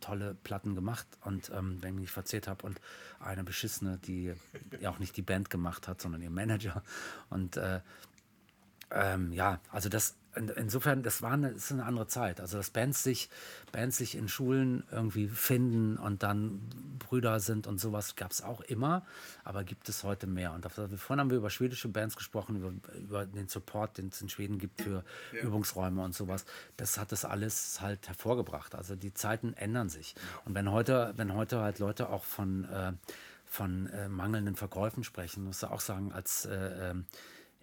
tolle 0.00 0.36
Platten 0.44 0.74
gemacht 0.74 1.06
und 1.24 1.50
ähm, 1.50 1.78
wenn 1.80 1.90
ich 1.90 1.94
mich 1.94 2.00
nicht 2.02 2.10
verzählt 2.10 2.48
habe 2.48 2.66
und 2.66 2.80
eine 3.18 3.44
beschissene, 3.44 3.98
die 3.98 4.34
ja 4.80 4.90
auch 4.90 4.98
nicht 4.98 5.16
die 5.16 5.22
Band 5.22 5.50
gemacht 5.50 5.88
hat, 5.88 6.00
sondern 6.00 6.22
ihr 6.22 6.30
Manager 6.30 6.82
und 7.30 7.56
äh, 7.56 7.80
ähm, 8.90 9.32
ja, 9.32 9.60
also 9.70 9.88
das 9.88 10.16
in, 10.36 10.48
insofern, 10.50 11.02
das 11.02 11.22
war 11.22 11.32
eine, 11.32 11.52
das 11.52 11.64
ist 11.64 11.72
eine 11.72 11.84
andere 11.84 12.06
Zeit. 12.06 12.40
Also 12.40 12.58
dass 12.58 12.70
Bands 12.70 13.02
sich, 13.02 13.30
Bands 13.72 13.96
sich 13.96 14.14
in 14.14 14.28
Schulen 14.28 14.84
irgendwie 14.90 15.28
finden 15.28 15.96
und 15.96 16.22
dann 16.22 16.60
Brüder 16.98 17.40
sind 17.40 17.66
und 17.66 17.80
sowas 17.80 18.16
gab 18.16 18.30
es 18.30 18.42
auch 18.42 18.60
immer, 18.60 19.04
aber 19.44 19.64
gibt 19.64 19.88
es 19.88 20.04
heute 20.04 20.26
mehr. 20.26 20.52
Und 20.52 20.66
vorhin 20.70 21.20
haben 21.20 21.30
wir 21.30 21.38
über 21.38 21.50
schwedische 21.50 21.88
Bands 21.88 22.16
gesprochen, 22.16 22.56
über, 22.56 22.72
über 22.98 23.26
den 23.26 23.48
Support, 23.48 23.98
den 23.98 24.08
es 24.08 24.20
in 24.20 24.28
Schweden 24.28 24.58
gibt 24.58 24.82
für 24.82 25.04
Übungsräume 25.32 26.02
und 26.02 26.14
sowas. 26.14 26.44
Das 26.76 26.98
hat 26.98 27.12
das 27.12 27.24
alles 27.24 27.80
halt 27.80 28.06
hervorgebracht. 28.06 28.74
Also 28.74 28.94
die 28.94 29.14
Zeiten 29.14 29.54
ändern 29.54 29.88
sich. 29.88 30.14
Und 30.44 30.54
wenn 30.54 30.70
heute, 30.70 31.14
wenn 31.16 31.34
heute 31.34 31.60
halt 31.60 31.78
Leute 31.78 32.10
auch 32.10 32.24
von 32.24 32.64
äh, 32.64 32.92
von 33.48 33.86
äh, 33.86 34.08
mangelnden 34.08 34.56
Verkäufen 34.56 35.04
sprechen, 35.04 35.44
muss 35.44 35.62
ich 35.62 35.68
auch 35.68 35.80
sagen, 35.80 36.12
als 36.12 36.46
äh, 36.46 36.90
ähm, 36.90 37.06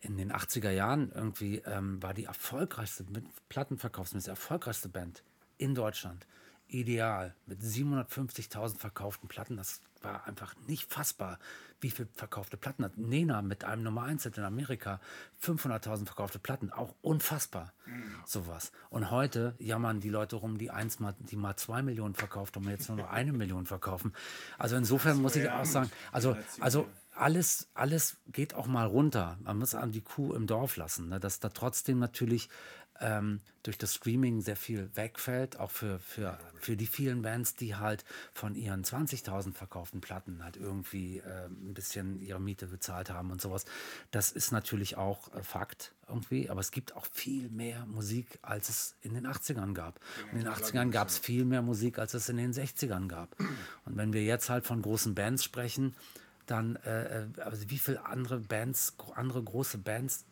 in 0.03 0.17
den 0.17 0.31
80er 0.31 0.69
Jahren 0.69 1.11
irgendwie 1.13 1.59
ähm, 1.59 2.01
war 2.03 2.13
die 2.13 2.25
erfolgreichste, 2.25 3.05
mit 3.09 3.25
Plattenverkaufsmäßig 3.49 4.29
erfolgreichste 4.29 4.89
Band 4.89 5.23
in 5.57 5.75
Deutschland. 5.75 6.27
Ideal 6.67 7.35
mit 7.45 7.61
750.000 7.61 8.77
verkauften 8.79 9.27
Platten. 9.27 9.57
Das 9.57 9.81
war 10.01 10.25
einfach 10.27 10.55
nicht 10.67 10.91
fassbar, 10.91 11.39
wie 11.79 11.91
viel 11.91 12.07
verkaufte 12.15 12.57
Platten 12.57 12.83
hat. 12.83 12.97
Nena 12.97 13.41
mit 13.41 13.63
einem 13.63 13.83
Nummer 13.83 14.03
1 14.03 14.23
Hit 14.23 14.37
in 14.37 14.43
Amerika 14.43 14.99
500.000 15.41 16.05
verkaufte 16.05 16.39
Platten. 16.39 16.71
Auch 16.71 16.95
unfassbar. 17.01 17.73
Sowas. 18.25 18.71
Und 18.89 19.11
heute 19.11 19.55
jammern 19.59 19.99
die 19.99 20.09
Leute 20.09 20.37
rum, 20.37 20.57
die 20.57 20.71
eins 20.71 20.99
mal, 20.99 21.15
die 21.19 21.35
mal 21.35 21.55
zwei 21.55 21.81
Millionen 21.81 22.15
verkauft 22.15 22.55
haben, 22.55 22.67
jetzt 22.69 22.87
nur 22.89 22.97
noch 22.97 23.09
eine 23.09 23.33
Million 23.33 23.65
verkaufen. 23.65 24.13
Also 24.57 24.75
insofern 24.75 25.21
muss 25.21 25.35
ich 25.35 25.49
auch 25.49 25.65
sagen, 25.65 25.91
also, 26.11 26.35
also. 26.59 26.87
Alles, 27.15 27.67
alles 27.73 28.17
geht 28.31 28.53
auch 28.53 28.67
mal 28.67 28.87
runter. 28.87 29.37
Man 29.43 29.59
muss 29.59 29.75
an 29.75 29.91
die 29.91 30.01
Kuh 30.01 30.33
im 30.33 30.47
Dorf 30.47 30.77
lassen, 30.77 31.09
ne? 31.09 31.19
dass 31.19 31.39
da 31.39 31.49
trotzdem 31.49 31.99
natürlich 31.99 32.49
ähm, 32.99 33.41
durch 33.63 33.77
das 33.77 33.95
Streaming 33.95 34.41
sehr 34.41 34.55
viel 34.55 34.89
wegfällt, 34.95 35.59
auch 35.59 35.71
für, 35.71 35.99
für, 35.99 36.37
für 36.55 36.75
die 36.75 36.85
vielen 36.85 37.21
Bands, 37.21 37.55
die 37.55 37.75
halt 37.75 38.03
von 38.33 38.55
ihren 38.55 38.83
20.000 38.83 39.53
verkauften 39.53 40.01
Platten 40.01 40.43
halt 40.43 40.57
irgendwie 40.57 41.19
äh, 41.19 41.45
ein 41.45 41.73
bisschen 41.73 42.21
ihre 42.21 42.39
Miete 42.39 42.67
bezahlt 42.67 43.09
haben 43.09 43.31
und 43.31 43.41
sowas. 43.41 43.65
Das 44.11 44.31
ist 44.31 44.51
natürlich 44.51 44.97
auch 44.97 45.33
äh, 45.33 45.43
Fakt 45.43 45.93
irgendwie, 46.07 46.49
aber 46.49 46.59
es 46.59 46.71
gibt 46.71 46.95
auch 46.95 47.05
viel 47.11 47.49
mehr 47.49 47.85
Musik, 47.85 48.37
als 48.41 48.69
es 48.69 48.95
in 49.01 49.13
den 49.13 49.25
80ern 49.25 49.73
gab. 49.73 49.99
Und 50.31 50.39
in 50.39 50.45
den 50.45 50.53
80ern 50.53 50.89
gab 50.89 51.07
es 51.07 51.17
viel 51.17 51.45
mehr 51.45 51.61
Musik, 51.61 51.99
als 51.99 52.13
es 52.13 52.27
in 52.29 52.37
den 52.37 52.53
60ern 52.53 53.07
gab. 53.07 53.35
Und 53.85 53.97
wenn 53.97 54.13
wir 54.13 54.23
jetzt 54.23 54.49
halt 54.49 54.65
von 54.65 54.81
großen 54.81 55.15
Bands 55.15 55.43
sprechen, 55.43 55.95
dann, 56.45 56.75
äh, 56.77 57.23
äh, 57.23 57.27
also 57.41 57.69
wie 57.69 57.77
viele 57.77 58.05
andere 58.05 58.39
Bands, 58.39 58.95
andere 59.15 59.43
große 59.43 59.77
Bands 59.77 60.25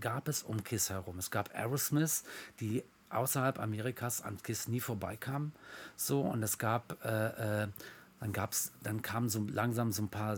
gab 0.00 0.28
es 0.28 0.42
um 0.42 0.62
Kiss 0.64 0.90
herum? 0.90 1.18
Es 1.18 1.30
gab 1.30 1.54
Aerosmith, 1.54 2.24
die 2.60 2.84
außerhalb 3.10 3.58
Amerikas 3.58 4.22
an 4.22 4.42
Kiss 4.42 4.68
nie 4.68 4.80
vorbeikamen. 4.80 5.52
So, 5.96 6.22
und 6.22 6.42
es 6.42 6.58
gab, 6.58 7.04
äh, 7.04 7.62
äh, 7.62 7.68
dann 8.20 8.32
gab's, 8.32 8.72
dann 8.82 9.02
kamen 9.02 9.28
so 9.28 9.46
langsam 9.46 9.92
so 9.92 10.02
ein 10.02 10.08
paar, 10.08 10.34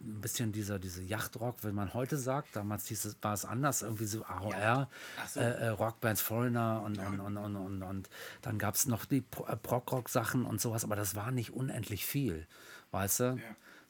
ein 0.00 0.20
bisschen 0.20 0.52
dieser, 0.52 0.78
diese 0.78 1.02
Yachtrock, 1.02 1.56
wenn 1.62 1.74
man 1.74 1.92
heute 1.92 2.16
sagt, 2.16 2.54
damals 2.54 2.86
hieß 2.86 3.04
es, 3.04 3.16
war 3.20 3.34
es 3.34 3.44
anders, 3.44 3.82
irgendwie 3.82 4.06
so 4.06 4.24
AOR, 4.24 4.88
äh, 5.34 5.40
äh, 5.40 5.68
Rockbands 5.68 6.20
Foreigner 6.20 6.82
und, 6.84 6.98
und, 6.98 7.20
und, 7.20 7.36
und, 7.36 7.56
und, 7.56 7.82
und 7.82 8.08
dann 8.42 8.58
gab 8.58 8.76
es 8.76 8.86
noch 8.86 9.04
die 9.06 9.24
äh, 9.46 9.56
Prog-Rock-Sachen 9.56 10.44
und 10.44 10.60
sowas, 10.60 10.84
aber 10.84 10.96
das 10.96 11.16
war 11.16 11.32
nicht 11.32 11.52
unendlich 11.52 12.06
viel, 12.06 12.46
weißt 12.92 13.20
du? 13.20 13.38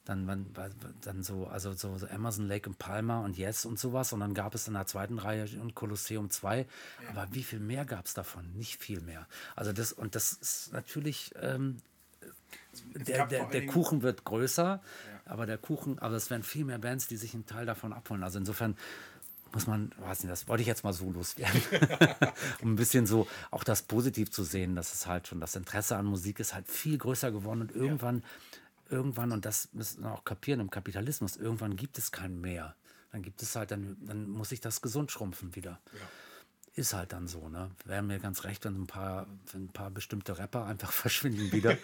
Dann, 0.09 0.47
dann 1.03 1.23
so, 1.23 1.47
also 1.49 1.75
so, 1.75 1.99
Amazon 2.11 2.49
Lake 2.49 2.67
und 2.67 2.79
Palmer 2.79 3.21
und 3.21 3.37
Yes 3.37 3.67
und 3.67 3.79
sowas. 3.79 4.15
Und 4.15 4.21
dann 4.21 4.33
gab 4.33 4.55
es 4.55 4.67
in 4.67 4.73
der 4.73 4.87
zweiten 4.87 5.19
Reihe 5.19 5.47
und 5.61 5.75
Kolosseum 5.75 6.31
2. 6.31 6.67
Aber 7.11 7.29
wie 7.33 7.43
viel 7.43 7.61
mehr 7.61 7.85
gab 7.85 8.07
es 8.07 8.15
davon? 8.15 8.51
Nicht 8.55 8.81
viel 8.81 9.03
mehr. 9.03 9.27
Also 9.55 9.73
das, 9.73 9.93
und 9.93 10.15
das 10.15 10.33
ist 10.33 10.73
natürlich, 10.73 11.35
ähm, 11.43 11.77
der, 12.95 13.27
der, 13.27 13.47
der 13.47 13.67
Kuchen 13.67 14.01
wird 14.01 14.25
größer, 14.25 14.81
aber 15.27 15.45
der 15.45 15.59
Kuchen, 15.59 15.99
aber 15.99 16.17
es 16.17 16.31
werden 16.31 16.43
viel 16.43 16.65
mehr 16.65 16.79
Bands, 16.79 17.07
die 17.07 17.19
sich 17.19 17.35
einen 17.35 17.45
Teil 17.45 17.67
davon 17.67 17.93
abholen. 17.93 18.23
Also 18.23 18.39
insofern 18.39 18.77
muss 19.53 19.67
man, 19.67 19.93
weiß 19.99 20.23
nicht, 20.23 20.33
das 20.33 20.49
wollte 20.49 20.63
ich 20.63 20.67
jetzt 20.67 20.85
mal 20.85 20.93
so 20.93 21.11
loswerden. 21.11 21.61
um 22.63 22.73
ein 22.73 22.77
bisschen 22.77 23.07
so 23.07 23.27
auch 23.51 23.65
das 23.65 23.83
positiv 23.83 24.31
zu 24.31 24.43
sehen, 24.43 24.75
dass 24.75 24.95
es 24.95 25.07
halt 25.07 25.29
schon, 25.29 25.41
das 25.41 25.55
Interesse 25.55 25.97
an 25.97 26.07
Musik 26.07 26.41
ist 26.41 26.55
halt 26.55 26.67
viel 26.69 26.97
größer 26.97 27.31
geworden 27.31 27.61
und 27.61 27.73
irgendwann, 27.73 28.23
irgendwann, 28.89 29.33
und 29.33 29.45
das 29.45 29.69
müssen 29.73 30.03
wir 30.03 30.13
auch 30.13 30.25
kapieren 30.25 30.61
im 30.61 30.71
Kapitalismus, 30.71 31.37
irgendwann 31.37 31.77
gibt 31.77 31.99
es 31.99 32.13
kein 32.13 32.41
Mehr 32.41 32.75
dann 33.13 33.23
gibt 33.23 33.43
es 33.43 33.57
halt, 33.57 33.71
dann, 33.71 33.97
dann 34.01 34.29
muss 34.29 34.53
ich 34.53 34.61
das 34.61 34.83
gesund 34.83 35.11
schrumpfen 35.11 35.55
wieder. 35.57 35.81
Ist 36.75 36.93
halt 36.95 37.13
dann 37.13 37.27
so, 37.27 37.49
ne? 37.49 37.71
Wäre 37.85 38.03
mir 38.03 38.21
ganz 38.21 38.45
recht, 38.45 38.65
wenn 38.65 38.83
ein 38.83 38.87
paar, 38.87 39.27
wenn 39.53 39.65
ein 39.65 39.73
paar 39.73 39.91
bestimmte 39.91 40.39
Rapper 40.39 40.67
einfach 40.67 40.93
verschwinden 40.93 41.51
wieder. 41.51 41.77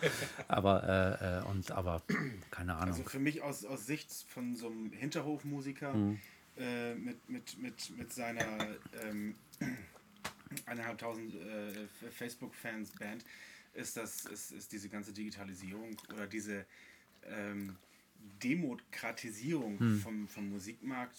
aber, 0.49 0.85
äh, 0.85 1.39
äh, 1.39 1.45
und, 1.51 1.71
aber 1.73 2.03
keine 2.51 2.75
Ahnung. 2.77 2.95
Also 2.95 3.05
für 3.05 3.19
mich 3.19 3.43
aus, 3.43 3.65
aus 3.65 3.87
Sicht 3.87 4.13
von 4.29 4.55
so 4.55 4.69
einem 4.69 4.93
Hinterhofmusiker 4.93 5.95
äh, 6.57 6.95
mit, 6.95 7.29
mit, 7.29 7.59
mit, 7.59 7.99
mit 7.99 8.13
seiner 8.13 8.69
ähm, 9.03 9.35
eineinhalbtausend 10.67 11.35
äh, 11.35 11.89
Facebook-Fans 12.11 12.91
Band 12.93 13.25
ist 13.73 13.97
das 13.97 14.25
ist, 14.27 14.53
ist 14.53 14.71
diese 14.71 14.89
ganze 14.89 15.13
Digitalisierung 15.13 15.97
oder 16.13 16.29
diese 16.29 16.65
ähm, 17.29 17.77
Demokratisierung 18.43 19.99
vom, 20.03 20.29
vom 20.29 20.49
Musikmarkt 20.51 21.17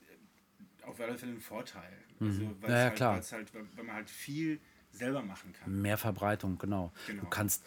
äh, 0.00 0.84
auf 0.86 1.00
alle 1.00 1.16
Fälle 1.16 1.32
ein 1.32 1.40
Vorteil. 1.40 1.92
Also, 2.20 2.50
weil 2.60 2.70
Ja, 2.70 2.76
ja, 2.78 2.84
halt, 2.84 2.96
klar. 2.96 3.22
halt, 3.30 3.54
weil 3.54 3.66
weil 3.76 3.84
man 3.84 3.96
halt 3.96 4.10
viel 4.10 4.60
selber 4.92 5.22
machen 5.22 5.52
kann. 5.52 5.80
Mehr 5.82 5.98
Verbreitung, 5.98 6.56
genau. 6.58 6.92
Genau. 7.06 7.22
Du 7.24 7.28
kannst, 7.28 7.64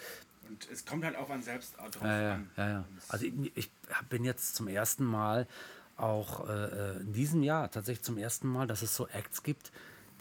Und 0.47 0.67
es 0.71 0.85
kommt 0.85 1.05
halt 1.05 1.15
auch 1.15 1.29
an 1.29 1.43
selbst 1.43 1.77
drauf 1.77 2.01
Ja, 2.01 2.21
ja, 2.21 2.33
an. 2.35 2.49
ja. 2.57 2.85
Also 3.09 3.25
ich, 3.25 3.33
ich 3.55 3.69
bin 4.09 4.23
jetzt 4.23 4.55
zum 4.55 4.67
ersten 4.67 5.05
Mal 5.05 5.47
auch 5.95 6.47
äh, 6.49 6.51
äh, 6.97 7.01
in 7.01 7.13
diesem 7.13 7.43
Jahr 7.43 7.69
tatsächlich 7.69 8.03
zum 8.03 8.17
ersten 8.17 8.47
Mal, 8.47 8.65
dass 8.65 8.81
es 8.81 8.95
so 8.95 9.07
Acts 9.09 9.43
gibt, 9.43 9.71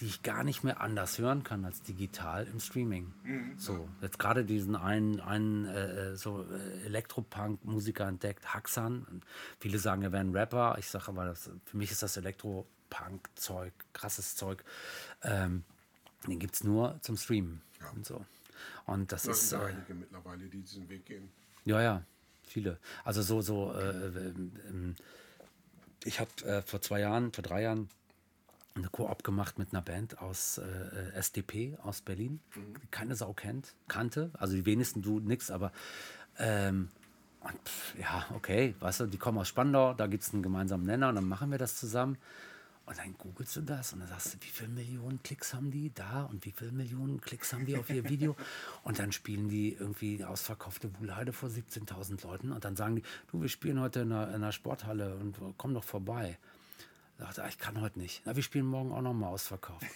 die 0.01 0.07
ich 0.07 0.23
gar 0.23 0.45
nicht 0.45 0.63
mehr 0.63 0.81
anders 0.81 1.19
hören 1.19 1.43
kann 1.43 1.65
als 1.65 1.83
digital 1.83 2.47
im 2.47 2.61
Streaming. 2.61 3.13
So, 3.57 3.89
jetzt 4.01 4.19
gerade 4.19 4.45
diesen 4.45 4.77
einen, 4.77 5.21
einen 5.21 5.65
äh, 5.67 6.13
äh, 6.13 6.17
so 6.17 6.45
äh, 6.45 6.85
Elektropunk-Musiker 6.87 8.07
entdeckt, 8.07 8.55
Haxan. 8.55 9.05
Und 9.11 9.25
viele 9.59 9.79
sagen, 9.79 10.03
er 10.03 10.13
wäre 10.13 10.23
ein 10.23 10.35
Rapper. 10.35 10.77
Ich 10.79 10.89
sage 10.89 11.09
aber, 11.09 11.25
das, 11.25 11.51
für 11.65 11.77
mich 11.77 11.91
ist 11.91 12.03
das 12.03 12.17
Elektropunk-Zeug, 12.17 13.73
krasses 13.93 14.37
Zeug. 14.37 14.65
Ähm, 15.23 15.65
den 16.27 16.39
gibt 16.39 16.55
es 16.55 16.65
nur 16.65 16.99
zum 17.03 17.17
Streamen. 17.17 17.61
Ja. 17.81 17.91
Und 17.91 18.07
so. 18.07 18.25
Und 18.87 19.13
das 19.13 19.25
Da 19.25 19.33
ist. 19.33 19.51
sind 19.51 19.61
Äh, 19.61 19.65
einige 19.65 19.95
mittlerweile, 19.95 20.45
die 20.47 20.61
diesen 20.61 20.89
Weg 20.89 21.07
gehen. 21.07 21.29
ja, 21.65 21.81
ja, 21.83 22.03
viele. 22.45 22.79
Also 23.05 23.23
so, 23.23 23.41
so, 23.41 23.73
äh, 23.73 23.91
ähm, 23.91 24.53
ähm, 24.69 24.95
ich 26.05 26.21
habe 26.21 26.31
äh, 26.45 26.63
vor 26.63 26.81
zwei 26.81 27.01
Jahren, 27.01 27.33
vor 27.33 27.43
drei 27.43 27.63
Jahren 27.63 27.89
eine 28.79 28.89
Koop 28.89 29.25
gemacht 29.25 29.59
mit 29.59 29.73
einer 29.73 29.83
Band 29.83 30.19
aus 30.21 30.59
äh, 30.59 30.63
äh, 30.63 31.13
SDP 31.15 31.77
aus 31.83 32.01
Berlin, 32.01 32.41
die 32.57 32.87
keine 32.91 33.15
Sau 33.15 33.33
kennt, 33.33 33.75
kannte, 33.89 34.31
also 34.35 34.55
die 34.55 34.67
wenigsten 34.67 35.03
du 35.03 35.21
nix, 35.21 35.51
aber 35.51 35.73
ähm, 36.39 36.89
und 37.41 37.59
pff, 37.65 37.99
ja, 37.99 38.27
okay, 38.35 38.75
weißt 38.81 39.01
du, 39.01 39.07
die 39.07 39.19
kommen 39.19 39.39
aus 39.39 39.49
Spandau, 39.49 39.95
da 39.95 40.07
gibt 40.07 40.25
es 40.25 40.33
einen 40.33 40.43
gemeinsamen 40.43 40.87
Nenner 40.87 41.09
und 41.11 41.15
dann 41.15 41.29
machen 41.29 41.51
wir 41.51 41.59
das 41.59 41.77
zusammen. 41.77 42.19
Und 42.89 42.97
dann 42.97 43.15
googelst 43.19 43.55
du 43.55 43.61
das 43.61 43.93
und 43.93 44.01
dann 44.01 44.09
sagst 44.09 44.33
du, 44.33 44.39
wie 44.41 44.49
viele 44.49 44.71
Millionen 44.71 45.23
Klicks 45.23 45.53
haben 45.53 45.71
die 45.71 45.93
da 45.93 46.23
und 46.23 46.47
wie 46.47 46.53
viele 46.53 46.73
Millionen 46.73 47.21
Klicks 47.21 47.53
haben 47.53 47.67
die 47.67 47.77
auf 47.77 47.91
ihr 47.91 48.09
Video? 48.09 48.35
Und 48.83 48.99
dann 48.99 49.13
spielen 49.13 49.51
die 49.51 49.75
irgendwie 49.75 50.25
ausverkaufte 50.25 50.91
Wuhlheide 50.99 51.35
vor 51.35 51.51
17.000 51.51 52.27
Leuten 52.27 52.51
und 52.51 52.65
dann 52.65 52.77
sagen 52.77 52.97
die, 52.97 53.03
du, 53.31 53.43
wir 53.43 53.51
spielen 53.51 53.79
heute 53.79 54.01
in 54.01 54.13
einer, 54.13 54.29
in 54.29 54.37
einer 54.37 54.53
Sporthalle 54.53 55.17
und 55.17 55.37
komm 55.59 55.75
doch 55.75 55.85
vorbei. 55.85 56.39
Ich 57.21 57.25
dachte, 57.25 57.43
ah, 57.43 57.49
ich 57.49 57.59
kann 57.59 57.81
heute 57.81 57.99
nicht. 57.99 58.23
Na, 58.25 58.37
wir 58.37 58.45
spielen 58.45 58.65
morgen 58.65 58.93
auch 58.93 59.03
noch 59.03 59.13
mal 59.13 59.29
ausverkauft. 59.29 59.85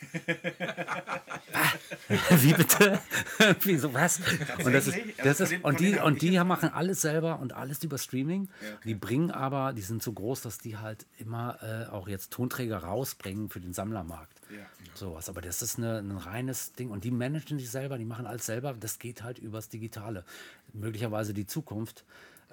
Ah, 1.55 1.73
Wie 2.37 2.53
bitte? 2.53 2.99
Wie 3.63 3.77
so 3.77 3.93
was? 3.95 4.19
Und, 4.65 4.73
das 4.73 4.87
ist, 4.87 4.95
Tatsächlich? 4.95 5.17
das 5.17 5.41
Also 5.41 5.55
ist, 5.55 5.65
und 5.65 5.81
die, 5.81 5.97
und 5.99 6.23
die 6.23 6.39
machen 6.41 6.71
alles 6.71 7.01
selber 7.01 7.39
und 7.41 7.53
alles 7.53 7.83
über 7.85 7.99
Streaming. 7.99 8.49
Die 8.85 8.95
bringen 8.95 9.31
aber, 9.31 9.73
die 9.73 9.83
sind 9.83 10.03
so 10.03 10.13
groß, 10.13 10.43
dass 10.43 10.59
die 10.59 10.79
halt 10.79 11.07
immer 11.19 11.59
äh, 11.63 11.91
auch 11.91 12.09
jetzt 12.09 12.33
Tonträger 12.33 12.79
rausbringen 12.79 13.49
für 13.49 13.61
den 13.61 13.73
Sammlermarkt. 13.73 14.41
Ja. 14.51 14.67
Sowas. 14.95 15.29
Aber 15.29 15.41
das 15.41 15.63
ist 15.63 15.79
eine, 15.79 15.99
ein 15.99 16.13
reines 16.13 16.73
Ding. 16.73 16.91
Und 16.91 17.05
die 17.05 17.11
managen 17.11 17.59
sich 17.59 17.71
selber, 17.71 17.99
die 17.99 18.05
machen 18.05 18.27
alles 18.27 18.47
selber. 18.47 18.75
Das 18.75 18.99
geht 18.99 19.23
halt 19.23 19.39
übers 19.39 19.69
Digitale. 19.69 20.25
Möglicherweise 20.73 21.35
die 21.35 21.47
Zukunft, 21.47 22.05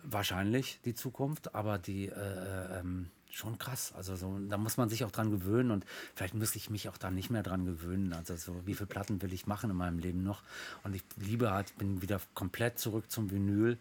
wahrscheinlich 0.04 0.80
die 0.86 0.94
Zukunft, 0.94 1.56
aber 1.56 1.78
die 1.78 2.08
äh, 2.08 2.80
ähm, 2.80 3.10
schon 3.40 3.58
krass. 3.58 3.94
Also 3.96 4.16
so, 4.16 4.38
da 4.48 4.58
muss 4.58 4.78
man 4.78 4.90
sich 4.90 5.04
auch 5.04 5.12
dran 5.12 5.32
gewöhnen 5.32 5.72
und 5.72 5.86
vielleicht 6.16 6.36
müsste 6.36 6.58
ich 6.58 6.70
mich 6.70 6.90
auch 6.90 6.98
da 6.98 7.10
nicht 7.10 7.30
mehr 7.30 7.42
dran 7.42 7.66
gewöhnen. 7.66 8.14
Also 8.14 8.36
so, 8.36 8.68
wie 8.68 8.76
viele 8.76 8.88
Platten 8.88 9.22
will 9.22 9.34
ich 9.34 9.48
machen 9.48 9.72
in 9.72 9.76
meinem 9.76 10.00
Leben 10.00 10.24
noch? 10.24 10.44
Und 10.84 10.96
ich 10.96 11.04
liebe 11.16 11.52
halt, 11.52 11.76
bin 11.78 12.02
wieder 12.02 12.22
komplett 12.34 12.78
zurück 12.78 13.10
zum 13.10 13.32
Vinyl 13.32 13.78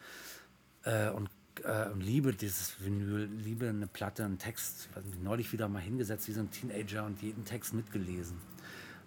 äh, 0.85 1.11
und, 1.11 1.29
äh, 1.65 1.93
liebe 1.95 2.33
dieses 2.33 2.81
Vinyl, 2.81 3.25
liebe 3.27 3.69
eine 3.69 3.87
Platte, 3.89 4.25
einen 4.25 4.39
Text. 4.39 4.89
Ich 4.91 4.97
weiß 4.97 5.05
nicht, 5.05 5.23
neulich 5.23 5.53
wieder 5.53 5.69
mal 5.69 5.83
hingesetzt 5.83 6.29
wie 6.29 6.33
so 6.33 6.41
ein 6.41 6.51
Teenager 6.51 7.05
und 7.05 7.21
jeden 7.21 7.45
Text 7.45 7.75
mitgelesen. 7.75 8.39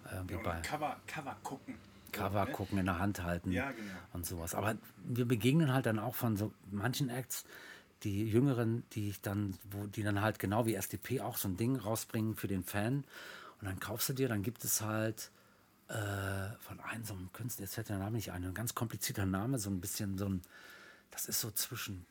Äh, 0.05 0.37
bei 0.37 0.59
Cover, 0.61 0.97
Cover 1.07 1.37
gucken. 1.43 1.75
Cover 2.11 2.45
gucken, 2.47 2.77
in 2.77 2.85
der 2.85 2.99
Hand 2.99 3.23
halten 3.23 3.51
Ja, 3.51 3.71
genau. 3.71 3.93
und 4.13 4.25
sowas. 4.25 4.53
Aber 4.53 4.75
wir 5.05 5.25
begegnen 5.25 5.73
halt 5.73 5.85
dann 5.85 5.97
auch 5.97 6.15
von 6.15 6.35
so 6.35 6.51
manchen 6.69 7.09
Acts, 7.09 7.45
die 8.03 8.27
Jüngeren, 8.27 8.83
die 8.93 9.09
ich 9.09 9.21
dann, 9.21 9.57
wo 9.69 9.85
die 9.85 10.03
dann 10.03 10.21
halt 10.21 10.39
genau 10.39 10.65
wie 10.65 10.75
SDP 10.75 11.21
auch 11.21 11.37
so 11.37 11.47
ein 11.47 11.57
Ding 11.57 11.75
rausbringen 11.75 12.35
für 12.35 12.47
den 12.47 12.63
Fan. 12.63 13.03
Und 13.59 13.67
dann 13.67 13.79
kaufst 13.79 14.09
du 14.09 14.13
dir, 14.13 14.27
dann 14.27 14.43
gibt 14.43 14.63
es 14.63 14.81
halt 14.81 15.31
äh, 15.87 16.49
von 16.59 16.79
einem 16.79 17.03
so 17.03 17.13
einem 17.13 17.31
Künstler, 17.33 17.65
jetzt 17.65 17.75
fällt 17.75 17.89
der 17.89 17.99
Name 17.99 18.15
nicht 18.15 18.31
ein, 18.31 18.45
ein 18.45 18.53
ganz 18.53 18.73
komplizierter 18.73 19.25
Name, 19.25 19.59
so 19.59 19.69
ein 19.69 19.81
bisschen 19.81 20.17
so 20.17 20.27
ein, 20.27 20.41
das 21.11 21.25
ist 21.25 21.41
so 21.41 21.51
zwischen, 21.51 22.05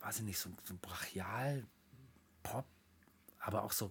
weiß 0.00 0.18
ich 0.18 0.24
nicht, 0.24 0.38
so, 0.38 0.50
so 0.64 0.74
brachial, 0.80 1.64
Pop, 2.42 2.66
aber 3.40 3.62
auch 3.62 3.72
so 3.72 3.90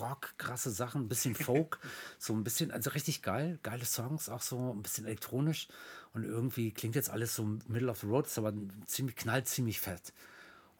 Rock, 0.00 0.34
krasse 0.38 0.70
Sachen, 0.70 1.02
ein 1.02 1.08
bisschen 1.08 1.34
Folk, 1.34 1.80
so 2.18 2.34
ein 2.34 2.44
bisschen, 2.44 2.70
also 2.70 2.90
richtig 2.90 3.22
geil, 3.22 3.58
geile 3.62 3.84
Songs, 3.84 4.28
auch 4.28 4.42
so 4.42 4.72
ein 4.72 4.82
bisschen 4.82 5.06
elektronisch 5.06 5.68
und 6.12 6.24
irgendwie 6.24 6.70
klingt 6.70 6.94
jetzt 6.94 7.10
alles 7.10 7.34
so 7.34 7.44
Middle 7.66 7.90
of 7.90 8.00
the 8.00 8.06
Road, 8.06 8.26
ist 8.26 8.38
aber 8.38 8.52
ziemlich, 8.86 9.16
knallt 9.16 9.48
ziemlich 9.48 9.80
fett. 9.80 10.12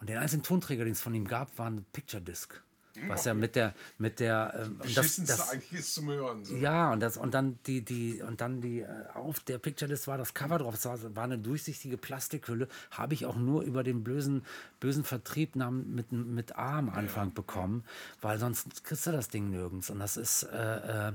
Und 0.01 0.09
den 0.09 0.18
einzigen 0.18 0.42
Tonträger, 0.42 0.84
den 0.84 0.92
es 0.92 1.01
von 1.01 1.14
ihm 1.14 1.26
gab, 1.26 1.57
war 1.59 1.68
ein 1.70 1.84
Picture 1.92 2.22
Disc. 2.22 2.61
Was 3.09 3.26
ja 3.26 3.34
mit 3.34 3.57
der, 3.57 3.74
mit 3.99 4.20
der, 4.20 4.55
ähm, 4.64 4.80
das, 4.94 5.16
das, 5.16 5.51
eigentlich 5.51 5.80
ist 5.80 5.94
zum 5.94 6.09
Hören. 6.09 6.44
So. 6.47 6.57
ja, 6.57 6.90
und 6.92 7.01
das 7.01 7.18
und 7.18 7.34
dann 7.34 7.59
die 7.66 7.82
die 7.82 8.22
und 8.22 8.40
dann 8.40 8.62
die 8.62 8.80
äh, 8.80 8.88
auf 9.12 9.40
der 9.40 9.59
Picture 9.59 9.90
List 9.90 10.07
war 10.07 10.16
das 10.16 10.32
Cover 10.32 10.59
drauf, 10.59 10.74
es 10.74 10.86
war, 10.86 11.14
war 11.14 11.24
eine 11.24 11.38
durchsichtige 11.38 11.99
Plastikhülle, 11.99 12.68
habe 12.90 13.12
ich 13.12 13.26
auch 13.26 13.36
nur 13.36 13.64
über 13.64 13.84
den 13.84 14.03
bösen 14.03 14.47
bösen 14.80 15.05
Vertrieb 15.05 15.57
nam- 15.57 15.94
mit 15.94 16.11
mit 16.11 16.57
A 16.57 16.78
am 16.78 16.88
Anfang 16.88 17.34
bekommen, 17.34 17.84
weil 18.22 18.38
sonst 18.38 18.82
kriegst 18.84 19.07
du 19.07 19.12
das 19.12 19.28
Ding 19.28 19.51
nirgends 19.51 19.90
und 19.90 19.99
das 19.99 20.16
ist 20.16 20.44
äh, 20.44 21.09
äh, 21.09 21.12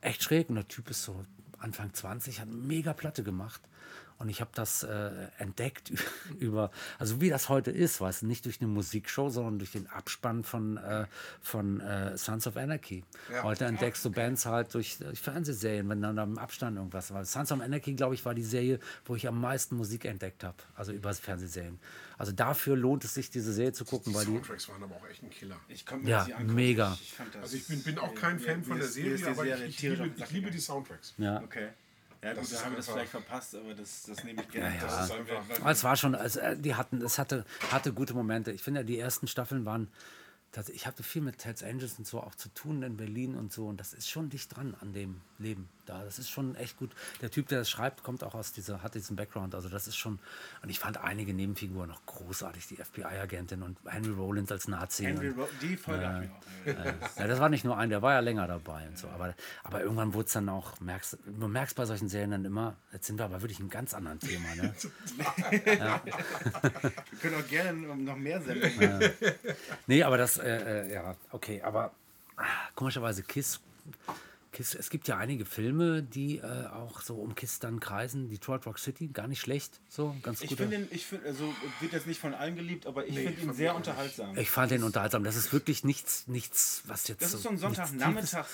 echt 0.00 0.24
schräg 0.24 0.48
und 0.48 0.56
der 0.56 0.66
Typ 0.66 0.90
ist 0.90 1.04
so 1.04 1.24
Anfang 1.60 1.94
20, 1.94 2.40
hat 2.40 2.48
eine 2.48 2.56
mega 2.56 2.92
Platte 2.94 3.22
gemacht. 3.22 3.60
Und 4.22 4.28
ich 4.28 4.40
habe 4.40 4.52
das 4.54 4.84
äh, 4.84 5.10
entdeckt 5.38 5.92
über, 6.38 6.70
also 7.00 7.20
wie 7.20 7.28
das 7.28 7.48
heute 7.48 7.72
ist, 7.72 8.00
weißt 8.00 8.22
du, 8.22 8.26
nicht 8.26 8.44
durch 8.44 8.60
eine 8.60 8.68
Musikshow, 8.68 9.28
sondern 9.30 9.58
durch 9.58 9.72
den 9.72 9.88
Abspann 9.88 10.44
von, 10.44 10.76
äh, 10.76 11.06
von 11.40 11.80
äh, 11.80 12.16
Sons 12.16 12.46
of 12.46 12.56
Anarchy. 12.56 13.02
Ja. 13.32 13.42
Heute 13.42 13.64
entdeckst 13.64 14.04
du 14.04 14.10
Bands 14.12 14.46
halt 14.46 14.72
durch, 14.74 14.98
durch 14.98 15.18
Fernsehserien, 15.20 15.88
wenn 15.88 16.00
dann 16.00 16.14
da 16.14 16.22
im 16.22 16.38
Abstand 16.38 16.76
irgendwas 16.76 17.12
war. 17.12 17.24
Sons 17.24 17.50
of 17.50 17.60
Anarchy, 17.60 17.94
glaube 17.94 18.14
ich, 18.14 18.24
war 18.24 18.34
die 18.34 18.44
Serie, 18.44 18.78
wo 19.04 19.16
ich 19.16 19.26
am 19.26 19.40
meisten 19.40 19.76
Musik 19.76 20.04
entdeckt 20.04 20.44
habe, 20.44 20.56
also 20.76 20.92
über 20.92 21.12
Fernsehserien. 21.12 21.80
Also 22.16 22.30
dafür 22.30 22.76
lohnt 22.76 23.02
es 23.04 23.14
sich, 23.14 23.30
diese 23.30 23.52
Serie 23.52 23.72
zu 23.72 23.84
gucken, 23.84 24.12
Die 24.12 24.18
weil 24.18 24.24
die, 24.24 24.30
Soundtracks 24.32 24.68
waren 24.68 24.84
aber 24.84 24.94
auch 24.94 25.08
echt 25.08 25.24
ein 25.24 25.30
Killer. 25.30 25.56
Ich 25.66 25.84
konnte 25.84 26.04
mir 26.04 26.10
Ja, 26.12 26.24
nicht 26.24 26.34
angucken. 26.36 26.54
mega. 26.54 26.92
Ich, 26.94 27.02
ich 27.02 27.12
fand 27.14 27.34
das, 27.34 27.42
Also 27.42 27.56
ich 27.56 27.66
bin, 27.66 27.82
bin 27.82 27.98
auch 27.98 28.14
kein 28.14 28.38
Fan 28.38 28.62
von 28.62 28.78
der 28.78 28.86
Serie, 28.86 29.26
aber 29.26 29.42
Serie 29.42 29.64
ich, 29.66 29.82
liebe, 29.82 30.12
ich 30.48 30.54
die. 30.54 30.60
Soundtracks. 30.60 31.14
ja. 31.18 31.42
Okay. 31.42 31.70
Ja, 32.22 32.34
Das 32.34 32.48
gut, 32.50 32.58
da 32.58 32.64
haben 32.64 32.72
wir 32.72 32.76
das 32.76 32.88
vielleicht 32.88 33.10
verpasst, 33.10 33.54
aber 33.56 33.74
das, 33.74 34.04
das 34.04 34.22
nehme 34.22 34.42
ich 34.42 34.54
Ja, 34.54 34.60
gerne. 34.68 34.76
ja. 34.76 34.82
Das 34.86 35.60
Aber 35.60 35.70
es 35.70 35.82
war 35.84 35.96
schon, 35.96 36.14
also, 36.14 36.38
äh, 36.40 36.56
die 36.56 36.74
hatten, 36.76 37.02
es 37.02 37.18
hatte, 37.18 37.44
hatte 37.70 37.92
gute 37.92 38.14
Momente. 38.14 38.52
Ich 38.52 38.62
finde, 38.62 38.84
die 38.84 38.98
ersten 38.98 39.26
Staffeln 39.26 39.64
waren, 39.64 39.88
das, 40.52 40.68
ich 40.68 40.86
hatte 40.86 41.02
viel 41.02 41.22
mit 41.22 41.44
Hells 41.44 41.62
Angels 41.62 41.98
und 41.98 42.06
so 42.06 42.20
auch 42.20 42.34
zu 42.34 42.48
tun 42.50 42.82
in 42.82 42.96
Berlin 42.96 43.34
und 43.34 43.52
so 43.52 43.66
und 43.66 43.78
das 43.80 43.92
ist 43.94 44.08
schon 44.08 44.28
dicht 44.28 44.54
dran 44.54 44.76
an 44.80 44.92
dem 44.92 45.20
Leben 45.38 45.68
da. 45.86 46.02
Das 46.04 46.18
ist 46.18 46.30
schon 46.30 46.54
echt 46.56 46.78
gut. 46.78 46.90
Der 47.20 47.30
Typ, 47.30 47.48
der 47.48 47.58
das 47.58 47.70
schreibt, 47.70 48.02
kommt 48.02 48.24
auch 48.24 48.34
aus 48.34 48.52
dieser, 48.52 48.82
hat 48.82 48.94
diesen 48.94 49.16
Background. 49.16 49.54
Also 49.54 49.68
das 49.68 49.86
ist 49.86 49.96
schon, 49.96 50.18
und 50.62 50.68
ich 50.68 50.78
fand 50.78 50.98
einige 50.98 51.34
Nebenfiguren 51.34 51.88
noch 51.88 52.04
großartig, 52.06 52.66
die 52.68 52.76
FBI-Agentin 52.76 53.62
und 53.62 53.78
Henry 53.86 54.12
Rollins 54.12 54.50
als 54.52 54.68
Nazi. 54.68 55.04
Henry 55.04 55.30
und, 55.30 55.38
Ro 55.38 55.48
die 55.60 55.76
Folge 55.76 56.30
auch. 56.64 56.66
äh, 56.66 56.94
ja, 57.18 57.26
das 57.26 57.40
war 57.40 57.48
nicht 57.48 57.64
nur 57.64 57.76
ein, 57.76 57.90
der 57.90 58.02
war 58.02 58.14
ja 58.14 58.20
länger 58.20 58.46
dabei 58.46 58.86
und 58.88 58.98
so. 58.98 59.08
Aber, 59.08 59.34
aber 59.64 59.82
irgendwann 59.82 60.14
wurde 60.14 60.26
es 60.26 60.32
dann 60.32 60.48
auch, 60.48 60.80
merkst, 60.80 61.18
du 61.26 61.48
merkst 61.48 61.76
bei 61.76 61.84
solchen 61.84 62.08
Serien 62.08 62.30
dann 62.30 62.44
immer, 62.44 62.76
jetzt 62.92 63.06
sind 63.06 63.18
wir 63.18 63.24
aber 63.24 63.42
wirklich 63.42 63.60
ein 63.60 63.70
ganz 63.70 63.94
anderen 63.94 64.18
Thema. 64.20 64.54
Ne? 64.54 64.72
Wir 65.50 67.18
können 67.20 67.34
auch 67.42 67.48
gerne 67.48 67.96
noch 67.96 68.16
mehr 68.16 68.40
senden. 68.40 69.12
Nee, 69.86 70.02
aber 70.02 70.16
das, 70.16 70.38
äh, 70.38 70.86
äh, 70.86 70.92
ja, 70.92 71.16
okay, 71.30 71.62
aber 71.62 71.92
ah, 72.36 72.44
komischerweise 72.74 73.22
Kiss 73.22 73.60
Kiss, 74.52 74.74
es 74.74 74.90
gibt 74.90 75.08
ja 75.08 75.16
einige 75.16 75.44
Filme, 75.46 76.02
die 76.02 76.38
äh, 76.38 76.66
auch 76.66 77.00
so 77.00 77.16
um 77.16 77.34
Kiss 77.34 77.58
dann 77.58 77.80
kreisen. 77.80 78.28
Detroit 78.28 78.66
Rock 78.66 78.78
City, 78.78 79.08
gar 79.08 79.26
nicht 79.26 79.40
schlecht. 79.40 79.80
So, 79.88 80.14
ganz 80.22 80.42
Ich 80.42 80.50
gut. 80.50 80.58
finde 80.58 80.76
ihn, 80.76 80.88
ich 80.90 81.06
finde, 81.06 81.26
also 81.26 81.52
wird 81.80 81.92
jetzt 81.92 82.06
nicht 82.06 82.20
von 82.20 82.34
allen 82.34 82.54
geliebt, 82.54 82.86
aber 82.86 83.06
ich 83.06 83.14
Nee, 83.14 83.28
finde 83.28 83.42
ihn 83.42 83.54
sehr 83.54 83.74
unterhaltsam. 83.74 84.36
Ich 84.36 84.50
fand 84.50 84.70
den 84.70 84.82
unterhaltsam. 84.84 85.24
Das 85.24 85.36
ist 85.36 85.52
wirklich 85.52 85.84
nichts, 85.84 86.28
nichts 86.28 86.82
was 86.86 87.08
jetzt 87.08 87.22
das 87.22 87.34
ist 87.34 87.42
so 87.42 87.48
ein 87.48 87.56
Sonntagnachmittag. 87.58 88.46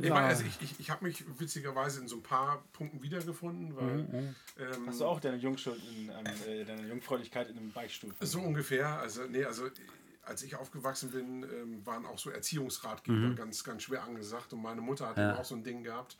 Ich, 0.00 0.08
meine, 0.08 0.26
also 0.26 0.44
ich, 0.44 0.60
ich, 0.62 0.80
ich 0.80 0.90
habe 0.90 1.04
mich 1.04 1.22
witzigerweise 1.38 2.00
in 2.00 2.08
so 2.08 2.16
ein 2.16 2.22
paar 2.22 2.64
Punkten 2.72 3.02
wiedergefunden, 3.02 3.76
weil 3.76 4.34
ähm, 4.58 4.86
Hast 4.86 5.00
du 5.00 5.04
auch 5.04 5.20
deine 5.20 5.36
Jungschuld 5.36 5.80
in, 5.90 6.08
ähm, 6.08 6.24
äh, 6.48 6.64
deine 6.64 6.88
Jungfräulichkeit 6.88 7.48
in 7.50 7.58
einem 7.58 7.70
Beichtstuhl? 7.70 8.12
so 8.20 8.40
ungefähr, 8.40 8.98
also 8.98 9.24
nee, 9.26 9.44
also 9.44 9.68
als 10.22 10.42
ich 10.42 10.56
aufgewachsen 10.56 11.10
bin, 11.10 11.42
ähm, 11.42 11.84
waren 11.84 12.06
auch 12.06 12.18
so 12.18 12.30
Erziehungsratgeber 12.30 13.34
ganz, 13.34 13.64
ganz 13.64 13.82
schwer 13.82 14.04
angesagt. 14.04 14.52
Und 14.52 14.62
meine 14.62 14.80
Mutter 14.80 15.08
hat 15.08 15.18
eben 15.18 15.32
auch 15.32 15.44
so 15.44 15.54
ein 15.54 15.64
Ding 15.64 15.82
gehabt, 15.82 16.16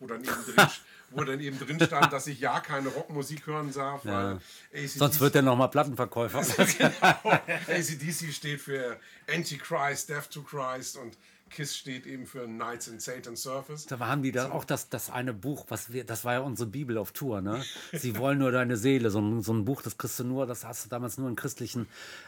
wo 0.00 0.06
dann 0.06 0.22
eben 0.22 0.44
drin, 0.44 0.66
wo 1.10 1.22
dann 1.22 1.40
eben 1.40 1.58
drin 1.58 1.80
stand, 1.80 2.12
dass 2.12 2.26
ich 2.26 2.40
ja 2.40 2.60
keine 2.60 2.88
Rockmusik 2.88 3.46
hören 3.46 3.72
darf, 3.72 4.04
weil 4.04 4.40
ACDC, 4.72 4.88
Sonst 4.98 5.20
wird 5.20 5.36
er 5.36 5.42
nochmal 5.42 5.70
Plattenverkäufer. 5.70 6.38
ACDC 7.68 8.32
steht 8.32 8.60
für 8.60 8.98
Antichrist, 9.28 10.08
Death 10.08 10.30
to 10.30 10.42
Christ 10.42 10.96
und 10.96 11.16
KISS 11.54 11.76
steht 11.76 12.06
eben 12.06 12.26
für 12.26 12.46
Knights 12.46 12.88
in 12.88 12.98
Satan's 12.98 13.42
Surface. 13.42 13.86
Da 13.86 13.98
haben 14.00 14.22
die 14.22 14.32
da 14.32 14.50
auch 14.50 14.64
das, 14.64 14.88
das 14.88 15.10
eine 15.10 15.32
Buch, 15.32 15.66
was 15.68 15.92
wir, 15.92 16.04
das 16.04 16.24
war 16.24 16.34
ja 16.34 16.40
unsere 16.40 16.68
Bibel 16.68 16.98
auf 16.98 17.12
Tour, 17.12 17.40
ne? 17.40 17.62
Sie 17.92 18.18
wollen 18.18 18.38
nur 18.38 18.50
deine 18.50 18.76
Seele. 18.76 19.10
So 19.10 19.20
ein, 19.20 19.40
so 19.40 19.52
ein 19.52 19.64
Buch, 19.64 19.80
das 19.80 19.96
kriegst 19.96 20.18
du 20.18 20.24
nur, 20.24 20.46
das 20.46 20.64
hast 20.64 20.84
du 20.84 20.88
damals 20.88 21.16
nur 21.16 21.28
in 21.28 21.36
christlichen, 21.36 21.86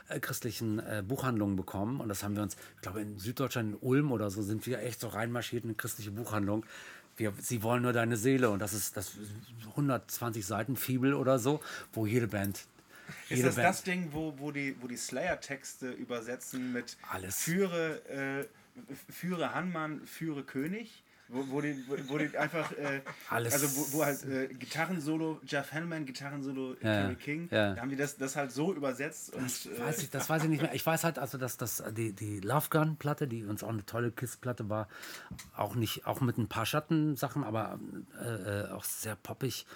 äh, 0.09 0.21
christlichen 0.21 0.79
äh, 0.79 1.03
Buchhandlungen 1.07 1.57
bekommen. 1.57 2.01
Und 2.01 2.09
das 2.09 2.23
haben 2.23 2.37
wir 2.37 2.43
uns, 2.43 2.57
ich 2.77 2.83
glaube, 2.83 3.01
in 3.01 3.19
Süddeutschland, 3.19 3.75
in 3.75 3.79
Ulm 3.81 4.13
oder 4.13 4.31
so, 4.31 4.43
sind 4.43 4.65
wir 4.67 4.81
echt 4.81 5.01
so 5.01 5.09
reinmarschiert 5.09 5.65
in 5.65 5.71
eine 5.71 5.77
christliche 5.77 6.13
Buchhandlung. 6.13 6.65
Wir, 7.17 7.33
sie 7.41 7.63
wollen 7.63 7.83
nur 7.83 7.93
deine 7.93 8.17
Seele. 8.17 8.51
Und 8.51 8.61
das 8.61 8.73
ist 8.73 8.97
das 8.97 9.17
ist 9.17 9.67
120 9.71 10.47
Seiten 10.47 10.77
Fibel 10.77 11.15
oder 11.15 11.39
so, 11.39 11.61
wo 11.93 12.07
jede 12.07 12.29
Band. 12.29 12.65
Ist 13.29 13.45
das 13.45 13.57
das 13.57 13.83
Ding, 13.83 14.09
wo, 14.13 14.35
wo 14.39 14.51
die, 14.51 14.77
wo 14.81 14.87
die 14.87 14.97
Slayer-Texte 14.97 15.91
übersetzen 15.91 16.73
mit 16.73 16.97
Alles. 17.11 17.37
Führe, 17.37 18.01
äh, 18.09 18.47
führe 19.11 19.55
Hanmann, 19.55 20.07
führe 20.07 20.43
König? 20.45 21.03
Wo, 21.29 21.45
wo, 21.49 21.61
die, 21.61 21.77
wo, 21.89 22.19
die 22.19 22.39
einfach, 22.39 22.71
äh, 22.71 23.01
Alles. 23.31 23.53
also 23.53 23.67
wo, 23.77 23.99
wo 23.99 24.05
halt 24.05 24.25
äh, 24.27 24.47
Gitarrensolo, 24.47 25.41
Jeff 25.45 25.73
Hanneman, 25.73 26.07
Gitarrensolo, 26.07 26.75
Ja, 26.75 26.79
Kerry 27.03 27.17
King, 27.17 27.49
ja. 27.51 27.75
da 27.75 27.81
haben 27.81 27.91
die 27.91 27.97
das, 27.97 28.17
das 28.17 28.37
halt 28.37 28.53
so 28.53 28.73
übersetzt 28.73 29.35
und 29.35 29.43
äh, 29.43 29.81
Weiß 29.81 30.05
ich, 30.05 30.11
das 30.11 30.31
weiß 30.31 30.45
ich 30.45 30.49
nicht 30.49 30.63
mehr. 30.63 30.73
Ich 30.73 30.87
weiß 30.87 31.03
halt, 31.03 31.19
also, 31.19 31.37
dass 31.37 31.57
das, 31.57 31.83
die, 31.97 32.13
die 32.13 32.39
Love 32.39 32.69
Gun-Platte, 32.71 33.27
die 33.27 33.45
uns 33.45 33.65
auch 33.65 33.71
eine 33.71 33.85
tolle 33.85 34.13
Kiss-Platte 34.13 34.71
war, 34.71 34.87
auch 35.57 35.75
nicht, 35.75 36.07
auch 36.07 36.21
mit 36.21 36.39
ein 36.39 36.47
paar 36.47 36.65
Schattensachen, 36.65 37.43
aber 37.43 37.81
äh, 38.23 38.61
äh, 38.69 38.71
auch 38.71 38.85
sehr 38.85 39.17
poppig 39.17 39.67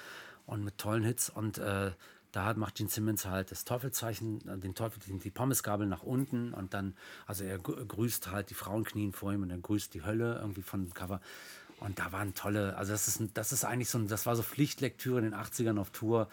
und 0.47 0.63
mit 0.63 0.79
tollen 0.79 1.03
Hits. 1.03 1.31
Und 1.31 1.59
äh, 1.59 1.91
da 2.33 2.45
hat, 2.45 2.57
macht 2.57 2.77
Gene 2.77 2.89
Simmons 2.89 3.27
halt 3.27 3.51
das 3.51 3.65
Teufelzeichen, 3.65 4.47
äh, 4.49 4.59
den 4.59 4.75
Teufel, 4.75 5.01
die, 5.07 5.31
Pommesgabel 5.31 5.87
nach 5.87 6.03
unten 6.03 6.53
und 6.55 6.75
dann, 6.75 6.95
also 7.27 7.45
er 7.45 7.59
grü- 7.59 7.85
grüßt 7.85 8.31
halt, 8.31 8.51
die 8.51 8.55
Frauen 8.55 8.85
knien 8.85 9.13
vor 9.13 9.33
ihm 9.33 9.43
und 9.43 9.51
er 9.51 9.59
grüßt 9.59 9.93
die 9.95 10.05
Hölle 10.05 10.39
irgendwie 10.41 10.63
von 10.63 10.85
dem 10.85 10.95
Cover. 10.95 11.21
Und 11.81 11.99
da 11.99 12.13
waren 12.13 12.35
tolle, 12.35 12.77
also 12.77 12.93
das 12.93 13.09
ist, 13.09 13.23
das 13.35 13.53
ist 13.53 13.65
eigentlich 13.65 13.89
so 13.89 13.99
das 14.01 14.27
war 14.27 14.37
so 14.37 14.43
Pflichtlektüre 14.43 15.19
in 15.19 15.25
den 15.25 15.35
80ern 15.35 15.79
auf 15.79 15.91
Tour. 15.91 16.29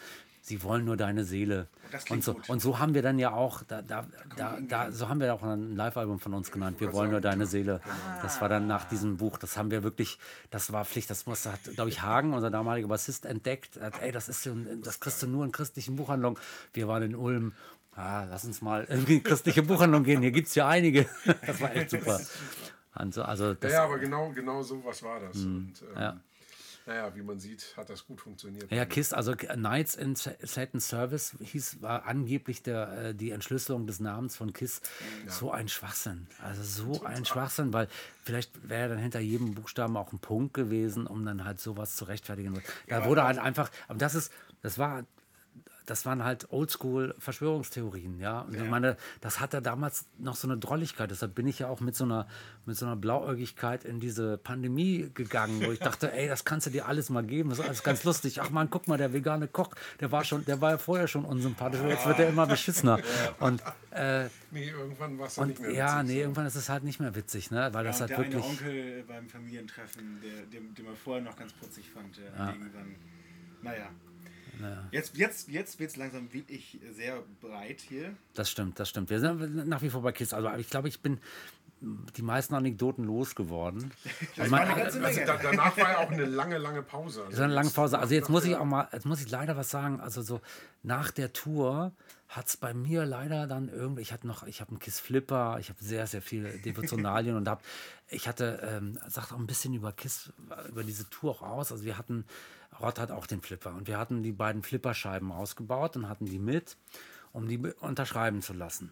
Sie 0.48 0.64
wollen 0.64 0.86
nur 0.86 0.96
deine 0.96 1.26
Seele. 1.26 1.68
Und 2.10 2.24
so, 2.24 2.36
gut. 2.36 2.50
und 2.50 2.62
so 2.62 2.80
haben 2.80 2.94
wir 2.94 3.02
dann 3.02 3.20
ja 3.20 3.32
auch, 3.34 3.64
da, 3.64 3.82
da, 3.82 4.06
da, 4.38 4.58
da, 4.62 4.92
so 4.94 5.10
haben 5.10 5.20
wir 5.20 5.34
auch 5.34 5.44
ein 5.44 5.76
Live-Album 5.76 6.20
von 6.22 6.34
uns 6.34 6.52
genannt. 6.54 6.80
Wir 6.80 6.94
wollen 6.94 7.12
nur 7.12 7.20
deine 7.20 7.46
Seele. 7.46 7.82
Das 8.22 8.40
war 8.40 8.48
dann 8.48 8.66
nach 8.66 8.86
diesem 8.86 9.18
Buch. 9.18 9.38
Das 9.38 9.58
haben 9.58 9.72
wir 9.72 9.84
wirklich, 9.84 10.20
das 10.50 10.72
war 10.72 10.86
Pflicht. 10.86 11.10
Das 11.10 11.26
musste, 11.26 11.52
hat, 11.52 11.60
glaube 11.76 11.90
ich, 11.90 12.02
Hagen, 12.02 12.34
unser 12.34 12.50
damaliger 12.50 12.88
Bassist, 12.88 13.26
entdeckt. 13.26 13.78
Hat, 13.82 14.02
ey, 14.02 14.14
das 14.14 14.30
ist 14.30 14.44
so, 14.44 14.52
ein- 14.52 14.82
das 14.84 15.02
kriegst 15.02 15.22
du 15.22 15.28
nur 15.28 15.44
in 15.44 15.52
christlichen 15.52 15.98
Buchhandlungen. 15.98 16.40
Wir 16.72 16.88
waren 16.88 17.04
in 17.04 17.16
Ulm. 17.16 17.52
Ah, 17.94 18.24
lass 18.30 18.46
uns 18.46 18.62
mal 18.62 18.84
in 19.08 19.22
christliche 19.24 19.64
Buchhandlung 19.64 20.06
gehen. 20.06 20.22
Hier 20.22 20.32
gibt 20.32 20.48
es 20.48 20.56
ja 20.56 20.66
einige. 20.70 21.08
Das 21.46 21.60
war 21.60 21.76
echt 21.76 21.90
super. 21.90 22.22
Also, 22.94 23.22
also 23.22 23.50
Ja, 23.50 23.54
das, 23.60 23.72
ja, 23.74 23.84
aber 23.84 24.00
genau, 24.00 24.32
genau 24.32 24.64
so 24.64 24.84
was 24.84 25.04
war 25.04 25.20
das. 25.20 25.36
Und, 25.38 25.74
ähm, 25.96 26.02
ja. 26.02 26.18
Naja, 26.88 27.14
wie 27.16 27.22
man 27.22 27.38
sieht, 27.38 27.74
hat 27.76 27.90
das 27.90 28.06
gut 28.08 28.22
funktioniert. 28.22 28.72
Ja, 28.72 28.86
KISS, 28.86 29.12
also 29.14 29.34
Knights 29.36 29.96
in 29.96 30.16
Sa- 30.16 30.32
Satan's 30.42 30.88
Service 30.88 31.36
hieß, 31.42 31.82
war 31.82 32.06
angeblich 32.06 32.64
der, 32.64 32.92
äh, 33.10 33.14
die 33.14 33.32
Entschlüsselung 33.32 33.86
des 33.88 34.00
Namens 34.00 34.38
von 34.38 34.54
KISS. 34.54 34.82
So 35.28 35.52
ein 35.52 35.68
Schwachsinn. 35.68 36.28
Also 36.42 36.64
so 36.64 37.04
ein 37.04 37.26
Schwachsinn, 37.26 37.74
weil 37.74 37.90
vielleicht 38.24 38.70
wäre 38.70 38.88
dann 38.90 39.00
hinter 39.00 39.20
jedem 39.20 39.54
Buchstaben 39.54 39.98
auch 39.98 40.14
ein 40.14 40.20
Punkt 40.20 40.54
gewesen, 40.54 41.08
um 41.08 41.26
dann 41.26 41.44
halt 41.44 41.60
sowas 41.60 41.98
zu 41.98 42.06
rechtfertigen. 42.06 42.60
Da 42.88 43.04
wurde 43.06 43.24
halt 43.26 43.38
einfach, 43.38 43.70
aber 43.90 44.00
das 44.00 44.16
ist, 44.16 44.32
das 44.62 44.78
war 44.78 45.06
das 45.88 46.06
waren 46.06 46.24
halt 46.24 46.52
Oldschool-Verschwörungstheorien, 46.52 48.20
ja. 48.20 48.42
Und 48.42 48.56
ich 48.56 48.70
meine, 48.70 48.98
das 49.22 49.40
hatte 49.40 49.62
damals 49.62 50.06
noch 50.18 50.36
so 50.36 50.48
eine 50.48 50.58
Drolligkeit. 50.58 51.10
Deshalb 51.10 51.34
bin 51.34 51.48
ich 51.48 51.60
ja 51.60 51.70
auch 51.70 51.80
mit 51.80 51.96
so 51.96 52.04
einer, 52.04 52.28
mit 52.66 52.76
so 52.78 52.86
einer 52.86 52.98
Blauäugigkeit 52.98 53.86
in 53.86 54.02
diese 54.02 54.38
Pandemie 54.38 55.10
gegangen, 55.14 55.66
wo 55.66 55.72
ich 55.72 55.80
dachte, 55.80 56.12
ey, 56.14 56.28
das 56.28 56.44
kannst 56.44 56.68
du 56.68 56.72
dir 56.72 56.88
alles 56.88 57.10
mal 57.10 57.24
geben. 57.24 57.50
Das 57.50 57.60
ist 57.60 57.66
alles 57.66 57.84
ganz 57.84 58.04
lustig. 58.04 58.42
Ach 58.42 58.50
man, 58.50 58.70
guck 58.70 58.90
mal, 58.90 58.98
der 58.98 59.14
vegane 59.14 59.48
Koch, 59.48 59.70
der 60.02 60.12
war 60.12 60.26
schon, 60.26 60.44
der 60.44 60.60
war 60.60 60.72
ja 60.72 60.78
vorher 60.78 61.08
schon 61.08 61.24
unsympathisch, 61.24 61.80
aber 61.80 61.90
jetzt 61.90 62.06
wird 62.06 62.20
er 62.20 62.28
immer 62.28 62.46
beschissener. 62.46 63.00
Und 63.40 63.64
äh, 63.92 64.26
Nee, 64.52 64.70
irgendwann 64.70 65.18
war 65.20 65.28
es 65.28 65.38
und 65.38 65.50
nicht 65.50 65.60
mehr 65.60 65.72
ja, 65.72 66.00
witzig, 66.00 66.08
nee, 66.08 66.14
so. 66.14 66.20
irgendwann 66.22 66.46
ist 66.46 66.56
es 66.56 66.70
halt 66.70 66.84
nicht 66.86 67.02
mehr 67.02 67.14
witzig, 67.16 67.52
ne? 67.52 67.70
Weil 67.74 67.84
das 67.84 68.00
und 68.00 68.02
halt 68.02 68.12
der 68.12 68.18
eine 68.20 68.34
wirklich. 68.34 68.46
Onkel 68.46 69.04
beim 69.06 69.28
Familientreffen, 69.28 70.22
der, 70.22 70.46
den, 70.46 70.74
den 70.74 70.86
man 70.86 70.96
vorher 70.96 71.22
noch 71.22 71.36
ganz 71.36 71.52
putzig 71.52 71.90
fand, 71.90 72.18
der 72.18 72.48
irgendwann, 72.48 72.96
naja. 73.62 73.90
Jetzt, 74.92 75.16
jetzt, 75.18 75.50
jetzt 75.50 75.80
wird 75.80 75.90
es 75.92 75.96
langsam 75.96 76.32
wirklich 76.34 76.80
sehr 76.96 77.24
breit 77.42 77.82
hier. 77.82 78.14
Das 78.34 78.50
stimmt, 78.50 78.80
das 78.80 78.90
stimmt. 78.90 79.10
Wir 79.10 79.20
sind 79.20 79.68
nach 79.68 79.82
wie 79.82 79.90
vor 79.90 80.02
bei 80.02 80.12
Kiss. 80.12 80.34
Also 80.34 80.50
ich 80.58 80.70
glaube, 80.70 80.88
ich 80.88 81.02
bin 81.02 81.20
die 81.80 82.24
meisten 82.24 82.56
Anekdoten 82.56 83.04
losgeworden. 83.06 83.92
Das 84.36 84.50
man- 84.50 84.62
war 84.62 84.68
eine 84.68 84.84
ganze 84.84 85.04
Also 85.04 85.20
da, 85.26 85.38
danach 85.38 85.78
war 85.78 85.92
ja 85.92 85.98
auch 86.00 86.10
eine 86.12 86.26
lange, 86.26 86.58
lange 86.58 86.82
Pause. 86.82 87.24
Also 87.26 87.38
So 87.38 87.44
eine 87.44 87.54
lange 87.54 87.68
jetzt- 87.68 87.76
Pause. 87.76 88.00
Also 88.00 88.14
jetzt 88.16 88.30
muss 88.30 88.46
ich 88.46 88.56
auch 88.56 88.66
mal, 88.66 88.88
jetzt 88.92 89.06
muss 89.06 89.22
ich 89.22 89.30
leider 89.30 89.56
was 89.58 89.70
sagen. 89.70 90.00
Also 90.00 90.22
so 90.24 90.42
nach 90.84 91.12
der 91.12 91.34
Tour 91.34 91.92
hat 92.30 92.48
es 92.48 92.58
bei 92.58 92.74
mir 92.74 93.06
leider 93.06 93.46
dann 93.48 93.70
irgendwie, 93.70 94.02
ich 94.02 94.12
hatte 94.12 94.26
noch, 94.28 94.46
ich 94.48 94.60
habe 94.60 94.72
einen 94.72 94.80
Kiss 94.80 95.00
Flipper, 95.00 95.58
ich 95.60 95.70
habe 95.70 95.82
sehr, 95.82 96.08
sehr 96.08 96.22
viele 96.22 96.58
Devotionalien 96.58 97.36
und 97.38 97.48
hab, 97.48 97.64
ich 98.10 98.28
hatte, 98.28 98.60
ähm, 98.64 99.00
sagt 99.08 99.32
auch 99.32 99.38
ein 99.40 99.48
bisschen 99.48 99.74
über 99.74 99.92
Kiss, 99.94 100.34
über 100.70 100.84
diese 100.84 101.10
Tour 101.10 101.32
auch 101.32 101.42
aus. 101.44 101.72
Also 101.72 101.86
wir 101.86 101.98
hatten, 101.98 102.26
Rott 102.80 103.00
hat 103.00 103.12
auch 103.12 103.28
den 103.28 103.42
Flipper 103.42 103.74
und 103.74 103.88
wir 103.88 103.98
hatten 103.98 104.24
die 104.24 104.32
beiden 104.32 104.64
Flipperscheiben 104.64 105.32
ausgebaut 105.32 105.96
und 105.96 106.08
hatten 106.10 106.26
die 106.26 106.40
mit, 106.40 106.78
um 107.34 107.48
die 107.48 107.58
be- 107.58 107.74
unterschreiben 107.80 108.42
zu 108.42 108.54
lassen. 108.54 108.92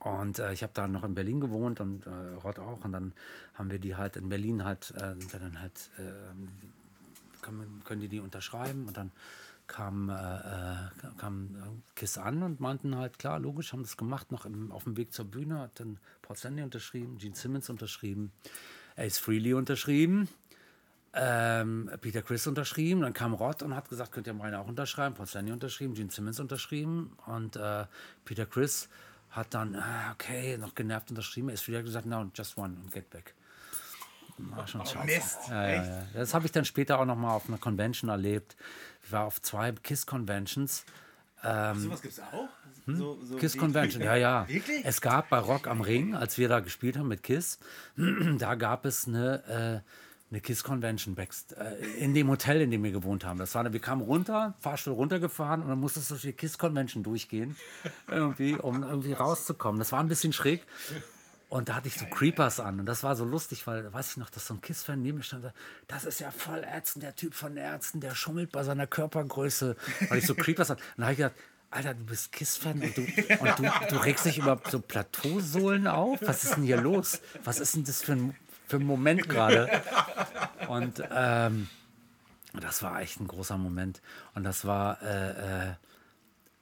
Und 0.00 0.38
äh, 0.38 0.52
ich 0.52 0.62
habe 0.62 0.72
da 0.74 0.86
noch 0.86 1.02
in 1.02 1.14
Berlin 1.14 1.40
gewohnt 1.40 1.80
und 1.80 2.06
äh, 2.06 2.10
Rott 2.42 2.58
auch. 2.58 2.84
Und 2.84 2.92
dann 2.92 3.12
haben 3.54 3.70
wir 3.70 3.78
die 3.78 3.96
halt 3.96 4.16
in 4.16 4.28
Berlin 4.28 4.64
halt, 4.64 4.92
äh, 4.96 5.14
sind 5.18 5.32
wir 5.32 5.40
dann 5.40 5.60
halt, 5.60 5.90
äh, 5.96 6.12
können, 7.40 7.82
können 7.84 8.02
die 8.02 8.08
die 8.08 8.20
unterschreiben? 8.20 8.86
Und 8.86 8.98
dann 8.98 9.12
kam, 9.66 10.10
äh, 10.10 10.12
äh, 10.12 10.76
kam 11.16 11.82
Kiss 11.94 12.18
an 12.18 12.42
und 12.42 12.60
meinten 12.60 12.96
halt, 12.96 13.18
klar, 13.18 13.38
logisch, 13.38 13.72
haben 13.72 13.82
das 13.82 13.96
gemacht, 13.96 14.30
noch 14.30 14.44
im, 14.44 14.72
auf 14.72 14.84
dem 14.84 14.98
Weg 14.98 15.14
zur 15.14 15.24
Bühne, 15.24 15.58
hat 15.60 15.80
dann 15.80 15.96
Paul 16.20 16.36
Stanley 16.36 16.64
unterschrieben, 16.64 17.16
Gene 17.16 17.34
Simmons 17.34 17.70
unterschrieben, 17.70 18.30
Ace 18.96 19.18
Frehley 19.18 19.54
unterschrieben. 19.54 20.28
Ähm, 21.16 21.90
Peter 22.00 22.22
Chris 22.22 22.46
unterschrieben, 22.46 23.02
dann 23.02 23.12
kam 23.12 23.34
Rott 23.34 23.62
und 23.62 23.74
hat 23.74 23.88
gesagt, 23.88 24.12
könnt 24.12 24.26
ihr 24.26 24.34
meine 24.34 24.58
auch 24.58 24.66
unterschreiben, 24.66 25.14
Paul 25.14 25.26
Stanley 25.26 25.52
unterschrieben, 25.52 25.94
Gene 25.94 26.10
Simmons 26.10 26.40
unterschrieben 26.40 27.16
und 27.26 27.56
äh, 27.56 27.84
Peter 28.24 28.46
Chris 28.46 28.88
hat 29.30 29.54
dann, 29.54 29.76
ah, 29.76 30.12
okay, 30.12 30.58
noch 30.58 30.74
genervt 30.74 31.10
unterschrieben, 31.10 31.48
ist 31.50 31.66
wieder 31.68 31.82
gesagt, 31.82 32.06
no, 32.06 32.30
just 32.34 32.56
one 32.56 32.74
und 32.82 32.92
get 32.92 33.08
back. 33.10 33.34
War 34.38 34.66
schon 34.66 34.84
scheiße. 34.84 35.06
Mist, 35.06 35.38
Ja, 35.48 35.68
ja, 35.68 35.84
ja. 35.84 36.06
Das 36.14 36.34
habe 36.34 36.46
ich 36.46 36.52
dann 36.52 36.64
später 36.64 36.98
auch 36.98 37.04
noch 37.04 37.16
mal 37.16 37.32
auf 37.32 37.48
einer 37.48 37.58
Convention 37.58 38.10
erlebt. 38.10 38.56
Ich 39.04 39.12
war 39.12 39.24
auf 39.24 39.40
zwei 39.40 39.70
KISS-Conventions. 39.70 40.84
Sowas 41.42 42.02
gibt 42.02 42.14
es 42.14 42.20
auch? 42.20 42.48
So, 42.86 43.18
so 43.22 43.34
Hm? 43.34 43.40
Kiss 43.40 43.56
Convention, 43.56 44.02
ja, 44.02 44.16
ja. 44.16 44.48
Wirklich? 44.48 44.84
Es 44.84 45.00
gab 45.00 45.30
bei 45.30 45.38
Rock 45.38 45.66
am 45.66 45.80
Ring, 45.80 46.14
als 46.14 46.36
wir 46.38 46.48
da 46.48 46.60
gespielt 46.60 46.98
haben 46.98 47.08
mit 47.08 47.22
Kiss, 47.22 47.58
da 48.38 48.54
gab 48.56 48.84
es 48.84 49.06
eine, 49.08 49.82
äh, 49.84 49.90
eine 50.30 50.40
Kiss 50.40 50.64
Convention 50.64 51.14
backst, 51.14 51.52
äh, 51.52 51.76
in 51.98 52.14
dem 52.14 52.28
Hotel, 52.28 52.60
in 52.60 52.70
dem 52.70 52.82
wir 52.82 52.90
gewohnt 52.90 53.24
haben. 53.24 53.38
Das 53.38 53.54
war, 53.54 53.72
wir 53.72 53.80
kamen 53.80 54.02
runter, 54.02 54.54
Fahrstuhl 54.60 54.94
runtergefahren 54.94 55.62
und 55.62 55.68
dann 55.68 55.78
musstest 55.78 56.10
du 56.10 56.14
durch 56.14 56.22
die 56.22 56.32
Kiss 56.32 56.58
Convention 56.58 57.02
durchgehen, 57.02 57.56
irgendwie, 58.08 58.54
um 58.54 58.82
irgendwie 58.82 59.12
rauszukommen. 59.12 59.78
Das 59.78 59.92
war 59.92 60.00
ein 60.00 60.08
bisschen 60.08 60.32
schräg. 60.32 60.66
Und 61.50 61.68
da 61.68 61.76
hatte 61.76 61.86
ich 61.86 61.94
so 61.94 62.06
Creepers 62.06 62.58
an. 62.58 62.80
Und 62.80 62.86
das 62.86 63.04
war 63.04 63.14
so 63.14 63.24
lustig, 63.24 63.64
weil, 63.68 63.92
weiß 63.92 64.10
ich 64.10 64.16
noch, 64.16 64.28
dass 64.28 64.46
so 64.46 64.54
ein 64.54 64.60
Kiss-Fan 64.60 65.00
neben 65.00 65.18
mir 65.18 65.22
stand. 65.22 65.52
Das 65.86 66.04
ist 66.04 66.18
ja 66.18 66.32
voll 66.32 66.64
ätzend, 66.64 67.04
der 67.04 67.14
Typ 67.14 67.32
von 67.34 67.56
Ärzten, 67.56 68.00
der 68.00 68.16
schummelt 68.16 68.50
bei 68.50 68.64
seiner 68.64 68.88
Körpergröße. 68.88 69.76
Weil 70.08 70.18
ich 70.18 70.26
so 70.26 70.34
Creepers 70.34 70.70
hatte. 70.70 70.82
Und 70.96 71.02
da 71.02 71.04
habe 71.04 71.12
ich 71.12 71.18
gedacht, 71.18 71.34
Alter, 71.70 71.94
du 71.94 72.04
bist 72.04 72.32
Kiss-Fan 72.32 72.80
und, 72.82 72.96
du, 72.96 73.02
und 73.02 73.58
du, 73.58 73.88
du 73.90 73.96
regst 73.96 74.24
dich 74.24 74.38
über 74.38 74.60
so 74.68 74.80
Plateausohlen 74.80 75.86
auf? 75.86 76.20
Was 76.22 76.44
ist 76.44 76.56
denn 76.56 76.64
hier 76.64 76.80
los? 76.80 77.20
Was 77.42 77.60
ist 77.60 77.74
denn 77.74 77.84
das 77.84 78.02
für 78.02 78.12
ein, 78.12 78.36
für 78.66 78.76
einen 78.76 78.86
Moment 78.86 79.28
gerade. 79.28 79.82
Und 80.68 81.02
ähm, 81.10 81.68
das 82.60 82.82
war 82.82 83.00
echt 83.00 83.20
ein 83.20 83.26
großer 83.26 83.58
Moment. 83.58 84.00
Und 84.34 84.44
das 84.44 84.64
war, 84.64 85.02
äh, 85.02 85.70
äh, 85.70 85.74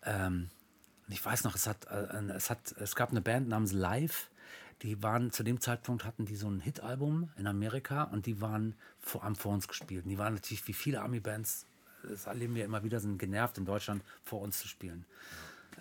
ähm, 0.05 0.49
ich 1.09 1.25
weiß 1.25 1.45
noch, 1.45 1.55
es, 1.55 1.67
hat, 1.67 1.87
äh, 1.87 2.33
es, 2.35 2.51
hat, 2.51 2.73
es 2.79 2.95
gab 2.95 3.11
eine 3.11 3.21
Band 3.21 3.49
namens 3.49 3.73
Live. 3.73 4.29
Die 4.83 5.03
waren 5.03 5.31
zu 5.31 5.45
dem 5.45 5.61
Zeitpunkt 5.61 6.05
hatten 6.05 6.25
die 6.25 6.35
so 6.35 6.49
ein 6.49 6.61
Hitalbum 6.61 7.31
in 7.37 7.47
Amerika 7.47 8.05
und 8.05 8.27
die 8.27 8.41
waren 8.41 8.75
vor, 9.01 9.23
haben 9.23 9.37
vor 9.37 9.53
uns 9.53 9.69
gespielt. 9.69 10.05
Und 10.05 10.11
die 10.11 10.19
waren 10.19 10.35
natürlich 10.35 10.67
wie 10.67 10.73
viele 10.73 11.03
Army-Bands, 11.03 11.67
das 12.09 12.27
erleben 12.27 12.57
wir 12.57 12.65
immer 12.65 12.83
wieder, 12.83 12.99
sind 12.99 13.19
genervt 13.19 13.59
in 13.59 13.65
Deutschland 13.65 14.03
vor 14.25 14.41
uns 14.41 14.59
zu 14.59 14.67
spielen. 14.67 15.05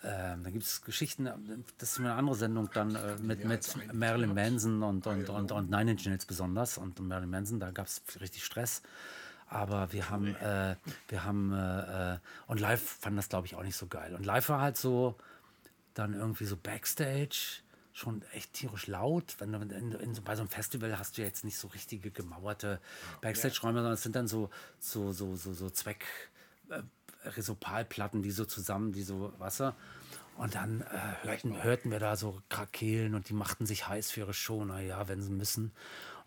Ähm, 0.04 0.44
da 0.44 0.50
gibt 0.50 0.64
es 0.64 0.82
Geschichten, 0.82 1.30
das 1.78 1.94
ist 1.94 2.00
eine 2.00 2.14
andere 2.14 2.36
Sendung 2.36 2.70
dann 2.74 2.96
äh, 2.96 3.18
mit, 3.18 3.46
mit 3.46 3.94
Marilyn 3.94 4.34
Manson 4.34 4.82
und, 4.82 5.06
und, 5.06 5.30
und, 5.30 5.52
und 5.52 5.70
Nine 5.70 5.92
Inch 5.92 6.06
Nails 6.08 6.26
besonders 6.26 6.78
und 6.80 7.00
Marilyn 7.00 7.30
Manson, 7.30 7.60
da 7.60 7.72
gab 7.72 7.86
es 7.86 8.02
richtig 8.20 8.44
Stress. 8.44 8.82
Aber 9.48 9.92
wir 9.92 10.10
haben, 10.10 10.34
äh, 10.36 10.76
wir 11.10 11.24
haben, 11.24 11.54
äh, 11.54 12.14
äh, 12.14 12.18
und 12.48 12.60
live 12.60 12.82
fanden 12.82 13.18
das 13.18 13.30
glaube 13.30 13.48
ich 13.48 13.56
auch 13.56 13.64
nicht 13.64 13.76
so 13.76 13.86
geil. 13.88 14.16
Und 14.16 14.26
live 14.26 14.50
war 14.50 14.62
halt 14.62 14.78
so, 14.78 15.18
dann 15.94 16.14
irgendwie 16.14 16.46
so 16.46 16.56
Backstage, 16.56 17.62
schon 17.94 18.24
echt 18.32 18.54
tierisch 18.54 18.88
laut. 18.88 19.36
Wenn 19.40 19.52
du 19.52 19.60
in, 19.60 19.92
in, 19.92 20.24
bei 20.24 20.36
so 20.36 20.42
einem 20.42 20.50
Festival 20.50 20.98
hast 20.98 21.18
du 21.18 21.22
ja 21.22 21.28
jetzt 21.28 21.44
nicht 21.44 21.58
so 21.58 21.68
richtige 21.68 22.12
gemauerte 22.12 22.80
Backstage-Räume, 23.22 23.80
sondern 23.80 23.94
es 23.94 24.04
sind 24.04 24.16
dann 24.16 24.28
so, 24.28 24.50
so, 24.80 25.12
so, 25.12 25.36
so, 25.36 25.54
so 25.54 25.70
Zweck. 25.70 26.06
Resopalplatten, 27.24 28.22
die 28.22 28.32
so 28.32 28.46
zusammen, 28.46 28.92
die 28.92 29.04
so 29.04 29.34
Wasser. 29.38 29.76
Und 30.38 30.56
dann 30.56 30.82
äh, 30.82 31.26
hörten, 31.28 31.62
hörten 31.62 31.92
wir 31.92 32.00
da 32.00 32.16
so 32.16 32.42
Krakelen 32.50 33.16
und 33.16 33.30
die 33.30 33.34
machten 33.34 33.66
sich 33.66 33.88
heiß 33.88 34.12
für 34.12 34.22
ihre 34.22 34.34
Show, 34.34 34.64
naja, 34.66 35.08
wenn 35.08 35.22
sie 35.22 35.32
müssen 35.32 35.72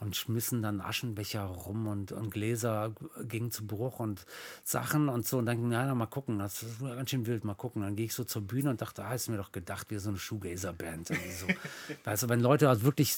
und 0.05 0.16
schmissen 0.16 0.62
dann 0.62 0.80
Aschenbecher 0.80 1.44
rum 1.44 1.86
und, 1.86 2.12
und 2.12 2.30
Gläser 2.30 2.92
gingen 3.28 3.50
zu 3.50 3.66
Bruch 3.66 3.98
und 3.98 4.26
Sachen 4.62 5.09
und 5.09 5.26
so 5.26 5.38
und 5.38 5.46
dann, 5.46 5.68
na, 5.68 5.94
mal 5.94 6.07
gucken, 6.07 6.38
das 6.38 6.62
ist 6.62 6.80
ganz 6.80 7.11
schön 7.11 7.26
wild, 7.26 7.44
mal 7.44 7.55
gucken. 7.55 7.82
Dann 7.82 7.96
gehe 7.96 8.07
ich 8.07 8.14
so 8.14 8.24
zur 8.24 8.42
Bühne 8.42 8.70
und 8.70 8.80
dachte, 8.80 9.05
ah, 9.05 9.14
ist 9.14 9.28
mir 9.28 9.36
doch 9.36 9.52
gedacht, 9.52 9.90
wir 9.90 10.00
so 10.00 10.11
eine 10.11 10.18
Shoegazer-Band. 10.18 11.09
So. 11.09 11.46
weißt 12.05 12.22
du, 12.24 12.28
wenn 12.28 12.40
Leute 12.40 12.68
also 12.68 12.82
wirklich, 12.82 13.16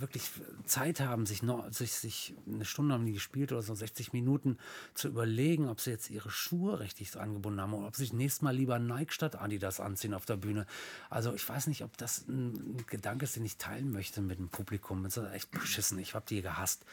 wirklich 0.00 0.30
Zeit 0.64 1.00
haben, 1.00 1.26
sich, 1.26 1.42
noch, 1.42 1.70
sich, 1.72 1.92
sich 1.92 2.34
eine 2.46 2.64
Stunde 2.64 2.94
haben 2.94 3.06
die 3.06 3.12
gespielt 3.12 3.52
oder 3.52 3.62
so 3.62 3.74
60 3.74 4.12
Minuten 4.12 4.58
zu 4.94 5.08
überlegen, 5.08 5.68
ob 5.68 5.80
sie 5.80 5.90
jetzt 5.90 6.10
ihre 6.10 6.30
Schuhe 6.30 6.80
richtig 6.80 7.16
angebunden 7.16 7.60
haben 7.60 7.74
oder 7.74 7.88
ob 7.88 7.96
sie 7.96 8.04
sich 8.04 8.12
nächstes 8.12 8.42
Mal 8.42 8.56
lieber 8.56 8.78
Nike 8.78 9.12
statt 9.12 9.40
Adidas 9.40 9.80
anziehen 9.80 10.14
auf 10.14 10.24
der 10.24 10.36
Bühne. 10.36 10.66
Also 11.10 11.34
ich 11.34 11.46
weiß 11.46 11.66
nicht, 11.66 11.84
ob 11.84 11.96
das 11.98 12.26
ein 12.28 12.84
Gedanke 12.86 13.24
ist, 13.24 13.36
den 13.36 13.44
ich 13.44 13.58
teilen 13.58 13.92
möchte 13.92 14.20
mit 14.20 14.38
dem 14.38 14.48
Publikum. 14.48 15.02
Das 15.02 15.16
ist 15.16 15.32
echt 15.32 15.50
beschissen. 15.50 15.98
Ich 15.98 16.14
habe 16.14 16.21
die 16.24 16.42
gehasst. 16.42 16.84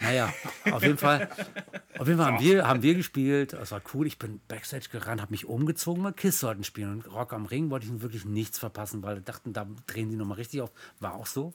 Naja, 0.00 0.32
auf 0.70 0.82
jeden 0.82 0.98
Fall, 0.98 1.28
auf 1.98 2.06
jeden 2.06 2.18
Fall 2.18 2.32
haben, 2.32 2.40
wir, 2.40 2.66
haben 2.66 2.82
wir 2.82 2.94
gespielt. 2.94 3.52
Es 3.52 3.72
war 3.72 3.82
cool. 3.92 4.06
Ich 4.06 4.18
bin 4.18 4.40
Backstage 4.48 4.88
gerannt, 4.90 5.20
habe 5.20 5.32
mich 5.32 5.46
umgezogen, 5.46 6.04
weil 6.04 6.12
Kiss 6.12 6.40
sollten 6.40 6.64
spielen. 6.64 6.92
Und 6.92 7.12
Rock 7.12 7.32
am 7.32 7.46
Ring 7.46 7.70
wollte 7.70 7.86
ich 7.86 8.02
wirklich 8.02 8.24
nichts 8.24 8.58
verpassen, 8.58 9.02
weil 9.02 9.20
dachten, 9.20 9.52
da 9.52 9.66
drehen 9.86 10.10
die 10.10 10.16
nochmal 10.16 10.38
richtig 10.38 10.60
auf. 10.60 10.72
War 11.00 11.14
auch 11.14 11.26
so. 11.26 11.54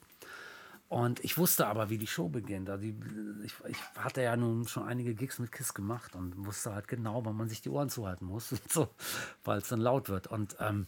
Und 0.89 1.23
ich 1.23 1.37
wusste 1.37 1.67
aber, 1.67 1.91
wie 1.91 1.99
die 1.99 2.07
Show 2.07 2.29
beginnt. 2.29 2.67
Also 2.67 2.83
ich, 2.83 3.53
ich, 3.67 3.77
hatte 3.95 4.23
ja 4.23 4.35
nun 4.35 4.67
schon 4.67 4.83
einige 4.83 5.13
Gigs 5.13 5.37
mit 5.37 5.51
Kiss 5.51 5.75
gemacht 5.75 6.15
und 6.15 6.47
wusste 6.47 6.73
halt 6.73 6.87
genau, 6.87 7.23
wann 7.25 7.37
man 7.37 7.47
sich 7.47 7.61
die 7.61 7.69
Ohren 7.69 7.89
zuhalten 7.89 8.25
muss, 8.25 8.49
so, 8.69 8.89
weil 9.43 9.59
es 9.59 9.67
dann 9.67 9.81
laut 9.81 10.09
wird. 10.09 10.25
Und 10.25 10.55
ähm, 10.59 10.87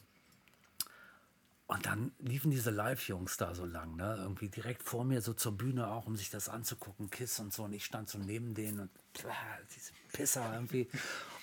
und 1.71 1.85
dann 1.85 2.11
liefen 2.19 2.51
diese 2.51 2.69
Live-Jungs 2.69 3.37
da 3.37 3.55
so 3.55 3.65
lang, 3.65 3.95
ne? 3.95 4.17
Irgendwie 4.19 4.49
direkt 4.49 4.83
vor 4.83 5.05
mir 5.05 5.21
so 5.21 5.31
zur 5.31 5.53
Bühne 5.53 5.87
auch, 5.87 6.05
um 6.05 6.17
sich 6.17 6.29
das 6.29 6.49
anzugucken, 6.49 7.09
Kiss 7.09 7.39
und 7.39 7.53
so. 7.53 7.63
Und 7.63 7.71
ich 7.71 7.85
stand 7.85 8.09
so 8.09 8.17
neben 8.17 8.53
denen 8.53 8.81
und 8.81 8.89
äh, 9.19 9.29
diese 9.73 9.93
Pisser 10.11 10.53
irgendwie. 10.53 10.89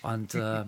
Und, 0.03 0.35
äh, 0.35 0.66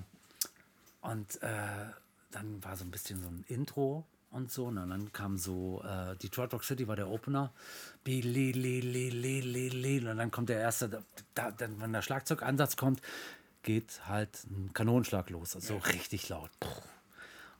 und 1.03 1.43
äh, 1.43 1.91
dann 2.31 2.65
war 2.65 2.75
so 2.75 2.85
ein 2.85 2.91
bisschen 2.91 3.23
so 3.23 3.29
ein 3.29 3.45
Intro 3.49 4.07
und 4.31 4.51
so. 4.51 4.65
Und 4.65 4.77
dann 4.77 5.13
kam 5.13 5.37
so 5.37 5.85
äh, 5.85 6.17
Detroit 6.17 6.55
Rock 6.55 6.65
City 6.65 6.89
war 6.89 6.97
der 6.97 7.11
Opener. 7.11 7.53
Und 8.07 10.17
dann 10.17 10.31
kommt 10.31 10.49
der 10.49 10.61
erste, 10.61 11.05
da, 11.35 11.51
dann, 11.51 11.79
wenn 11.83 11.93
der 11.93 12.01
Schlagzeugansatz 12.01 12.79
kommt, 12.79 13.03
geht 13.63 14.09
halt 14.09 14.43
ein 14.45 14.73
Kanonenschlag 14.73 15.29
los. 15.29 15.55
Also 15.55 15.75
ja. 15.75 15.81
richtig 15.81 16.31
laut. 16.31 16.51
Puh. 16.61 16.71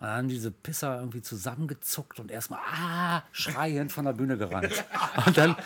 Und 0.01 0.07
dann 0.07 0.17
haben 0.17 0.29
diese 0.29 0.51
Pisser 0.51 0.99
irgendwie 0.99 1.21
zusammengezuckt 1.21 2.21
und 2.21 2.31
erstmal 2.31 2.61
ah, 2.61 3.23
schreiend 3.33 3.93
von 3.93 4.07
der 4.07 4.15
Bühne 4.15 4.39
gerannt. 4.39 4.73
Und 5.27 5.37
dann, 5.37 5.57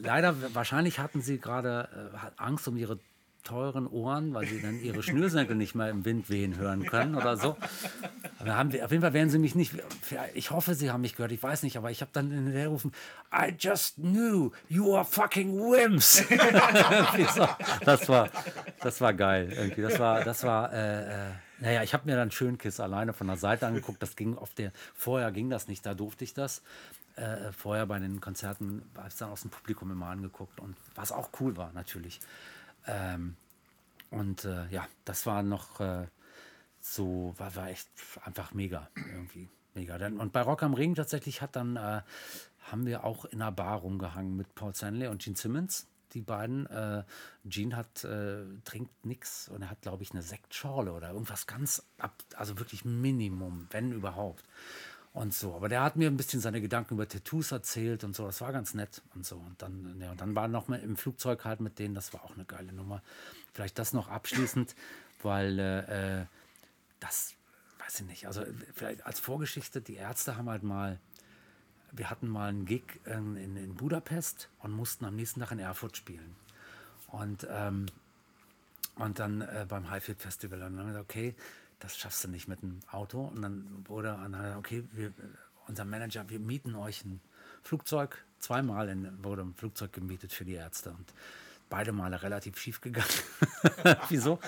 leider, 0.00 0.34
wahrscheinlich 0.52 0.98
hatten 0.98 1.22
sie 1.22 1.38
gerade 1.38 1.88
äh, 2.12 2.42
Angst 2.42 2.66
um 2.66 2.76
ihre 2.76 2.98
teuren 3.44 3.86
Ohren, 3.86 4.34
weil 4.34 4.46
sie 4.46 4.60
dann 4.60 4.80
ihre 4.80 5.02
Schnürsenkel 5.04 5.54
nicht 5.54 5.76
mehr 5.76 5.90
im 5.90 6.04
Wind 6.04 6.28
wehen 6.28 6.56
hören 6.56 6.84
können 6.84 7.14
oder 7.14 7.36
so. 7.36 7.56
Aber 8.40 8.56
haben 8.56 8.72
wir, 8.72 8.84
auf 8.84 8.90
jeden 8.90 9.02
Fall 9.02 9.12
werden 9.12 9.30
sie 9.30 9.38
mich 9.38 9.54
nicht. 9.54 9.74
Ich 10.34 10.50
hoffe, 10.50 10.74
sie 10.74 10.90
haben 10.90 11.00
mich 11.00 11.14
gehört. 11.14 11.32
Ich 11.32 11.42
weiß 11.42 11.62
nicht, 11.62 11.76
aber 11.76 11.92
ich 11.92 12.00
habe 12.00 12.10
dann 12.12 12.32
in 12.32 12.52
der 12.52 12.64
gerufen: 12.64 12.92
I 13.32 13.54
just 13.56 13.94
knew 13.96 14.50
you 14.68 14.96
are 14.96 15.04
fucking 15.04 15.56
wimps. 15.56 16.24
das 17.84 18.08
war, 18.08 18.28
das 18.82 19.00
war 19.00 19.14
geil 19.14 19.52
irgendwie. 19.56 19.82
Das 19.82 19.98
war, 19.98 20.24
das 20.24 20.42
war. 20.42 20.72
Äh, 20.72 21.28
äh, 21.28 21.30
naja, 21.60 21.82
ich 21.82 21.92
habe 21.94 22.08
mir 22.08 22.16
dann 22.16 22.30
schön 22.30 22.58
Kiss 22.58 22.80
alleine 22.80 23.12
von 23.12 23.26
der 23.26 23.36
Seite 23.36 23.66
angeguckt. 23.66 24.02
Das 24.02 24.16
ging 24.16 24.36
auf 24.36 24.54
der. 24.54 24.72
Vorher 24.94 25.32
ging 25.32 25.50
das 25.50 25.68
nicht, 25.68 25.84
da 25.84 25.94
durfte 25.94 26.24
ich 26.24 26.34
das. 26.34 26.62
Äh, 27.16 27.52
vorher 27.52 27.86
bei 27.86 27.98
den 27.98 28.20
Konzerten 28.20 28.82
habe 28.96 29.08
ich 29.08 29.16
dann 29.16 29.30
aus 29.30 29.42
dem 29.42 29.50
Publikum 29.50 29.90
immer 29.90 30.06
angeguckt 30.06 30.60
und 30.60 30.76
was 30.94 31.10
auch 31.10 31.30
cool 31.40 31.56
war 31.56 31.72
natürlich. 31.72 32.20
Ähm, 32.86 33.36
und 34.10 34.44
äh, 34.44 34.68
ja, 34.68 34.86
das 35.04 35.26
war 35.26 35.42
noch 35.42 35.80
äh, 35.80 36.06
so, 36.80 37.34
war, 37.36 37.54
war 37.56 37.68
echt 37.68 37.88
einfach 38.24 38.54
mega 38.54 38.88
irgendwie. 38.94 39.48
Mega. 39.74 39.96
Und 40.06 40.32
bei 40.32 40.42
Rock 40.42 40.62
am 40.62 40.74
Ring 40.74 40.94
tatsächlich 40.94 41.42
hat 41.42 41.56
dann, 41.56 41.76
äh, 41.76 42.02
haben 42.70 42.86
wir 42.86 43.04
auch 43.04 43.24
in 43.24 43.42
einer 43.42 43.52
Bar 43.52 43.78
rumgehangen 43.78 44.36
mit 44.36 44.54
Paul 44.54 44.74
Stanley 44.74 45.08
und 45.08 45.22
Gene 45.22 45.36
Simmons 45.36 45.86
die 46.14 46.20
beiden. 46.20 46.66
Äh, 46.66 47.04
Gene 47.44 47.76
hat, 47.76 48.04
äh, 48.04 48.44
trinkt 48.64 49.04
nichts 49.04 49.48
und 49.48 49.62
er 49.62 49.70
hat, 49.70 49.82
glaube 49.82 50.02
ich, 50.02 50.12
eine 50.12 50.22
Sektschorle 50.22 50.92
oder 50.92 51.10
irgendwas 51.10 51.46
ganz, 51.46 51.82
ab, 51.98 52.14
also 52.36 52.58
wirklich 52.58 52.84
Minimum, 52.84 53.66
wenn 53.70 53.92
überhaupt. 53.92 54.44
Und 55.14 55.34
so. 55.34 55.54
Aber 55.54 55.68
der 55.68 55.82
hat 55.82 55.96
mir 55.96 56.08
ein 56.08 56.16
bisschen 56.16 56.40
seine 56.40 56.60
Gedanken 56.60 56.94
über 56.94 57.08
Tattoos 57.08 57.50
erzählt 57.50 58.04
und 58.04 58.14
so. 58.14 58.26
Das 58.26 58.40
war 58.40 58.52
ganz 58.52 58.74
nett 58.74 59.02
und 59.14 59.26
so. 59.26 59.36
Und 59.36 59.60
dann, 59.60 60.00
ja, 60.00 60.10
und 60.12 60.20
dann 60.20 60.34
war 60.34 60.48
noch 60.48 60.68
mal 60.68 60.78
im 60.78 60.96
Flugzeug 60.96 61.44
halt 61.44 61.60
mit 61.60 61.78
denen, 61.78 61.94
das 61.94 62.12
war 62.12 62.24
auch 62.24 62.34
eine 62.34 62.44
geile 62.44 62.72
Nummer. 62.72 63.02
Vielleicht 63.54 63.78
das 63.78 63.92
noch 63.92 64.08
abschließend, 64.08 64.76
weil 65.22 65.58
äh, 65.58 66.26
das, 67.00 67.34
weiß 67.80 68.00
ich 68.00 68.06
nicht, 68.06 68.26
also 68.26 68.44
vielleicht 68.74 69.06
als 69.06 69.18
Vorgeschichte, 69.18 69.80
die 69.80 69.96
Ärzte 69.96 70.36
haben 70.36 70.48
halt 70.50 70.62
mal 70.62 71.00
wir 71.92 72.10
hatten 72.10 72.28
mal 72.28 72.48
einen 72.48 72.64
Gig 72.64 73.00
in, 73.06 73.36
in, 73.36 73.56
in, 73.56 73.74
Budapest 73.74 74.48
und 74.60 74.72
mussten 74.72 75.04
am 75.04 75.16
nächsten 75.16 75.40
Tag 75.40 75.52
in 75.52 75.58
Erfurt 75.58 75.96
spielen. 75.96 76.36
Und, 77.08 77.46
ähm, 77.50 77.86
und 78.96 79.18
dann 79.18 79.40
äh, 79.40 79.66
beim 79.68 79.90
Highfield 79.90 80.20
Festival. 80.20 80.62
Und 80.62 80.72
dann 80.72 80.78
haben 80.78 80.86
wir 80.86 80.92
gesagt, 80.92 81.10
okay, 81.10 81.34
das 81.78 81.96
schaffst 81.96 82.24
du 82.24 82.28
nicht 82.28 82.48
mit 82.48 82.62
dem 82.62 82.80
Auto. 82.90 83.26
Und 83.26 83.42
dann 83.42 83.84
wurde, 83.86 84.14
und 84.14 84.32
dann, 84.32 84.56
okay, 84.56 84.84
wir, 84.92 85.12
unser 85.66 85.84
Manager, 85.84 86.28
wir 86.28 86.40
mieten 86.40 86.74
euch 86.74 87.04
ein 87.04 87.20
Flugzeug. 87.62 88.24
Zweimal 88.38 88.88
in, 88.88 89.24
wurde 89.24 89.42
ein 89.42 89.54
Flugzeug 89.54 89.92
gemietet 89.92 90.32
für 90.32 90.44
die 90.44 90.54
Ärzte. 90.54 90.90
Und 90.90 91.12
beide 91.68 91.92
Male 91.92 92.22
relativ 92.22 92.58
schief 92.58 92.80
gegangen. 92.80 93.08
Wieso? 94.08 94.38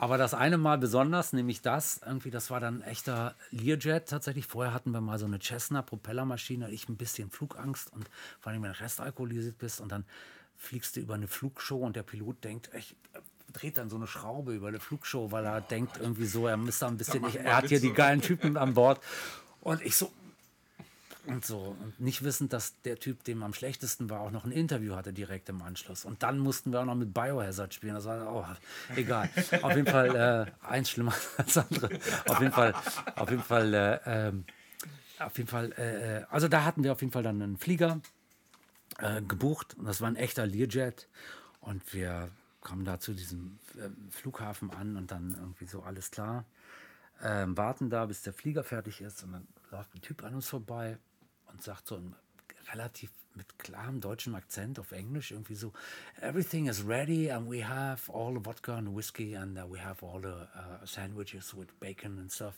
Aber 0.00 0.16
das 0.16 0.32
eine 0.32 0.58
Mal 0.58 0.78
besonders, 0.78 1.32
nämlich 1.32 1.60
das, 1.60 2.00
irgendwie, 2.06 2.30
das 2.30 2.50
war 2.50 2.60
dann 2.60 2.82
ein 2.82 2.88
echter 2.88 3.34
Learjet 3.50 4.08
tatsächlich. 4.08 4.46
Vorher 4.46 4.72
hatten 4.72 4.92
wir 4.92 5.00
mal 5.00 5.18
so 5.18 5.26
eine 5.26 5.40
Cessna 5.40 5.82
Propellermaschine, 5.82 6.70
ich 6.70 6.88
ein 6.88 6.96
bisschen 6.96 7.30
Flugangst 7.30 7.92
und 7.92 8.08
vor 8.38 8.52
allem, 8.52 8.62
wenn 8.62 8.72
du 8.72 8.80
restalkoholisiert 8.80 9.58
bist 9.58 9.80
und 9.80 9.90
dann 9.90 10.04
fliegst 10.56 10.94
du 10.94 11.00
über 11.00 11.14
eine 11.14 11.26
Flugshow 11.26 11.78
und 11.78 11.96
der 11.96 12.04
Pilot 12.04 12.44
denkt, 12.44 12.70
ich 12.74 12.94
dreht 13.52 13.76
dann 13.76 13.90
so 13.90 13.96
eine 13.96 14.06
Schraube 14.06 14.54
über 14.54 14.68
eine 14.68 14.78
Flugshow, 14.78 15.32
weil 15.32 15.44
er 15.44 15.62
oh, 15.64 15.66
denkt 15.68 15.98
irgendwie 15.98 16.26
so, 16.26 16.46
er 16.46 16.56
müsste 16.56 16.86
ein 16.86 16.96
bisschen, 16.96 17.26
ich, 17.26 17.40
er 17.40 17.56
hat 17.56 17.66
hier 17.66 17.80
die 17.80 17.92
geilen 17.92 18.20
Typen 18.20 18.56
an 18.56 18.74
Bord. 18.74 19.00
Und 19.62 19.82
ich 19.82 19.96
so, 19.96 20.12
und 21.28 21.44
so. 21.44 21.76
Und 21.80 22.00
nicht 22.00 22.24
wissend, 22.24 22.52
dass 22.52 22.80
der 22.82 22.98
Typ, 22.98 23.22
dem 23.24 23.42
am 23.42 23.52
schlechtesten 23.52 24.10
war, 24.10 24.20
auch 24.20 24.30
noch 24.30 24.44
ein 24.44 24.52
Interview 24.52 24.96
hatte 24.96 25.12
direkt 25.12 25.48
im 25.48 25.62
Anschluss. 25.62 26.04
Und 26.04 26.22
dann 26.22 26.38
mussten 26.38 26.72
wir 26.72 26.80
auch 26.80 26.84
noch 26.84 26.94
mit 26.94 27.12
Biohazard 27.14 27.74
spielen. 27.74 27.94
Das 27.94 28.06
war, 28.06 28.32
oh, 28.34 28.44
egal. 28.96 29.28
auf 29.62 29.76
jeden 29.76 29.86
Fall 29.86 30.16
äh, 30.16 30.66
eins 30.66 30.90
schlimmer 30.90 31.14
als 31.36 31.56
andere. 31.56 31.90
Auf 32.26 32.40
jeden 32.40 32.52
Fall, 32.52 32.74
auf 33.14 33.30
jeden 33.30 33.42
Fall, 33.42 33.74
äh, 33.74 34.28
äh, 34.28 34.32
auf 35.18 35.36
jeden 35.36 35.48
Fall, 35.48 35.72
äh, 35.72 36.24
also 36.30 36.48
da 36.48 36.64
hatten 36.64 36.82
wir 36.82 36.92
auf 36.92 37.00
jeden 37.00 37.12
Fall 37.12 37.22
dann 37.22 37.42
einen 37.42 37.56
Flieger 37.56 38.00
äh, 38.98 39.22
gebucht. 39.22 39.76
Und 39.78 39.84
das 39.84 40.00
war 40.00 40.08
ein 40.08 40.16
echter 40.16 40.46
Learjet. 40.46 41.08
Und 41.60 41.92
wir 41.92 42.30
kamen 42.62 42.84
da 42.84 42.98
zu 42.98 43.12
diesem 43.12 43.58
äh, 43.76 43.88
Flughafen 44.10 44.70
an 44.70 44.96
und 44.96 45.10
dann 45.10 45.34
irgendwie 45.34 45.66
so 45.66 45.82
alles 45.82 46.10
klar. 46.10 46.44
Ähm, 47.20 47.56
warten 47.56 47.90
da, 47.90 48.06
bis 48.06 48.22
der 48.22 48.32
Flieger 48.32 48.62
fertig 48.62 49.00
ist 49.00 49.24
und 49.24 49.32
dann 49.32 49.48
läuft 49.72 49.92
ein 49.94 50.00
Typ 50.00 50.22
an 50.22 50.36
uns 50.36 50.48
vorbei 50.48 50.98
und 51.48 51.62
sagt 51.62 51.86
so 51.86 51.96
in 51.96 52.14
relativ 52.72 53.10
mit 53.34 53.58
klarem 53.58 54.00
deutschem 54.00 54.34
Akzent 54.34 54.78
auf 54.78 54.92
Englisch 54.92 55.30
irgendwie 55.30 55.54
so 55.54 55.72
Everything 56.20 56.66
is 56.66 56.86
ready 56.86 57.30
and 57.30 57.50
we 57.50 57.66
have 57.66 58.12
all 58.12 58.34
the 58.34 58.44
vodka 58.44 58.76
and 58.76 58.94
whiskey 58.94 59.36
and 59.36 59.56
uh, 59.56 59.64
we 59.70 59.80
have 59.80 60.04
all 60.04 60.20
the 60.20 60.28
uh, 60.28 60.84
sandwiches 60.84 61.54
with 61.54 61.68
bacon 61.80 62.18
and 62.18 62.32
stuff. 62.32 62.54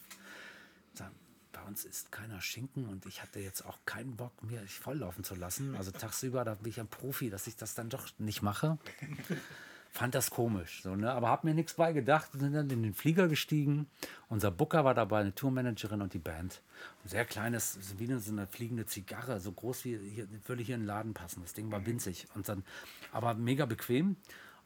Sagen, 0.94 1.14
bei 1.52 1.62
uns 1.62 1.84
isst 1.84 2.10
keiner 2.10 2.40
Schinken 2.40 2.88
und 2.88 3.06
ich 3.06 3.22
hatte 3.22 3.40
jetzt 3.40 3.64
auch 3.66 3.78
keinen 3.84 4.16
Bock, 4.16 4.42
mir 4.42 4.66
volllaufen 4.66 5.22
zu 5.24 5.34
lassen. 5.34 5.76
Also 5.76 5.90
tagsüber, 5.90 6.44
da 6.44 6.54
bin 6.54 6.70
ich 6.70 6.80
ein 6.80 6.88
Profi, 6.88 7.30
dass 7.30 7.46
ich 7.46 7.56
das 7.56 7.74
dann 7.74 7.90
doch 7.90 8.08
nicht 8.18 8.42
mache. 8.42 8.78
Fand 9.92 10.14
das 10.14 10.30
komisch, 10.30 10.82
so, 10.82 10.94
ne? 10.94 11.10
aber 11.10 11.28
habe 11.28 11.48
mir 11.48 11.54
nichts 11.54 11.74
bei 11.74 11.92
gedacht. 11.92 12.30
Sind 12.32 12.52
dann 12.52 12.70
in 12.70 12.84
den 12.84 12.94
Flieger 12.94 13.26
gestiegen. 13.26 13.88
Unser 14.28 14.52
Booker 14.52 14.84
war 14.84 14.94
dabei, 14.94 15.20
eine 15.20 15.34
Tourmanagerin 15.34 16.00
und 16.00 16.14
die 16.14 16.20
Band. 16.20 16.62
Ein 17.04 17.08
sehr 17.08 17.24
kleines, 17.24 17.76
wie 17.98 18.04
eine, 18.04 18.20
so 18.20 18.30
eine 18.30 18.46
fliegende 18.46 18.86
Zigarre, 18.86 19.40
so 19.40 19.50
groß 19.50 19.84
wie 19.84 19.98
hier, 19.98 20.28
würde 20.46 20.62
hier 20.62 20.76
in 20.76 20.82
den 20.82 20.86
Laden 20.86 21.12
passen. 21.12 21.42
Das 21.42 21.54
Ding 21.54 21.72
war 21.72 21.84
winzig 21.86 22.28
und 22.36 22.48
dann, 22.48 22.62
aber 23.10 23.34
mega 23.34 23.66
bequem. 23.66 24.16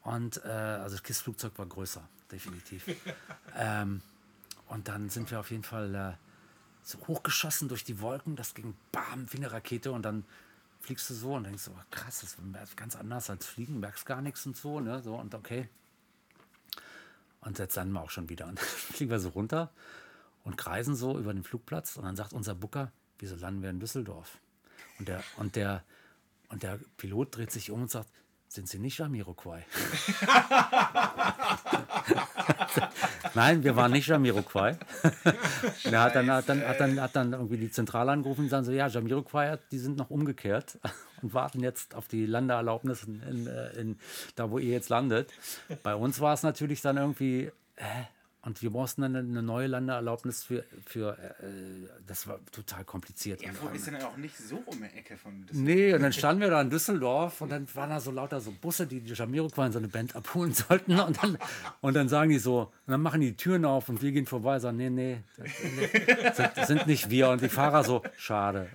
Und 0.02 0.44
äh, 0.44 0.48
also 0.48 0.96
das 0.96 1.02
KISS-Flugzeug 1.02 1.56
war 1.56 1.66
größer, 1.66 2.06
definitiv. 2.30 2.86
ähm, 3.56 4.02
und 4.68 4.88
dann 4.88 5.08
sind 5.08 5.30
wir 5.30 5.40
auf 5.40 5.50
jeden 5.50 5.64
Fall 5.64 5.94
äh, 5.94 6.12
so 6.82 6.98
hochgeschossen 7.08 7.68
durch 7.68 7.84
die 7.84 8.00
Wolken. 8.00 8.36
Das 8.36 8.52
ging 8.52 8.74
bam 8.92 9.26
wie 9.32 9.38
eine 9.38 9.50
Rakete 9.50 9.90
und 9.90 10.02
dann 10.02 10.24
fliegst 10.84 11.08
du 11.08 11.14
so 11.14 11.34
und 11.34 11.44
denkst 11.44 11.62
so, 11.62 11.72
oh, 11.72 11.82
krass, 11.90 12.20
das 12.20 12.36
ist 12.68 12.76
ganz 12.76 12.94
anders 12.94 13.30
als 13.30 13.46
Fliegen, 13.46 13.80
merkst 13.80 14.04
gar 14.04 14.20
nichts 14.20 14.44
und 14.44 14.56
so, 14.56 14.80
ne? 14.80 15.02
So 15.02 15.16
und 15.16 15.34
okay. 15.34 15.68
Und 17.40 17.58
jetzt 17.58 17.74
landen 17.74 17.94
wir 17.94 18.02
auch 18.02 18.10
schon 18.10 18.28
wieder. 18.28 18.46
Und 18.46 18.58
dann 18.58 18.66
fliegen 18.92 19.10
wir 19.10 19.18
so 19.18 19.30
runter 19.30 19.72
und 20.44 20.56
kreisen 20.56 20.94
so 20.94 21.18
über 21.18 21.32
den 21.32 21.42
Flugplatz 21.42 21.96
und 21.96 22.04
dann 22.04 22.16
sagt 22.16 22.32
unser 22.32 22.54
Booker, 22.54 22.92
wieso 23.18 23.36
landen 23.36 23.62
wir 23.62 23.70
in 23.70 23.80
Düsseldorf? 23.80 24.38
Und 24.98 25.08
der, 25.08 25.24
und 25.38 25.56
der, 25.56 25.82
und 26.48 26.62
der 26.62 26.78
Pilot 26.98 27.36
dreht 27.36 27.50
sich 27.50 27.70
um 27.70 27.82
und 27.82 27.90
sagt, 27.90 28.10
sind 28.54 28.68
Sie 28.68 28.78
nicht 28.78 28.98
Jamiroquai? 28.98 29.64
Nein, 33.34 33.64
wir 33.64 33.74
waren 33.74 33.90
nicht 33.90 34.06
Jamiroquai. 34.06 34.78
er 35.84 36.02
hat 36.02 36.14
dann, 36.14 36.30
hat, 36.30 36.48
dann, 36.48 36.66
hat, 36.66 36.80
dann, 36.80 37.00
hat 37.00 37.16
dann 37.16 37.32
irgendwie 37.32 37.56
die 37.56 37.70
Zentrale 37.70 38.12
angerufen 38.12 38.42
und 38.42 38.48
sagen 38.48 38.64
so, 38.64 38.72
ja, 38.72 38.86
Jamiroquai, 38.86 39.58
die 39.72 39.78
sind 39.78 39.96
noch 39.96 40.10
umgekehrt 40.10 40.78
und 41.22 41.34
warten 41.34 41.60
jetzt 41.60 41.94
auf 41.94 42.06
die 42.06 42.26
Landeerlaubnis 42.26 43.04
in, 43.04 43.22
in, 43.22 43.46
äh, 43.46 43.72
in, 43.72 43.98
da, 44.36 44.50
wo 44.50 44.58
ihr 44.58 44.70
jetzt 44.70 44.88
landet. 44.88 45.32
Bei 45.82 45.96
uns 45.96 46.20
war 46.20 46.34
es 46.34 46.44
natürlich 46.44 46.80
dann 46.80 46.96
irgendwie, 46.96 47.50
äh, 47.76 47.84
und 48.44 48.60
wir 48.60 48.70
brauchten 48.70 49.00
dann 49.02 49.16
eine 49.16 49.42
neue 49.42 49.68
Landeerlaubnis 49.68 50.44
für, 50.44 50.64
für 50.84 51.16
äh, 51.18 51.46
das 52.06 52.26
war 52.26 52.38
total 52.52 52.84
kompliziert. 52.84 53.42
Erfurt 53.42 53.70
und, 53.70 53.76
ist 53.76 53.86
dann 53.86 54.02
auch 54.02 54.18
nicht 54.18 54.36
so 54.36 54.62
um 54.66 54.78
die 54.78 54.98
Ecke 54.98 55.16
von 55.16 55.46
Düsseldorf. 55.46 55.64
Nee, 55.64 55.94
und 55.94 56.02
dann 56.02 56.12
standen 56.12 56.42
wir 56.42 56.50
da 56.50 56.60
in 56.60 56.68
Düsseldorf 56.68 57.40
und 57.40 57.50
dann 57.50 57.66
waren 57.74 57.88
da 57.90 58.00
so 58.00 58.10
lauter 58.10 58.40
so 58.40 58.52
Busse, 58.52 58.86
die 58.86 59.00
die 59.00 59.14
Jamiroquai 59.14 59.66
in 59.66 59.72
so 59.72 59.78
eine 59.78 59.88
Band 59.88 60.14
abholen 60.14 60.52
sollten. 60.68 61.00
Und 61.00 61.22
dann, 61.22 61.38
und 61.80 61.94
dann 61.94 62.08
sagen 62.10 62.30
die 62.30 62.38
so, 62.38 62.70
dann 62.86 63.00
machen 63.00 63.22
die 63.22 63.34
Türen 63.34 63.64
auf 63.64 63.88
und 63.88 64.02
wir 64.02 64.12
gehen 64.12 64.26
vorbei 64.26 64.56
und 64.56 64.60
sagen, 64.60 64.76
nee, 64.76 64.90
nee, 64.90 65.22
das 66.22 66.36
sind, 66.36 66.50
das 66.54 66.66
sind 66.68 66.86
nicht 66.86 67.08
wir. 67.08 67.30
Und 67.30 67.40
die 67.40 67.48
Fahrer 67.48 67.82
so, 67.82 68.02
schade. 68.16 68.68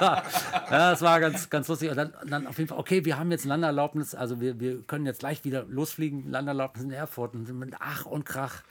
ja, 0.00 0.22
das 0.70 1.02
war 1.02 1.18
ganz, 1.18 1.50
ganz 1.50 1.66
lustig. 1.66 1.90
Und 1.90 1.96
dann, 1.96 2.14
dann 2.26 2.46
auf 2.46 2.58
jeden 2.58 2.68
Fall, 2.68 2.78
okay, 2.78 3.04
wir 3.04 3.18
haben 3.18 3.32
jetzt 3.32 3.44
Landeerlaubnis, 3.44 4.14
also 4.14 4.40
wir, 4.40 4.60
wir 4.60 4.82
können 4.82 5.04
jetzt 5.04 5.18
gleich 5.18 5.44
wieder 5.44 5.64
losfliegen, 5.64 6.30
Landeerlaubnis 6.30 6.84
in 6.84 6.92
Erfurt 6.92 7.34
und 7.34 7.48
Ach 7.80 8.06
und 8.06 8.24
Krach 8.24 8.62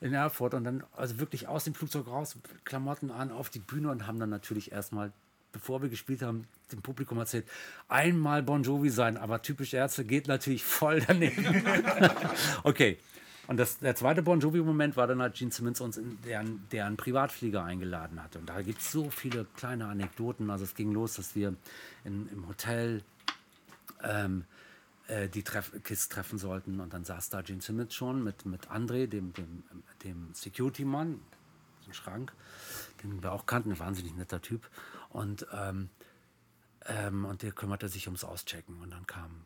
in 0.00 0.12
Erfurt 0.12 0.54
und 0.54 0.64
dann 0.64 0.84
also 0.94 1.18
wirklich 1.18 1.48
aus 1.48 1.64
dem 1.64 1.74
Flugzeug 1.74 2.06
raus, 2.06 2.36
Klamotten 2.64 3.10
an, 3.10 3.30
auf 3.30 3.50
die 3.50 3.58
Bühne 3.58 3.90
und 3.90 4.06
haben 4.06 4.18
dann 4.18 4.30
natürlich 4.30 4.72
erstmal, 4.72 5.12
bevor 5.52 5.82
wir 5.82 5.88
gespielt 5.88 6.22
haben, 6.22 6.46
dem 6.72 6.82
Publikum 6.82 7.18
erzählt, 7.18 7.46
einmal 7.88 8.42
Bon 8.42 8.62
Jovi 8.62 8.90
sein, 8.90 9.16
aber 9.16 9.42
typisch 9.42 9.72
Ärzte 9.72 10.04
geht 10.04 10.28
natürlich 10.28 10.64
voll 10.64 11.00
daneben. 11.00 11.44
okay. 12.62 12.98
Und 13.48 13.58
das, 13.58 13.78
der 13.78 13.94
zweite 13.94 14.22
Bon 14.22 14.40
Jovi-Moment 14.40 14.96
war 14.96 15.06
dann, 15.06 15.20
als 15.20 15.38
Gene 15.38 15.52
Simmons 15.52 15.80
uns 15.80 15.96
in 15.96 16.18
deren, 16.22 16.66
deren 16.72 16.96
Privatflieger 16.96 17.62
eingeladen 17.62 18.20
hatte. 18.20 18.40
Und 18.40 18.48
da 18.48 18.60
gibt 18.60 18.80
es 18.80 18.90
so 18.90 19.08
viele 19.08 19.46
kleine 19.56 19.86
Anekdoten. 19.86 20.50
Also 20.50 20.64
es 20.64 20.74
ging 20.74 20.90
los, 20.90 21.14
dass 21.14 21.36
wir 21.36 21.54
in, 22.04 22.28
im 22.32 22.48
Hotel 22.48 23.02
ähm, 24.02 24.44
äh, 25.08 25.28
die 25.28 25.42
Treff 25.42 25.72
Kiss 25.82 26.08
treffen 26.08 26.38
sollten. 26.38 26.80
Und 26.80 26.92
dann 26.92 27.04
saß 27.04 27.30
da 27.30 27.42
Gene 27.42 27.60
Simmons 27.60 27.94
schon 27.94 28.22
mit, 28.22 28.46
mit 28.46 28.68
André, 28.68 29.06
dem, 29.06 29.32
dem, 29.32 29.62
dem 30.04 30.34
Security-Mann, 30.34 31.20
im 31.86 31.92
Schrank, 31.92 32.32
den 33.02 33.22
wir 33.22 33.32
auch 33.32 33.46
kannten, 33.46 33.70
ein 33.70 33.78
wahnsinnig 33.78 34.14
netter 34.16 34.42
Typ. 34.42 34.68
Und, 35.10 35.46
ähm, 35.52 35.88
ähm, 36.86 37.24
und 37.24 37.42
der 37.42 37.52
kümmerte 37.52 37.88
sich 37.88 38.06
ums 38.06 38.24
Auschecken. 38.24 38.80
Und 38.80 38.90
dann 38.90 39.06
kam 39.06 39.44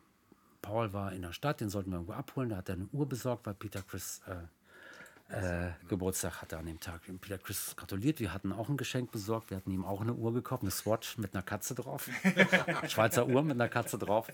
Paul 0.62 0.92
war 0.92 1.12
in 1.12 1.22
der 1.22 1.32
Stadt, 1.32 1.60
den 1.60 1.70
sollten 1.70 1.90
wir 1.90 1.96
irgendwo 1.96 2.12
abholen. 2.12 2.50
Da 2.50 2.56
hat 2.56 2.68
er 2.68 2.74
eine 2.76 2.88
Uhr 2.92 3.08
besorgt, 3.08 3.46
weil 3.46 3.54
Peter 3.54 3.82
Chris 3.82 4.20
äh, 4.26 5.66
äh, 5.66 5.70
Geburtstag 5.88 6.42
hatte 6.42 6.58
an 6.58 6.66
dem 6.66 6.80
Tag. 6.80 7.02
Und 7.08 7.20
Peter 7.20 7.38
Chris 7.38 7.74
gratuliert. 7.76 8.20
Wir 8.20 8.34
hatten 8.34 8.52
auch 8.52 8.68
ein 8.68 8.76
Geschenk 8.76 9.10
besorgt. 9.10 9.50
Wir 9.50 9.56
hatten 9.56 9.70
ihm 9.70 9.84
auch 9.84 10.00
eine 10.00 10.12
Uhr 10.12 10.34
gekauft, 10.34 10.62
eine 10.62 10.70
Swatch 10.70 11.18
mit 11.18 11.34
einer 11.34 11.42
Katze 11.42 11.74
drauf. 11.74 12.08
Schweizer 12.88 13.26
Uhr 13.26 13.42
mit 13.42 13.52
einer 13.52 13.68
Katze 13.68 13.98
drauf. 13.98 14.28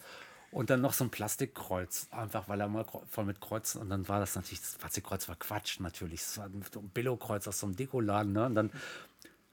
Und 0.51 0.71
dann 0.71 0.81
noch 0.81 0.93
so 0.93 1.05
ein 1.05 1.11
Plastikkreuz, 1.11 2.09
einfach 2.11 2.49
weil 2.49 2.61
er 2.61 2.69
mal 2.69 2.87
voll 3.11 3.25
mit 3.25 3.41
Kreuzen. 3.41 3.81
Und 3.81 3.91
dann 3.91 4.09
war 4.09 4.21
das 4.21 4.37
natürlich, 4.37 4.61
das 4.61 4.77
Plastikkreuz 4.77 5.29
war 5.29 5.37
Quatsch 5.37 5.81
natürlich. 5.81 6.21
Das 6.21 6.39
war 6.39 6.47
ein 6.47 6.65
Billo-Kreuz 6.95 7.47
aus 7.49 7.61
so 7.61 7.67
einem 7.67 7.77
Dekoladen. 7.77 8.33
Ne? 8.33 8.47
Und 8.47 8.55
dann, 8.55 8.71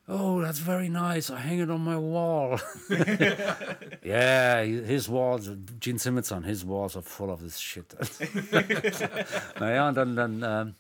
oh, 0.07 0.41
that's 0.41 0.59
very 0.59 0.89
nice. 0.89 1.29
I 1.29 1.37
hang 1.37 1.59
it 1.59 1.69
on 1.69 1.83
my 1.83 1.95
wall. 1.95 2.59
yeah, 4.03 4.63
his 4.63 5.09
walls, 5.09 5.49
Gene 5.79 5.99
Simmons 5.99 6.31
on 6.31 6.43
his 6.43 6.65
walls 6.65 6.95
are 6.95 7.03
full 7.03 7.29
of 7.29 7.41
this 7.41 7.59
shit. 7.59 7.95
naja, 9.59 9.89
und 9.89 9.95
dann, 9.95 10.15
dann 10.15 10.43
äh, 10.43 10.73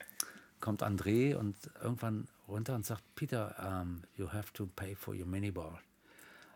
kommt 0.59 0.83
André 0.83 1.35
und 1.35 1.55
irgendwann 1.81 2.27
runter 2.47 2.75
und 2.75 2.85
sagt, 2.85 3.03
Peter, 3.15 3.81
um, 3.81 4.03
you 4.15 4.31
have 4.31 4.53
to 4.53 4.67
pay 4.67 4.95
for 4.95 5.13
your 5.13 5.25
minibar. 5.25 5.79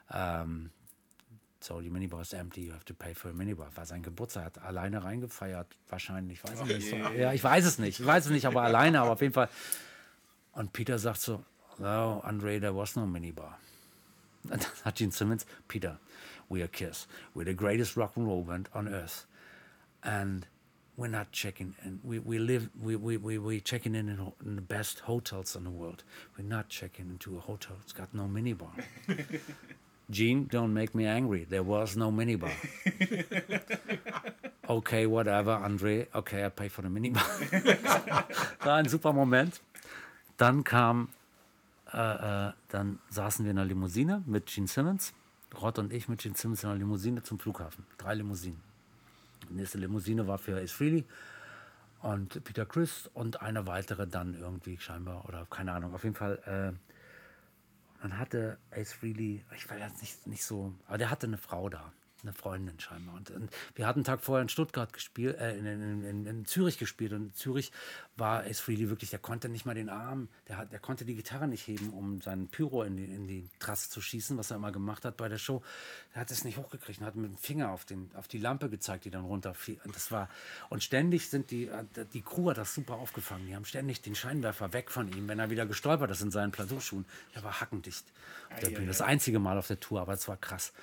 Um, 0.10 0.70
so, 1.60 1.82
die 1.82 1.90
Minibar 1.90 2.22
ist 2.22 2.34
empty, 2.34 2.66
you 2.66 2.74
have 2.74 2.86
to 2.86 2.94
pay 2.94 3.14
for 3.14 3.32
a 3.32 3.34
Minibar. 3.34 3.68
War 3.76 3.86
sein 3.86 4.04
Geburtstag, 4.04 4.46
hat 4.46 4.62
alleine 4.62 5.04
reingefeiert, 5.04 5.68
wahrscheinlich, 5.90 6.44
weiß 6.44 6.62
ich 6.62 6.68
nicht. 6.68 6.90
So, 6.90 6.96
ja, 6.96 7.34
ich 7.34 7.44
weiß 7.44 7.66
es 7.66 7.80
nicht, 7.80 8.00
ich 8.00 8.06
weiß 8.06 8.26
es 8.26 8.32
nicht, 8.32 8.46
aber 8.46 8.62
alleine, 8.62 9.02
aber 9.02 9.12
auf 9.12 9.22
jeden 9.22 9.34
Fall. 9.34 9.50
Und 10.54 10.74
Peter 10.74 11.00
sagt 11.00 11.20
so, 11.20 11.44
no, 11.78 12.22
Andre, 12.22 12.60
there 12.60 12.76
was 12.76 12.96
no 12.96 13.06
Minibar. 13.06 13.58
Und 14.44 14.52
dann 14.54 14.86
hat 14.86 14.96
Gene 14.96 15.12
Simmons, 15.12 15.46
Peter, 15.68 16.00
we 16.50 16.62
are 16.62 16.70
Kiss, 16.70 17.08
we're 17.36 17.46
the 17.46 17.56
greatest 17.56 17.98
rock 17.98 18.16
and 18.16 18.28
roll 18.28 18.44
band 18.44 18.70
on 18.74 18.88
earth. 18.88 19.26
And 20.04 20.48
we're 20.98 21.08
not 21.08 21.32
checking 21.32 21.76
in. 21.84 22.00
We, 22.04 22.20
we 22.20 22.40
live, 22.40 22.70
we, 22.82 22.96
we, 22.96 23.18
we, 23.18 23.38
we 23.38 23.62
checking 23.62 23.96
in, 23.96 24.10
in 24.10 24.32
in 24.46 24.56
the 24.56 24.62
best 24.62 25.00
hotels 25.02 25.56
in 25.56 25.64
the 25.64 25.70
world. 25.70 26.04
We're 26.38 26.46
not 26.48 26.70
checking 26.70 27.10
into 27.10 27.38
a 27.38 27.40
hotel. 27.40 27.78
It's 27.84 27.94
got 27.94 28.14
no 28.14 28.24
minibar. 28.24 28.72
Gene, 30.10 30.48
don't 30.48 30.74
make 30.74 30.96
me 30.96 31.06
angry. 31.06 31.46
There 31.50 31.64
was 31.64 31.98
no 31.98 32.12
minibar. 32.12 32.52
okay, 34.70 35.06
whatever, 35.06 35.52
Andre. 35.52 36.08
Okay, 36.14 36.46
I 36.46 36.50
pay 36.50 36.70
for 36.70 36.82
the 36.82 36.90
minibar. 36.90 37.24
war 38.64 38.76
ein 38.76 38.88
super 38.88 39.12
Moment. 39.12 39.60
Dann 40.38 40.64
kam, 40.64 41.10
äh, 41.94 41.98
äh, 41.98 42.54
dann 42.70 43.00
saßen 43.10 43.44
wir 43.44 43.52
in 43.52 43.58
einer 43.58 43.68
Limousine 43.68 44.24
mit 44.26 44.46
Gene 44.46 44.68
Simmons. 44.68 45.14
Rod 45.62 45.78
und 45.80 45.92
ich 45.92 46.08
mit 46.08 46.22
Gene 46.22 46.36
Simmons 46.36 46.64
in 46.64 46.70
einer 46.70 46.80
Limousine 46.80 47.22
zum 47.24 47.38
Flughafen. 47.38 47.86
Drei 47.98 48.16
Limousinen. 48.16 48.62
Die 49.50 49.56
nächste 49.56 49.78
Limousine 49.78 50.26
war 50.26 50.38
für 50.38 50.58
Ace 50.62 50.72
Frehley 50.72 51.04
und 52.02 52.44
Peter 52.46 52.66
Chris 52.66 53.10
und 53.14 53.42
eine 53.42 53.68
weitere 53.68 54.08
dann 54.08 54.36
irgendwie 54.40 54.78
scheinbar 54.78 55.26
oder 55.28 55.46
keine 55.50 55.74
Ahnung. 55.74 55.94
Auf 55.94 56.04
jeden 56.04 56.16
Fall. 56.16 56.74
Dann 58.02 58.20
hatte 58.20 58.58
Ace 58.72 58.94
Frehley, 58.94 59.44
ich 59.56 59.70
war 59.70 59.78
jetzt 59.78 60.02
nicht, 60.02 60.28
nicht 60.28 60.44
so, 60.44 60.74
aber 60.88 60.98
der 60.98 61.10
hatte 61.10 61.28
eine 61.28 61.38
Frau 61.38 61.70
da 61.70 61.92
eine 62.28 62.34
Freundin 62.34 62.80
scheinbar. 62.80 63.16
Und, 63.16 63.32
und, 63.32 63.50
wir 63.76 63.88
hatten 63.88 64.00
einen 64.00 64.06
Tag 64.06 64.22
vorher 64.22 64.42
in 64.42 64.50
Stuttgart 64.50 64.92
gespielt, 64.94 65.38
äh, 65.38 65.58
in, 65.58 65.66
in, 65.66 66.04
in, 66.04 66.26
in, 66.26 66.46
Zürich 66.46 66.78
gespielt. 66.78 67.14
Und 67.14 67.28
in 67.28 67.34
Zürich 67.34 67.72
war 68.16 68.44
Ace 68.44 68.60
Frehley 68.60 68.90
wirklich, 68.90 69.10
der 69.10 69.20
konnte 69.20 69.50
nicht 69.50 69.66
mal 69.66 69.76
den 69.76 69.90
Arm, 69.90 70.28
der, 70.48 70.58
hat, 70.58 70.72
der 70.72 70.80
konnte 70.80 71.06
die 71.06 71.16
Gitarre 71.16 71.48
nicht 71.48 71.68
heben, 71.68 71.90
um 71.90 72.22
seinen 72.22 72.48
Pyro 72.48 72.84
in 72.84 72.98
die, 72.98 73.06
in 73.06 73.28
die 73.28 73.50
Trasse 73.60 73.90
zu 73.90 74.02
schießen, 74.02 74.38
was 74.38 74.52
er 74.52 74.58
immer 74.58 74.72
gemacht 74.72 75.06
hat 75.06 75.18
bei 75.18 75.30
der 75.30 75.38
Show. 75.38 75.64
Er 76.14 76.22
hat 76.22 76.32
es 76.32 76.44
nicht 76.44 76.58
hochgekriegt 76.58 77.00
und 77.00 77.06
hat 77.06 77.16
mit 77.16 77.32
dem 77.32 77.38
Finger 77.38 77.72
auf, 77.72 77.86
den, 77.86 78.12
auf 78.16 78.28
die 78.28 78.40
Lampe 78.40 78.70
gezeigt, 78.70 79.06
die 79.06 79.12
dann 79.12 79.26
runterfiel. 79.26 79.80
Und 79.84 79.96
das 79.96 80.12
war, 80.12 80.30
und 80.70 80.84
ständig 80.84 81.30
sind 81.30 81.52
die, 81.52 81.70
die 82.14 82.22
Crew 82.22 82.50
hat 82.50 82.58
das 82.58 82.74
super 82.74 82.96
aufgefangen. 82.96 83.48
Die 83.48 83.56
haben 83.56 83.66
ständig 83.66 84.02
den 84.02 84.16
Scheinwerfer 84.16 84.74
weg 84.74 84.92
von 84.92 85.12
ihm, 85.12 85.28
wenn 85.28 85.40
er 85.40 85.50
wieder 85.50 85.66
gestolpert 85.66 86.12
ist 86.12 86.22
in 86.22 86.32
seinen 86.32 86.52
Plateauschuhen. 86.52 87.06
Er 87.34 87.44
war 87.44 87.62
hackendicht. 87.62 88.06
Auf 88.52 88.60
der 88.60 88.70
Bühne. 88.70 88.88
Das 88.88 89.02
einzige 89.02 89.40
Mal 89.40 89.58
auf 89.58 89.68
der 89.68 89.80
Tour, 89.80 90.02
aber 90.02 90.14
es 90.14 90.28
war 90.28 90.38
krass. 90.38 90.74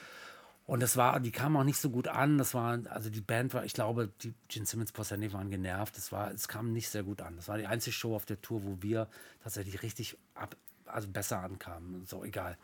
Und 0.66 0.80
das 0.80 0.96
war, 0.96 1.20
die 1.20 1.30
kamen 1.30 1.56
auch 1.56 1.64
nicht 1.64 1.76
so 1.76 1.90
gut 1.90 2.08
an. 2.08 2.38
Das 2.38 2.54
war, 2.54 2.78
also 2.88 3.10
die 3.10 3.20
Band 3.20 3.52
war, 3.52 3.64
ich 3.64 3.74
glaube, 3.74 4.10
die 4.22 4.32
Gene 4.48 4.64
Simmons 4.64 4.92
Possani 4.92 5.32
waren 5.32 5.50
genervt. 5.50 5.96
Das 5.96 6.10
war, 6.10 6.30
es 6.30 6.48
kam 6.48 6.72
nicht 6.72 6.88
sehr 6.88 7.02
gut 7.02 7.20
an. 7.20 7.36
Das 7.36 7.48
war 7.48 7.58
die 7.58 7.66
einzige 7.66 7.92
Show 7.92 8.16
auf 8.16 8.24
der 8.24 8.40
Tour, 8.40 8.64
wo 8.64 8.78
wir 8.80 9.08
tatsächlich 9.42 9.82
richtig 9.82 10.16
ab, 10.34 10.56
also 10.86 11.08
besser 11.08 11.40
ankamen. 11.40 12.06
So, 12.06 12.24
egal. 12.24 12.56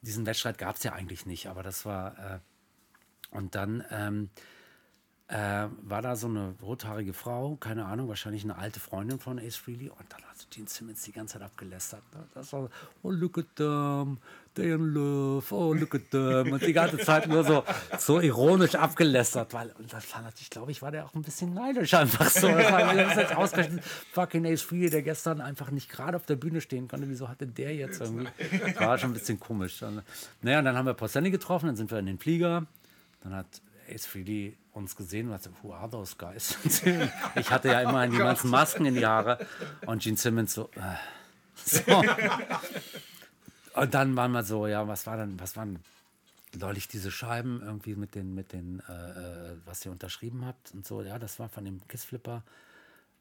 diesen 0.00 0.24
Wettstreit 0.24 0.56
gab 0.56 0.76
es 0.76 0.82
ja 0.82 0.94
eigentlich 0.94 1.26
nicht, 1.26 1.48
aber 1.48 1.62
das 1.62 1.84
war. 1.84 2.18
Äh, 2.18 2.38
und 3.32 3.54
dann 3.54 3.84
ähm, 3.90 4.30
äh, 5.30 5.68
war 5.82 6.02
da 6.02 6.16
so 6.16 6.26
eine 6.26 6.54
rothaarige 6.60 7.12
Frau, 7.12 7.56
keine 7.56 7.84
Ahnung, 7.84 8.08
wahrscheinlich 8.08 8.42
eine 8.42 8.58
alte 8.58 8.80
Freundin 8.80 9.20
von 9.20 9.38
Ace 9.38 9.54
Frehley. 9.54 9.88
Und 9.88 10.04
dann 10.08 10.22
hat 10.22 10.50
Gene 10.50 10.68
Simmons 10.68 11.02
die 11.02 11.12
ganze 11.12 11.34
Zeit 11.34 11.42
abgelästert. 11.42 12.02
Ne? 12.12 12.24
Das 12.34 12.52
war, 12.52 12.68
oh, 13.02 13.10
look 13.10 13.38
at 13.38 13.46
them, 13.54 14.18
they 14.56 14.72
in 14.72 14.92
love, 14.92 15.54
oh, 15.54 15.72
look 15.72 15.94
at 15.94 16.10
them. 16.10 16.52
Und 16.52 16.66
die 16.66 16.72
ganze 16.72 16.98
Zeit 16.98 17.28
nur 17.28 17.44
so, 17.44 17.62
so 17.96 18.20
ironisch 18.20 18.74
abgelästert. 18.74 19.54
Weil, 19.54 19.70
und 19.78 19.92
das 19.92 20.12
war 20.12 20.22
natürlich, 20.22 20.50
glaube 20.50 20.72
ich, 20.72 20.82
war 20.82 20.90
der 20.90 21.06
auch 21.06 21.14
ein 21.14 21.22
bisschen 21.22 21.54
neidisch 21.54 21.94
einfach 21.94 22.28
so. 22.28 22.48
Das 22.48 22.72
war 22.72 22.96
jetzt 22.96 23.36
ausgerechnet 23.36 23.84
fucking 24.12 24.46
Ace 24.46 24.62
Frehley, 24.62 24.90
der 24.90 25.02
gestern 25.02 25.40
einfach 25.40 25.70
nicht 25.70 25.88
gerade 25.88 26.16
auf 26.16 26.26
der 26.26 26.36
Bühne 26.36 26.60
stehen 26.60 26.88
konnte. 26.88 27.08
Wieso 27.08 27.28
hatte 27.28 27.46
der 27.46 27.72
jetzt 27.76 28.00
irgendwie? 28.00 28.26
Das 28.50 28.80
war 28.80 28.98
schon 28.98 29.10
ein 29.10 29.14
bisschen 29.14 29.38
komisch. 29.38 29.80
Und, 29.84 30.02
naja, 30.42 30.58
und 30.58 30.64
dann 30.64 30.76
haben 30.76 30.86
wir 30.86 30.94
Porcelli 30.94 31.30
getroffen, 31.30 31.66
dann 31.66 31.76
sind 31.76 31.88
wir 31.92 32.00
in 32.00 32.06
den 32.06 32.18
Flieger. 32.18 32.66
Dann 33.22 33.34
hat 33.34 33.46
Ace 33.90 34.06
Frehley 34.06 34.56
uns 34.72 34.96
gesehen 34.96 35.28
und 35.28 35.34
hat 35.34 35.42
gesagt, 35.42 35.62
who 35.62 35.72
are 35.72 35.90
those 35.90 36.14
guys? 36.16 36.56
ich 37.34 37.50
hatte 37.50 37.68
ja 37.68 37.80
immer 37.82 38.06
die 38.06 38.16
ganzen 38.16 38.50
Masken 38.50 38.86
in 38.86 38.94
die 38.94 39.06
Haare 39.06 39.46
und 39.86 40.02
Gene 40.02 40.16
Simmons 40.16 40.54
so, 40.54 40.70
äh, 40.76 40.96
so. 41.64 42.02
Und 43.74 43.94
dann 43.94 44.16
waren 44.16 44.32
wir 44.32 44.42
so, 44.42 44.66
ja, 44.66 44.86
was 44.86 45.06
war 45.06 45.16
dann, 45.16 45.38
was 45.38 45.56
waren 45.56 45.78
neulich 46.58 46.88
diese 46.88 47.10
Scheiben 47.10 47.62
irgendwie 47.62 47.94
mit 47.94 48.14
den, 48.14 48.34
mit 48.34 48.52
den, 48.52 48.82
äh, 48.88 48.92
äh, 48.92 49.56
was 49.64 49.84
ihr 49.84 49.92
unterschrieben 49.92 50.44
habt 50.44 50.72
und 50.74 50.86
so, 50.86 51.02
ja, 51.02 51.18
das 51.18 51.38
war 51.38 51.48
von 51.48 51.64
dem 51.64 51.80
Kiss 51.88 52.04
Flipper. 52.04 52.42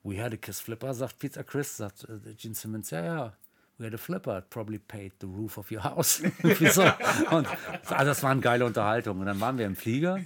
We 0.03 0.21
had 0.21 0.33
a 0.33 0.37
Kiss 0.37 0.59
Flipper, 0.59 0.93
sagt 0.93 1.19
Peter 1.19 1.43
Chris, 1.43 1.77
sagt 1.77 2.05
äh, 2.05 2.33
Gene 2.35 2.55
Simmons, 2.55 2.89
ja, 2.89 3.03
ja, 3.03 3.33
we 3.79 3.85
had 3.85 3.93
a 3.93 3.97
flipper, 3.97 4.37
it 4.37 4.49
probably 4.49 4.77
paid 4.77 5.13
the 5.19 5.27
roof 5.27 5.57
of 5.57 5.71
your 5.71 5.83
house. 5.83 6.21
so. 6.71 6.83
Und 7.31 7.47
also 7.89 8.05
das 8.05 8.21
war 8.21 8.31
eine 8.31 8.41
geile 8.41 8.65
Unterhaltung. 8.65 9.19
Und 9.19 9.25
dann 9.25 9.39
waren 9.39 9.57
wir 9.57 9.65
im 9.65 9.75
Flieger. 9.75 10.19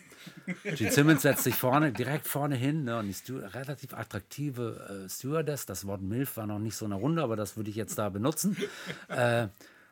Gene 0.64 0.91
Simmons 0.91 1.22
setzt 1.22 1.44
sich 1.44 1.56
vorne, 1.56 1.91
direkt 1.91 2.28
vorne 2.28 2.56
hin. 2.56 2.84
Ne, 2.84 2.98
und 2.98 3.08
die 3.08 3.14
Stu 3.14 3.38
relativ 3.38 3.94
attraktive 3.94 5.06
äh, 5.06 5.10
Stewardess, 5.10 5.66
das 5.66 5.86
Wort 5.86 6.02
MILF 6.02 6.38
war 6.38 6.48
noch 6.48 6.60
nicht 6.60 6.76
so 6.76 6.86
eine 6.86 6.96
Runde, 6.96 7.24
aber 7.24 7.36
das 7.36 7.58
würde 7.58 7.70
ich 7.70 7.76
jetzt 7.76 7.98
da 7.98 8.10
benutzen. 8.10 8.58
Äh, 9.08 9.48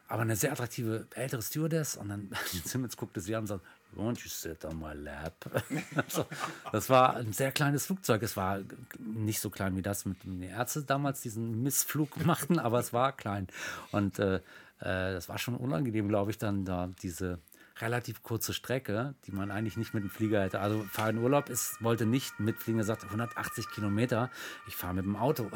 aber 0.08 0.24
eine 0.24 0.36
sehr 0.36 0.52
attraktive 0.52 1.08
ältere 1.16 1.42
Stewardess. 1.42 1.96
Und 1.96 2.10
dann 2.10 2.30
Gene 2.52 2.64
Simmons 2.66 2.98
guckte 2.98 3.22
sie 3.22 3.36
an 3.36 3.42
und 3.42 3.48
sagt, 3.48 3.64
Won't 3.96 4.24
you 4.24 4.30
sit 4.30 4.64
on 4.64 4.80
my 4.80 4.94
lap? 4.94 5.34
also, 5.96 6.26
das 6.72 6.90
war 6.90 7.18
ein 7.18 7.34
sehr 7.34 7.52
kleines 7.52 7.86
Flugzeug. 7.86 8.24
Es 8.24 8.38
war 8.38 8.60
nicht 9.00 9.42
so 9.42 9.50
klein 9.50 9.76
wie 9.76 9.82
das, 9.82 10.06
mit 10.06 10.24
dem 10.24 10.40
die 10.40 10.48
Ärzte 10.48 10.84
damals 10.84 11.22
diesen 11.22 11.62
Missflug 11.62 12.26
machten, 12.26 12.58
aber 12.58 12.80
es 12.80 12.94
war 12.94 13.12
klein. 13.12 13.48
Und 13.92 14.20
äh, 14.20 14.36
äh, 14.36 14.40
das 14.80 15.28
war 15.28 15.38
schon 15.38 15.56
unangenehm, 15.56 16.08
glaube 16.08 16.32
ich, 16.32 16.38
dann 16.38 16.64
da 16.64 16.90
diese 17.02 17.40
relativ 17.82 18.24
kurze 18.24 18.54
Strecke, 18.54 19.16
die 19.26 19.32
man 19.32 19.52
eigentlich 19.52 19.78
nicht 19.78 19.94
mit 19.94 20.04
dem 20.04 20.10
Flieger 20.10 20.42
hätte. 20.42 20.60
Also 20.60 20.84
fahren 20.84 21.18
in 21.18 21.24
Urlaub 21.24 21.50
ist, 21.50 21.82
wollte 21.82 22.06
nicht 22.06 22.40
mitfliegen, 22.40 22.80
er 22.80 22.86
sagte 22.86 23.08
180 23.08 23.70
Kilometer, 23.70 24.30
ich 24.68 24.76
fahre 24.76 24.94
mit 24.94 25.06
dem 25.06 25.16
Auto. 25.16 25.50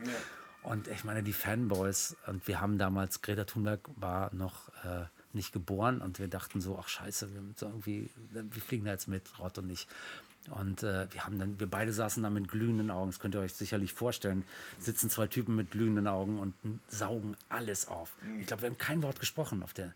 Ja. 0.00 0.12
Und 0.62 0.86
ich 0.88 1.02
meine, 1.02 1.22
die 1.22 1.32
Fanboys, 1.32 2.16
und 2.26 2.46
wir 2.46 2.60
haben 2.60 2.78
damals, 2.78 3.20
Greta 3.20 3.44
Thunberg 3.44 3.80
war 3.96 4.32
noch 4.32 4.68
äh, 4.84 5.06
nicht 5.32 5.52
geboren 5.52 6.00
und 6.00 6.18
wir 6.18 6.28
dachten 6.28 6.60
so, 6.60 6.78
ach 6.80 6.88
scheiße, 6.88 7.32
wir, 7.32 7.42
so 7.56 7.66
irgendwie, 7.66 8.10
wir 8.30 8.62
fliegen 8.62 8.84
da 8.84 8.92
jetzt 8.92 9.08
mit, 9.08 9.38
Rott 9.38 9.58
und 9.58 9.70
ich. 9.70 9.88
Und 10.50 10.82
äh, 10.82 11.06
wir 11.12 11.24
haben 11.24 11.38
dann, 11.38 11.58
wir 11.60 11.68
beide 11.68 11.92
saßen 11.92 12.22
da 12.22 12.30
mit 12.30 12.48
glühenden 12.48 12.90
Augen, 12.90 13.10
das 13.10 13.20
könnt 13.20 13.34
ihr 13.34 13.40
euch 13.40 13.54
sicherlich 13.54 13.92
vorstellen, 13.92 14.44
sitzen 14.78 15.08
zwei 15.08 15.28
Typen 15.28 15.54
mit 15.54 15.70
glühenden 15.70 16.08
Augen 16.08 16.38
und 16.38 16.54
saugen 16.88 17.36
alles 17.48 17.86
auf. 17.86 18.12
Ich 18.40 18.46
glaube, 18.46 18.62
wir 18.62 18.70
haben 18.70 18.78
kein 18.78 19.02
Wort 19.02 19.20
gesprochen 19.20 19.62
auf 19.62 19.72
der. 19.72 19.94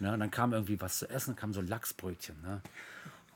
Ne? 0.00 0.12
Und 0.12 0.20
dann 0.20 0.30
kam 0.30 0.52
irgendwie 0.52 0.80
was 0.80 0.98
zu 0.98 1.08
essen, 1.08 1.36
kam 1.36 1.52
so 1.52 1.60
Lachsbrötchen. 1.60 2.40
Ne? 2.42 2.60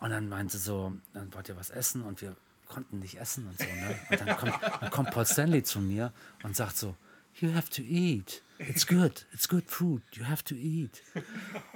Und 0.01 0.11
dann 0.11 0.29
meinte 0.29 0.59
so, 0.59 0.93
dann 1.15 1.33
wollt 1.35 1.49
ihr 1.49 1.57
was 1.57 1.71
essen 1.71 2.03
und 2.03 2.23
wir 2.23 2.37
konnten 2.69 2.99
nicht 2.99 3.21
essen 3.21 3.47
und 3.47 3.59
so. 3.59 3.65
Ne? 3.65 3.99
Und 4.11 4.21
dann 4.21 4.37
kommt, 4.37 4.55
dann 4.81 4.91
kommt 4.91 5.11
Paul 5.11 5.27
Stanley 5.27 5.63
zu 5.63 5.81
mir 5.81 6.13
und 6.43 6.57
sagt 6.57 6.77
so, 6.77 6.97
you 7.41 7.55
have 7.55 7.71
to 7.71 7.83
eat. 7.83 8.43
It's 8.59 8.87
good. 8.87 9.27
It's 9.33 9.49
good 9.49 9.65
food. 9.67 10.03
You 10.13 10.25
have 10.27 10.45
to 10.45 10.55
eat. 10.55 11.03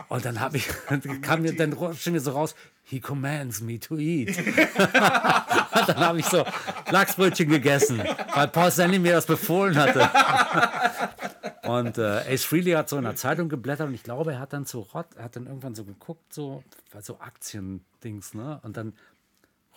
Und 0.09 0.25
dann 0.25 0.41
habe 0.41 0.57
ich, 0.59 0.69
kam 1.23 1.43
mir 1.43 1.57
dann 1.57 1.77
schon 1.97 2.13
mir 2.13 2.21
so 2.21 2.33
raus, 2.33 2.55
he 2.89 3.01
commands 3.01 3.61
me 3.61 3.81
to 3.81 3.99
eat. 3.99 4.37
dann 4.77 5.97
habe 5.97 6.21
ich 6.21 6.27
so 6.27 6.45
Lachsbrötchen 6.91 7.49
gegessen, 7.49 8.01
weil 8.33 8.49
Paul 8.49 8.71
Stanley 8.71 9.01
mir 9.01 9.13
das 9.13 9.27
befohlen 9.27 9.77
hatte. 9.77 10.09
Und 11.69 11.99
äh, 11.99 12.23
Ace 12.33 12.45
Frehley 12.45 12.73
hat 12.73 12.89
so 12.89 12.97
in 12.97 13.03
der 13.03 13.17
Zeitung 13.17 13.49
geblättert 13.49 13.89
und 13.89 13.95
ich 13.95 14.05
glaube, 14.05 14.35
er 14.35 14.39
hat 14.39 14.53
dann 14.53 14.67
so 14.67 14.83
Rott, 14.83 15.09
er 15.17 15.25
hat 15.25 15.35
dann 15.35 15.47
irgendwann 15.47 15.75
so 15.75 15.83
geguckt, 15.83 16.33
so, 16.33 16.63
so 17.01 17.19
Aktien-Dings, 17.19 18.35
ne? 18.35 18.61
Und 18.63 18.77
dann 18.77 18.93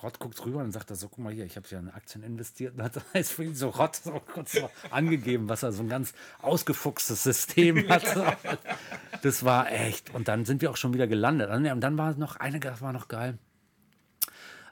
Rott 0.02 0.20
guckt 0.20 0.46
rüber 0.46 0.60
und 0.60 0.72
sagt 0.72 0.90
er 0.90 0.96
so, 0.96 1.10
guck 1.10 1.20
mal 1.20 1.34
hier, 1.34 1.46
ich 1.46 1.56
habe 1.56 1.68
ja 1.70 1.80
in 1.80 1.90
Aktien 1.90 2.24
investiert. 2.24 2.76
Und 2.76 2.84
hat 2.84 3.02
Ice 3.14 3.34
Frehley 3.34 3.54
so 3.54 3.70
Rott 3.70 3.98
so 3.98 4.22
kurz 4.34 4.54
so 4.54 4.70
angegeben, 4.92 5.50
was 5.50 5.64
er 5.64 5.72
so 5.72 5.84
ein 5.84 5.90
ganz 5.90 6.14
ausgefuchstes 6.42 7.24
System 7.24 7.88
hat. 7.90 8.38
Das 9.22 9.44
war 9.44 9.72
echt. 9.72 10.14
Und 10.14 10.28
dann 10.28 10.46
sind 10.46 10.62
wir 10.62 10.72
auch 10.72 10.78
schon 10.78 10.94
wieder 10.94 11.08
gelandet. 11.08 11.50
Und 11.50 11.82
dann 11.82 11.98
war 11.98 12.14
noch 12.16 12.38
eine, 12.38 12.60
das 12.60 12.82
war 12.82 12.94
noch 12.94 13.08
geil. 13.08 13.38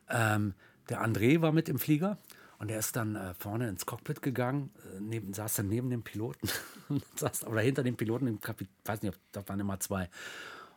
Ähm, 0.10 0.54
der 0.90 1.04
André 1.06 1.42
war 1.42 1.52
mit 1.52 1.68
im 1.70 1.80
Flieger 1.80 2.18
und 2.60 2.72
er 2.72 2.80
ist 2.80 2.96
dann 2.96 3.16
äh, 3.16 3.34
vorne 3.34 3.70
ins 3.70 3.86
Cockpit 3.86 4.22
gegangen, 4.22 4.72
äh, 4.96 5.00
neben, 5.00 5.34
saß 5.34 5.56
dann 5.56 5.68
neben 5.68 5.90
dem 5.90 6.04
Piloten, 6.04 6.50
saß, 7.16 7.46
oder 7.46 7.62
hinter 7.62 7.84
dem 7.84 7.98
Piloten, 7.98 8.28
im 8.28 8.40
Kapit 8.40 8.70
weiß 8.86 9.02
nicht, 9.02 9.20
da 9.32 9.48
waren 9.48 9.60
immer 9.60 9.80
zwei, 9.80 10.10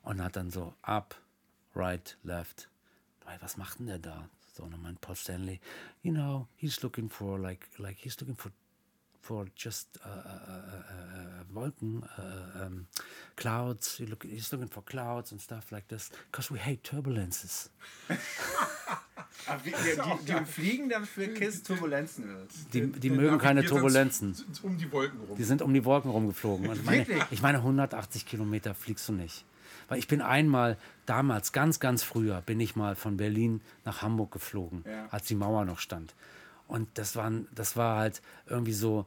und 0.03 0.22
hat 0.22 0.36
dann 0.36 0.51
so 0.51 0.74
up, 0.82 1.14
right, 1.74 2.18
left. 2.22 2.68
Was 3.40 3.57
macht 3.57 3.78
denn 3.78 3.86
der 3.86 4.01
da? 4.01 4.28
Dann 4.69 4.83
meint 4.83 5.01
Paul 5.01 5.17
Stanley, 5.17 5.61
you 6.03 6.13
know, 6.13 6.47
he's 6.57 6.83
looking 6.83 7.09
for 7.09 7.39
like, 7.39 7.69
like 7.79 7.99
he's 7.99 8.19
looking 8.21 8.37
for 8.37 8.51
for 9.21 9.47
just 9.55 9.99
uh, 10.05 10.09
uh, 10.09 10.53
uh, 10.53 11.45
Wolken, 11.55 12.03
um, 12.61 12.87
clouds. 13.37 13.99
He 13.99 14.07
look, 14.07 14.25
he's 14.25 14.51
looking 14.51 14.69
for 14.69 14.83
clouds 14.83 15.31
and 15.31 15.41
stuff 15.41 15.71
like 15.71 15.89
this, 15.89 16.11
because 16.31 16.51
we 16.51 16.59
hate 16.59 16.83
turbulences. 16.83 17.69
die, 18.09 19.71
die, 19.71 20.33
die, 20.33 20.45
fliegen 20.45 20.89
dann 20.89 21.05
für 21.05 21.29
KISS 21.29 21.63
Turbulenzen. 21.63 22.25
Die, 22.73 22.87
die 22.87 23.11
mögen 23.11 23.39
keine 23.39 23.65
Turbulenzen. 23.65 24.37
Um 24.63 24.77
die 24.77 24.91
Wolken 24.91 25.21
rum. 25.21 25.37
Die 25.37 25.45
sind 25.45 25.63
um 25.63 25.73
die 25.73 25.85
Wolken 25.85 26.11
rumgeflogen. 26.11 26.69
Und 26.69 26.79
ich, 26.79 26.85
meine, 26.85 27.07
ich 27.31 27.43
meine, 27.43 27.59
180 27.59 28.27
Kilometer 28.27 28.75
fliegst 28.75 29.09
du 29.09 29.13
nicht. 29.13 29.45
Weil 29.89 29.99
ich 29.99 30.09
bin 30.09 30.23
einmal, 30.23 30.77
damals, 31.07 31.53
ganz, 31.53 31.81
ganz 31.81 32.03
früher, 32.03 32.41
bin 32.43 32.61
ich 32.61 32.77
mal 32.77 32.95
von 32.95 33.16
Berlin 33.16 33.61
nach 33.85 34.03
Hamburg 34.03 34.31
geflogen, 34.31 34.85
ja. 34.87 35.07
als 35.11 35.27
die 35.27 35.35
Mauer 35.35 35.64
noch 35.64 35.79
stand. 35.79 36.14
Und 36.68 36.89
das, 36.95 37.16
waren, 37.16 37.49
das 37.53 37.77
war 37.77 37.99
halt 37.99 38.23
irgendwie 38.47 38.73
so, 38.73 39.07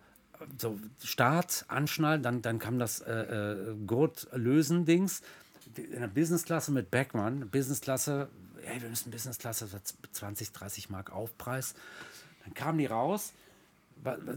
so 0.57 0.77
Start, 1.01 1.63
Anschnallen, 1.69 2.21
dann, 2.21 2.41
dann 2.41 2.59
kam 2.59 2.77
das 2.77 2.99
äh, 2.99 3.13
äh, 3.13 3.75
Gurt-Lösen-Dings. 3.87 5.21
In 5.77 6.01
der 6.01 6.07
Businessklasse 6.07 6.73
mit 6.73 6.91
Beckmann, 6.91 7.49
Businessklasse, 7.49 8.27
ey, 8.65 8.81
wir 8.81 8.89
müssen 8.89 9.11
Businessklasse, 9.11 9.69
20, 10.11 10.51
30 10.51 10.89
Mark 10.89 11.13
Aufpreis. 11.13 11.73
Dann 12.43 12.53
kamen 12.53 12.79
die 12.79 12.85
raus, 12.85 13.31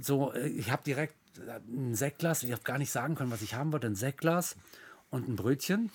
so, 0.00 0.32
äh, 0.32 0.46
ich 0.46 0.70
habe 0.70 0.82
direkt 0.84 1.16
äh, 1.38 1.58
ein 1.68 1.94
Sektglas, 1.94 2.42
ich 2.42 2.52
habe 2.52 2.62
gar 2.62 2.78
nicht 2.78 2.92
sagen 2.92 3.16
können, 3.16 3.32
was 3.32 3.42
ich 3.42 3.54
haben 3.54 3.72
wollte, 3.72 3.88
ein 3.88 3.96
Sektglas 3.96 4.56
und 5.16 5.28
ein 5.28 5.36
Brötchen. 5.36 5.90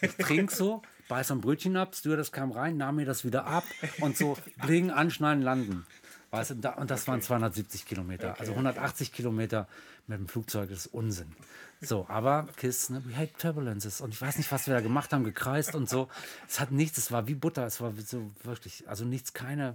Ich 0.00 0.16
trinke 0.16 0.54
so, 0.54 0.82
beiß 1.08 1.30
ein 1.30 1.40
Brötchen 1.40 1.76
ab, 1.76 1.94
das 2.02 2.32
kam 2.32 2.52
rein, 2.52 2.76
nahm 2.76 2.96
mir 2.96 3.06
das 3.06 3.24
wieder 3.24 3.46
ab 3.46 3.64
und 4.00 4.16
so 4.16 4.36
blinken, 4.64 4.90
anschneiden, 4.90 5.42
landen. 5.42 5.86
Weißt 6.30 6.50
du, 6.50 6.70
und 6.72 6.90
das 6.90 7.06
waren 7.08 7.20
270 7.20 7.84
Kilometer. 7.84 8.30
Okay. 8.30 8.40
Also 8.40 8.52
180 8.52 9.12
Kilometer 9.12 9.68
mit 10.06 10.18
dem 10.18 10.28
Flugzeug 10.28 10.70
ist 10.70 10.86
Unsinn. 10.86 11.34
So, 11.80 12.06
aber 12.08 12.48
KISS, 12.56 12.90
ne, 12.90 13.02
we 13.04 13.16
hate 13.16 13.32
turbulences. 13.38 14.00
Und 14.00 14.14
ich 14.14 14.22
weiß 14.22 14.38
nicht, 14.38 14.50
was 14.50 14.66
wir 14.66 14.74
da 14.74 14.80
gemacht 14.80 15.12
haben, 15.12 15.24
gekreist 15.24 15.74
und 15.74 15.88
so. 15.88 16.08
Es 16.48 16.58
hat 16.58 16.70
nichts, 16.70 16.96
es 16.96 17.12
war 17.12 17.26
wie 17.28 17.34
Butter, 17.34 17.66
es 17.66 17.80
war 17.80 17.92
so 18.04 18.30
wirklich, 18.44 18.88
also 18.88 19.04
nichts, 19.04 19.32
keine. 19.32 19.74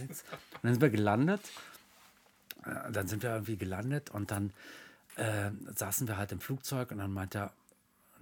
Nichts. 0.00 0.24
Und 0.54 0.64
dann 0.64 0.72
sind 0.72 0.82
wir 0.82 0.90
gelandet. 0.90 1.42
Äh, 2.64 2.90
dann 2.90 3.06
sind 3.06 3.22
wir 3.22 3.30
irgendwie 3.30 3.56
gelandet 3.56 4.10
und 4.10 4.30
dann 4.30 4.52
äh, 5.16 5.50
saßen 5.74 6.08
wir 6.08 6.16
halt 6.16 6.32
im 6.32 6.40
Flugzeug 6.40 6.90
und 6.90 6.98
dann 6.98 7.12
meint 7.12 7.34
er, 7.34 7.52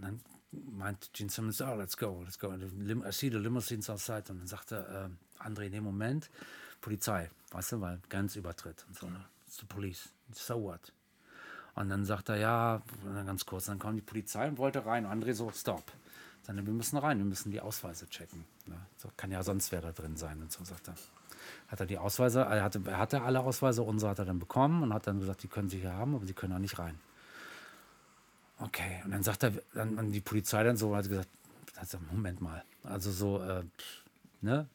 und 0.03 0.09
dann 0.09 0.21
meint 0.51 1.13
Gene 1.13 1.31
Simmons, 1.31 1.61
oh, 1.61 1.75
let's 1.77 1.97
go, 1.97 2.23
let's 2.25 2.39
go. 2.39 2.53
I 2.53 3.13
see 3.13 3.31
the 3.31 3.39
limousines 3.39 3.89
outside. 3.89 4.25
Und 4.29 4.41
dann 4.41 4.47
sagte 4.47 5.11
äh, 5.41 5.43
André, 5.43 5.67
in 5.67 5.73
dem 5.73 5.85
Moment, 5.85 6.29
Polizei, 6.81 7.31
weißt 7.53 7.73
du, 7.73 7.81
weil 7.81 8.01
Grenzübertritt 8.09 8.85
und 8.89 8.99
so. 8.99 9.09
Ne? 9.09 9.25
It's 9.47 9.59
the 9.59 9.67
police. 9.67 10.09
So 10.33 10.63
what? 10.63 10.93
Und 11.75 11.89
dann 11.89 12.05
sagt 12.05 12.29
er, 12.29 12.37
ja, 12.37 12.83
ganz 13.25 13.47
kurz, 13.47 13.67
dann 13.67 13.79
kam 13.79 13.95
die 13.95 14.03
Polizei 14.03 14.47
und 14.49 14.59
wollte 14.59 14.85
rein. 14.85 15.07
Und 15.07 15.13
André 15.13 15.33
so, 15.33 15.51
stop. 15.53 15.85
Dann, 16.47 16.57
wir 16.67 16.73
müssen 16.73 16.99
rein, 16.99 17.19
wir 17.19 17.25
müssen 17.25 17.51
die 17.53 17.61
Ausweise 17.61 18.09
checken. 18.09 18.45
Ne? 18.67 18.77
So 18.97 19.11
kann 19.17 19.31
ja 19.31 19.43
sonst 19.43 19.71
wer 19.73 19.81
da 19.81 19.93
drin 19.93 20.17
sein. 20.17 20.43
Und 20.43 20.53
so 20.53 20.65
sagt 20.65 20.89
er. 20.89 20.95
Hat 21.69 21.81
er 21.81 21.87
die 21.87 21.99
Ausweise, 21.99 22.41
er 22.41 22.63
hatte, 22.63 22.83
er 22.85 22.99
hatte 22.99 23.23
alle 23.23 23.41
Ausweise, 23.41 23.83
unsere 23.83 24.11
hat 24.11 24.19
er 24.19 24.25
dann 24.25 24.39
bekommen 24.39 24.83
und 24.83 24.93
hat 24.93 25.07
dann 25.07 25.19
gesagt, 25.19 25.43
die 25.43 25.49
können 25.49 25.69
sie 25.69 25.79
hier 25.79 25.93
haben, 25.93 26.15
aber 26.15 26.27
sie 26.27 26.35
können 26.35 26.53
auch 26.53 26.59
nicht 26.59 26.79
rein. 26.79 26.99
Okay. 28.63 29.03
Und 29.05 29.11
dann 29.13 29.23
sagt 29.23 29.43
er, 29.43 29.53
dann, 29.75 29.97
dann 29.97 30.13
die 30.13 30.21
Polizei 30.21 30.63
dann 30.63 30.77
so, 30.77 30.95
hat 30.97 31.09
gesagt, 31.09 31.29
hat 31.77 31.85
gesagt, 31.85 32.13
Moment 32.13 32.41
mal, 32.41 32.65
also 32.85 33.11
so, 33.11 33.43
äh, 33.43 33.65
ne? 34.41 34.69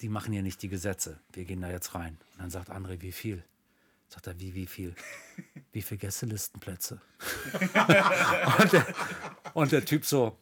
Die 0.00 0.08
machen 0.08 0.32
hier 0.32 0.42
nicht 0.42 0.62
die 0.62 0.68
Gesetze. 0.68 1.18
Wir 1.32 1.44
gehen 1.44 1.60
da 1.60 1.70
jetzt 1.70 1.94
rein. 1.94 2.18
Und 2.34 2.42
dann 2.42 2.50
sagt 2.50 2.70
André, 2.70 3.00
wie 3.00 3.12
viel? 3.12 3.42
Sagt 4.08 4.26
er, 4.26 4.38
wie, 4.38 4.54
wie 4.54 4.66
viel? 4.66 4.94
Wie 5.72 5.82
viele 5.82 5.98
Gästelistenplätze? 5.98 7.00
und, 8.58 8.72
der, 8.72 8.86
und 9.52 9.70
der 9.70 9.84
Typ 9.84 10.04
so, 10.04 10.36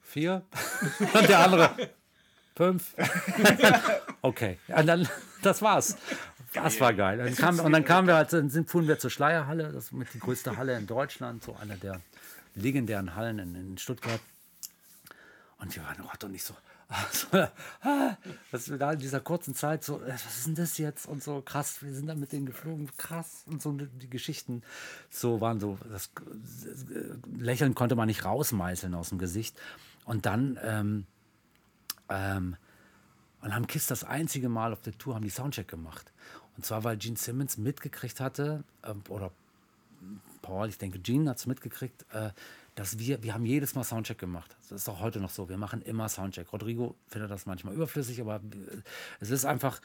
vier? 0.00 0.46
Und 1.00 1.28
der 1.28 1.40
andere, 1.40 1.90
fünf? 2.54 2.94
okay, 4.22 4.58
und 4.68 4.86
dann, 4.86 5.08
das 5.42 5.60
war's. 5.60 5.96
Das 6.54 6.80
war 6.80 6.92
geil. 6.92 7.18
Dann 7.18 7.34
kam, 7.34 7.60
und 7.60 7.72
dann 7.72 7.84
kamen 7.84 8.08
wir 8.08 8.16
halt, 8.16 8.32
dann 8.32 8.50
sind, 8.50 8.70
fuhren 8.70 8.86
wir 8.86 8.98
zur 8.98 9.10
Schleierhalle, 9.10 9.72
das 9.72 9.84
ist 9.84 9.92
mit 9.92 10.12
die 10.12 10.18
größte 10.18 10.56
Halle 10.56 10.76
in 10.76 10.86
Deutschland, 10.86 11.42
so 11.42 11.56
einer 11.56 11.76
der 11.76 12.00
legendären 12.54 13.14
Hallen 13.14 13.38
in, 13.38 13.54
in 13.54 13.78
Stuttgart. 13.78 14.20
Und 15.58 15.74
wir 15.74 15.84
waren 15.84 16.00
Rott 16.00 16.24
und 16.24 16.34
ich 16.34 16.42
so, 16.42 16.54
also, 16.88 17.48
was 18.50 18.68
wir 18.68 18.76
da 18.76 18.92
in 18.92 18.98
dieser 18.98 19.20
kurzen 19.20 19.54
Zeit 19.54 19.82
so, 19.82 20.02
äh, 20.02 20.12
was 20.12 20.38
ist 20.38 20.46
denn 20.46 20.54
das 20.54 20.76
jetzt? 20.76 21.06
Und 21.06 21.22
so 21.22 21.40
krass, 21.40 21.82
wir 21.82 21.94
sind 21.94 22.06
da 22.06 22.14
mit 22.14 22.32
denen 22.32 22.44
geflogen, 22.44 22.90
krass. 22.98 23.44
Und 23.46 23.62
so 23.62 23.72
die 23.72 24.10
Geschichten 24.10 24.62
so 25.08 25.40
waren 25.40 25.58
so, 25.58 25.78
das, 25.90 26.10
das 26.14 26.84
Lächeln 27.38 27.74
konnte 27.74 27.96
man 27.96 28.08
nicht 28.08 28.24
rausmeißeln 28.24 28.94
aus 28.94 29.08
dem 29.08 29.18
Gesicht. 29.18 29.56
Und 30.04 30.26
dann, 30.26 30.58
ähm, 30.62 31.06
ähm, 32.10 32.56
und 33.42 33.54
haben 33.54 33.66
Kiss 33.66 33.86
das 33.86 34.04
einzige 34.04 34.48
Mal 34.48 34.72
auf 34.72 34.80
der 34.80 34.96
Tour 34.96 35.14
haben 35.14 35.24
die 35.24 35.30
Soundcheck 35.30 35.68
gemacht. 35.68 36.12
Und 36.56 36.64
zwar, 36.64 36.84
weil 36.84 36.96
Gene 36.96 37.16
Simmons 37.16 37.58
mitgekriegt 37.58 38.20
hatte, 38.20 38.64
äh, 38.82 38.94
oder 39.08 39.32
Paul, 40.40 40.68
ich 40.68 40.78
denke, 40.78 40.98
Gene 40.98 41.30
hat 41.30 41.38
es 41.38 41.46
mitgekriegt, 41.46 42.06
äh, 42.12 42.30
dass 42.74 42.98
wir, 42.98 43.22
wir 43.22 43.34
haben 43.34 43.44
jedes 43.44 43.74
Mal 43.74 43.84
Soundcheck 43.84 44.18
gemacht. 44.18 44.56
Das 44.60 44.82
ist 44.82 44.88
auch 44.88 45.00
heute 45.00 45.20
noch 45.20 45.30
so. 45.30 45.48
Wir 45.48 45.58
machen 45.58 45.82
immer 45.82 46.08
Soundcheck. 46.08 46.52
Rodrigo 46.52 46.94
findet 47.08 47.30
das 47.30 47.46
manchmal 47.46 47.74
überflüssig, 47.74 48.20
aber 48.20 48.40
es 49.20 49.30
ist 49.30 49.44
einfach 49.44 49.80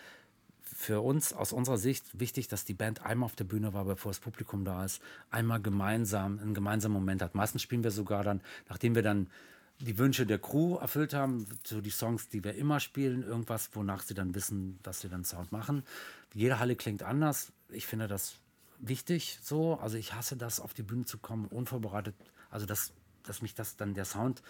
für 0.62 1.02
uns 1.02 1.34
aus 1.34 1.54
unserer 1.54 1.78
Sicht 1.78 2.20
wichtig, 2.20 2.48
dass 2.48 2.66
die 2.66 2.74
Band 2.74 3.06
einmal 3.06 3.26
auf 3.26 3.36
der 3.36 3.46
Bühne 3.46 3.74
war, 3.74 3.86
bevor 3.86 4.12
das 4.12 4.20
Publikum 4.20 4.64
da 4.64 4.86
ist, 4.86 5.02
einmal 5.32 5.62
gemeinsam, 5.62 6.40
einen 6.40 6.54
gemeinsamen 6.54 6.94
Moment 6.94 7.22
hat. 7.22 7.36
Meistens 7.36 7.62
spielen 7.62 7.84
wir 7.84 7.92
sogar 7.92 8.24
dann, 8.24 8.42
nachdem 8.70 8.96
wir 8.96 9.02
dann 9.02 9.28
die 9.80 9.98
Wünsche 9.98 10.26
der 10.26 10.40
Crew 10.40 10.78
erfüllt 10.78 11.14
haben, 11.14 11.46
so 11.64 11.82
die 11.82 11.92
Songs, 11.92 12.30
die 12.30 12.44
wir 12.44 12.56
immer 12.56 12.80
spielen, 12.80 13.24
irgendwas, 13.24 13.70
wonach 13.74 14.02
sie 14.02 14.16
dann 14.16 14.34
wissen, 14.34 14.80
dass 14.84 15.02
sie 15.02 15.10
dann 15.10 15.24
Sound 15.24 15.52
machen. 15.52 15.84
Jede 16.34 16.60
Halle 16.60 16.76
klingt 16.76 17.04
anders. 17.04 17.52
Ich 17.70 17.86
finde 17.86 18.08
das 18.08 18.36
wichtig 18.80 19.40
so. 19.44 19.78
Also 19.80 19.98
ich 19.98 20.14
hasse 20.14 20.36
das, 20.36 20.60
auf 20.60 20.74
die 20.74 20.84
Bühne 20.84 21.06
zu 21.06 21.20
kommen, 21.20 21.46
unvorbereitet. 21.46 22.16
Also 22.50 22.66
dass, 22.66 22.92
dass 23.24 23.42
mich 23.42 23.54
das 23.54 23.76
dann 23.76 23.94
der 23.94 24.06
Sound 24.06 24.42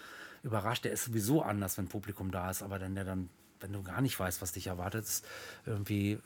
überrascht. 0.42 0.84
Der 0.84 0.92
ist 0.92 1.04
sowieso 1.04 1.42
anders, 1.42 1.76
wenn 1.76 1.88
Publikum 1.88 2.30
da 2.30 2.50
ist, 2.50 2.62
aber 2.62 2.78
dann 2.78 2.94
der 2.94 3.04
dann, 3.04 3.28
wenn 3.60 3.72
du 3.72 3.82
gar 3.82 4.00
nicht 4.00 4.18
weißt, 4.18 4.40
was 4.40 4.52
dich 4.52 4.68
erwartet, 4.68 5.04
ist 5.04 5.26
irgendwie 5.66 6.20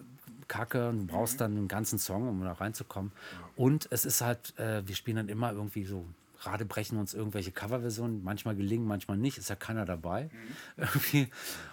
Kacke 0.47 0.89
und 0.89 0.99
du 1.01 1.07
brauchst 1.07 1.41
dann 1.41 1.57
einen 1.57 1.69
ganzen 1.69 1.99
Song, 1.99 2.29
um 2.29 2.43
da 2.45 2.53
reinzukommen. 2.53 3.11
Und 3.57 3.89
es 3.91 4.05
ist 4.05 4.21
halt, 4.21 4.57
äh, 4.59 4.87
wir 4.87 4.95
spielen 4.95 5.17
dann 5.17 5.29
immer 5.29 5.53
irgendwie 5.53 5.85
so 5.85 6.07
gerade 6.43 6.65
brechen 6.65 6.99
uns 6.99 7.15
irgendwelche 7.15 7.53
Coverversionen, 7.53 8.23
manchmal 8.23 8.57
gelingen, 8.57 8.87
manchmal 8.87 9.17
nicht, 9.17 9.39
ist 9.39 9.49
ja 9.49 9.57
keiner 9.57 9.85
dabei, 9.85 10.31
mhm. 10.77 11.29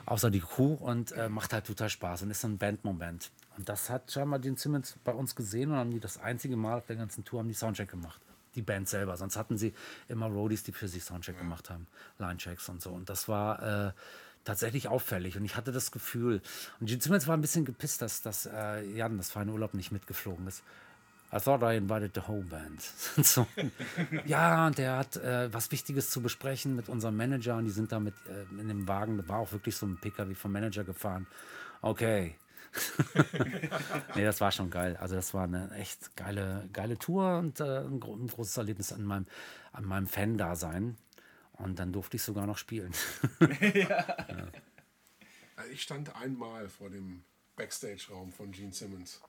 außer 0.06 0.30
die 0.30 0.42
Crew 0.42 0.74
und 0.76 1.12
äh, 1.14 1.28
macht 1.28 1.54
halt 1.54 1.66
total 1.66 1.90
Spaß 1.90 2.22
und 2.22 2.32
ist 2.32 2.42
so 2.42 2.48
ein 2.48 2.58
Bandmoment. 2.58 3.32
Und 3.58 3.68
das 3.68 3.90
hat 3.90 4.12
scheinbar 4.12 4.40
den 4.40 4.56
Simmons 4.56 4.96
bei 5.04 5.12
uns 5.12 5.36
gesehen 5.36 5.72
und 5.72 5.78
haben 5.78 5.92
die 5.92 6.00
das 6.00 6.18
einzige 6.18 6.56
Mal 6.56 6.78
auf 6.78 6.86
der 6.86 6.96
ganzen 6.96 7.26
Tour 7.26 7.40
haben 7.40 7.48
die 7.48 7.56
Soundcheck 7.56 7.90
gemacht. 7.90 8.22
Die 8.56 8.62
Band 8.62 8.88
selber. 8.88 9.16
Sonst 9.18 9.38
hatten 9.38 9.58
sie 9.58 9.74
immer 10.08 10.28
Roadies, 10.28 10.64
die 10.64 10.72
für 10.72 10.88
sich 10.88 11.04
Soundcheck 11.04 11.36
ja. 11.36 11.42
gemacht 11.42 11.70
haben, 11.70 11.88
Linechecks 12.18 12.70
und 12.70 12.82
so. 12.82 12.92
Und 12.92 13.10
das 13.10 13.28
war 13.28 13.88
äh, 13.88 13.92
tatsächlich 14.44 14.88
auffällig. 14.88 15.38
Und 15.38 15.46
ich 15.46 15.56
hatte 15.56 15.72
das 15.72 15.92
Gefühl, 15.92 16.42
und 16.80 16.88
Gene 16.88 17.02
Simmons 17.02 17.28
war 17.28 17.36
ein 17.36 17.42
bisschen 17.42 17.66
gepisst, 17.66 18.02
dass, 18.02 18.22
dass 18.22 18.46
äh, 18.46 18.84
Jan 18.96 19.18
das 19.18 19.32
feine 19.32 19.52
Urlaub 19.52 19.74
nicht 19.74 19.92
mitgeflogen 19.92 20.48
ist. 20.48 20.64
I 21.32 21.40
thought 21.40 21.62
I 21.62 21.78
invited 21.78 22.16
the 22.16 22.22
whole 22.28 22.44
band. 22.44 22.82
so. 23.24 23.46
Ja, 24.26 24.66
und 24.66 24.78
der 24.78 24.98
hat 24.98 25.16
äh, 25.18 25.54
was 25.54 25.72
Wichtiges 25.72 26.10
zu 26.10 26.22
besprechen 26.22 26.76
mit 26.76 26.90
unserem 26.90 27.18
Manager 27.18 27.58
und 27.58 27.66
die 27.66 27.72
sind 27.72 27.92
da 27.92 28.00
mit 28.00 28.16
äh, 28.28 28.60
in 28.60 28.68
dem 28.68 28.88
Wagen, 28.88 29.18
da 29.18 29.28
war 29.28 29.40
auch 29.40 29.52
wirklich 29.52 29.76
so 29.76 29.86
ein 29.86 29.98
PKW 29.98 30.34
vom 30.34 30.52
Manager 30.52 30.84
gefahren. 30.84 31.28
Okay. 31.82 32.36
nee, 34.16 34.24
das 34.24 34.42
war 34.42 34.52
schon 34.52 34.70
geil. 34.70 34.98
Also 34.98 35.16
das 35.16 35.34
war 35.34 35.44
eine 35.44 35.72
echt 35.72 36.16
geile, 36.16 36.68
geile 36.74 36.98
Tour 36.98 37.38
und 37.38 37.60
äh, 37.60 37.80
ein, 37.80 38.02
ein, 38.02 38.28
großes 38.28 38.58
Erlebnis 38.58 38.92
an 38.92 39.04
meinem, 39.04 39.26
an 39.72 39.86
meinem 39.86 40.08
Fan-Dasein. 40.08 40.98
Und 41.54 41.78
dann 41.78 41.92
durfte 41.92 42.18
ich 42.18 42.24
sogar 42.24 42.48
noch 42.48 42.58
spielen. 42.58 42.94
ja. 43.74 43.74
ja. 43.74 44.48
Ich 45.72 45.82
stand 45.82 46.16
einmal 46.16 46.70
vor 46.70 46.90
dem 46.90 47.24
Backstage-Raum 47.56 48.32
von 48.32 48.52
Gene 48.52 48.72
Simmons. 48.72 49.22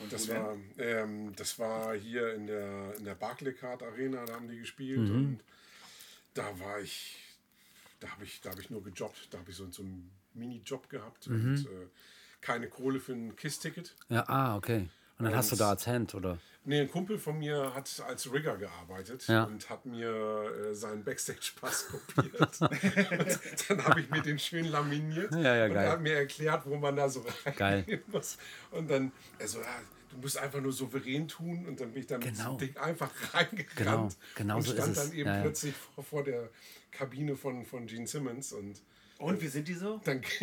Und 0.00 0.12
das 0.12 0.28
war, 0.28 0.56
ähm, 0.78 1.34
das 1.36 1.58
war 1.58 1.94
hier 1.94 2.34
in 2.34 2.46
der, 2.46 2.94
in 2.96 3.04
der 3.04 3.14
Barclaycard 3.14 3.82
Arena, 3.82 4.24
da 4.24 4.34
haben 4.34 4.48
die 4.48 4.58
gespielt 4.58 5.08
mhm. 5.08 5.14
und 5.14 5.40
da 6.34 6.58
war 6.58 6.80
ich, 6.80 7.16
da 8.00 8.08
habe 8.10 8.24
ich, 8.24 8.40
hab 8.44 8.58
ich 8.58 8.70
nur 8.70 8.82
gejobbt, 8.82 9.28
da 9.32 9.38
habe 9.38 9.50
ich 9.50 9.56
so, 9.56 9.70
so 9.70 9.82
einen 9.82 10.10
Mini-Job 10.34 10.88
gehabt 10.88 11.28
mhm. 11.28 11.34
und 11.34 11.66
äh, 11.66 11.86
keine 12.40 12.68
Kohle 12.68 13.00
für 13.00 13.12
ein 13.12 13.36
KISS-Ticket. 13.36 13.94
Ja, 14.08 14.28
ah, 14.28 14.56
okay. 14.56 14.88
Und 15.18 15.24
dann 15.24 15.32
und, 15.32 15.38
hast 15.38 15.52
du 15.52 15.56
da 15.56 15.70
als 15.70 15.86
Hand, 15.86 16.14
oder? 16.14 16.38
Nee, 16.66 16.80
ein 16.80 16.90
Kumpel 16.90 17.18
von 17.18 17.38
mir 17.38 17.72
hat 17.74 18.02
als 18.08 18.32
Rigger 18.32 18.56
gearbeitet 18.56 19.26
ja. 19.28 19.44
und 19.44 19.68
hat 19.68 19.84
mir 19.84 20.08
äh, 20.10 20.74
seinen 20.74 21.04
Backstage-Pass 21.04 21.88
kopiert. 22.16 22.58
dann 23.68 23.84
habe 23.84 24.00
ich 24.00 24.08
mir 24.08 24.22
den 24.22 24.38
schön 24.38 24.64
laminiert 24.64 25.30
ja, 25.32 25.56
ja, 25.56 25.64
und 25.66 25.74
geil. 25.74 25.84
er 25.84 25.92
hat 25.92 26.00
mir 26.00 26.14
erklärt, 26.14 26.62
wo 26.64 26.76
man 26.76 26.96
da 26.96 27.08
so 27.08 27.24
rein 27.58 27.84
muss. 28.06 28.38
Und 28.70 28.90
dann, 28.90 29.12
also 29.38 29.60
ja, 29.60 29.66
du 30.14 30.20
musst 30.20 30.38
einfach 30.38 30.60
nur 30.60 30.72
souverän 30.72 31.28
tun 31.28 31.66
und 31.66 31.80
dann 31.80 31.92
bin 31.92 32.00
ich 32.00 32.06
dann 32.06 32.20
genau. 32.20 32.52
mit 32.52 32.60
Ding 32.60 32.76
einfach 32.76 33.10
reingerannt 33.34 33.76
genau. 33.76 34.08
Genau 34.34 34.56
und 34.56 34.62
so 34.62 34.72
stand 34.72 34.92
ist 34.92 34.98
dann 34.98 35.08
es. 35.08 35.14
eben 35.14 35.42
plötzlich 35.42 35.74
vor, 35.74 36.04
vor 36.04 36.24
der 36.24 36.48
Kabine 36.90 37.36
von, 37.36 37.64
von 37.64 37.86
Gene 37.86 38.06
Simmons 38.06 38.52
und 38.52 38.80
und 39.18 39.40
wie 39.40 39.46
sind 39.46 39.68
die 39.68 39.74
so? 39.74 40.00
Dann 40.04 40.20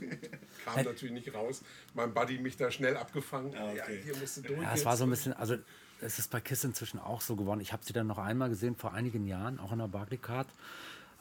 kam 0.64 0.84
natürlich 0.84 1.12
nicht 1.12 1.34
raus. 1.34 1.62
Mein 1.94 2.12
Buddy 2.12 2.38
mich 2.38 2.58
da 2.58 2.70
schnell 2.70 2.96
abgefangen. 2.96 3.54
Ah, 3.56 3.70
okay. 3.70 3.78
Ja, 3.78 3.86
hier 4.04 4.16
musst 4.18 4.36
du 4.36 4.42
durch. 4.42 4.60
Ja, 4.60 4.74
es 4.74 4.84
war 4.84 4.98
so 4.98 5.04
ein 5.04 5.10
bisschen, 5.10 5.32
also 5.32 5.56
es 6.00 6.18
ist 6.18 6.30
bei 6.30 6.40
Kiss 6.40 6.62
inzwischen 6.62 7.00
auch 7.00 7.22
so 7.22 7.36
geworden. 7.36 7.60
Ich 7.60 7.72
habe 7.72 7.82
sie 7.84 7.94
dann 7.94 8.06
noch 8.06 8.18
einmal 8.18 8.50
gesehen 8.50 8.76
vor 8.76 8.92
einigen 8.92 9.26
Jahren, 9.26 9.58
auch 9.58 9.72
in 9.72 9.78
der 9.78 9.88
Barclaycard, 9.88 10.46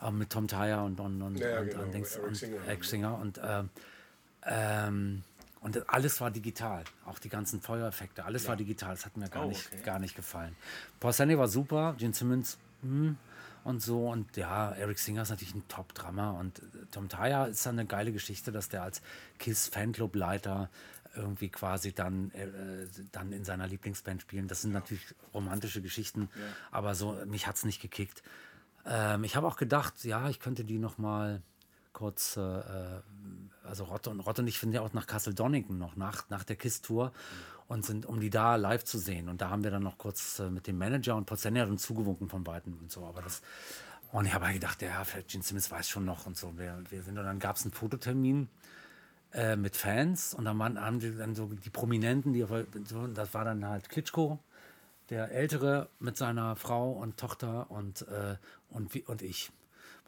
äh, 0.01 0.11
mit 0.11 0.31
Tom 0.31 0.49
Tyre 0.49 0.83
und, 0.83 0.99
und, 0.99 1.21
und, 1.21 1.37
ja, 1.37 1.61
und, 1.61 1.69
genau, 1.69 1.83
und, 1.83 1.95
Eric 1.95 2.23
und 2.23 2.35
Singer. 2.35 2.57
Eric 2.67 2.83
Singer. 2.83 3.17
Und, 3.17 3.37
äh, 3.37 3.63
ähm, 4.43 5.23
und 5.61 5.89
alles 5.89 6.19
war 6.21 6.31
digital. 6.31 6.83
Auch 7.05 7.19
die 7.19 7.29
ganzen 7.29 7.61
Feuereffekte, 7.61 8.25
alles 8.25 8.47
war 8.47 8.55
digital. 8.55 8.95
Das 8.95 9.05
hat 9.05 9.15
mir 9.15 9.29
gar, 9.29 9.45
Oh, 9.45 9.49
nicht, 9.49 9.67
okay. 9.71 9.81
gar 9.83 9.99
nicht 9.99 10.15
gefallen. 10.15 10.55
Paul 10.99 11.13
Stanley 11.13 11.37
war 11.37 11.47
super, 11.47 11.95
Gene 11.97 12.13
Simmons, 12.13 12.57
hm, 12.81 13.15
und 13.63 13.81
so. 13.81 14.09
Und 14.09 14.35
ja, 14.37 14.71
Eric 14.71 14.97
Singer 14.99 15.21
ist 15.21 15.29
natürlich 15.29 15.53
ein 15.55 15.67
Top-Drummer. 15.67 16.33
Und 16.33 16.59
äh, 16.59 16.63
Tom 16.91 17.09
Tyre 17.09 17.49
ist 17.49 17.65
dann 17.65 17.77
eine 17.79 17.87
geile 17.87 18.11
Geschichte, 18.11 18.51
dass 18.51 18.69
der 18.69 18.83
als 18.83 19.01
Kiss-Fanclub-Leiter 19.39 20.69
irgendwie 21.15 21.49
quasi 21.49 21.93
dann, 21.93 22.31
äh, 22.31 22.47
dann 23.11 23.31
in 23.33 23.43
seiner 23.43 23.67
Lieblingsband 23.67 24.21
spielen. 24.21 24.47
Das 24.47 24.61
sind 24.61 24.71
natürlich 24.71 25.13
romantische 25.33 25.81
Geschichten, 25.81 26.29
aber 26.71 26.95
so, 26.95 27.17
mich 27.25 27.47
hat 27.47 27.57
es 27.57 27.65
nicht 27.65 27.81
gekickt. 27.81 28.23
Ähm, 28.85 29.25
ich 29.25 29.35
habe 29.35 29.45
auch 29.45 29.57
gedacht, 29.57 30.05
ja, 30.05 30.29
ich 30.29 30.39
könnte 30.39 30.63
die 30.63 30.79
noch 30.79 30.97
mal 30.97 31.41
kurz, 31.93 32.37
äh, 32.37 32.41
äh, 32.41 33.01
also 33.63 33.85
Rotte 33.85 34.09
und 34.09 34.19
Rotte 34.21 34.41
und 34.41 34.47
ich 34.47 34.59
finde 34.59 34.77
ja 34.77 34.81
auch 34.81 34.93
nach 34.93 35.07
Castle 35.07 35.33
Donington 35.33 35.77
noch, 35.77 35.95
nach, 35.95 36.29
nach 36.29 36.43
der 36.43 36.55
KISS-Tour 36.55 37.11
und 37.67 37.85
sind, 37.85 38.05
um 38.05 38.19
die 38.19 38.29
da 38.29 38.55
live 38.55 38.83
zu 38.83 38.97
sehen. 38.97 39.29
Und 39.29 39.41
da 39.41 39.49
haben 39.49 39.63
wir 39.63 39.71
dann 39.71 39.83
noch 39.83 39.97
kurz 39.97 40.39
äh, 40.39 40.49
mit 40.49 40.67
dem 40.67 40.77
Manager 40.77 41.15
und 41.15 41.25
Pozzeni 41.25 41.59
hat 41.59 41.79
zugewunken 41.79 42.29
von 42.29 42.45
Weitem 42.45 42.77
und 42.79 42.91
so, 42.91 43.05
aber 43.05 43.21
das, 43.21 43.41
und 44.11 44.25
ich 44.25 44.33
habe 44.33 44.45
halt 44.45 44.55
gedacht, 44.55 44.81
ja, 44.81 45.03
vielleicht 45.03 45.29
Gene 45.29 45.43
Simmons 45.43 45.71
weiß 45.71 45.87
schon 45.87 46.05
noch 46.05 46.25
und 46.25 46.37
so, 46.37 46.57
wir, 46.57 46.83
wir 46.89 47.01
sind, 47.03 47.17
und 47.17 47.25
dann 47.25 47.39
gab 47.39 47.55
es 47.55 47.63
einen 47.63 47.71
Fototermin 47.71 48.49
äh, 49.33 49.55
mit 49.55 49.77
Fans 49.77 50.33
und 50.33 50.45
dann 50.45 50.59
waren, 50.59 50.79
haben 50.79 50.99
die 50.99 51.15
dann 51.15 51.35
so 51.35 51.45
die 51.45 51.69
Prominenten, 51.69 52.33
die 52.33 52.45
das 53.13 53.33
war 53.33 53.45
dann 53.45 53.65
halt 53.65 53.87
Klitschko, 53.87 54.39
der 55.09 55.31
Ältere 55.31 55.89
mit 55.99 56.17
seiner 56.17 56.55
Frau 56.55 56.91
und 56.91 57.17
Tochter 57.17 57.71
und, 57.71 58.01
äh, 58.07 58.35
und, 58.69 58.93
und 59.07 59.21
ich. 59.21 59.51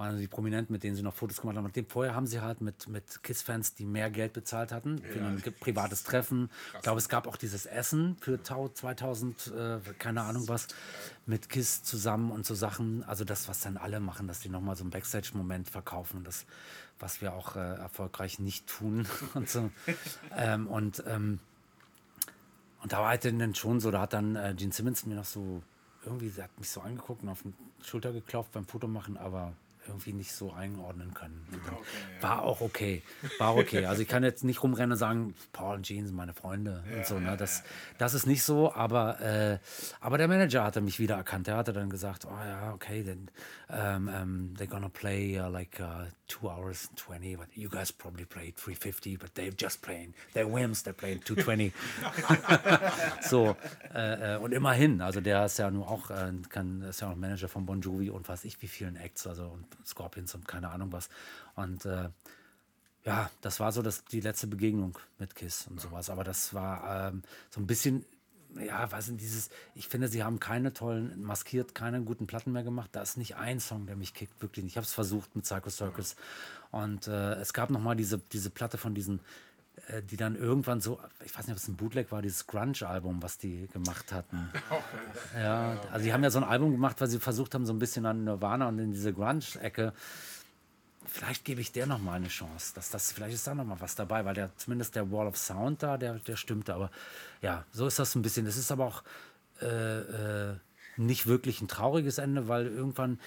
Waren 0.03 0.19
die 0.19 0.27
Prominenten, 0.27 0.73
mit 0.73 0.83
denen 0.83 0.95
sie 0.95 1.01
noch 1.01 1.13
Fotos 1.13 1.39
gemacht 1.41 1.55
haben. 1.57 1.65
Und 1.65 1.75
dem 1.75 1.85
vorher 1.87 2.13
haben 2.15 2.27
sie 2.27 2.41
halt 2.41 2.61
mit, 2.61 2.87
mit 2.87 3.23
KISS-Fans, 3.23 3.75
die 3.75 3.85
mehr 3.85 4.09
Geld 4.11 4.33
bezahlt 4.33 4.71
hatten, 4.71 4.99
für 4.99 5.19
ein 5.23 5.41
ge- 5.41 5.53
privates 5.57 6.03
Treffen. 6.03 6.49
Ich 6.75 6.81
glaube, 6.81 6.99
es 6.99 7.07
gab 7.09 7.27
auch 7.27 7.37
dieses 7.37 7.65
Essen 7.65 8.17
für 8.19 8.41
tau- 8.43 8.69
2000, 8.69 9.53
äh, 9.55 9.79
keine 9.99 10.21
Ahnung 10.23 10.47
was, 10.47 10.67
mit 11.25 11.49
KISS 11.49 11.83
zusammen 11.83 12.31
und 12.31 12.45
so 12.45 12.53
Sachen. 12.55 13.03
Also 13.03 13.23
das, 13.23 13.47
was 13.47 13.61
dann 13.61 13.77
alle 13.77 13.99
machen, 13.99 14.27
dass 14.27 14.39
die 14.41 14.49
nochmal 14.49 14.75
so 14.75 14.83
einen 14.83 14.91
Backstage-Moment 14.91 15.69
verkaufen. 15.69 16.17
Und 16.17 16.27
das, 16.27 16.45
was 16.99 17.21
wir 17.21 17.33
auch 17.33 17.55
äh, 17.55 17.59
erfolgreich 17.59 18.39
nicht 18.39 18.67
tun. 18.67 19.07
und 19.33 19.47
so. 19.49 19.71
ähm, 20.35 20.67
und 20.67 21.03
ähm, 21.07 21.39
und 22.81 22.91
da 22.91 22.97
war 22.99 23.07
halt 23.09 23.23
dann 23.23 23.55
schon 23.55 23.79
so, 23.79 23.91
da 23.91 24.01
hat 24.01 24.11
dann 24.13 24.35
äh, 24.35 24.53
Gene 24.57 24.73
Simmons 24.73 25.05
mir 25.05 25.15
noch 25.15 25.23
so 25.23 25.63
irgendwie, 26.05 26.27
sie 26.27 26.43
hat 26.43 26.49
mich 26.59 26.69
so 26.69 26.81
angeguckt 26.81 27.23
und 27.23 27.29
auf 27.29 27.41
die 27.43 27.53
Schulter 27.81 28.11
geklopft 28.11 28.51
beim 28.51 28.65
Fotomachen, 28.65 29.15
aber 29.17 29.53
irgendwie 29.87 30.13
nicht 30.13 30.31
so 30.31 30.51
einordnen 30.51 31.13
können. 31.13 31.45
War 32.21 32.43
auch 32.43 32.61
okay. 32.61 33.03
War 33.39 33.55
okay. 33.55 33.85
Also 33.85 34.01
ich 34.01 34.07
kann 34.07 34.23
jetzt 34.23 34.43
nicht 34.43 34.63
rumrennen 34.63 34.93
und 34.93 34.97
sagen, 34.97 35.35
Paul 35.51 35.75
und 35.75 35.83
Jean 35.83 36.05
sind 36.05 36.15
meine 36.15 36.33
Freunde 36.33 36.83
und 36.95 37.05
so. 37.05 37.19
Ne? 37.19 37.35
Das, 37.37 37.63
das 37.97 38.13
ist 38.13 38.25
nicht 38.25 38.43
so, 38.43 38.73
aber, 38.73 39.19
äh, 39.21 39.59
aber 39.99 40.17
der 40.17 40.27
Manager 40.27 40.63
hatte 40.63 40.81
mich 40.81 40.99
wieder 40.99 41.15
erkannt. 41.15 41.47
Der 41.47 41.57
hatte 41.57 41.73
dann 41.73 41.89
gesagt, 41.89 42.25
oh 42.25 42.45
ja, 42.45 42.73
okay, 42.73 43.03
then 43.03 43.29
um, 43.69 44.07
um, 44.07 44.53
they're 44.57 44.67
gonna 44.67 44.89
play 44.89 45.37
uh, 45.37 45.49
like 45.49 45.79
uh, 45.79 46.05
two 46.27 46.47
hours 46.47 46.87
and 46.89 46.97
20, 46.97 47.35
but 47.35 47.47
you 47.55 47.69
guys 47.69 47.91
probably 47.91 48.25
played 48.25 48.55
350, 48.55 49.17
but 49.17 49.33
they're 49.35 49.51
just 49.51 49.81
playing, 49.81 50.13
they're 50.33 50.47
Wims, 50.47 50.83
they're 50.83 50.93
playing 50.93 51.19
220. 51.19 51.73
so, 53.21 53.55
äh, 53.93 54.35
äh, 54.35 54.37
und 54.37 54.53
immerhin, 54.53 55.01
also 55.01 55.21
der 55.21 55.45
ist 55.45 55.57
ja 55.57 55.71
nur 55.71 55.89
auch, 55.89 56.09
äh, 56.11 56.31
kann, 56.49 56.81
ist 56.83 57.01
ja 57.01 57.11
auch 57.11 57.15
Manager 57.15 57.47
von 57.47 57.65
Bon 57.65 57.81
Jovi 57.81 58.09
und 58.09 58.27
weiß 58.27 58.45
ich 58.45 58.61
wie 58.61 58.67
vielen 58.67 58.95
Acts, 58.95 59.27
also 59.27 59.45
und 59.45 59.65
Scorpions 59.85 60.35
und 60.35 60.47
keine 60.47 60.69
Ahnung 60.69 60.91
was. 60.91 61.09
Und 61.55 61.85
äh, 61.85 62.09
ja, 63.05 63.29
das 63.41 63.59
war 63.59 63.71
so 63.71 63.81
das, 63.81 64.05
die 64.05 64.21
letzte 64.21 64.47
Begegnung 64.47 64.97
mit 65.19 65.35
Kiss 65.35 65.67
und 65.67 65.79
sowas. 65.79 66.09
Aber 66.09 66.23
das 66.23 66.53
war 66.53 67.09
ähm, 67.09 67.23
so 67.49 67.59
ein 67.59 67.67
bisschen, 67.67 68.05
ja, 68.55 68.89
weiß 68.89 69.09
nicht, 69.09 69.21
dieses, 69.21 69.49
ich 69.75 69.87
finde, 69.87 70.07
sie 70.07 70.23
haben 70.23 70.39
keine 70.39 70.73
tollen, 70.73 71.21
maskiert, 71.21 71.75
keine 71.75 72.01
guten 72.01 72.27
Platten 72.27 72.51
mehr 72.53 72.63
gemacht. 72.63 72.89
Da 72.93 73.01
ist 73.01 73.17
nicht 73.17 73.35
ein 73.35 73.59
Song, 73.59 73.87
der 73.87 73.95
mich 73.95 74.13
kickt, 74.13 74.41
wirklich 74.41 74.63
nicht. 74.63 74.73
Ich 74.73 74.77
habe 74.77 74.85
es 74.85 74.93
versucht 74.93 75.35
mit 75.35 75.43
Psycho 75.43 75.69
Circus. 75.69 76.15
Und 76.71 77.07
äh, 77.07 77.33
es 77.35 77.53
gab 77.53 77.69
noch 77.69 77.81
mal 77.81 77.95
diese, 77.95 78.19
diese 78.19 78.49
Platte 78.49 78.77
von 78.77 78.95
diesen 78.95 79.19
die 80.09 80.17
dann 80.17 80.35
irgendwann 80.35 80.81
so, 80.81 80.99
ich 81.25 81.37
weiß 81.37 81.47
nicht, 81.47 81.53
ob 81.53 81.57
es 81.57 81.67
ein 81.67 81.75
Bootleg 81.75 82.11
war, 82.11 82.21
dieses 82.21 82.47
Grunge-Album, 82.47 83.21
was 83.21 83.37
die 83.37 83.67
gemacht 83.67 84.11
hatten. 84.11 84.49
Ja, 85.37 85.81
also 85.91 86.05
die 86.05 86.13
haben 86.13 86.23
ja 86.23 86.29
so 86.29 86.37
ein 86.39 86.43
Album 86.43 86.71
gemacht, 86.71 87.01
weil 87.01 87.07
sie 87.07 87.19
versucht 87.19 87.55
haben, 87.55 87.65
so 87.65 87.73
ein 87.73 87.79
bisschen 87.79 88.05
an 88.05 88.23
Nirvana 88.23 88.67
und 88.67 88.79
in 88.79 88.91
diese 88.91 89.13
Grunge-Ecke. 89.13 89.93
Vielleicht 91.05 91.43
gebe 91.43 91.59
ich 91.59 91.71
der 91.71 91.85
noch 91.85 91.99
mal 91.99 92.13
eine 92.13 92.27
Chance, 92.27 92.73
dass 92.75 92.89
das 92.89 93.11
vielleicht 93.11 93.33
ist 93.33 93.47
da 93.47 93.55
noch 93.55 93.65
mal 93.65 93.79
was 93.79 93.95
dabei, 93.95 94.25
weil 94.25 94.35
der 94.35 94.55
zumindest 94.57 94.95
der 94.95 95.11
Wall 95.11 95.27
of 95.27 95.37
Sound 95.37 95.83
da, 95.83 95.97
der 95.97 96.15
der 96.19 96.37
stimmte. 96.37 96.73
Aber 96.73 96.91
ja, 97.41 97.65
so 97.71 97.87
ist 97.87 97.99
das 97.99 98.15
ein 98.15 98.21
bisschen. 98.21 98.45
Das 98.45 98.57
ist 98.57 98.71
aber 98.71 98.85
auch 98.85 99.03
äh, 99.61 99.67
äh, 99.67 100.55
nicht 100.97 101.27
wirklich 101.27 101.61
ein 101.61 101.67
trauriges 101.67 102.19
Ende, 102.19 102.47
weil 102.47 102.67
irgendwann 102.67 103.19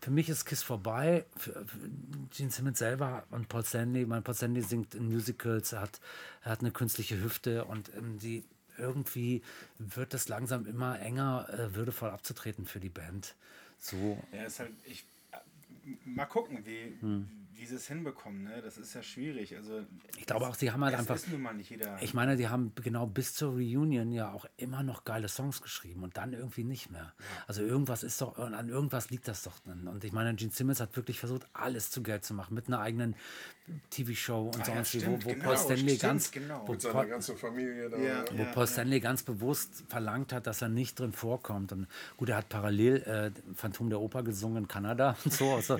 für 0.00 0.10
mich 0.10 0.28
ist 0.28 0.44
Kiss 0.44 0.62
vorbei. 0.62 1.24
Für, 1.36 1.52
für 1.52 1.78
Gene 2.30 2.50
Simmons 2.50 2.78
selber 2.78 3.24
und 3.30 3.48
Paul 3.48 3.64
Stanley. 3.64 4.06
Mein 4.06 4.22
Paul 4.22 4.34
Stanley 4.34 4.62
singt 4.62 4.94
in 4.94 5.08
Musicals, 5.08 5.72
er 5.72 5.80
hat, 5.82 6.00
er 6.42 6.52
hat 6.52 6.60
eine 6.60 6.70
künstliche 6.70 7.22
Hüfte 7.22 7.64
und 7.64 7.90
ähm, 7.96 8.18
die 8.18 8.44
irgendwie 8.78 9.42
wird 9.78 10.14
es 10.14 10.28
langsam 10.28 10.66
immer 10.66 11.00
enger, 11.00 11.48
äh, 11.50 11.74
würdevoll 11.74 12.10
abzutreten 12.10 12.64
für 12.64 12.80
die 12.80 12.88
Band. 12.88 13.34
So. 13.78 14.22
Ja, 14.32 14.44
ist 14.44 14.60
halt, 14.60 14.72
ich, 14.84 15.04
mal 16.04 16.26
gucken, 16.26 16.64
wie, 16.64 16.96
wie 17.00 17.26
sie 17.66 17.76
es 17.76 17.86
hinbekommen. 17.88 18.44
Ne? 18.44 18.60
Das 18.62 18.78
ist 18.78 18.94
ja 18.94 19.02
schwierig. 19.02 19.56
Also, 19.56 19.82
Ich 20.16 20.26
glaube 20.26 20.46
auch, 20.46 20.54
sie 20.54 20.70
haben 20.70 20.84
halt 20.84 20.94
einfach. 20.94 21.16
ist 21.16 21.28
nun 21.28 21.42
mal 21.42 21.54
nicht 21.54 21.70
jeder. 21.70 22.00
Ich 22.02 22.14
meine, 22.14 22.36
die 22.36 22.48
haben 22.48 22.72
genau 22.82 23.06
bis 23.06 23.34
zur 23.34 23.52
Reunion 23.52 24.12
ja 24.12 24.32
auch 24.32 24.46
immer 24.56 24.82
noch 24.82 25.04
geile 25.04 25.28
Songs 25.28 25.60
geschrieben 25.62 26.02
und 26.02 26.16
dann 26.16 26.32
irgendwie 26.32 26.64
nicht 26.64 26.90
mehr. 26.90 27.12
Also 27.46 27.62
irgendwas 27.62 28.02
ist 28.02 28.20
doch, 28.20 28.38
an 28.38 28.68
irgendwas 28.68 29.10
liegt 29.10 29.28
das 29.28 29.42
doch 29.42 29.58
dann. 29.66 29.88
Und 29.88 30.04
ich 30.04 30.12
meine, 30.12 30.34
Gene 30.34 30.52
Simmons 30.52 30.80
hat 30.80 30.96
wirklich 30.96 31.18
versucht, 31.18 31.46
alles 31.52 31.90
zu 31.90 32.02
Geld 32.02 32.24
zu 32.24 32.34
machen 32.34 32.54
mit 32.54 32.68
einer 32.68 32.80
eigenen 32.80 33.14
TV-Show 33.90 34.46
und 34.54 34.56
Ah 34.56 34.68
ja, 34.68 34.74
sonst 34.76 34.94
wie, 34.94 34.98
wo, 34.98 35.00
stimmt, 35.02 35.24
wo 35.24 35.28
genau, 35.30 35.44
Paul 35.44 35.56
Stanley 35.58 35.84
stimmt, 35.96 36.00
ganz, 36.00 36.30
genau. 36.30 36.62
wo 36.66 36.72
Mit 36.72 36.80
seiner 36.80 36.94
Paul, 36.94 37.06
ganzen 37.08 37.36
Familie 37.36 37.90
da. 37.90 37.98
Ja. 37.98 38.24
wo 38.32 38.44
Paul 38.52 38.66
Stanley 38.66 39.00
ganz 39.00 39.22
bewusst 39.22 39.84
verlangt 39.88 40.32
hat, 40.32 40.46
dass 40.46 40.62
er 40.62 40.68
nicht 40.68 40.98
drin 40.98 41.12
vorkommt. 41.12 41.72
Und 41.72 41.86
gut, 42.16 42.28
er 42.30 42.36
hat 42.38 42.48
parallel 42.48 43.02
äh, 43.02 43.30
Phantom 43.54 43.90
der 43.90 44.00
Oper 44.00 44.22
gesungen 44.22 44.64
in 44.64 44.68
Kanada 44.68 45.16
und 45.24 45.32
so. 45.32 45.54
Also, 45.54 45.78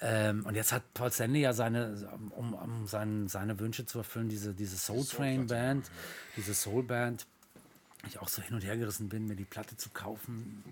ähm, 0.00 0.46
und 0.46 0.54
jetzt 0.54 0.72
hat 0.72 0.82
Paul 0.94 1.10
Stanley 1.10 1.40
ja 1.40 1.52
seine, 1.52 2.08
um, 2.30 2.54
um 2.54 2.86
seine, 2.86 3.28
seine 3.28 3.58
Wünsche 3.58 3.84
zu 3.84 3.98
erfüllen, 3.98 4.28
diese, 4.28 4.54
diese 4.54 4.76
Soul 4.76 5.04
Train 5.04 5.46
Band, 5.46 5.90
diese 6.36 6.54
Soul 6.54 6.84
Band. 6.84 7.26
Ich 8.06 8.18
auch 8.20 8.28
so 8.28 8.40
hin 8.40 8.54
und 8.54 8.64
her 8.64 8.76
gerissen 8.76 9.08
bin, 9.08 9.26
mir 9.26 9.34
die 9.34 9.44
Platte 9.44 9.76
zu 9.76 9.90
kaufen. 9.90 10.62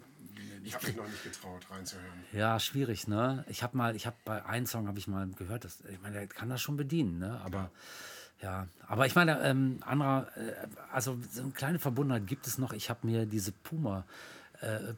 Ich 0.62 0.74
habe 0.74 0.86
mich 0.86 0.96
noch 0.96 1.08
nicht 1.08 1.24
getraut, 1.24 1.66
reinzuhören. 1.70 2.24
Ja, 2.32 2.60
schwierig, 2.60 3.08
ne? 3.08 3.44
Ich 3.48 3.64
habe 3.64 3.76
mal, 3.76 3.96
ich 3.96 4.06
habe 4.06 4.16
bei 4.24 4.44
einem 4.44 4.66
Song 4.66 4.86
habe 4.86 4.98
ich 4.98 5.08
mal 5.08 5.28
gehört, 5.28 5.64
dass, 5.64 5.78
ich 5.90 6.00
meine, 6.00 6.14
der 6.14 6.26
kann 6.28 6.48
das 6.48 6.60
schon 6.60 6.76
bedienen, 6.76 7.18
ne? 7.18 7.40
Aber 7.44 7.70
ja, 8.42 8.68
aber 8.86 9.06
ich 9.06 9.14
meine, 9.14 9.40
ähm, 9.42 9.78
anderer, 9.80 10.28
äh, 10.36 10.52
also 10.92 11.18
so 11.32 11.42
eine 11.42 11.50
kleine 11.50 11.78
Verbundenheit 11.80 12.26
gibt 12.26 12.46
es 12.46 12.58
noch. 12.58 12.72
Ich 12.72 12.90
habe 12.90 13.06
mir 13.06 13.26
diese 13.26 13.50
Puma 13.50 14.00
äh, 14.00 14.35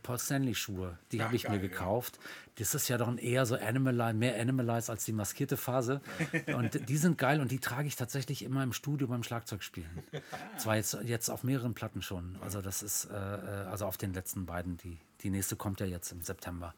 Paul 0.02 0.18
Stanley 0.18 0.54
Schuhe, 0.54 0.98
die 1.12 1.22
habe 1.22 1.36
ich 1.36 1.44
geil, 1.44 1.56
mir 1.56 1.62
ja. 1.62 1.68
gekauft. 1.68 2.18
Das 2.56 2.74
ist 2.74 2.88
ja 2.88 2.98
doch 2.98 3.16
eher 3.18 3.46
so 3.46 3.54
Animalize, 3.54 4.14
mehr 4.14 4.40
Animalize 4.40 4.90
als 4.90 5.04
die 5.04 5.12
maskierte 5.12 5.56
Phase. 5.56 6.00
Und 6.46 6.88
die 6.88 6.96
sind 6.96 7.18
geil 7.18 7.40
und 7.40 7.50
die 7.50 7.60
trage 7.60 7.86
ich 7.86 7.96
tatsächlich 7.96 8.42
immer 8.42 8.62
im 8.62 8.72
Studio 8.72 9.06
beim 9.06 9.22
Schlagzeugspielen. 9.22 9.90
Zwar 10.58 10.76
jetzt, 10.76 10.98
jetzt 11.04 11.28
auf 11.28 11.44
mehreren 11.44 11.74
Platten 11.74 12.02
schon. 12.02 12.36
Also 12.40 12.60
das 12.60 12.82
ist, 12.82 13.06
äh, 13.06 13.14
äh, 13.14 13.66
also 13.66 13.86
auf 13.86 13.96
den 13.96 14.12
letzten 14.12 14.46
beiden. 14.46 14.76
Die, 14.78 14.98
die 15.22 15.30
nächste 15.30 15.56
kommt 15.56 15.80
ja 15.80 15.86
jetzt 15.86 16.10
im 16.10 16.22
September. 16.22 16.74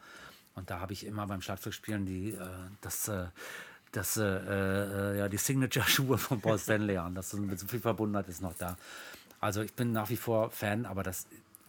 Und 0.54 0.70
da 0.70 0.80
habe 0.80 0.92
ich 0.92 1.06
immer 1.06 1.26
beim 1.26 1.40
Schlagzeugspielen 1.40 2.04
die, 2.04 2.32
äh, 2.32 2.38
das, 2.82 3.08
äh, 3.08 3.26
das, 3.92 4.16
äh, 4.16 4.24
äh, 4.24 5.18
ja, 5.18 5.28
die 5.28 5.38
Signature-Schuhe 5.38 6.18
von 6.18 6.40
Paul 6.40 6.58
Stanley 6.58 6.98
an. 6.98 7.14
Das 7.14 7.32
ist 7.32 7.40
mit 7.40 7.58
so 7.58 7.66
viel 7.66 7.80
Verbundenheit 7.80 8.28
ist 8.28 8.42
noch 8.42 8.54
da. 8.54 8.76
Also 9.40 9.62
ich 9.62 9.72
bin 9.72 9.92
nach 9.92 10.10
wie 10.10 10.16
vor 10.16 10.50
Fan, 10.50 10.84
aber 10.84 11.02
das, 11.02 11.26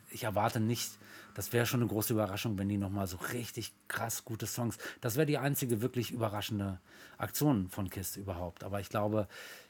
ich 0.09 0.23
erwarte 0.23 0.59
nicht, 0.59 0.91
das 1.35 1.53
wäre 1.53 1.65
schon 1.65 1.81
eine 1.81 1.89
große 1.89 2.13
Überraschung, 2.13 2.57
wenn 2.57 2.69
die 2.69 2.77
nochmal 2.77 3.07
so 3.07 3.17
richtig 3.33 3.73
krass 3.87 4.25
gute 4.25 4.45
Songs. 4.47 4.77
Das 5.01 5.15
wäre 5.15 5.25
die 5.25 5.37
einzige 5.37 5.81
wirklich 5.81 6.11
überraschende 6.11 6.79
Aktion 7.17 7.69
von 7.69 7.89
Kiss 7.89 8.17
überhaupt. 8.17 8.63
Aber 8.63 8.79
ich 8.79 8.89
glaube, 8.89 9.27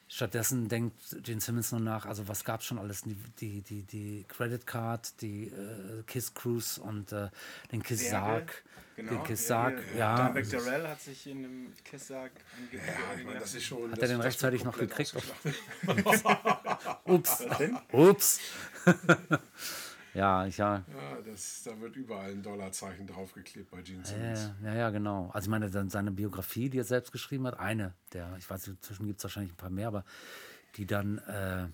stattdessen 0.07 0.67
denkt 0.67 1.17
Gene 1.23 1.39
Simmons 1.41 1.71
nur 1.71 1.81
nach, 1.81 2.05
also 2.05 2.27
was 2.27 2.43
gab 2.43 2.61
es 2.61 2.65
schon 2.65 2.77
alles? 2.79 3.01
Die, 3.01 3.15
die, 3.39 3.61
die, 3.61 3.83
die 3.83 4.25
Credit 4.27 4.65
Card, 4.67 5.21
die 5.21 5.47
äh, 5.47 6.03
Kiss 6.05 6.33
Cruise 6.33 6.81
und 6.81 7.11
äh, 7.11 7.29
den 7.71 7.81
Kiss 7.81 8.09
Sarg. 8.09 8.63
Genau. 8.97 9.11
Den 9.13 9.23
Kiss 9.23 9.47
Sarg, 9.47 9.81
ja. 9.97 10.15
Darbeck 10.17 10.49
Darrell 10.49 10.87
hat 10.87 11.01
sich 11.01 11.25
in 11.25 11.37
einem 11.45 11.73
Ja, 11.93 12.29
meine, 13.25 13.39
das 13.39 13.55
ist 13.55 13.63
schon. 13.63 13.89
Hat 13.89 14.01
das- 14.01 14.09
er 14.09 14.17
den 14.17 14.21
rechtzeitig 14.21 14.63
noch 14.65 14.77
gekriegt? 14.77 15.15
Ups. 17.05 17.43
Ups. 17.93 18.39
Ja, 20.13 20.45
ich, 20.45 20.57
ja. 20.57 20.83
Ja, 20.87 21.21
das, 21.25 21.63
da 21.63 21.79
wird 21.79 21.95
überall 21.95 22.31
ein 22.31 22.43
Dollarzeichen 22.43 23.07
draufgeklebt 23.07 23.71
bei 23.71 23.81
Gene 23.81 24.03
Simmons. 24.05 24.51
Ja, 24.61 24.69
ja, 24.69 24.75
ja, 24.75 24.89
genau. 24.89 25.29
Also 25.33 25.45
ich 25.45 25.49
meine, 25.49 25.69
seine 25.89 26.11
Biografie, 26.11 26.69
die 26.69 26.79
er 26.79 26.83
selbst 26.83 27.11
geschrieben 27.11 27.47
hat, 27.47 27.59
eine 27.59 27.93
der, 28.13 28.35
ich 28.37 28.49
weiß, 28.49 28.67
inzwischen 28.67 29.07
gibt 29.07 29.19
es 29.19 29.23
wahrscheinlich 29.23 29.53
ein 29.53 29.57
paar 29.57 29.69
mehr, 29.69 29.87
aber 29.87 30.05
die 30.75 30.85
dann, 30.85 31.17
äh, 31.19 31.67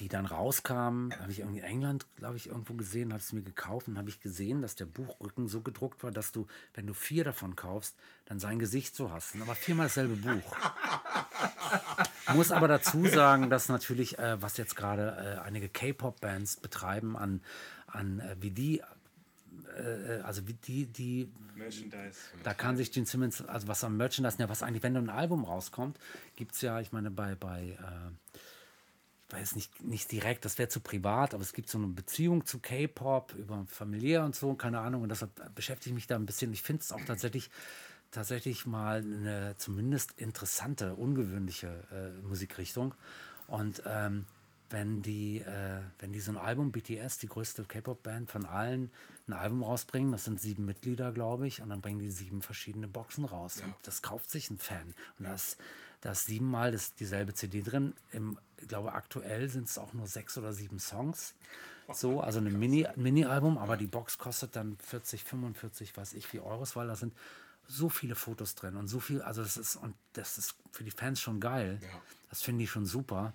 die 0.00 0.08
dann 0.08 0.24
rauskam, 0.24 1.10
habe 1.20 1.30
ich 1.30 1.40
irgendwie 1.40 1.58
in 1.58 1.64
England, 1.64 2.06
glaube 2.16 2.36
ich, 2.36 2.48
irgendwo 2.48 2.72
gesehen, 2.72 3.12
habe 3.12 3.20
es 3.20 3.32
mir 3.34 3.42
gekauft 3.42 3.86
und 3.86 3.98
habe 3.98 4.08
ich 4.08 4.20
gesehen, 4.20 4.62
dass 4.62 4.74
der 4.74 4.86
Buchrücken 4.86 5.46
so 5.46 5.60
gedruckt 5.60 6.02
war, 6.02 6.10
dass 6.10 6.32
du, 6.32 6.46
wenn 6.72 6.86
du 6.86 6.94
vier 6.94 7.22
davon 7.22 7.54
kaufst, 7.54 7.94
dann 8.24 8.40
sein 8.40 8.58
Gesicht 8.58 8.96
so 8.96 9.12
hast. 9.12 9.34
Aber 9.40 9.54
viermal 9.54 9.86
dasselbe 9.86 10.16
Buch. 10.16 10.56
Muss 12.34 12.50
aber 12.50 12.66
dazu 12.66 13.06
sagen, 13.06 13.50
dass 13.50 13.68
natürlich, 13.68 14.18
äh, 14.18 14.40
was 14.40 14.56
jetzt 14.56 14.74
gerade 14.74 15.38
äh, 15.38 15.46
einige 15.46 15.68
K-Pop-Bands 15.68 16.56
betreiben, 16.56 17.16
an, 17.16 17.42
an 17.86 18.20
äh, 18.20 18.36
wie 18.40 18.50
die, 18.50 18.82
äh, 19.76 20.20
also 20.22 20.48
wie 20.48 20.54
die, 20.54 20.86
die 20.86 21.30
Merchandise. 21.54 22.18
da 22.42 22.54
kann 22.54 22.78
sich 22.78 22.90
Gene 22.90 23.06
Simmons, 23.06 23.42
also 23.42 23.68
was 23.68 23.84
am 23.84 23.98
Merchandise, 23.98 24.38
ja, 24.38 24.48
was 24.48 24.62
eigentlich, 24.62 24.82
wenn 24.82 24.96
ein 24.96 25.10
Album 25.10 25.44
rauskommt, 25.44 25.98
gibt 26.36 26.54
es 26.54 26.62
ja, 26.62 26.80
ich 26.80 26.92
meine, 26.92 27.10
bei, 27.10 27.34
bei 27.34 27.76
äh, 27.78 28.29
weiß 29.32 29.54
nicht, 29.54 29.82
nicht 29.82 30.10
direkt, 30.12 30.44
das 30.44 30.58
wäre 30.58 30.68
zu 30.68 30.80
privat, 30.80 31.34
aber 31.34 31.42
es 31.42 31.52
gibt 31.52 31.68
so 31.68 31.78
eine 31.78 31.88
Beziehung 31.88 32.46
zu 32.46 32.58
K-Pop 32.58 33.34
über 33.34 33.64
familiär 33.66 34.24
und 34.24 34.34
so, 34.34 34.54
keine 34.54 34.80
Ahnung, 34.80 35.02
und 35.02 35.08
deshalb 35.08 35.54
beschäftige 35.54 35.90
ich 35.90 35.94
mich 35.94 36.06
da 36.06 36.16
ein 36.16 36.26
bisschen. 36.26 36.52
Ich 36.52 36.62
finde 36.62 36.82
es 36.82 36.92
auch 36.92 37.04
tatsächlich, 37.06 37.50
tatsächlich 38.10 38.66
mal 38.66 38.98
eine 38.98 39.54
zumindest 39.58 40.12
interessante, 40.18 40.94
ungewöhnliche 40.94 41.84
äh, 41.92 42.26
Musikrichtung. 42.26 42.94
Und 43.46 43.82
ähm, 43.86 44.26
wenn 44.70 45.02
die, 45.02 45.38
äh, 45.38 45.80
wenn 45.98 46.12
die 46.12 46.20
so 46.20 46.30
ein 46.32 46.36
Album, 46.36 46.70
BTS, 46.70 47.18
die 47.18 47.26
größte 47.26 47.64
K-Pop-Band 47.64 48.30
von 48.30 48.46
allen, 48.46 48.90
ein 49.26 49.32
Album 49.32 49.62
rausbringen, 49.62 50.12
das 50.12 50.24
sind 50.24 50.40
sieben 50.40 50.64
Mitglieder, 50.64 51.12
glaube 51.12 51.46
ich, 51.46 51.60
und 51.60 51.70
dann 51.70 51.80
bringen 51.80 51.98
die 51.98 52.10
sieben 52.10 52.42
verschiedene 52.42 52.88
Boxen 52.88 53.24
raus. 53.24 53.60
Und 53.64 53.74
das 53.82 54.02
kauft 54.02 54.30
sich 54.30 54.50
ein 54.50 54.58
Fan. 54.58 54.94
Und 55.18 55.26
da 55.26 55.34
ist, 55.34 55.58
da 56.00 56.12
ist 56.12 56.26
siebenmal 56.26 56.72
das, 56.72 56.94
dieselbe 56.94 57.34
CD 57.34 57.62
drin. 57.62 57.94
Im, 58.12 58.38
ich 58.58 58.68
glaube, 58.68 58.92
aktuell 58.92 59.48
sind 59.48 59.68
es 59.68 59.78
auch 59.78 59.92
nur 59.92 60.06
sechs 60.06 60.36
oder 60.38 60.52
sieben 60.52 60.78
Songs. 60.78 61.34
So, 61.92 62.20
also 62.20 62.38
ein 62.38 62.58
Mini- 62.58 62.86
Mini-Album, 62.96 63.58
aber 63.58 63.76
die 63.76 63.88
Box 63.88 64.16
kostet 64.16 64.54
dann 64.54 64.76
40, 64.78 65.24
45, 65.24 65.96
weiß 65.96 66.12
ich, 66.12 66.32
wie 66.32 66.38
Euros, 66.38 66.76
weil 66.76 66.86
da 66.86 66.94
sind 66.94 67.12
so 67.66 67.88
viele 67.88 68.14
Fotos 68.14 68.54
drin 68.54 68.76
und 68.76 68.86
so 68.88 69.00
viel, 69.00 69.22
also 69.22 69.42
das 69.42 69.56
ist, 69.56 69.76
und 69.76 69.94
das 70.12 70.38
ist 70.38 70.54
für 70.72 70.84
die 70.84 70.90
Fans 70.92 71.20
schon 71.20 71.40
geil. 71.40 71.78
Ja. 71.82 71.88
Das 72.28 72.42
finde 72.42 72.64
ich 72.64 72.70
schon 72.70 72.86
super. 72.86 73.32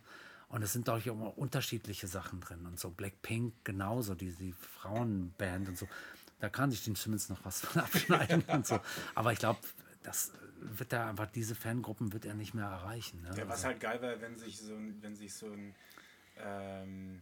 Und 0.47 0.61
es 0.61 0.71
sind, 0.73 0.85
glaube 0.85 0.99
ich, 0.99 1.07
immer 1.07 1.37
unterschiedliche 1.37 2.07
Sachen 2.07 2.39
drin. 2.39 2.65
Und 2.65 2.79
so 2.79 2.89
Blackpink 2.89 3.53
genauso, 3.65 4.15
die, 4.15 4.31
die 4.31 4.53
Frauenband 4.53 5.67
und 5.69 5.77
so. 5.77 5.87
Da 6.39 6.49
kann 6.49 6.71
sich 6.71 6.83
Gene 6.83 6.95
Simmons 6.95 7.27
noch 7.29 7.43
was 7.43 7.61
von 7.61 7.81
abschneiden 7.83 8.43
und 8.47 8.65
so. 8.65 8.79
Aber 9.15 9.33
ich 9.33 9.39
glaube, 9.39 9.59
das 10.03 10.31
wird 10.79 10.93
er 10.93 11.07
einfach, 11.07 11.27
diese 11.27 11.55
Fangruppen 11.55 12.13
wird 12.13 12.25
er 12.25 12.33
nicht 12.33 12.53
mehr 12.53 12.65
erreichen. 12.65 13.21
Ne? 13.21 13.29
Ja, 13.37 13.43
was 13.47 13.55
Also- 13.57 13.65
halt 13.67 13.79
geil 13.79 14.01
wäre, 14.01 14.21
wenn 14.21 14.37
sich 14.37 14.59
so 14.59 14.73
ein, 14.75 14.97
wenn 15.01 15.15
sich 15.15 15.33
so 15.33 15.47
ein 15.51 15.75
ähm, 16.37 17.21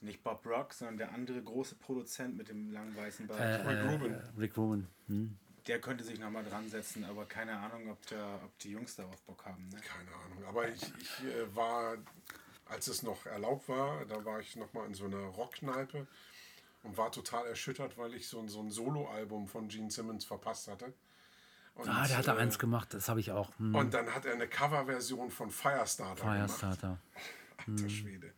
nicht 0.00 0.22
Bob 0.22 0.44
Rock, 0.46 0.72
sondern 0.74 0.98
der 0.98 1.12
andere 1.12 1.42
große 1.42 1.74
Produzent 1.76 2.36
mit 2.36 2.48
dem 2.48 2.70
langen 2.70 2.94
weißen 2.96 3.26
Bart, 3.26 3.40
äh, 3.40 3.54
Rick 3.66 3.92
Rubin. 3.92 4.14
äh, 4.14 4.20
Rick 4.38 4.56
Rubin. 4.56 4.86
Hm? 5.08 5.36
der 5.66 5.80
könnte 5.80 6.04
sich 6.04 6.20
nochmal 6.20 6.44
dran 6.44 6.68
setzen, 6.68 7.02
aber 7.02 7.24
keine 7.26 7.58
Ahnung, 7.58 7.90
ob, 7.90 8.06
der, 8.06 8.38
ob 8.44 8.56
die 8.60 8.70
Jungs 8.70 8.94
darauf 8.94 9.20
Bock 9.22 9.44
haben. 9.46 9.68
Ne? 9.70 9.80
Keine 9.80 10.12
Ahnung. 10.14 10.44
Aber 10.46 10.68
ich, 10.68 10.80
ich 10.80 11.24
äh, 11.24 11.56
war, 11.56 11.96
als 12.66 12.86
es 12.86 13.02
noch 13.02 13.26
erlaubt 13.26 13.68
war, 13.68 14.04
da 14.04 14.24
war 14.24 14.38
ich 14.38 14.54
noch 14.54 14.72
mal 14.74 14.86
in 14.86 14.94
so 14.94 15.06
einer 15.06 15.16
Rockkneipe 15.18 16.06
und 16.84 16.96
war 16.96 17.10
total 17.10 17.48
erschüttert, 17.48 17.98
weil 17.98 18.14
ich 18.14 18.28
so, 18.28 18.38
ein- 18.38 18.48
so 18.48 18.60
ein 18.62 18.70
Soloalbum 18.70 19.48
von 19.48 19.66
Gene 19.66 19.90
Simmons 19.90 20.24
verpasst 20.24 20.68
hatte. 20.68 20.92
Und, 21.76 21.88
Ah, 21.88 22.06
der 22.06 22.18
hat 22.18 22.26
da 22.26 22.36
äh, 22.36 22.40
eins 22.40 22.58
gemacht, 22.58 22.92
das 22.94 23.08
habe 23.08 23.20
ich 23.20 23.30
auch. 23.32 23.50
Hm. 23.58 23.74
Und 23.74 23.92
dann 23.94 24.14
hat 24.14 24.24
er 24.24 24.32
eine 24.34 24.48
Coverversion 24.48 25.30
von 25.30 25.50
Firestarter 25.50 26.22
gemacht. 26.22 26.36
Firestarter. 26.50 26.98
Alter 27.68 27.88
Schwede. 27.88 28.32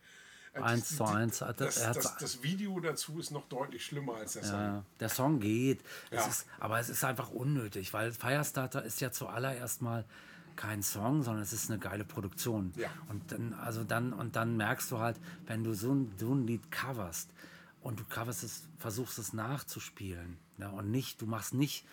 Äh, 0.53 0.59
Eins 0.61 0.89
die- 0.89 0.95
zu 0.97 1.03
die- 1.05 1.09
eins. 1.11 1.39
Das, 1.39 1.55
das, 1.55 2.17
das 2.17 2.43
Video 2.43 2.79
dazu 2.79 3.17
ist 3.19 3.31
noch 3.31 3.47
deutlich 3.47 3.85
schlimmer 3.85 4.15
als 4.15 4.33
der 4.33 4.43
Song. 4.43 4.59
Ja, 4.59 4.83
der 4.99 5.09
Song 5.09 5.39
geht. 5.39 5.79
Es 6.09 6.23
Ja. 6.25 6.27
ist, 6.27 6.47
aber 6.59 6.79
es 6.79 6.89
ist 6.89 7.03
einfach 7.03 7.29
unnötig, 7.29 7.93
weil 7.93 8.11
Firestarter 8.11 8.83
ist 8.83 8.99
ja 8.99 9.11
zuallererst 9.11 9.81
mal 9.83 10.05
kein 10.55 10.81
Song, 10.83 11.23
sondern 11.23 11.43
es 11.43 11.53
ist 11.53 11.69
eine 11.69 11.79
geile 11.79 12.03
Produktion. 12.03 12.73
Ja. 12.75 12.89
Und 13.07 13.31
dann, 13.31 13.53
also 13.53 13.83
dann, 13.85 14.11
und 14.11 14.35
dann 14.35 14.57
merkst 14.57 14.91
du 14.91 14.99
halt, 14.99 15.17
wenn 15.45 15.63
du 15.63 15.73
so 15.73 15.93
ein, 15.93 16.11
so 16.17 16.33
ein 16.33 16.45
Lied 16.45 16.69
coverst 16.71 17.29
und 17.81 17.99
du 17.99 18.03
coverst 18.03 18.43
es, 18.43 18.63
versuchst 18.79 19.17
es 19.19 19.31
nachzuspielen. 19.31 20.37
Ne? 20.57 20.69
Und 20.71 20.91
nicht, 20.91 21.21
du 21.21 21.25
machst 21.27 21.53
nicht 21.53 21.85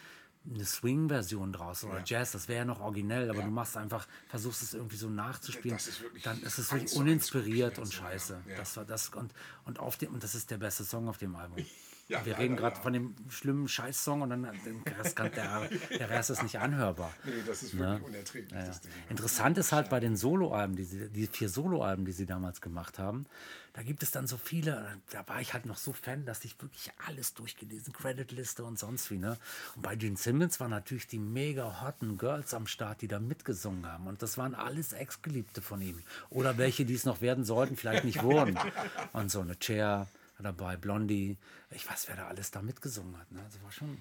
eine 0.54 0.64
Swing-Version 0.64 1.52
draus 1.52 1.84
oder 1.84 2.02
Jazz, 2.04 2.32
das 2.32 2.48
wäre 2.48 2.58
ja 2.58 2.64
noch 2.64 2.80
originell, 2.80 3.28
aber 3.30 3.40
Ja. 3.40 3.44
du 3.46 3.50
machst 3.50 3.76
einfach, 3.76 4.06
versuchst 4.28 4.62
es 4.62 4.74
irgendwie 4.74 4.96
so 4.96 5.08
nachzuspielen, 5.08 5.76
ist 5.76 6.02
dann 6.22 6.40
ist 6.42 6.58
es 6.58 6.72
wirklich 6.72 6.94
uninspiriert 6.94 7.78
und 7.78 7.92
ja. 7.92 8.00
scheiße. 8.00 8.42
Ja. 8.48 8.56
Das 8.56 8.76
war 8.76 8.84
das 8.84 9.08
und, 9.10 9.32
und 9.64 9.78
auf 9.78 9.96
dem, 9.96 10.14
und 10.14 10.22
das 10.22 10.34
ist 10.34 10.50
der 10.50 10.58
beste 10.58 10.84
Song 10.84 11.08
auf 11.08 11.18
dem 11.18 11.34
Album. 11.36 11.64
Ja, 12.08 12.24
Wir 12.24 12.32
leider, 12.32 12.44
reden 12.44 12.56
gerade 12.56 12.76
ja. 12.76 12.82
von 12.82 12.92
dem 12.92 13.14
schlimmen 13.28 13.66
Scheiß-Song 13.66 14.22
und 14.22 14.30
dann 14.30 14.42
den 14.64 14.80
Rest 14.96 15.16
kann, 15.16 15.30
der, 15.32 15.68
der 15.98 16.08
Rest 16.08 16.30
ist 16.30 16.42
nicht 16.44 16.58
anhörbar. 16.60 17.12
Nee, 17.24 17.32
das 17.44 17.64
ist 17.64 17.76
wirklich 17.76 18.02
unerträglich. 18.02 18.52
Ja. 18.52 18.64
Das 18.66 18.80
Ding. 18.80 18.92
Interessant 19.08 19.58
ist 19.58 19.72
halt 19.72 19.90
bei 19.90 19.98
den 19.98 20.16
Soloalben, 20.16 20.76
die, 20.76 20.84
sie- 20.84 21.08
die 21.08 21.26
vier 21.26 21.48
Soloalben, 21.48 22.04
die 22.04 22.12
sie 22.12 22.24
damals 22.26 22.60
gemacht 22.60 23.00
haben, 23.00 23.26
da 23.72 23.82
gibt 23.82 24.02
es 24.04 24.10
dann 24.12 24.26
so 24.26 24.36
viele, 24.38 24.86
da 25.10 25.26
war 25.28 25.40
ich 25.40 25.52
halt 25.52 25.66
noch 25.66 25.76
so 25.76 25.92
Fan, 25.92 26.24
dass 26.24 26.44
ich 26.44 26.62
wirklich 26.62 26.92
alles 27.06 27.34
durchgelesen, 27.34 27.92
Creditliste 27.92 28.64
und 28.64 28.78
sonst 28.78 29.10
wie. 29.10 29.18
Ne? 29.18 29.36
Und 29.74 29.82
bei 29.82 29.96
Gene 29.96 30.16
Simmons 30.16 30.60
waren 30.60 30.70
natürlich 30.70 31.08
die 31.08 31.18
mega 31.18 31.82
hotten 31.82 32.16
Girls 32.18 32.54
am 32.54 32.66
Start, 32.68 33.02
die 33.02 33.08
da 33.08 33.18
mitgesungen 33.18 33.84
haben. 33.84 34.06
Und 34.06 34.22
das 34.22 34.38
waren 34.38 34.54
alles 34.54 34.92
Ex-Geliebte 34.94 35.60
von 35.60 35.82
ihm. 35.82 36.00
Oder 36.30 36.56
welche, 36.56 36.84
die 36.86 36.94
es 36.94 37.04
noch 37.04 37.20
werden 37.20 37.44
sollten, 37.44 37.76
vielleicht 37.76 38.04
nicht 38.04 38.22
wurden. 38.22 38.56
Und 39.12 39.30
so 39.30 39.40
eine 39.40 39.58
Chair 39.58 40.06
dabei, 40.42 40.76
Blondie. 40.76 41.38
Ich 41.70 41.88
weiß, 41.88 42.08
wer 42.08 42.16
da 42.16 42.28
alles 42.28 42.50
da 42.50 42.62
mitgesungen 42.62 43.18
hat. 43.18 43.30
Ne? 43.32 43.42
Also 43.42 43.62
war 43.62 43.72
schon 43.72 43.98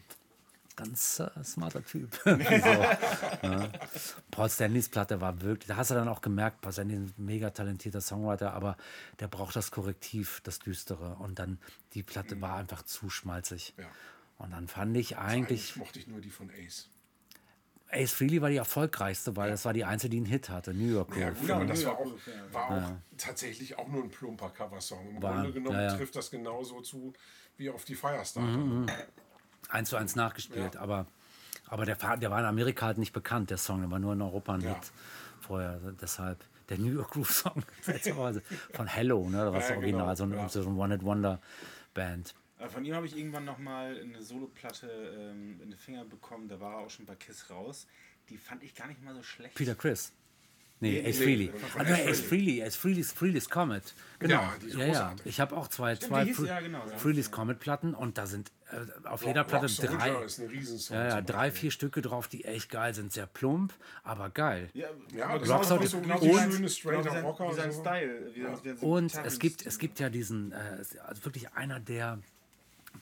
ganz 0.76 1.20
äh, 1.20 1.44
smarter 1.44 1.84
Typ. 1.84 2.14
so, 2.24 2.30
ne? 2.36 3.72
Paul 4.32 4.50
Stanleys 4.50 4.90
Platte 4.90 5.22
war 5.22 5.42
wirklich, 5.42 5.68
da 5.68 5.78
hast 5.78 5.92
du 5.92 5.96
dann 5.96 6.08
auch 6.08 6.22
gemerkt, 6.22 6.62
Paul 6.62 6.74
Stanley 6.74 6.96
ist 6.96 7.18
ein 7.18 7.26
mega 7.26 7.50
talentierter 7.50 8.02
Songwriter, 8.02 8.54
aber 8.54 8.78
der 9.20 9.28
braucht 9.28 9.56
das 9.56 9.72
Korrektiv, 9.72 10.42
das 10.44 10.60
Düstere. 10.60 11.16
Und 11.16 11.40
dann, 11.40 11.60
die 11.94 12.04
Platte 12.04 12.42
war 12.42 12.58
einfach 12.58 12.84
zu 12.84 13.10
schmalzig. 13.10 13.74
Ja. 13.78 13.86
Und 14.38 14.52
dann 14.52 14.68
fand 14.68 14.96
ich 14.98 15.18
eigentlich, 15.18 15.72
Eigentlich 15.72 15.76
mochte 15.78 16.00
ich 16.00 16.08
nur 16.08 16.20
die 16.20 16.30
von 16.30 16.52
Ace. 16.52 16.90
Ace 17.96 18.12
Frehley 18.14 18.42
war 18.42 18.50
die 18.50 18.58
erfolgreichste, 18.58 19.36
weil 19.36 19.50
das 19.52 19.66
war 19.66 19.74
die 19.74 19.86
einzige, 19.86 20.12
die 20.12 20.18
einen 20.18 20.26
Hit 20.26 20.50
hatte, 20.50 20.74
New 20.74 20.92
York 20.92 21.16
Ja, 21.18 21.30
Groove. 21.30 21.40
gut, 21.42 21.52
aber 21.52 21.66
das 21.66 21.82
Ja, 21.84 21.88
war 21.90 21.98
auch, 22.00 22.06
ja. 22.06 22.54
war 22.54 22.70
auch 22.72 22.92
tatsächlich 23.18 23.78
auch 23.78 23.88
nur 23.88 24.04
ein 24.04 24.10
plumper 24.10 24.50
Coversong. 24.50 25.10
Im 25.16 25.22
War- 25.22 25.34
Grunde 25.36 25.54
genommen 25.54 25.76
ja, 25.78 25.84
ja. 25.92 25.96
trifft 25.96 26.16
das 26.16 26.30
genauso 26.32 26.82
zu 26.82 27.14
wie 27.58 27.70
auf 27.70 27.86
die 27.86 27.96
Firestarter. 27.96 28.48
Mhm, 28.50 28.88
eins 29.70 29.90
zu 29.90 29.96
eins 29.96 30.16
nachgespielt, 30.16 30.76
Ja. 30.76 30.82
aber, 30.82 31.06
aber 31.68 31.86
der, 31.86 32.02
war- 32.02 32.18
der 32.18 32.30
war 32.32 32.40
in 32.40 32.46
Amerika 32.46 32.88
halt 32.88 32.98
nicht 32.98 33.14
bekannt, 33.14 33.50
der 33.50 33.58
Song, 33.58 33.82
der 33.82 33.90
war 33.92 34.00
nur 34.00 34.14
in 34.14 34.22
Europa 34.22 34.54
ein 34.56 34.62
Ja. 34.62 34.74
Hit 34.76 34.92
vorher. 35.42 35.80
Deshalb 36.02 36.44
der 36.70 36.78
New 36.80 36.92
York 36.92 37.12
Groove 37.12 37.32
Song 37.32 37.64
von 38.74 38.88
Hello, 38.88 39.30
ne? 39.30 39.38
Das 39.38 39.46
war 39.46 39.60
das 39.60 39.70
Ja, 39.70 39.76
Original, 39.76 40.02
genau, 40.02 40.16
so, 40.16 40.24
eine, 40.24 40.36
ja. 40.38 40.50
so 40.50 40.62
ein 40.62 40.76
One-Hit-Wonder-Band. 40.78 42.34
Aber 42.66 42.74
von 42.74 42.86
ihm 42.86 42.96
habe 42.96 43.06
ich 43.06 43.16
irgendwann 43.18 43.46
nochmal 43.46 44.00
eine 44.02 44.22
Soloplatte 44.24 44.88
ähm, 45.18 45.60
in 45.62 45.70
den 45.70 45.78
Finger 45.80 46.04
bekommen, 46.06 46.48
da 46.48 46.60
war 46.60 46.74
er 46.74 46.78
auch 46.80 46.90
schon 46.90 47.06
bei 47.06 47.16
Kiss 47.16 47.50
raus. 47.50 47.86
Die 48.30 48.38
fand 48.38 48.64
ich 48.64 48.74
gar 48.76 48.88
nicht 48.88 49.04
mal 49.04 49.14
so 49.14 49.22
schlecht. 49.24 49.54
Peter 49.56 49.76
Chris. 49.76 50.12
Nee, 50.82 51.02
Nee, 51.02 51.10
Ace 51.10 51.18
von 51.72 51.82
Ah, 51.82 51.84
nee, 51.86 52.10
Ace 52.10 52.20
Frehley. 52.20 52.62
Ace 52.62 52.76
Frehley's, 52.76 53.14
Frehley's 53.14 53.50
Comet. 53.50 53.94
Genau. 54.20 54.34
Ja, 54.42 54.54
die 54.62 54.68
ist 54.68 54.76
ja, 54.76 54.86
ja. 54.88 55.16
Ich 55.24 55.40
habe 55.40 55.56
auch 55.56 55.70
zwei, 55.70 55.96
Stimmt, 55.96 56.10
zwei 56.12 56.24
hieß- 56.24 56.36
Fre- 56.36 56.48
ja, 56.48 56.60
genau, 56.60 56.86
ja. 56.90 56.98
Frehley's 56.98 57.32
Comet-Platten 57.32 57.94
und 57.94 58.18
da 58.18 58.26
sind 58.28 58.52
äh, 58.72 59.08
auf 59.08 59.24
jeder 59.26 59.42
Rock- 59.42 59.48
Platte 59.52 59.68
Rock 59.68 59.98
drei, 60.00 60.10
ja, 60.90 61.08
ja, 61.08 61.22
drei, 61.22 61.52
vier 61.52 61.72
Stücke 61.72 62.02
drauf, 62.02 62.28
die 62.28 62.44
echt 62.44 62.70
geil 62.72 62.94
sind. 62.94 63.14
Sehr 63.14 63.26
plump, 63.26 63.74
aber 64.04 64.30
geil. 64.30 64.70
Ja, 64.74 64.88
Ja, 65.16 65.28
aber 65.28 65.40
das 65.40 65.48
genau 65.48 65.62
ist 65.62 65.68
so- 65.70 65.76
auch 65.76 65.84
so 65.86 65.98
ein 65.98 66.04
genau 66.04 66.20
sein- 66.36 66.52
schönes 66.52 66.78
straighter 66.78 67.22
Rocker 67.22 67.50
Wie 67.52 67.54
sein. 67.56 67.72
Style. 67.72 68.32
Wie 68.34 68.42
sein, 68.42 68.58
wie 68.64 68.68
sein 68.70 68.78
Und 68.80 69.16
es 69.24 69.40
gibt, 69.40 69.66
es 69.66 69.80
gibt 69.80 70.00
ja 70.02 70.10
diesen, 70.10 70.52
äh, 70.52 70.84
also 71.06 71.24
wirklich 71.24 71.54
einer 71.54 71.80
der, 71.80 72.20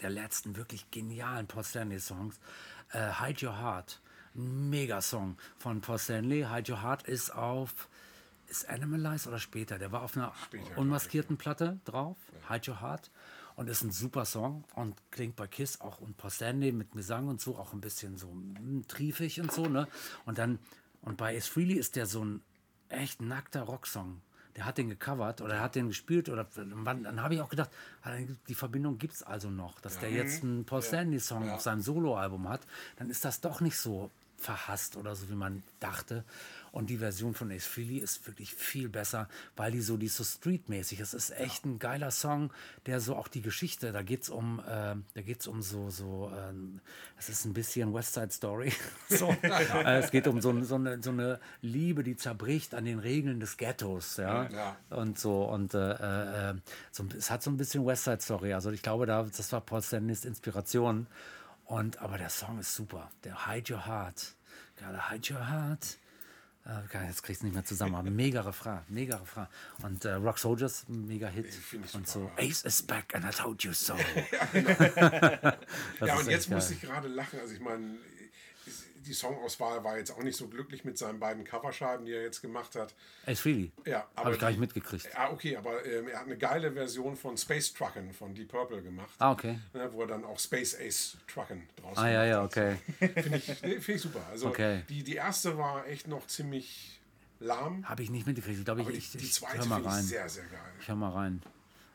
der 0.02 0.10
letzten 0.10 0.56
wirklich 0.56 0.90
genialen 0.92 1.48
Paul 1.48 1.64
Stanley-Songs, 1.64 2.40
äh, 2.92 3.12
Hide 3.20 3.46
Your 3.46 3.60
Heart. 3.60 4.02
Mega-Song 4.34 5.38
von 5.58 5.82
Paul 5.82 6.00
Stanley. 6.00 6.48
Hide 6.50 6.72
Your 6.72 6.82
Heart 6.82 7.04
ist 7.04 7.32
auf, 7.32 7.88
ist 8.48 8.68
Animalize 8.68 9.28
oder 9.28 9.40
später? 9.40 9.78
Der 9.78 9.92
war 9.92 10.02
auf 10.02 10.18
einer 10.18 10.34
Später, 10.46 10.78
unmaskierten 10.78 11.38
Platte 11.38 11.80
drauf, 11.86 12.18
Hide 12.50 12.72
Your 12.72 12.82
Heart. 12.82 13.12
Und 13.56 13.70
ist 13.70 13.84
ein 13.84 13.92
super 13.92 14.26
Song 14.26 14.64
und 14.74 14.96
klingt 15.12 15.36
bei 15.36 15.46
Kiss 15.46 15.80
auch 15.80 16.02
und 16.02 16.18
Paul 16.18 16.32
Stanley 16.32 16.72
mit 16.72 16.92
Gesang 16.94 17.28
und 17.28 17.40
so 17.40 17.56
auch 17.56 17.74
ein 17.74 17.82
bisschen 17.82 18.18
so 18.18 18.32
mm, 18.32 18.88
triefig 18.88 19.40
und 19.40 19.52
so, 19.52 19.68
ne? 19.68 19.88
Und 20.26 20.40
dann, 20.40 20.58
und 21.02 21.18
bei 21.18 21.38
Ace 21.38 21.50
Frehley 21.50 21.76
ist 21.76 21.96
der 21.96 22.08
so 22.08 22.26
ein 22.26 22.42
echt 22.90 23.22
nackter 23.22 23.62
Rocksong. 23.62 24.22
Der 24.56 24.66
hat 24.66 24.78
den 24.78 24.90
gecovert 24.90 25.42
oder 25.42 25.56
er 25.56 25.62
hat 25.62 25.76
den 25.76 25.88
gespielt 25.88 26.30
oder 26.30 26.46
wann, 26.56 27.04
dann 27.04 27.22
habe 27.22 27.34
ich 27.36 27.42
auch 27.42 27.50
gedacht, 27.50 27.72
ah, 28.04 28.12
die 28.48 28.56
Verbindung 28.56 29.00
gibt 29.00 29.14
es 29.16 29.24
also 29.24 29.50
noch, 29.50 29.80
dass 29.82 29.98
der 30.00 30.12
jetzt 30.12 30.44
einen 30.44 30.64
Paul 30.66 30.82
Stanley-Song 30.82 31.50
auf 31.50 31.62
seinem 31.62 31.82
Soloalbum 31.82 32.48
hat, 32.48 32.62
dann 32.98 33.10
ist 33.10 33.26
das 33.26 33.42
doch 33.42 33.62
nicht 33.62 33.78
so 33.78 34.12
verhasst 34.38 34.96
oder 34.98 35.16
so, 35.16 35.30
wie 35.30 35.36
man 35.36 35.64
dachte. 35.80 36.24
Und 36.74 36.90
die 36.90 36.98
Version 36.98 37.36
von 37.36 37.52
Ace 37.52 37.68
Frehley 37.68 38.00
ist 38.00 38.26
wirklich 38.26 38.54
viel 38.56 38.90
besser, 38.90 39.30
weil 39.56 39.72
die 39.72 39.80
so, 39.80 39.96
die 39.96 40.08
ist 40.08 40.18
so 40.18 40.24
streetmäßig. 40.24 41.00
Es 41.00 41.14
ist 41.14 41.30
echt 41.30 41.66
ein 41.66 41.78
geiler 41.78 42.10
Song, 42.10 42.52
der 42.88 43.00
so 43.00 43.16
auch 43.16 43.28
die 43.28 43.44
Geschichte, 43.44 43.92
da 43.92 44.02
geht 44.02 44.24
es 44.24 44.30
um, 44.30 44.60
äh, 44.60 44.96
da 45.14 45.22
geht's 45.22 45.46
um 45.46 45.62
so, 45.62 45.92
so, 45.92 46.32
ähm, 46.36 46.82
es 47.16 47.30
ist 47.30 47.46
ein 47.46 47.54
bisschen 47.54 47.94
West 47.94 48.16
Side 48.16 48.32
Story. 48.32 48.74
so. 49.08 49.30
äh, 49.44 50.00
es 50.00 50.10
geht 50.10 50.28
um 50.28 50.42
so, 50.42 50.64
so, 50.64 50.74
eine, 50.76 51.02
so 51.02 51.12
eine 51.12 51.40
Liebe, 51.62 52.04
die 52.04 52.16
zerbricht 52.16 52.74
an 52.74 52.86
den 52.86 52.98
Regeln 52.98 53.40
des 53.40 53.58
Ghettos, 53.58 54.18
ja. 54.18 54.50
Ja. 54.50 54.78
Und 54.90 55.20
so, 55.20 55.44
und 55.44 55.76
äh, 55.76 56.50
äh, 56.50 56.56
so, 56.92 57.06
es 57.16 57.30
hat 57.30 57.44
so 57.44 57.52
ein 57.52 57.58
bisschen 57.58 57.86
West 57.86 58.06
Side 58.06 58.22
Story. 58.22 58.52
Also 58.52 58.72
ich 58.72 58.82
glaube, 58.82 59.06
da, 59.06 59.22
das 59.22 59.52
war 59.52 59.62
Paul 59.62 59.84
Stanleys 59.84 60.26
Inspiration. 60.26 61.06
Und, 61.66 62.02
aber 62.02 62.18
der 62.18 62.30
Song 62.30 62.58
ist 62.58 62.74
super. 62.74 63.12
Der 63.24 63.48
Hide 63.48 63.76
Your 63.76 63.86
Heart. 63.86 64.36
Gotta 64.80 65.12
hide 65.12 65.34
your 65.34 65.50
heart. 65.50 65.98
Äh, 66.66 66.88
geil, 66.90 67.08
jetzt 67.08 67.24
kriegst 67.24 67.42
du 67.42 67.46
nicht 67.48 67.54
mehr 67.56 67.66
zusammen. 67.66 67.96
Aber 67.96 68.10
mega 68.10 68.40
Refrain, 68.42 68.80
mega 68.88 69.18
Refrain. 69.18 69.48
Und 69.82 70.06
äh, 70.06 70.14
Rock 70.14 70.40
Soldiers, 70.40 70.86
mega 70.88 71.28
Hit. 71.28 71.48
Und 71.94 72.08
so, 72.08 72.32
Ace 72.38 72.64
is 72.64 72.82
back 72.82 73.14
and 73.14 73.26
I 73.26 73.30
told 73.36 73.62
you 73.64 73.74
so. 73.74 73.96
Ja, 74.54 76.16
ist 76.16 76.20
und 76.20 76.30
jetzt 76.30 76.44
echt 76.44 76.50
muss 76.52 76.68
geil. 76.70 76.78
ich 76.78 76.82
gerade 76.82 77.08
lachen. 77.10 77.40
Also 77.40 77.54
ich 77.54 77.60
meine, 77.60 77.98
die 79.04 79.14
Songauswahl 79.14 79.84
war 79.84 79.98
jetzt 79.98 80.12
auch 80.12 80.24
nicht 80.24 80.36
so 80.38 80.48
glücklich 80.48 80.84
mit 80.84 80.98
seinen 80.98 81.20
beiden 81.20 81.44
Coverscheiben, 81.44 82.06
die 82.06 82.14
er 82.14 82.24
jetzt 82.24 82.42
gemacht 82.42 82.76
hat. 82.76 82.94
Ace 83.26 83.40
Frehley. 83.40 83.72
Ja, 83.86 84.08
aber 84.16 84.26
Habe 84.26 84.34
ich 84.36 84.42
gar 84.42 84.50
die- 84.50 84.54
nicht 84.58 84.62
mitgekriegt. 84.62 85.08
Ja, 85.14 85.32
okay, 85.32 85.56
aber 85.58 85.86
ähm, 85.86 86.08
er 86.08 86.20
hat 86.20 86.26
eine 86.26 86.38
geile 86.38 86.72
Version 86.72 87.16
von 87.16 87.38
Space 87.38 87.74
Trucken 87.74 88.14
von 88.14 88.34
Deep 88.34 88.50
Purple 88.50 88.82
gemacht. 88.82 89.12
Ah, 89.20 89.32
okay. 89.32 89.60
Ne, 89.74 89.88
wo 89.94 90.02
er 90.02 90.08
dann 90.08 90.24
auch 90.26 90.40
Space 90.40 90.76
Ace 90.80 91.18
Trucken 91.28 91.68
draus 91.76 91.98
Ah, 91.98 92.10
ja, 92.10 92.26
ja, 92.26 92.44
okay. 92.44 92.78
Finde 92.98 93.38
ich, 93.38 93.44
find 93.46 93.88
ich 93.90 94.02
super. 94.02 94.22
Also 94.32 94.48
Okay. 94.48 94.84
die, 94.90 95.04
die 95.04 95.16
erste 95.16 95.58
war 95.58 95.86
echt 95.88 96.08
noch 96.08 96.26
ziemlich 96.28 97.00
lahm, 97.40 97.88
Habe 97.88 98.04
ich 98.04 98.10
nicht 98.10 98.26
mitgekriegt. 98.26 98.58
Ich 98.60 98.66
glaube, 98.66 98.82
ich, 98.82 98.88
die, 98.88 98.94
ich, 98.98 99.12
die 99.12 99.18
ich 99.18 99.34
zweite 99.34 99.60
hör 99.60 99.66
mal 99.66 99.76
finde 99.76 99.90
ich 99.90 99.96
rein. 99.96 100.04
sehr, 100.04 100.30
sehr 100.30 100.46
geil. 100.46 100.72
Ich 100.80 100.88
hör 100.88 100.96
mal 100.96 101.10
rein. 101.12 101.42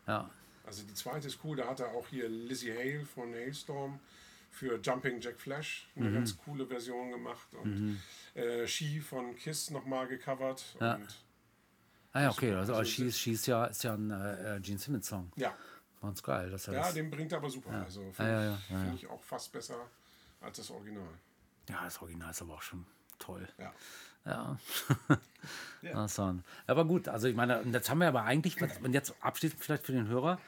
Ja. 0.06 0.30
Also 0.66 0.82
die 0.82 0.93
zweite 0.94 1.26
ist 1.28 1.39
cool, 1.44 1.56
da 1.56 1.66
hat 1.68 1.80
er 1.80 1.89
auch 1.93 2.06
hier 2.09 2.28
Lizzie 2.28 2.72
Hale 2.76 3.06
von 3.06 3.32
Hailstorm 3.32 3.98
für 4.59 4.78
Jumping 4.82 5.20
Jack 5.20 5.39
Flash 5.40 5.89
eine 5.97 6.12
ganz 6.12 6.36
coole 6.36 6.66
Version 6.66 7.12
gemacht 7.12 7.55
und 7.55 8.01
äh, 8.35 8.66
She 8.66 9.01
von 9.01 9.36
Kiss 9.36 9.70
nochmal 9.70 10.09
gecovert 10.09 10.76
Ja. 10.80 10.97
und 10.97 11.24
Ah 12.12 12.22
ja, 12.22 12.30
okay. 12.30 12.55
Also, 12.55 12.74
also 12.74 12.90
She's, 12.90 13.18
She's 13.18 13.47
ja, 13.47 13.66
ist 13.66 13.85
ja 13.85 13.94
ein 13.94 14.10
äh, 14.10 14.59
Gene 14.62 14.78
Simmons-Song. 14.78 15.30
Ja. 15.36 15.55
Ganz 16.01 16.22
geil. 16.22 16.51
Dass 16.51 16.66
er 16.66 16.74
Ja, 16.74 16.80
das, 16.80 16.94
den 16.94 17.10
bringt 17.10 17.30
er 17.32 17.39
aber 17.39 17.51
super. 17.51 17.70
Also 17.70 18.01
finde 18.12 18.32
Ja, 18.32 18.43
ja, 18.43 18.51
ja, 18.51 18.59
ich, 18.59 18.70
ja, 18.70 18.78
find 18.78 18.94
ich 18.94 19.06
auch 19.09 19.22
fast 19.22 19.52
besser 19.52 19.76
als 20.40 20.56
das 20.56 20.70
Original. 20.70 21.09
ja, 21.68 21.85
das 21.85 22.01
Original 22.01 22.30
ist 22.30 22.43
aber 22.43 22.55
auch 22.55 22.62
schon 22.62 22.86
toll. 23.18 23.47
Ja. 23.59 23.72
Ja. 24.24 24.59
ja. 25.82 26.09
so. 26.09 26.35
Aber 26.66 26.85
gut, 26.86 27.09
also 27.09 27.28
ich 27.28 27.36
meine, 27.36 27.60
und 27.60 27.72
jetzt 27.72 27.89
haben 27.90 27.98
wir 27.98 28.09
aber 28.09 28.24
eigentlich, 28.24 28.56
und 28.82 28.93
jetzt 28.93 29.14
abschließend 29.20 29.62
vielleicht 29.62 29.85
für 29.86 29.93
den 29.93 30.09
Hörer, 30.09 30.40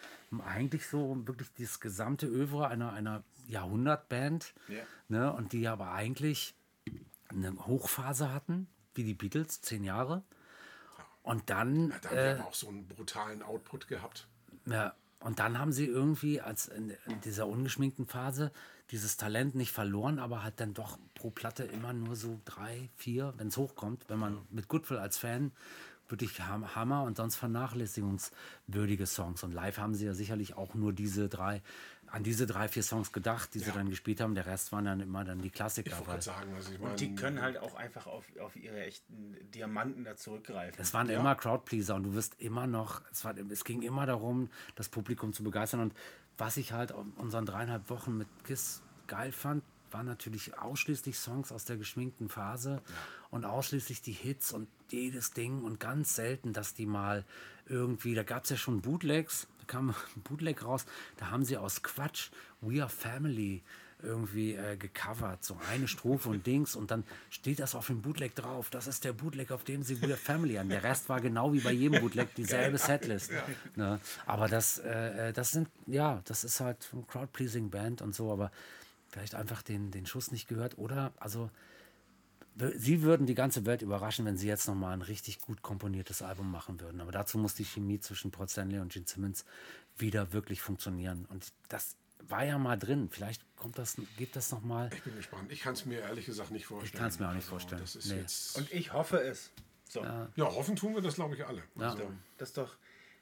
eigentlich 0.45 0.87
so 0.87 1.17
wirklich 1.27 1.51
das 1.59 1.79
gesamte 1.79 2.27
Övre 2.27 2.69
einer, 2.69 2.93
einer 2.93 3.23
Jahrhundertband, 3.51 4.55
Ja. 4.69 4.83
ne, 5.09 5.33
und 5.33 5.53
die 5.53 5.69
aber 5.69 5.93
eigentlich 5.93 6.55
eine 7.29 7.55
Hochphase 7.67 8.33
hatten, 8.33 8.67
wie 8.95 9.05
die 9.05 9.15
Beatles, 9.15 9.61
zehn 9.61 9.85
Jahre. 9.85 10.23
Und 11.23 11.51
dann, 11.51 11.91
Da 12.03 12.09
haben 12.11 12.17
wir 12.17 12.31
aber 12.39 12.47
auch 12.47 12.55
so 12.55 12.69
einen 12.69 12.87
brutalen 12.89 13.43
Output 13.43 13.89
gehabt. 13.89 14.27
ja, 14.67 14.95
und 15.21 15.39
dann 15.39 15.59
haben 15.59 15.73
sie 15.73 15.85
irgendwie 15.85 16.41
als 16.41 16.67
in, 16.69 16.95
dieser 17.25 17.47
ungeschminkten 17.47 18.07
Phase 18.07 18.51
dieses 18.91 19.17
Talent 19.19 19.55
nicht 19.55 19.71
verloren, 19.71 20.19
aber 20.19 20.43
halt 20.43 20.59
dann 20.61 20.73
doch 20.75 20.99
pro 21.15 21.31
Platte 21.31 21.63
immer 21.65 21.93
nur 21.93 22.17
so 22.17 22.41
drei, 22.47 22.89
vier, 22.97 23.35
wenn 23.37 23.49
es 23.49 23.57
hochkommt, 23.59 24.07
wenn 24.09 24.19
man 24.19 24.39
mit 24.51 24.67
Goodwill 24.69 24.97
als 24.99 25.19
Fan 25.19 25.53
wirklich 26.09 26.41
Ham- 26.41 26.75
Hammer 26.75 27.05
und 27.05 27.17
sonst 27.19 27.37
vernachlässigungswürdige 27.37 29.07
Songs. 29.07 29.45
Und 29.45 29.53
live 29.53 29.79
haben 29.79 29.95
sie 29.95 30.07
ja 30.07 30.15
sicherlich 30.15 30.55
auch 30.57 30.75
nur 30.75 30.93
diese 30.93 31.29
drei, 31.29 31.63
an 32.13 32.23
diese 32.25 32.47
drei, 32.47 32.67
vier 32.69 32.83
Songs 32.83 33.13
gedacht, 33.13 33.55
die 33.55 33.61
sie 33.61 33.67
Ja. 33.69 33.73
dann 33.75 33.89
gespielt 33.89 34.21
haben. 34.21 34.35
Der 34.35 34.47
Rest 34.47 34.73
waren 34.73 34.85
dann 34.85 35.01
immer 35.01 35.25
dann 35.25 35.41
die 35.43 35.51
Klassiker. 35.51 35.91
Ich 35.91 35.97
wollte 35.99 36.11
weil 36.13 36.23
sagen, 36.23 36.55
also 36.55 36.73
ich 36.73 36.79
meine, 36.79 36.91
Und 36.93 37.01
die 37.01 37.15
können 37.15 37.41
halt 37.41 37.59
auch 37.59 37.75
einfach 37.77 38.07
auf, 38.07 38.25
auf 38.41 38.57
ihre 38.57 38.81
echten 38.85 39.37
Diamanten 39.55 40.05
da 40.05 40.17
zurückgreifen. 40.17 40.75
Es 40.81 40.93
waren 40.93 41.09
immer 41.09 41.35
Crowdpleaser 41.37 41.95
und 41.95 42.03
du 42.05 42.15
wirst 42.15 42.41
immer 42.41 42.67
noch, 42.67 43.03
es, 43.13 43.25
war, 43.25 43.35
es 43.51 43.65
ging 43.65 43.83
immer 43.83 44.07
darum, 44.07 44.51
das 44.75 44.89
Publikum 44.89 45.33
zu 45.33 45.45
begeistern. 45.45 45.81
Und 45.81 45.95
was 46.37 46.57
ich 46.57 46.73
halt 46.73 46.93
unseren 47.17 47.47
dreieinhalb 47.47 47.89
Wochen 47.91 48.17
mit 48.19 48.29
KISS 48.45 48.83
geil 49.07 49.31
fand, 49.33 49.63
waren 49.93 50.07
natürlich 50.07 50.57
ausschließlich 50.59 51.19
Songs 51.19 51.51
aus 51.51 51.65
der 51.65 51.77
geschminkten 51.77 52.29
Phase 52.29 52.81
und 53.31 53.45
ausschließlich 53.45 54.03
die 54.03 54.13
Hits 54.13 54.53
und 54.53 54.69
jedes 54.89 55.33
Ding 55.33 55.63
und 55.63 55.81
ganz 55.81 56.15
selten, 56.15 56.53
dass 56.53 56.75
die 56.75 56.87
mal 56.87 57.25
irgendwie, 57.67 58.15
da 58.15 58.23
gab 58.23 58.45
es 58.45 58.51
ja 58.51 58.57
schon 58.57 58.81
Bootlegs, 58.83 59.49
kam 59.71 59.91
ein 59.91 60.23
Bootleg 60.23 60.65
raus, 60.65 60.85
da 61.17 61.31
haben 61.31 61.45
sie 61.45 61.57
aus 61.57 61.83
Quatsch 61.83 62.31
We 62.61 62.83
Are 62.83 62.91
Family 62.91 63.63
irgendwie 64.03 64.55
äh, 64.55 64.77
gecovert, 64.77 65.45
so 65.45 65.59
eine 65.71 65.87
Strophe 65.87 66.31
und 66.31 66.47
Dings 66.47 66.75
und 66.75 66.91
dann 66.91 67.05
steht 67.29 67.59
das 67.59 67.75
auf 67.75 67.87
dem 67.87 68.03
Bootleg 68.03 68.35
drauf. 68.35 68.71
Das 68.71 68.87
ist 68.87 69.05
der 69.05 69.13
Bootleg, 69.13 69.51
auf 69.51 69.63
dem 69.63 69.83
sie 69.83 70.01
We 70.01 70.07
Are 70.07 70.17
Family 70.17 70.59
an. 70.59 70.69
Der 70.69 70.83
Rest 70.83 71.09
war 71.09 71.21
genau 71.21 71.53
wie 71.53 71.61
bei 71.61 71.73
jedem 71.73 72.01
Bootleg 72.01 72.35
dieselbe 72.35 72.79
Setlist. 72.79 73.31
Ne? 73.77 74.01
Aber 74.27 74.49
das, 74.49 74.79
äh, 74.79 75.29
äh, 75.29 75.33
das 75.33 75.51
sind, 75.51 75.69
ja, 75.87 76.23
das 76.25 76.45
ist 76.45 76.61
halt 76.61 76.89
Crowd-Pleasing-Band 77.09 78.03
und 78.03 78.15
so, 78.15 78.33
aber 78.33 78.51
vielleicht 79.09 79.35
einfach 79.35 79.63
den, 79.63 79.91
den 79.91 80.07
Schuss 80.07 80.31
nicht 80.31 80.49
gehört 80.49 80.79
oder, 80.79 81.13
also 81.19 81.51
Sie 82.77 83.03
würden 83.03 83.27
die 83.27 83.35
ganze 83.35 83.65
Welt 83.67 83.83
überraschen, 83.83 84.25
wenn 84.27 84.37
Sie 84.37 84.47
jetzt 84.49 84.67
nochmal 84.67 84.93
ein 84.95 85.03
richtig 85.03 85.41
gut 85.41 85.63
komponiertes 85.63 86.23
Album 86.23 86.51
machen 86.51 86.81
würden. 86.81 87.01
Aber 87.01 87.13
dazu 87.13 87.39
muss 87.39 87.55
die 87.55 87.65
Chemie 87.65 88.01
zwischen 88.01 88.31
Paul 88.31 88.49
Stanley 88.49 88.79
und 88.81 88.93
Gene 88.93 89.07
Simmons 89.07 89.45
wieder 89.99 90.33
wirklich 90.33 90.61
funktionieren. 90.61 91.27
Und 91.31 91.53
das 91.69 91.97
war 92.29 92.45
ja 92.45 92.59
mal 92.59 92.77
drin. 92.79 93.09
Vielleicht 93.11 93.43
kommt 93.57 93.79
das, 93.79 93.97
geht 94.17 94.37
das 94.37 94.51
nochmal. 94.53 94.91
ich 94.95 95.03
bin 95.03 95.17
gespannt. 95.17 95.51
Ich 95.51 95.61
kann 95.61 95.73
es 95.75 95.85
mir 95.87 96.01
ehrlich 96.01 96.27
gesagt 96.27 96.51
nicht 96.51 96.67
vorstellen. 96.67 96.93
Ich 96.95 96.99
kann's 96.99 97.19
mir 97.19 97.27
auch 97.29 97.33
nicht 97.35 97.43
Also, 97.45 97.51
vorstellen. 97.51 97.81
Das 97.81 97.97
ist 97.97 98.07
Nee. 98.07 98.21
jetzt, 98.21 98.57
Und 98.57 98.73
ich 98.73 98.93
hoffe 98.93 99.21
es. 99.23 99.51
So. 99.89 100.03
ja, 100.05 100.29
hoffen 100.39 100.77
tun 100.77 100.95
wir 100.95 101.03
das, 101.03 101.15
glaube 101.17 101.35
ich, 101.35 101.45
alle. 101.45 101.63
Also, 101.77 101.97
So. 101.97 102.13
Das 102.39 102.51
ist 102.51 102.59
doch, 102.59 102.77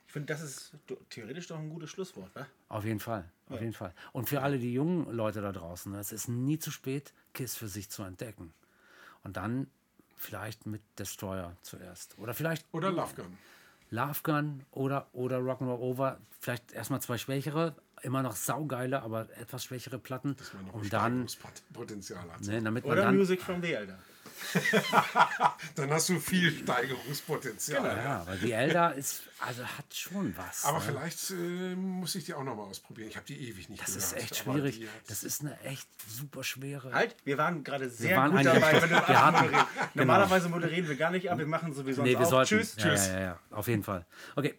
ich 0.06 0.12
finde, 0.12 0.26
das 0.34 0.42
ist 0.42 0.72
theoretisch 1.08 1.46
doch 1.46 1.58
ein 1.58 1.70
gutes 1.70 1.88
Schlusswort, 1.90 2.34
wa? 2.34 2.46
Auf 2.68 2.84
jeden 2.84 3.00
Fall, 3.00 3.24
auf 3.48 3.60
jeden 3.60 3.72
Fall. 3.72 3.94
Und 4.12 4.28
für 4.28 4.42
alle 4.42 4.58
die 4.58 4.72
jungen 4.74 5.10
Leute 5.10 5.40
da 5.40 5.52
draußen, 5.52 5.94
es 5.94 6.12
ist 6.12 6.28
nie 6.28 6.58
zu 6.58 6.70
spät, 6.70 7.14
KISS 7.32 7.56
für 7.56 7.68
sich 7.68 7.88
zu 7.88 8.02
entdecken. 8.02 8.52
Und 9.28 9.36
dann 9.36 9.66
vielleicht 10.16 10.64
mit 10.64 10.80
Destroyer 10.98 11.54
zuerst. 11.60 12.16
Oder 12.18 12.32
vielleicht 12.32 12.64
Oder 12.72 12.90
Love 12.90 13.14
Gun. 13.14 13.36
Love 13.90 14.20
Gun 14.22 14.64
oder, 14.70 15.06
oder 15.12 15.36
Rock'n'Roll 15.36 15.78
Over. 15.78 16.18
Vielleicht 16.40 16.72
erstmal 16.72 17.02
zwei 17.02 17.18
schwächere, 17.18 17.76
immer 18.00 18.22
noch 18.22 18.34
saugeile, 18.36 19.02
aber 19.02 19.28
etwas 19.36 19.64
schwächere 19.64 19.98
Platten. 19.98 20.34
Dass 20.36 20.54
man 20.54 20.64
noch 20.64 20.72
Und 20.72 20.84
ein 20.84 20.88
dann, 20.88 21.26
hat. 21.26 22.40
ne, 22.40 22.62
damit 22.62 22.84
man 22.84 22.92
Oder 22.94 23.02
dann, 23.02 23.16
Music 23.18 23.42
from 23.42 23.60
the 23.60 23.70
Elder. 23.72 23.98
Dann 25.74 25.90
hast 25.90 26.08
du 26.08 26.18
viel 26.20 26.50
Steigerungspotenzial. 26.52 27.84
ja, 27.96 28.26
weil 28.26 28.38
die 28.38 28.52
Elder 28.52 28.94
ist, 28.94 29.22
also 29.38 29.62
hat 29.64 29.92
schon 29.94 30.34
was. 30.36 30.64
Aber 30.64 30.78
ne? 30.78 30.84
vielleicht 30.86 31.30
äh, 31.30 31.34
muss 31.74 32.14
ich 32.14 32.24
die 32.24 32.34
auch 32.34 32.44
noch 32.44 32.54
mal 32.56 32.64
ausprobieren. 32.64 33.08
Ich 33.08 33.16
habe 33.16 33.26
die 33.26 33.48
ewig 33.48 33.68
nicht 33.68 33.80
Das 33.82 33.94
gehört. 33.94 34.04
ist 34.04 34.16
echt 34.16 34.40
aber 34.46 34.52
schwierig. 34.54 34.80
Das 35.06 35.24
ist 35.24 35.40
eine 35.40 35.60
echt 35.62 35.88
super 36.08 36.42
schwere. 36.44 36.92
Halt, 36.92 37.16
wir 37.24 37.38
waren 37.38 37.64
gerade 37.64 37.88
sehr 37.90 38.16
waren 38.16 38.32
gut 38.36 38.46
dabei, 38.46 38.72
wenn 38.82 38.88
du 38.90 38.94
wir 38.96 39.26
hatten- 39.26 39.44
moderieren. 39.44 39.66
Normalerweise 39.94 40.48
moderieren 40.48 40.88
wir 40.88 40.96
gar 40.96 41.10
nicht 41.10 41.30
ab, 41.30 41.38
wir 41.38 41.46
machen 41.46 41.72
sowieso 41.72 42.02
nee, 42.02 42.10
wir 42.10 42.20
auch. 42.20 42.30
sollten. 42.30 42.48
Tschüss, 42.58 42.74
ja, 42.76 42.82
tschüss. 42.82 43.06
Ja, 43.08 43.12
ja, 43.14 43.20
ja, 43.20 43.38
auf 43.50 43.68
jeden 43.68 43.82
Fall. 43.82 44.04
Okay. 44.36 44.54